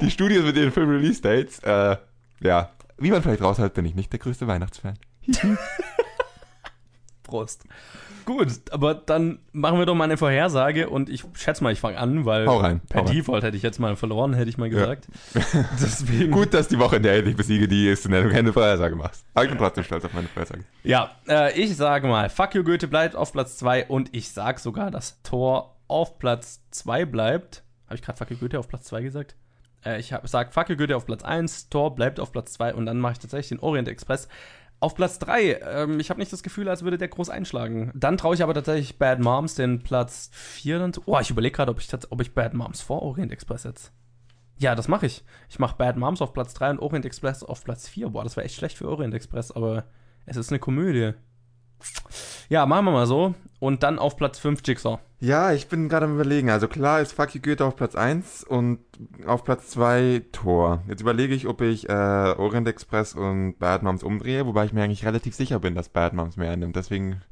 die 0.00 0.10
Studios 0.10 0.44
mit 0.44 0.56
ihren 0.56 0.72
Film-Release-Dates. 0.72 1.58
Äh, 1.60 1.96
ja, 2.40 2.70
wie 2.98 3.10
man 3.10 3.22
vielleicht 3.22 3.42
raushält, 3.42 3.74
bin 3.74 3.84
ich 3.84 3.94
nicht 3.94 4.10
der 4.12 4.18
größte 4.20 4.46
Weihnachtsfan. 4.46 4.94
Prost. 7.22 7.64
Gut, 8.24 8.48
aber 8.70 8.94
dann 8.94 9.38
machen 9.52 9.78
wir 9.78 9.86
doch 9.86 9.94
mal 9.94 10.04
eine 10.04 10.16
Vorhersage 10.16 10.88
und 10.88 11.08
ich 11.08 11.24
schätze 11.34 11.62
mal, 11.62 11.72
ich 11.72 11.80
fange 11.80 11.98
an, 11.98 12.24
weil 12.24 12.46
Hau 12.46 12.58
rein, 12.58 12.80
per 12.88 13.02
hau 13.02 13.06
rein. 13.06 13.14
Default 13.14 13.44
hätte 13.44 13.56
ich 13.56 13.62
jetzt 13.62 13.78
mal 13.78 13.94
verloren, 13.94 14.34
hätte 14.34 14.48
ich 14.48 14.58
mal 14.58 14.68
gesagt. 14.68 15.06
Deswegen. 15.80 16.32
Gut, 16.32 16.54
dass 16.54 16.68
die 16.68 16.78
Woche, 16.78 16.96
in 16.96 17.02
der 17.02 17.24
ich 17.24 17.36
besiege, 17.36 17.68
die 17.68 17.88
ist, 17.88 18.04
in 18.04 18.12
der 18.12 18.22
du 18.22 18.30
keine 18.30 18.52
Vorhersage 18.52 18.96
machst. 18.96 19.24
Aber 19.34 19.44
ich 19.44 19.50
bin 19.50 19.58
trotzdem 19.58 19.84
stolz 19.84 20.04
auf 20.04 20.12
meine 20.12 20.28
Vorhersage. 20.28 20.64
Ja, 20.82 21.12
äh, 21.28 21.60
ich 21.60 21.76
sage 21.76 22.08
mal, 22.08 22.28
Fuck 22.28 22.54
You 22.54 22.64
Goethe 22.64 22.88
bleibt 22.88 23.14
auf 23.14 23.32
Platz 23.32 23.58
2 23.58 23.86
und 23.86 24.14
ich 24.14 24.30
sag 24.30 24.58
sogar, 24.58 24.90
dass 24.90 25.22
Tor 25.22 25.76
auf 25.88 26.18
Platz 26.18 26.62
2 26.70 27.04
bleibt. 27.04 27.62
Habe 27.86 27.94
ich 27.94 28.02
gerade 28.02 28.18
Fuck 28.18 28.30
You 28.30 28.38
Goethe 28.38 28.58
auf 28.58 28.68
Platz 28.68 28.86
2 28.86 29.02
gesagt? 29.02 29.36
Äh, 29.84 30.00
ich 30.00 30.12
sage 30.24 30.50
Fuck 30.50 30.68
You 30.68 30.76
Goethe 30.76 30.96
auf 30.96 31.06
Platz 31.06 31.22
1, 31.22 31.68
Tor 31.68 31.94
bleibt 31.94 32.18
auf 32.18 32.32
Platz 32.32 32.52
2 32.54 32.74
und 32.74 32.86
dann 32.86 32.98
mache 32.98 33.12
ich 33.12 33.18
tatsächlich 33.20 33.50
den 33.50 33.60
Orient 33.60 33.88
Express 33.88 34.28
auf 34.80 34.94
Platz 34.94 35.18
3. 35.18 35.60
Ähm, 35.62 36.00
ich 36.00 36.10
habe 36.10 36.20
nicht 36.20 36.32
das 36.32 36.42
Gefühl, 36.42 36.68
als 36.68 36.82
würde 36.82 36.98
der 36.98 37.08
groß 37.08 37.30
einschlagen. 37.30 37.90
Dann 37.94 38.16
traue 38.16 38.34
ich 38.34 38.42
aber 38.42 38.54
tatsächlich 38.54 38.98
Bad 38.98 39.20
Moms 39.20 39.54
den 39.54 39.82
Platz 39.82 40.30
4 40.32 40.78
dann. 40.78 40.92
Oh, 41.06 41.18
ich 41.20 41.30
überlege 41.30 41.56
gerade, 41.56 41.70
ob 41.70 41.80
ich, 41.80 41.88
ob 42.10 42.20
ich 42.20 42.34
Bad 42.34 42.54
Moms 42.54 42.80
vor 42.80 43.02
Orient 43.02 43.32
Express 43.32 43.62
setze. 43.62 43.90
Ja, 44.58 44.74
das 44.74 44.88
mache 44.88 45.06
ich. 45.06 45.24
Ich 45.48 45.58
mache 45.58 45.76
Bad 45.76 45.96
Moms 45.96 46.22
auf 46.22 46.32
Platz 46.32 46.54
3 46.54 46.72
und 46.72 46.78
Orient 46.80 47.04
Express 47.04 47.42
auf 47.42 47.62
Platz 47.64 47.88
4. 47.88 48.10
Boah, 48.10 48.24
das 48.24 48.36
wäre 48.36 48.46
echt 48.46 48.56
schlecht 48.56 48.78
für 48.78 48.88
Orient 48.88 49.14
Express, 49.14 49.52
aber 49.52 49.84
es 50.24 50.36
ist 50.36 50.50
eine 50.50 50.58
Komödie. 50.58 51.12
Ja, 52.48 52.66
machen 52.66 52.84
wir 52.84 52.92
mal 52.92 53.06
so. 53.06 53.34
Und 53.58 53.82
dann 53.82 53.98
auf 53.98 54.16
Platz 54.16 54.38
5 54.38 54.60
Jigsaw. 54.64 54.98
Ja, 55.18 55.52
ich 55.52 55.68
bin 55.68 55.88
gerade 55.88 56.04
am 56.04 56.14
überlegen. 56.14 56.50
Also 56.50 56.68
klar 56.68 57.00
ist 57.00 57.12
Fuck 57.12 57.34
You 57.34 57.40
Goethe 57.40 57.64
auf 57.64 57.74
Platz 57.74 57.94
1 57.94 58.44
und 58.44 58.80
auf 59.26 59.44
Platz 59.44 59.70
2 59.70 60.22
Tor. 60.30 60.82
Jetzt 60.88 61.00
überlege 61.00 61.34
ich, 61.34 61.46
ob 61.46 61.62
ich 61.62 61.88
äh, 61.88 61.92
Orient 61.92 62.68
Express 62.68 63.14
und 63.14 63.58
Bad 63.58 63.82
Moms 63.82 64.02
umdrehe, 64.02 64.46
wobei 64.46 64.66
ich 64.66 64.74
mir 64.74 64.82
eigentlich 64.82 65.06
relativ 65.06 65.34
sicher 65.34 65.58
bin, 65.58 65.74
dass 65.74 65.88
Bad 65.88 66.12
Moms 66.12 66.36
mehr 66.36 66.52
annimmt. 66.52 66.76
Deswegen 66.76 67.22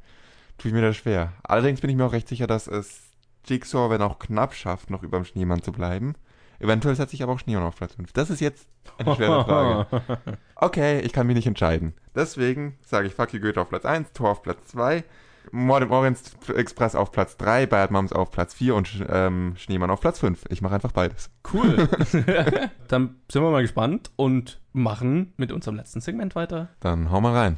tue 0.57 0.69
ich 0.69 0.73
mir 0.73 0.81
das 0.81 0.95
schwer. 0.95 1.33
Allerdings 1.43 1.81
bin 1.81 1.91
ich 1.91 1.95
mir 1.95 2.05
auch 2.05 2.13
recht 2.13 2.27
sicher, 2.27 2.47
dass 2.47 2.67
es 2.67 3.03
Jigsaw, 3.45 3.91
wenn 3.91 4.01
auch 4.01 4.17
knapp 4.17 4.55
schafft, 4.55 4.89
noch 4.89 5.03
über 5.03 5.19
dem 5.19 5.25
Schneemann 5.25 5.61
zu 5.61 5.71
bleiben. 5.71 6.15
Eventuell 6.59 6.95
setze 6.95 7.15
ich 7.15 7.23
aber 7.23 7.33
auch 7.33 7.39
Schneemann 7.39 7.63
auf 7.63 7.75
Platz 7.75 7.95
5. 7.95 8.13
Das 8.13 8.29
ist 8.29 8.39
jetzt 8.39 8.67
eine 8.97 9.15
schwere 9.15 9.43
Frage. 9.43 9.87
Okay, 10.57 11.01
ich 11.01 11.11
kann 11.11 11.27
mich 11.27 11.35
nicht 11.35 11.47
entscheiden. 11.47 11.93
Deswegen 12.15 12.77
sage 12.81 13.07
ich 13.07 13.13
Fuck 13.13 13.33
You 13.33 13.41
Goethe 13.41 13.59
auf 13.59 13.67
Platz 13.67 13.83
1, 13.83 14.13
Tor 14.13 14.29
auf 14.29 14.41
Platz 14.41 14.67
2. 14.67 15.03
Mord 15.51 15.83
im 15.83 15.91
Orient 15.91 16.19
Express 16.55 16.95
auf 16.95 17.11
Platz 17.11 17.37
3, 17.37 17.65
Bad 17.65 17.91
Moms 17.91 18.13
auf 18.13 18.31
Platz 18.31 18.53
4 18.53 18.75
und 18.75 19.05
ähm, 19.09 19.53
Schneemann 19.57 19.89
auf 19.89 20.01
Platz 20.01 20.19
5. 20.19 20.43
Ich 20.49 20.61
mache 20.61 20.75
einfach 20.75 20.91
beides. 20.91 21.29
Cool. 21.53 21.87
Dann 22.87 23.15
sind 23.31 23.43
wir 23.43 23.51
mal 23.51 23.61
gespannt 23.61 24.11
und 24.15 24.59
machen 24.73 25.33
mit 25.37 25.51
unserem 25.51 25.75
letzten 25.75 26.01
Segment 26.01 26.35
weiter. 26.35 26.69
Dann 26.79 27.11
hau 27.11 27.21
mal 27.21 27.33
rein. 27.33 27.57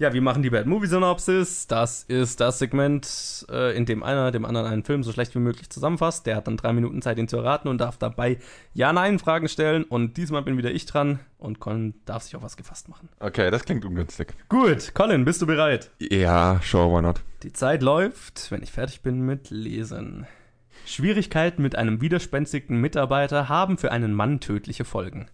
Ja, 0.00 0.12
wir 0.12 0.22
machen 0.22 0.44
die 0.44 0.50
Bad 0.50 0.66
Movie 0.66 0.86
Synopsis. 0.86 1.66
Das 1.66 2.04
ist 2.04 2.38
das 2.38 2.60
Segment, 2.60 3.44
äh, 3.50 3.76
in 3.76 3.84
dem 3.84 4.04
einer 4.04 4.30
dem 4.30 4.44
anderen 4.44 4.68
einen 4.68 4.84
Film 4.84 5.02
so 5.02 5.10
schlecht 5.10 5.34
wie 5.34 5.40
möglich 5.40 5.70
zusammenfasst. 5.70 6.24
Der 6.24 6.36
hat 6.36 6.46
dann 6.46 6.56
drei 6.56 6.72
Minuten 6.72 7.02
Zeit, 7.02 7.18
ihn 7.18 7.26
zu 7.26 7.38
erraten 7.38 7.66
und 7.66 7.78
darf 7.78 7.98
dabei 7.98 8.38
Ja-Nein-Fragen 8.74 9.48
stellen. 9.48 9.82
Und 9.82 10.16
diesmal 10.16 10.42
bin 10.42 10.56
wieder 10.56 10.70
ich 10.70 10.86
dran 10.86 11.18
und 11.38 11.58
Colin 11.58 11.94
darf 12.04 12.22
sich 12.22 12.36
auf 12.36 12.44
was 12.44 12.56
gefasst 12.56 12.88
machen. 12.88 13.08
Okay, 13.18 13.50
das 13.50 13.64
klingt 13.64 13.84
ungünstig. 13.84 14.34
Gut, 14.48 14.94
Colin, 14.94 15.24
bist 15.24 15.42
du 15.42 15.46
bereit? 15.46 15.90
Ja, 15.98 16.60
sure, 16.62 16.96
why 16.96 17.02
not? 17.02 17.20
Die 17.42 17.52
Zeit 17.52 17.82
läuft, 17.82 18.52
wenn 18.52 18.62
ich 18.62 18.70
fertig 18.70 19.02
bin 19.02 19.22
mit 19.22 19.50
Lesen. 19.50 20.28
Schwierigkeiten 20.86 21.60
mit 21.60 21.74
einem 21.74 22.00
widerspenstigen 22.00 22.80
Mitarbeiter 22.80 23.48
haben 23.48 23.78
für 23.78 23.90
einen 23.90 24.14
Mann 24.14 24.38
tödliche 24.38 24.84
Folgen. 24.84 25.26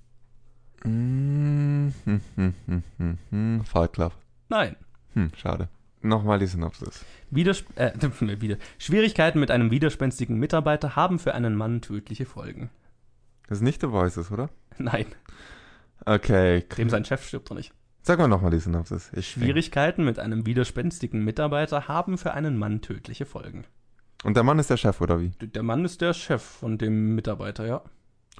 Mm, 0.85 1.89
hm, 2.07 2.21
hm, 2.37 3.19
hm. 3.31 3.65
Fight 3.67 3.93
Club. 3.93 4.12
Nein. 4.49 4.77
Hm, 5.15 5.31
schade. 5.37 5.69
Nochmal 6.03 6.39
die 6.39 6.47
Synopsis. 6.47 7.05
Widers 7.31 7.65
äh, 7.77 7.93
wieder. 8.41 8.57
Schwierigkeiten 8.79 9.41
mit 9.41 9.51
einem 9.51 9.71
widerspenstigen 9.71 10.39
Mitarbeiter 10.39 10.97
haben 10.97 11.19
für 11.19 11.35
einen 11.35 11.55
Mann 11.57 11.81
tödliche 11.81 12.27
Folgen. 12.27 12.71
Das 13.49 13.59
ist 13.59 13.63
nicht 13.63 13.81
The 13.81 13.91
Voices, 13.91 14.31
oder? 14.31 14.51
Nein, 14.79 15.07
Okay. 16.07 16.65
dem 16.77 16.91
sein 16.91 17.05
Chef 17.05 17.27
stirbt 17.27 17.51
doch 17.51 17.57
nicht. 17.57 17.73
Sag 18.03 18.19
mal 18.19 18.29
nochmal 18.29 18.51
die 18.51 18.59
Synopsis. 18.59 19.11
Ich 19.15 19.31
Schwierigkeiten 19.31 20.05
mit 20.05 20.19
einem 20.19 20.45
widerspenstigen 20.45 21.25
Mitarbeiter 21.25 21.89
haben 21.89 22.19
für 22.19 22.35
einen 22.35 22.59
Mann 22.59 22.83
tödliche 22.83 23.25
Folgen. 23.25 23.65
Und 24.25 24.37
der 24.37 24.43
Mann 24.43 24.59
ist 24.59 24.69
der 24.71 24.77
Chef, 24.77 25.01
oder 25.01 25.21
wie? 25.21 25.31
Der 25.41 25.63
Mann 25.63 25.85
ist 25.85 26.01
der 26.03 26.13
Chef 26.13 26.43
von 26.43 26.77
dem 26.77 27.15
Mitarbeiter, 27.15 27.67
ja. 27.67 27.83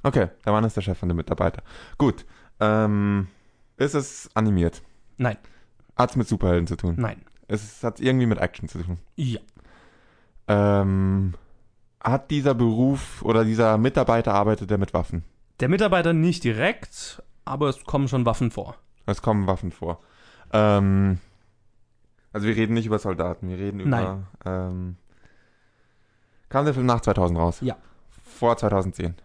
Okay, 0.03 0.27
der 0.45 0.51
Mann 0.53 0.63
ist 0.63 0.77
der 0.77 0.81
Chef 0.81 0.97
von 0.99 1.09
dem 1.09 1.17
Mitarbeiter. 1.17 1.63
Gut. 1.97 2.25
Ähm, 2.59 3.27
ist 3.77 3.95
es 3.95 4.29
animiert? 4.35 4.83
Nein, 5.17 5.37
Hat 5.95 6.11
es 6.11 6.15
mit 6.15 6.27
Superhelden 6.27 6.67
zu 6.67 6.75
tun? 6.75 6.95
nein. 6.97 7.21
Es 7.47 7.83
hat 7.83 7.99
irgendwie 7.99 8.25
mit 8.25 8.39
Action 8.39 8.67
zu 8.67 8.81
tun. 8.81 8.97
Ja. 9.15 9.39
Ähm, 10.47 11.35
hat 12.03 12.31
dieser 12.31 12.55
Beruf 12.55 13.21
oder 13.21 13.45
dieser 13.45 13.77
Mitarbeiter 13.77 14.33
arbeitet 14.33 14.71
er 14.71 14.79
mit 14.79 14.95
Waffen? 14.95 15.23
Der 15.59 15.69
Mitarbeiter 15.69 16.13
nicht 16.13 16.43
direkt, 16.43 17.21
aber 17.45 17.69
es 17.69 17.83
kommen 17.83 18.07
schon 18.07 18.25
Waffen 18.25 18.49
vor. 18.51 18.75
Es 19.05 19.21
kommen 19.21 19.45
Waffen 19.47 19.71
vor. 19.71 19.99
Ähm, 20.53 21.19
also 22.33 22.47
wir 22.47 22.55
reden 22.55 22.73
nicht 22.73 22.87
über 22.87 22.99
Soldaten, 22.99 23.47
wir 23.47 23.57
reden 23.57 23.79
über. 23.79 23.89
Nein. 23.89 24.27
Ähm, 24.45 24.97
kam 26.49 26.65
der 26.65 26.73
Film 26.73 26.85
nach 26.85 27.01
2000 27.01 27.39
raus? 27.39 27.59
Ja. 27.61 27.77
Vor 28.23 28.57
2010. 28.57 29.15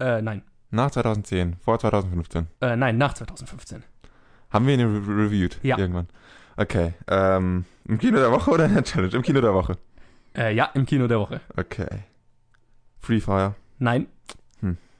Äh, 0.00 0.20
nein. 0.22 0.42
Nach 0.70 0.90
2010, 0.90 1.56
vor 1.56 1.78
2015. 1.78 2.46
Äh, 2.60 2.76
nein, 2.76 2.98
nach 2.98 3.14
2015. 3.14 3.84
Haben 4.50 4.66
wir 4.66 4.74
ihn 4.74 4.80
re 4.80 5.24
reviewed? 5.24 5.58
Ja. 5.62 5.78
Irgendwann. 5.78 6.08
Okay. 6.56 6.94
Ähm, 7.06 7.64
Im 7.86 7.98
Kino 7.98 8.18
der 8.18 8.30
Woche 8.32 8.50
oder 8.50 8.64
in 8.66 8.74
der 8.74 8.84
Challenge? 8.84 9.14
Im 9.14 9.22
Kino 9.22 9.40
der 9.40 9.54
Woche. 9.54 9.76
Äh, 10.36 10.54
ja, 10.54 10.66
im 10.74 10.86
Kino 10.86 11.06
der 11.06 11.20
Woche. 11.20 11.40
Okay. 11.56 12.04
Free 13.00 13.20
Fire. 13.20 13.54
Nein. 13.78 14.06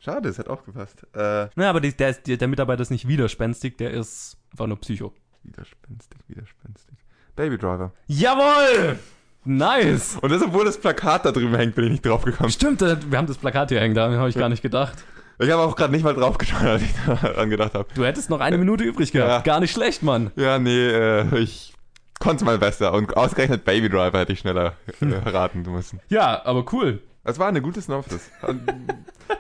Schade, 0.01 0.29
es 0.29 0.39
hat 0.39 0.49
aufgepasst. 0.49 1.03
Äh, 1.15 1.49
Naja, 1.57 1.71
aber 1.71 1.81
die, 1.81 1.93
der, 1.93 2.11
ist, 2.11 2.23
der, 2.27 2.49
Mitarbeiter 2.49 2.83
ist 2.83 2.91
nicht 2.91 3.09
widerspenstig, 3.09 3.77
der 3.77 3.91
ist 3.91 4.37
einfach 4.53 4.67
nur 4.67 4.81
Psycho. 4.81 5.13
widerspenstig, 5.43 6.21
widerspenstig. 6.29 6.97
Baby 7.35 7.59
Driver. 7.59 7.93
Jawohl! 8.07 8.99
Nice! 9.45 10.17
Und 10.21 10.31
das, 10.31 10.43
obwohl 10.43 10.65
das 10.65 10.79
Plakat 10.79 11.25
da 11.25 11.33
drüben 11.33 11.55
hängt, 11.55 11.75
bin 11.75 11.85
ich 11.85 11.91
nicht 11.91 12.07
drauf 12.07 12.23
gekommen. 12.25 12.51
Stimmt, 12.51 12.81
wir 12.81 13.19
haben 13.19 13.27
das 13.27 13.39
Plakat 13.39 13.71
hier 13.71 13.81
hängen, 13.81 13.95
da 13.95 14.11
habe 14.11 14.29
ich 14.29 14.37
gar 14.37 14.49
nicht 14.49 14.63
gedacht. 14.63 15.05
Ich 15.41 15.51
habe 15.51 15.63
auch 15.63 15.77
gerade 15.77 15.93
nicht 15.93 16.03
mal 16.03 16.15
drauf 16.15 16.37
geschaut, 16.39 16.63
als 16.63 16.83
ich 16.83 16.91
daran 17.07 17.49
gedacht 17.51 17.75
habe. 17.75 17.87
Du 17.95 18.05
hättest 18.05 18.29
noch 18.31 18.41
eine 18.41 18.59
Minute 18.59 18.85
übrig 18.85 19.13
gehabt. 19.13 19.47
Ja. 19.47 19.53
Gar 19.53 19.61
nicht 19.61 19.73
schlecht, 19.73 20.03
Mann. 20.03 20.33
Ja, 20.37 20.59
nee, 20.59 20.89
äh, 20.89 21.39
ich 21.39 21.73
konnte 22.19 22.45
mal 22.45 22.59
besser. 22.59 22.93
Und 22.93 23.17
ausgerechnet 23.17 23.65
Baby 23.65 23.89
Driver 23.89 24.19
hätte 24.19 24.33
ich 24.33 24.41
schneller 24.41 24.75
äh, 25.01 25.07
raten 25.29 25.63
müssen. 25.63 26.01
Ja, 26.09 26.45
aber 26.45 26.65
cool. 26.73 27.01
Es 27.25 27.39
war 27.39 27.49
eine 27.49 27.61
gute 27.61 27.81
Synopsis. 27.81 28.31
Hat, 28.41 28.57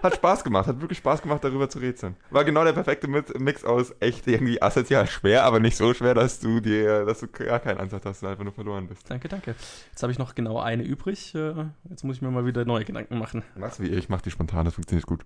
hat 0.02 0.14
Spaß 0.16 0.44
gemacht, 0.44 0.66
hat 0.66 0.78
wirklich 0.80 0.98
Spaß 0.98 1.22
gemacht, 1.22 1.42
darüber 1.42 1.70
zu 1.70 1.78
rätseln. 1.78 2.16
War 2.30 2.44
genau 2.44 2.62
der 2.62 2.74
perfekte 2.74 3.08
Mix 3.08 3.64
aus 3.64 3.94
echt 4.00 4.26
irgendwie 4.26 4.60
asozial 4.60 5.06
schwer, 5.06 5.44
aber 5.44 5.58
nicht 5.58 5.76
so 5.76 5.94
schwer, 5.94 6.12
dass 6.12 6.38
du 6.38 6.60
dir, 6.60 7.06
dass 7.06 7.20
du 7.20 7.28
gar 7.28 7.60
keinen 7.60 7.78
Ansatz 7.80 8.04
hast 8.04 8.22
und 8.22 8.28
einfach 8.28 8.44
nur 8.44 8.52
verloren 8.52 8.88
bist. 8.88 9.10
Danke, 9.10 9.28
danke. 9.28 9.54
Jetzt 9.90 10.02
habe 10.02 10.12
ich 10.12 10.18
noch 10.18 10.34
genau 10.34 10.60
eine 10.60 10.82
übrig. 10.82 11.34
Äh, 11.34 11.54
Jetzt 11.88 12.04
muss 12.04 12.16
ich 12.16 12.22
mir 12.22 12.30
mal 12.30 12.44
wieder 12.44 12.64
neue 12.66 12.84
Gedanken 12.84 13.18
machen. 13.18 13.42
Mach's 13.56 13.80
wie 13.80 13.88
ich, 13.88 14.08
mach 14.10 14.20
die 14.20 14.30
spontan, 14.30 14.66
das 14.66 14.74
funktioniert 14.74 15.06
gut. 15.06 15.24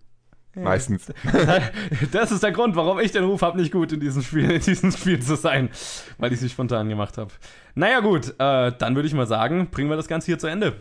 Meistens. 0.55 1.07
Das 2.13 2.31
ist 2.31 2.43
der 2.43 2.53
Grund, 2.53 2.77
warum 2.77 2.99
ich 3.01 3.13
den 3.13 3.25
Ruf 3.25 3.43
habe, 3.43 3.59
nicht 3.59 3.73
gut 3.73 3.93
in 3.93 4.01
diesem 4.01 4.23
Spiel, 4.23 4.51
in 4.51 4.61
diesem 4.61 4.91
Spiel 4.93 5.21
zu 5.21 5.37
sein, 5.37 5.71
weil 6.19 6.31
ich 6.31 6.37
es 6.37 6.43
nicht 6.43 6.53
spontan 6.53 6.89
gemacht 6.89 7.17
habe. 7.17 7.31
Naja 7.75 8.01
gut, 8.01 8.35
äh, 8.39 8.73
dann 8.79 8.95
würde 8.95 9.09
ich 9.09 9.15
mal 9.15 9.27
sagen, 9.27 9.69
bringen 9.71 9.89
wir 9.89 9.97
das 9.97 10.09
Ganze 10.09 10.27
hier 10.27 10.39
zu 10.39 10.47
Ende. 10.47 10.75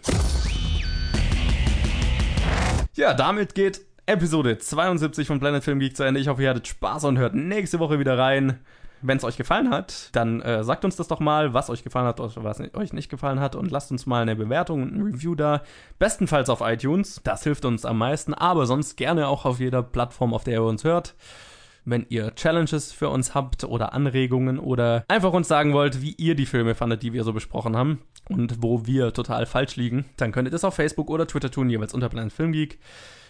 Ja, 2.96 3.14
damit 3.14 3.56
geht 3.56 3.82
Episode 4.06 4.58
72 4.58 5.28
von 5.28 5.40
Planet 5.40 5.64
Film 5.64 5.80
Geek 5.80 5.96
zu 5.96 6.04
Ende. 6.04 6.20
Ich 6.20 6.28
hoffe, 6.28 6.44
ihr 6.44 6.50
hattet 6.50 6.68
Spaß 6.68 7.06
und 7.06 7.18
hört 7.18 7.34
nächste 7.34 7.80
Woche 7.80 8.00
wieder 8.00 8.18
rein. 8.18 8.60
Wenn 9.02 9.18
es 9.18 9.24
euch 9.24 9.38
gefallen 9.38 9.72
hat, 9.72 10.10
dann 10.12 10.42
äh, 10.42 10.64
sagt 10.64 10.86
uns 10.86 10.96
das 10.96 11.08
doch 11.08 11.20
mal, 11.20 11.54
was 11.54 11.70
euch 11.70 11.84
gefallen 11.84 12.06
hat 12.06 12.20
oder 12.20 12.44
was 12.44 12.60
euch 12.74 12.94
nicht 12.94 13.10
gefallen 13.10 13.40
hat 13.40 13.56
und 13.56 13.72
lasst 13.72 13.92
uns 13.92 14.06
mal 14.06 14.22
eine 14.22 14.36
Bewertung 14.36 14.84
und 14.84 14.96
ein 14.96 15.02
Review 15.02 15.36
da. 15.36 15.64
Bestenfalls 15.98 16.50
auf 16.50 16.62
iTunes, 16.62 17.22
das 17.24 17.44
hilft 17.44 17.66
uns 17.66 17.86
am 17.86 17.98
meisten, 17.98 18.34
aber 18.34 18.66
sonst 18.66 18.98
gerne 18.98 19.28
auch 19.28 19.46
auf 19.46 19.60
jeder 19.60 19.82
Plattform, 19.82 20.34
auf 20.34 20.44
der 20.44 20.56
ihr 20.56 20.64
uns 20.64 20.84
hört. 20.84 21.16
Wenn 21.84 22.06
ihr 22.10 22.36
Challenges 22.36 22.92
für 22.92 23.10
uns 23.10 23.34
habt 23.34 23.64
oder 23.64 23.94
Anregungen 23.94 24.60
oder 24.60 25.04
einfach 25.08 25.34
uns 25.34 25.48
sagen 25.48 25.74
wollt, 25.74 26.02
wie 26.02 26.14
ihr 26.18 26.36
die 26.36 26.46
Filme 26.46 26.76
fandet, 26.76 27.02
die 27.02 27.12
wir 27.12 27.24
so 27.24 27.34
besprochen 27.34 27.76
haben 27.76 28.02
und 28.30 28.62
wo 28.62 28.86
wir 28.86 29.14
total 29.14 29.48
falsch 29.48 29.78
liegen, 29.78 30.06
dann 30.18 30.32
könnt 30.32 30.48
ihr 30.48 30.52
das 30.52 30.64
auf 30.64 30.76
Facebook 30.76 31.10
oder 31.10 31.26
Twitter 31.26 31.50
tun, 31.50 31.72
jeweils 31.72 31.96
unter 31.96 32.10
Planet 32.10 32.32
Film 32.32 32.52
Geek. 32.52 32.80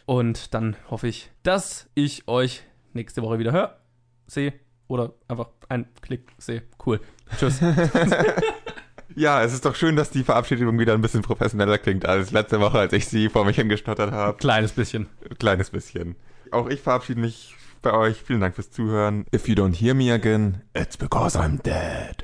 Und 0.06 0.54
dann 0.54 0.76
hoffe 0.90 1.08
ich, 1.08 1.32
dass 1.44 1.90
ich 1.94 2.28
euch 2.28 2.64
nächste 2.94 3.22
Woche 3.22 3.40
wieder 3.40 3.54
höre, 3.54 3.78
sehe 4.28 4.54
oder 4.92 5.14
einfach 5.28 5.48
einen 5.70 5.88
Klick 6.02 6.28
sehe. 6.38 6.64
Cool. 6.86 7.00
Tschüss. 7.38 7.60
Ja, 9.16 9.44
es 9.44 9.52
ist 9.52 9.66
doch 9.66 9.76
schön, 9.76 9.98
dass 9.98 10.10
die 10.10 10.24
Verabschiedung 10.24 10.80
wieder 10.80 10.94
ein 10.94 11.02
bisschen 11.02 11.22
professioneller 11.22 11.78
klingt 11.78 12.06
als 12.06 12.32
letzte 12.32 12.62
Woche, 12.62 12.80
als 12.80 12.94
ich 12.94 13.10
sie 13.10 13.28
vor 13.28 13.44
mich 13.44 13.58
hingestottert 13.58 14.14
habe. 14.14 14.38
Kleines 14.38 14.72
bisschen. 14.72 15.08
Kleines 15.38 15.70
bisschen. 15.70 16.16
Auch 16.52 16.70
ich 16.70 16.80
verabschiede 16.80 17.20
mich 17.20 17.54
bei 17.82 17.92
euch. 17.92 18.22
Vielen 18.22 18.40
Dank 18.40 18.56
fürs 18.56 18.72
Zuhören. 18.72 19.26
If 19.36 19.50
you 19.50 19.56
don't 19.56 19.76
hear 19.76 19.94
me 19.94 20.14
again, 20.14 20.62
it's 20.74 20.96
because 20.96 21.38
I'm 21.38 21.62
dead. 21.62 22.24